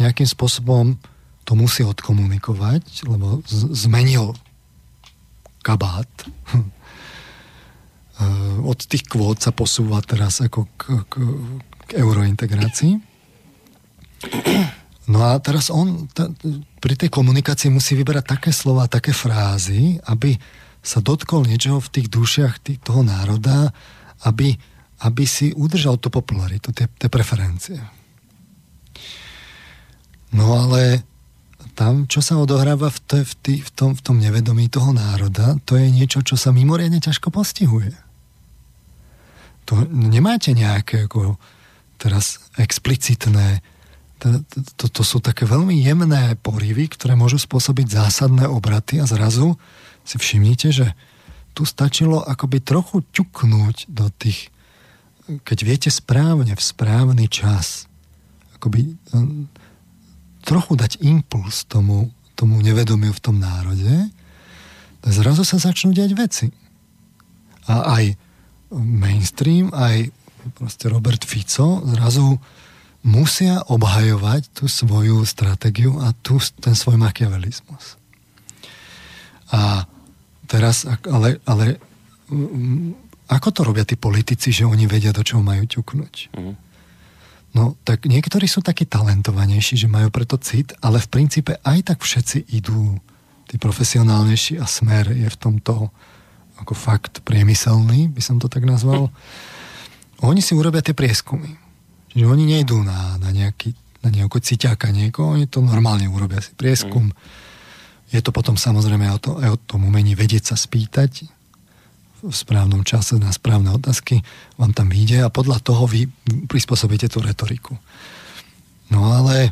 [0.00, 0.98] nejakým spôsobom
[1.46, 4.34] to musí odkomunikovať, lebo z- zmenil
[5.62, 6.10] kabát.
[8.62, 11.14] Od tých kvót sa posúva teraz ako k, k,
[11.86, 12.94] k eurointegrácii.
[15.10, 16.06] No a teraz on
[16.82, 20.34] pri tej komunikácii musí vyberať také slova, také frázy, aby
[20.82, 23.70] sa dotkol niečoho v tých dušiach toho národa,
[24.26, 24.58] aby,
[25.06, 27.78] aby si udržal tú popularitu, tie, tie preferencie.
[30.34, 31.06] No ale
[31.78, 35.54] tam, čo sa odohráva v, te, v, tý, v, tom, v tom nevedomí toho národa,
[35.62, 37.94] to je niečo, čo sa mimoriadne ťažko postihuje.
[39.70, 41.38] To nemáte nejaké ako
[41.94, 43.62] teraz explicitné
[44.78, 49.58] to, to, sú také veľmi jemné porivy, ktoré môžu spôsobiť zásadné obraty a zrazu
[50.06, 50.86] si všimnite, že
[51.52, 54.54] tu stačilo akoby trochu ťuknúť do tých,
[55.42, 57.90] keď viete správne, v správny čas,
[58.56, 59.50] akoby hm,
[60.46, 64.10] trochu dať impuls tomu, tomu nevedomiu v tom národe,
[65.02, 66.46] zrazu sa začnú diať veci.
[67.66, 68.14] A aj
[68.72, 70.14] mainstream, aj
[70.54, 72.38] proste Robert Fico zrazu
[73.02, 77.98] musia obhajovať tú svoju stratégiu a tú, ten svoj machiavelizmus.
[79.50, 79.84] A
[80.46, 81.82] teraz, ale, ale
[83.26, 86.14] ako to robia tí politici, že oni vedia, do čoho majú ťuknúť?
[86.38, 86.54] Mm.
[87.52, 91.98] No, tak niektorí sú takí talentovanejší, že majú preto cit, ale v princípe aj tak
[92.00, 92.96] všetci idú,
[93.50, 95.92] tí profesionálnejší a smer je v tomto
[96.56, 99.10] ako fakt priemyselný, by som to tak nazval.
[99.10, 99.14] Mm.
[100.22, 101.61] Oni si urobia tie prieskumy
[102.12, 103.72] Čiže oni nejdú na, na, nejaký,
[104.04, 107.08] na nejakú ciťáka niekoho, oni to normálne urobia si prieskum.
[107.08, 107.16] Mm.
[108.12, 111.24] Je to potom samozrejme o, to, o tom umení vedieť sa spýtať
[112.22, 114.22] v správnom čase na správne otázky,
[114.54, 116.06] vám tam vyjde a podľa toho vy
[116.46, 117.74] prispôsobíte tú retoriku.
[118.94, 119.50] No ale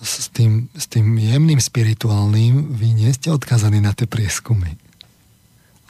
[0.00, 4.78] s tým, s tým jemným spirituálnym vy nie ste odkazaní na tie prieskumy.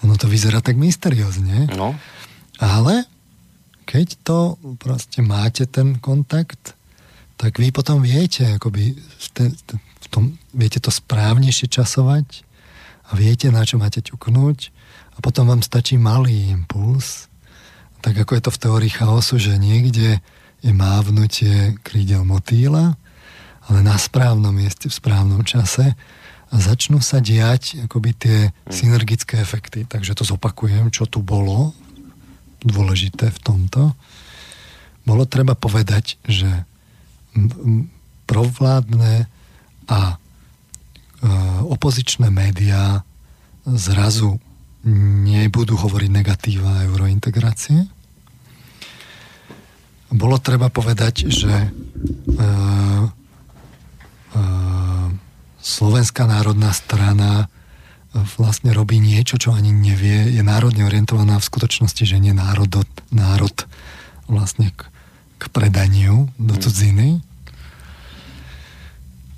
[0.02, 1.70] Ono to vyzerá tak mysteriózne.
[1.76, 1.94] No.
[2.58, 3.06] Ale
[3.89, 6.76] keď to proste máte ten kontakt,
[7.41, 12.44] tak vy potom viete, akoby v tom, viete to správnejšie časovať
[13.08, 14.58] a viete, na čo máte ťuknúť
[15.17, 17.33] a potom vám stačí malý impuls,
[18.05, 20.20] tak ako je to v teórii chaosu, že niekde
[20.60, 22.92] je mávnutie krídel motýla,
[23.73, 25.97] ale na správnom mieste, v správnom čase
[26.49, 28.52] a začnú sa diať akoby tie hm.
[28.68, 29.89] synergické efekty.
[29.89, 31.73] Takže to zopakujem, čo tu bolo
[32.62, 33.94] dôležité v tomto,
[35.08, 36.48] bolo treba povedať, že
[38.28, 39.24] provládne
[39.88, 40.16] a e,
[41.64, 43.00] opozičné médiá
[43.64, 44.36] zrazu
[44.84, 47.88] nebudú hovoriť negatíva eurointegrácie.
[50.12, 52.50] Bolo treba povedať, že e, e,
[55.58, 57.48] Slovenská národná strana
[58.12, 62.70] vlastne robí niečo, čo ani nevie, je národne orientovaná v skutočnosti, že nie národ,
[63.12, 63.56] národ
[64.26, 64.88] vlastne k,
[65.36, 66.60] k predaniu do mm.
[66.60, 67.08] cudziny.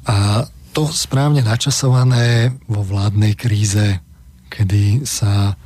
[0.07, 3.99] A to správne načasované vo vládnej kríze,
[4.51, 5.59] kedy sa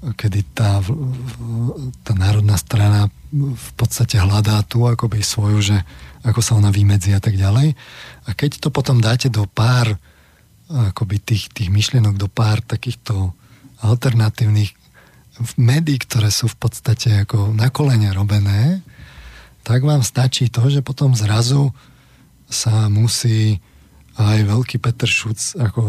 [0.00, 0.80] kedy tá,
[2.00, 5.76] tá národná strana v podstate hľadá tu akoby svoju, že
[6.24, 7.76] ako sa ona vymedzi a tak ďalej.
[8.24, 10.00] A keď to potom dáte do pár
[10.70, 13.34] akoby tých, tých myšlienok do pár takýchto
[13.82, 14.72] alternatívnych
[15.56, 18.84] médií, ktoré sú v podstate ako na kolene robené,
[19.64, 21.72] tak vám stačí to, že potom zrazu
[22.50, 23.60] sa musí
[24.20, 25.80] aj veľký Peter Šuc ako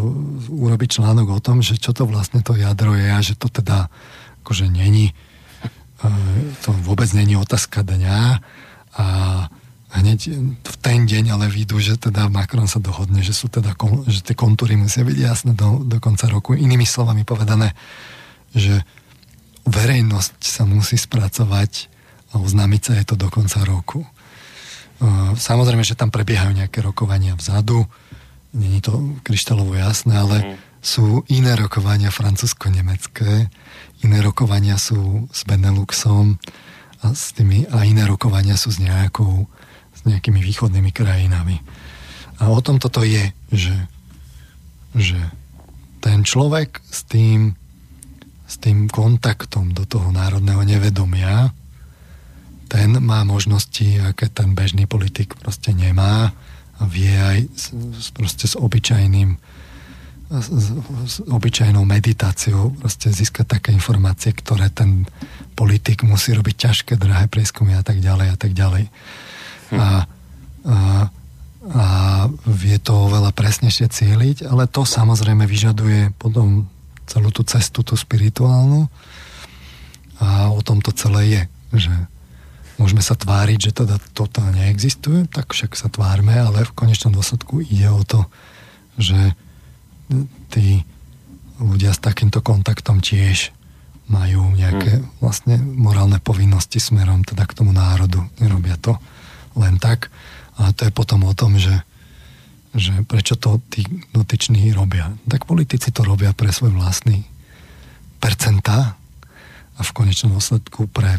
[0.48, 3.92] urobiť článok o tom, že čo to vlastne to jadro je a že to teda
[4.46, 5.14] akože není e,
[6.64, 8.20] to vôbec není otázka dňa
[8.96, 9.06] a
[9.92, 10.20] hneď
[10.64, 13.76] v ten deň ale vidú, že teda Macron sa dohodne, že sú teda,
[14.08, 16.56] že tie kontúry musia byť jasné do, do konca roku.
[16.56, 17.76] Inými slovami povedané,
[18.56, 18.88] že
[19.68, 21.92] verejnosť sa musí spracovať
[22.32, 24.08] a oznámiť sa je to do konca roku.
[25.36, 27.84] Samozrejme, že tam prebiehajú nejaké rokovania vzadu,
[28.54, 30.56] není to kryštalovo jasné, ale mm.
[30.80, 33.50] sú iné rokovania francúzsko-nemecké,
[34.06, 36.38] iné rokovania sú s Beneluxom
[37.02, 39.50] a, s tými, a iné rokovania sú s nejakou
[40.06, 41.62] nejakými východnými krajinami.
[42.42, 43.76] A o tom toto je, že,
[44.98, 45.20] že
[46.02, 47.54] ten človek s tým,
[48.50, 51.54] s tým kontaktom do toho národného nevedomia,
[52.72, 56.32] ten má možnosti, aké ten bežný politik proste nemá
[56.80, 59.36] a vie aj s, proste s obyčajným
[60.32, 60.48] s,
[61.04, 65.04] s obyčajnou meditáciou proste získať také informácie, ktoré ten
[65.60, 68.88] politik musí robiť ťažké, drahé prieskumy a tak ďalej a tak ďalej.
[69.72, 69.80] Hm.
[69.80, 70.78] A, a,
[71.72, 71.86] a
[72.46, 76.68] vie to oveľa presnejšie cieliť, ale to samozrejme vyžaduje potom
[77.08, 78.88] celú tú cestu, tú spirituálnu
[80.22, 81.42] a o tom to celé je,
[81.82, 81.94] že
[82.78, 87.62] môžeme sa tváriť, že teda toto neexistuje, tak však sa tvárme, ale v konečnom dôsledku
[87.66, 88.26] ide o to,
[89.02, 89.18] že
[90.54, 90.86] tí
[91.62, 93.54] ľudia s takýmto kontaktom tiež
[94.12, 95.24] majú nejaké hmm.
[95.24, 98.28] vlastne morálne povinnosti smerom teda k tomu národu.
[98.44, 99.00] Nerobia to
[99.58, 100.12] len tak.
[100.60, 101.84] A to je potom o tom, že,
[102.76, 105.12] že prečo to tí dotyční robia.
[105.28, 107.26] Tak politici to robia pre svoj vlastný
[108.22, 108.96] percentá
[109.76, 111.18] a v konečnom dôsledku pre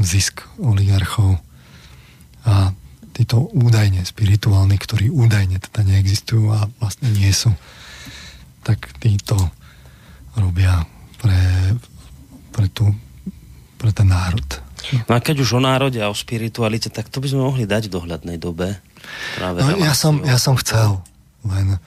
[0.00, 1.36] zisk oligarchov
[2.48, 2.72] a
[3.12, 7.52] títo údajne spirituálni, ktorí údajne teda neexistujú a vlastne nie sú
[8.64, 9.36] tak títo
[10.38, 10.86] robia
[11.20, 11.36] pre,
[12.54, 12.88] pre, tu,
[13.76, 14.46] pre ten národ.
[15.08, 17.88] No a keď už o národe a o spiritualite, tak to by sme mohli dať
[17.88, 18.78] v dohľadnej dobe.
[19.38, 21.02] Práve no, ja, som, ja som chcel,
[21.46, 21.78] len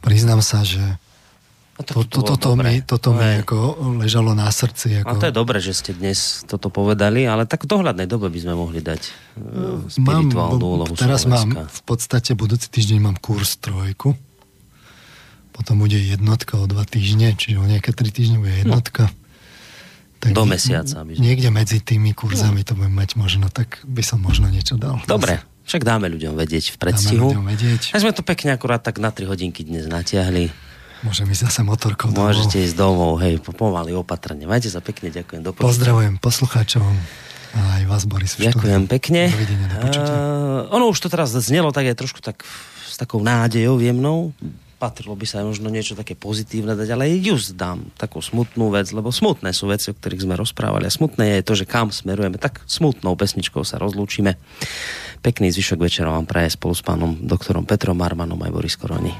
[0.00, 0.80] priznám sa, že
[1.76, 3.58] no to, to, to, toto, mi, toto no, mi ako
[4.00, 5.04] ležalo na srdci.
[5.04, 5.08] Ako...
[5.08, 8.38] A to je dobré, že ste dnes toto povedali, ale tak v dohľadnej dobe by
[8.40, 11.66] sme mohli dať uh, spirituálnu mám, úlohu Teraz Slovenska.
[11.66, 14.16] mám v podstate budúci týždeň mám kurz trojku
[15.58, 19.10] potom bude jednotka o dva týždne, čiže o nejaké tri týždne bude jednotka.
[19.10, 19.27] No.
[20.18, 21.06] Tak Do mesiaca.
[21.06, 22.66] By Niekde medzi tými kurzami no.
[22.66, 24.98] to budem mať možno, tak by som možno niečo dal.
[25.06, 25.38] Dobre,
[25.68, 27.30] však dáme ľuďom vedieť v predstihu.
[27.30, 27.82] Dáme ľuďom vedieť.
[27.94, 30.50] A sme to pekne akurát tak na 3 hodinky dnes natiahli.
[31.06, 32.34] Môžem ísť zase motorkou domov.
[32.34, 34.50] Môžete ísť domov, hej, pomaly opatrne.
[34.50, 35.46] Majte sa pekne, ďakujem.
[35.46, 36.82] Do Pozdravujem poslucháčov.
[37.54, 38.34] A aj vás, Boris.
[38.34, 38.94] Ďakujem štúdiu.
[38.98, 39.22] pekne.
[39.30, 42.42] Uh, ono už to teraz znelo tak aj trošku tak
[42.84, 44.34] s takou nádejou jemnou
[44.78, 49.10] patrilo by sa možno niečo také pozitívne dať, ale just dám takú smutnú vec, lebo
[49.10, 52.62] smutné sú veci, o ktorých sme rozprávali a smutné je to, že kam smerujeme, tak
[52.70, 54.38] smutnou pesničkou sa rozlúčime.
[55.18, 59.10] Pekný zvyšok večera vám praje spolu s pánom doktorom Petrom Marmanom aj Boris Koroni.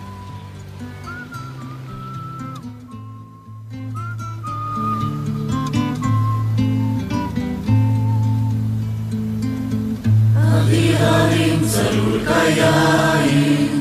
[11.68, 13.77] Celul kayain,